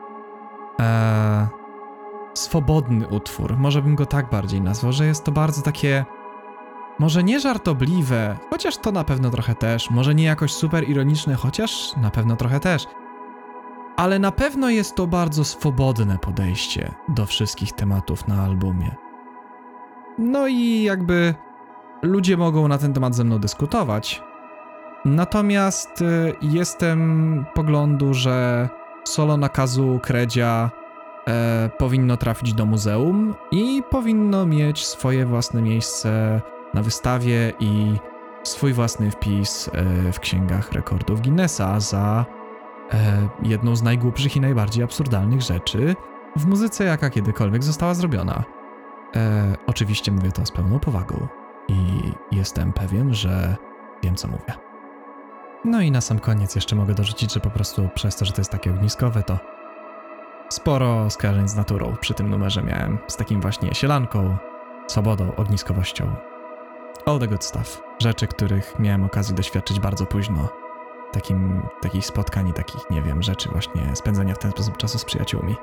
Eee, 0.79 1.47
swobodny 2.33 3.07
utwór, 3.07 3.57
może 3.57 3.81
bym 3.81 3.95
go 3.95 4.05
tak 4.05 4.29
bardziej 4.29 4.61
nazwał, 4.61 4.91
że 4.91 5.05
jest 5.05 5.23
to 5.23 5.31
bardzo 5.31 5.61
takie 5.61 6.05
może 6.99 7.23
nie 7.23 7.39
żartobliwe, 7.39 8.37
chociaż 8.49 8.77
to 8.77 8.91
na 8.91 9.03
pewno 9.03 9.29
trochę 9.29 9.55
też, 9.55 9.89
może 9.89 10.15
nie 10.15 10.23
jakoś 10.23 10.53
super 10.53 10.89
ironiczne, 10.89 11.35
chociaż 11.35 11.95
na 11.97 12.11
pewno 12.11 12.35
trochę 12.35 12.59
też. 12.59 12.87
Ale 13.97 14.19
na 14.19 14.31
pewno 14.31 14.69
jest 14.69 14.95
to 14.95 15.07
bardzo 15.07 15.43
swobodne 15.43 16.17
podejście 16.17 16.91
do 17.09 17.25
wszystkich 17.25 17.71
tematów 17.71 18.27
na 18.27 18.43
albumie. 18.43 18.95
No 20.21 20.47
i 20.47 20.83
jakby 20.83 21.33
ludzie 22.01 22.37
mogą 22.37 22.67
na 22.67 22.77
ten 22.77 22.93
temat 22.93 23.15
ze 23.15 23.23
mną 23.23 23.39
dyskutować. 23.39 24.23
Natomiast 25.05 26.01
y, 26.01 26.35
jestem 26.41 27.45
poglądu, 27.53 28.13
że 28.13 28.69
solo 29.03 29.37
nakazu 29.37 29.99
Kredzia 30.03 30.71
e, 31.27 31.69
powinno 31.77 32.17
trafić 32.17 32.53
do 32.53 32.65
muzeum 32.65 33.35
i 33.51 33.83
powinno 33.89 34.45
mieć 34.45 34.85
swoje 34.85 35.25
własne 35.25 35.61
miejsce 35.61 36.41
na 36.73 36.81
wystawie 36.81 37.53
i 37.59 37.95
swój 38.43 38.73
własny 38.73 39.11
wpis 39.11 39.69
e, 39.73 40.11
w 40.11 40.19
księgach 40.19 40.71
rekordów 40.71 41.21
Guinnessa 41.21 41.79
za 41.79 42.25
e, 42.91 43.27
jedną 43.43 43.75
z 43.75 43.83
najgłupszych 43.83 44.35
i 44.35 44.41
najbardziej 44.41 44.83
absurdalnych 44.83 45.41
rzeczy 45.41 45.95
w 46.35 46.45
muzyce, 46.45 46.83
jaka 46.83 47.09
kiedykolwiek 47.09 47.63
została 47.63 47.93
zrobiona. 47.93 48.60
E, 49.15 49.55
oczywiście 49.67 50.11
mówię 50.11 50.31
to 50.31 50.45
z 50.45 50.51
pełną 50.51 50.79
powagą 50.79 51.27
i 51.67 52.11
jestem 52.31 52.73
pewien, 52.73 53.13
że 53.13 53.55
wiem, 54.03 54.15
co 54.15 54.27
mówię. 54.27 54.53
No 55.65 55.81
i 55.81 55.91
na 55.91 56.01
sam 56.01 56.19
koniec 56.19 56.55
jeszcze 56.55 56.75
mogę 56.75 56.93
dorzucić, 56.93 57.33
że 57.33 57.39
po 57.39 57.49
prostu 57.49 57.89
przez 57.95 58.15
to, 58.15 58.25
że 58.25 58.33
to 58.33 58.41
jest 58.41 58.51
takie 58.51 58.71
ogniskowe, 58.71 59.23
to 59.23 59.39
sporo 60.49 61.09
skojarzeń 61.09 61.47
z 61.47 61.55
naturą 61.55 61.95
przy 62.01 62.13
tym 62.13 62.29
numerze 62.29 62.63
miałem. 62.63 62.97
Z 63.07 63.17
takim 63.17 63.41
właśnie 63.41 63.75
sielanką, 63.75 64.37
swobodą, 64.87 65.35
ogniskowością. 65.35 66.15
All 67.05 67.19
the 67.19 67.27
good 67.27 67.43
stuff. 67.43 67.83
Rzeczy, 67.99 68.27
których 68.27 68.79
miałem 68.79 69.03
okazję 69.03 69.35
doświadczyć 69.35 69.79
bardzo 69.79 70.05
późno. 70.05 70.49
Takim, 71.11 71.61
takich 71.81 72.05
spotkań 72.05 72.47
i 72.49 72.53
takich, 72.53 72.89
nie 72.89 73.01
wiem, 73.01 73.23
rzeczy 73.23 73.49
właśnie, 73.49 73.95
spędzania 73.95 74.35
w 74.35 74.37
ten 74.37 74.51
sposób 74.51 74.77
czasu 74.77 74.99
z 74.99 75.05
przyjaciółmi. 75.05 75.55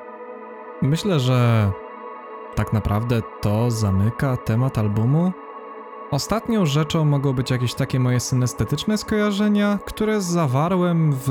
Myślę, 0.81 1.19
że 1.19 1.71
tak 2.55 2.73
naprawdę 2.73 3.21
to 3.41 3.71
zamyka 3.71 4.37
temat 4.37 4.77
albumu. 4.77 5.31
Ostatnią 6.11 6.65
rzeczą 6.65 7.05
mogą 7.05 7.33
być 7.33 7.51
jakieś 7.51 7.73
takie 7.73 7.99
moje 7.99 8.19
synestetyczne 8.19 8.97
skojarzenia, 8.97 9.79
które 9.85 10.21
zawarłem 10.21 11.13
w 11.13 11.29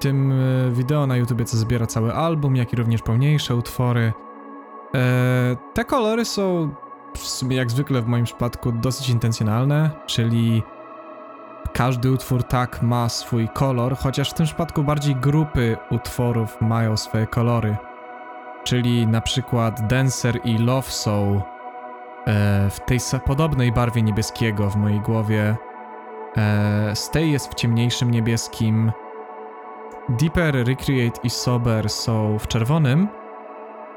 tym 0.00 0.32
e, 0.32 0.70
wideo 0.70 1.06
na 1.06 1.16
YouTubie, 1.16 1.44
co 1.44 1.56
zbiera 1.56 1.86
cały 1.86 2.14
album, 2.14 2.56
jak 2.56 2.72
i 2.72 2.76
również 2.76 3.02
pełniejsze 3.02 3.56
utwory. 3.56 4.12
E, 4.94 5.56
te 5.74 5.84
kolory 5.84 6.24
są 6.24 6.74
w 7.16 7.18
sumie 7.18 7.56
jak 7.56 7.70
zwykle 7.70 8.02
w 8.02 8.06
moim 8.06 8.24
przypadku 8.24 8.72
dosyć 8.72 9.08
intencjonalne, 9.08 9.90
czyli 10.06 10.62
każdy 11.72 12.10
utwór 12.12 12.42
tak 12.42 12.82
ma 12.82 13.08
swój 13.08 13.48
kolor, 13.48 13.96
chociaż 13.96 14.30
w 14.30 14.34
tym 14.34 14.46
przypadku 14.46 14.84
bardziej 14.84 15.16
grupy 15.16 15.76
utworów 15.90 16.56
mają 16.60 16.96
swoje 16.96 17.26
kolory. 17.26 17.76
Czyli 18.64 19.06
na 19.06 19.20
przykład 19.20 19.86
Dancer 19.86 20.40
i 20.44 20.58
Love 20.58 20.90
są 20.90 21.42
e, 22.26 22.70
w 22.70 22.80
tej 22.80 22.98
podobnej 23.24 23.72
barwie 23.72 24.02
niebieskiego 24.02 24.70
w 24.70 24.76
mojej 24.76 25.00
głowie. 25.00 25.56
E, 26.36 26.96
Stay 26.96 27.28
jest 27.28 27.52
w 27.52 27.54
ciemniejszym 27.54 28.10
niebieskim. 28.10 28.92
Deeper, 30.08 30.54
Recreate 30.66 31.20
i 31.22 31.30
Sober 31.30 31.90
są 31.90 32.38
w 32.38 32.48
czerwonym, 32.48 33.08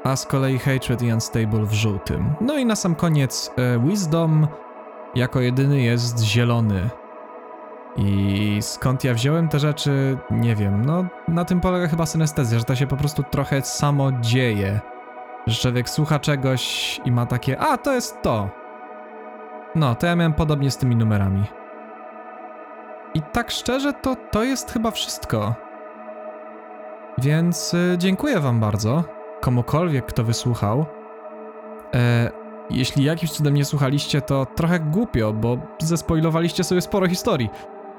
a 0.04 0.16
z 0.16 0.26
kolei 0.26 0.58
Hatred 0.58 1.02
i 1.02 1.12
Unstable 1.12 1.64
w 1.64 1.72
żółtym. 1.72 2.34
No 2.40 2.58
i 2.58 2.66
na 2.66 2.76
sam 2.76 2.94
koniec 2.94 3.50
e, 3.56 3.78
Wisdom 3.78 4.46
jako 5.14 5.40
jedyny 5.40 5.80
jest 5.80 6.20
zielony. 6.20 6.90
I 7.96 8.58
skąd 8.60 9.04
ja 9.04 9.14
wziąłem 9.14 9.48
te 9.48 9.58
rzeczy, 9.58 10.18
nie 10.30 10.56
wiem. 10.56 10.84
No, 10.84 11.04
na 11.28 11.44
tym 11.44 11.60
polega 11.60 11.88
chyba 11.88 12.06
synestezja, 12.06 12.58
że 12.58 12.64
to 12.64 12.74
się 12.74 12.86
po 12.86 12.96
prostu 12.96 13.22
trochę 13.22 13.62
samo 13.62 14.12
dzieje. 14.12 14.80
Że 15.46 15.60
człowiek 15.60 15.90
słucha 15.90 16.18
czegoś 16.18 17.00
i 17.04 17.12
ma 17.12 17.26
takie, 17.26 17.58
a 17.58 17.78
to 17.78 17.94
jest 17.94 18.22
to. 18.22 18.50
No, 19.74 19.94
to 19.94 20.06
ja 20.06 20.16
miałem 20.16 20.32
podobnie 20.32 20.70
z 20.70 20.76
tymi 20.76 20.96
numerami. 20.96 21.44
I 23.14 23.22
tak 23.22 23.50
szczerze, 23.50 23.92
to 23.92 24.16
to 24.30 24.44
jest 24.44 24.72
chyba 24.72 24.90
wszystko. 24.90 25.54
Więc 27.18 27.74
y, 27.74 27.94
dziękuję 27.98 28.40
Wam 28.40 28.60
bardzo, 28.60 29.04
komukolwiek, 29.40 30.06
kto 30.06 30.24
wysłuchał. 30.24 30.86
E, 31.94 32.30
jeśli 32.70 33.04
jakimś 33.04 33.32
cudem 33.32 33.54
nie 33.54 33.64
słuchaliście, 33.64 34.20
to 34.20 34.46
trochę 34.46 34.80
głupio, 34.80 35.32
bo 35.32 35.58
zespoilowaliście 35.78 36.64
sobie 36.64 36.80
sporo 36.80 37.08
historii. 37.08 37.50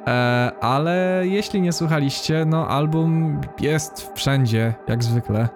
E, 0.08 0.52
ale 0.62 1.22
jeśli 1.24 1.62
nie 1.62 1.72
słuchaliście, 1.72 2.46
no 2.46 2.68
album 2.68 3.42
jest 3.60 4.12
wszędzie, 4.16 4.74
jak 4.88 5.04
zwykle. 5.04 5.50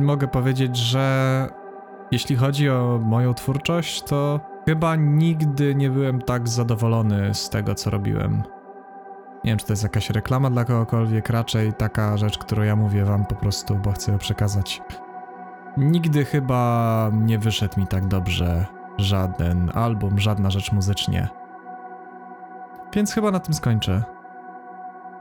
Mogę 0.00 0.28
powiedzieć, 0.28 0.76
że 0.76 1.48
jeśli 2.10 2.36
chodzi 2.36 2.70
o 2.70 3.00
moją 3.04 3.34
twórczość, 3.34 4.02
to 4.02 4.40
chyba 4.66 4.96
nigdy 4.96 5.74
nie 5.74 5.90
byłem 5.90 6.22
tak 6.22 6.48
zadowolony 6.48 7.34
z 7.34 7.50
tego, 7.50 7.74
co 7.74 7.90
robiłem. 7.90 8.42
Nie 9.44 9.50
wiem, 9.50 9.58
czy 9.58 9.66
to 9.66 9.72
jest 9.72 9.82
jakaś 9.82 10.10
reklama 10.10 10.50
dla 10.50 10.64
kogokolwiek, 10.64 11.28
raczej 11.28 11.72
taka 11.72 12.16
rzecz, 12.16 12.38
którą 12.38 12.62
ja 12.62 12.76
mówię 12.76 13.04
wam 13.04 13.26
po 13.26 13.34
prostu, 13.34 13.74
bo 13.74 13.92
chcę 13.92 14.12
ją 14.12 14.18
przekazać. 14.18 14.82
Nigdy 15.76 16.24
chyba 16.24 17.10
nie 17.12 17.38
wyszedł 17.38 17.80
mi 17.80 17.86
tak 17.86 18.06
dobrze 18.06 18.66
żaden 18.98 19.70
album, 19.74 20.18
żadna 20.18 20.50
rzecz 20.50 20.72
muzycznie. 20.72 21.41
Więc 22.94 23.12
chyba 23.12 23.30
na 23.30 23.40
tym 23.40 23.54
skończę. 23.54 24.02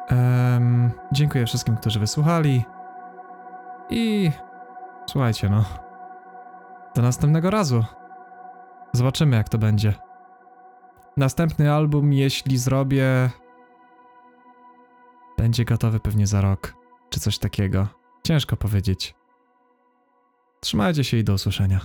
Em, 0.07 0.91
dziękuję 1.11 1.45
wszystkim, 1.45 1.77
którzy 1.77 1.99
wysłuchali. 1.99 2.65
I 3.89 4.31
słuchajcie, 5.09 5.49
no. 5.49 5.65
Do 6.95 7.01
następnego 7.01 7.49
razu. 7.49 7.83
Zobaczymy, 8.93 9.37
jak 9.37 9.49
to 9.49 9.57
będzie. 9.57 9.93
Następny 11.17 11.73
album, 11.73 12.13
jeśli 12.13 12.57
zrobię, 12.57 13.29
będzie 15.37 15.65
gotowy 15.65 15.99
pewnie 15.99 16.27
za 16.27 16.41
rok, 16.41 16.73
czy 17.09 17.19
coś 17.19 17.37
takiego. 17.37 17.87
Ciężko 18.23 18.57
powiedzieć. 18.57 19.15
Trzymajcie 20.59 21.03
się 21.03 21.17
i 21.17 21.23
do 21.23 21.33
usłyszenia. 21.33 21.79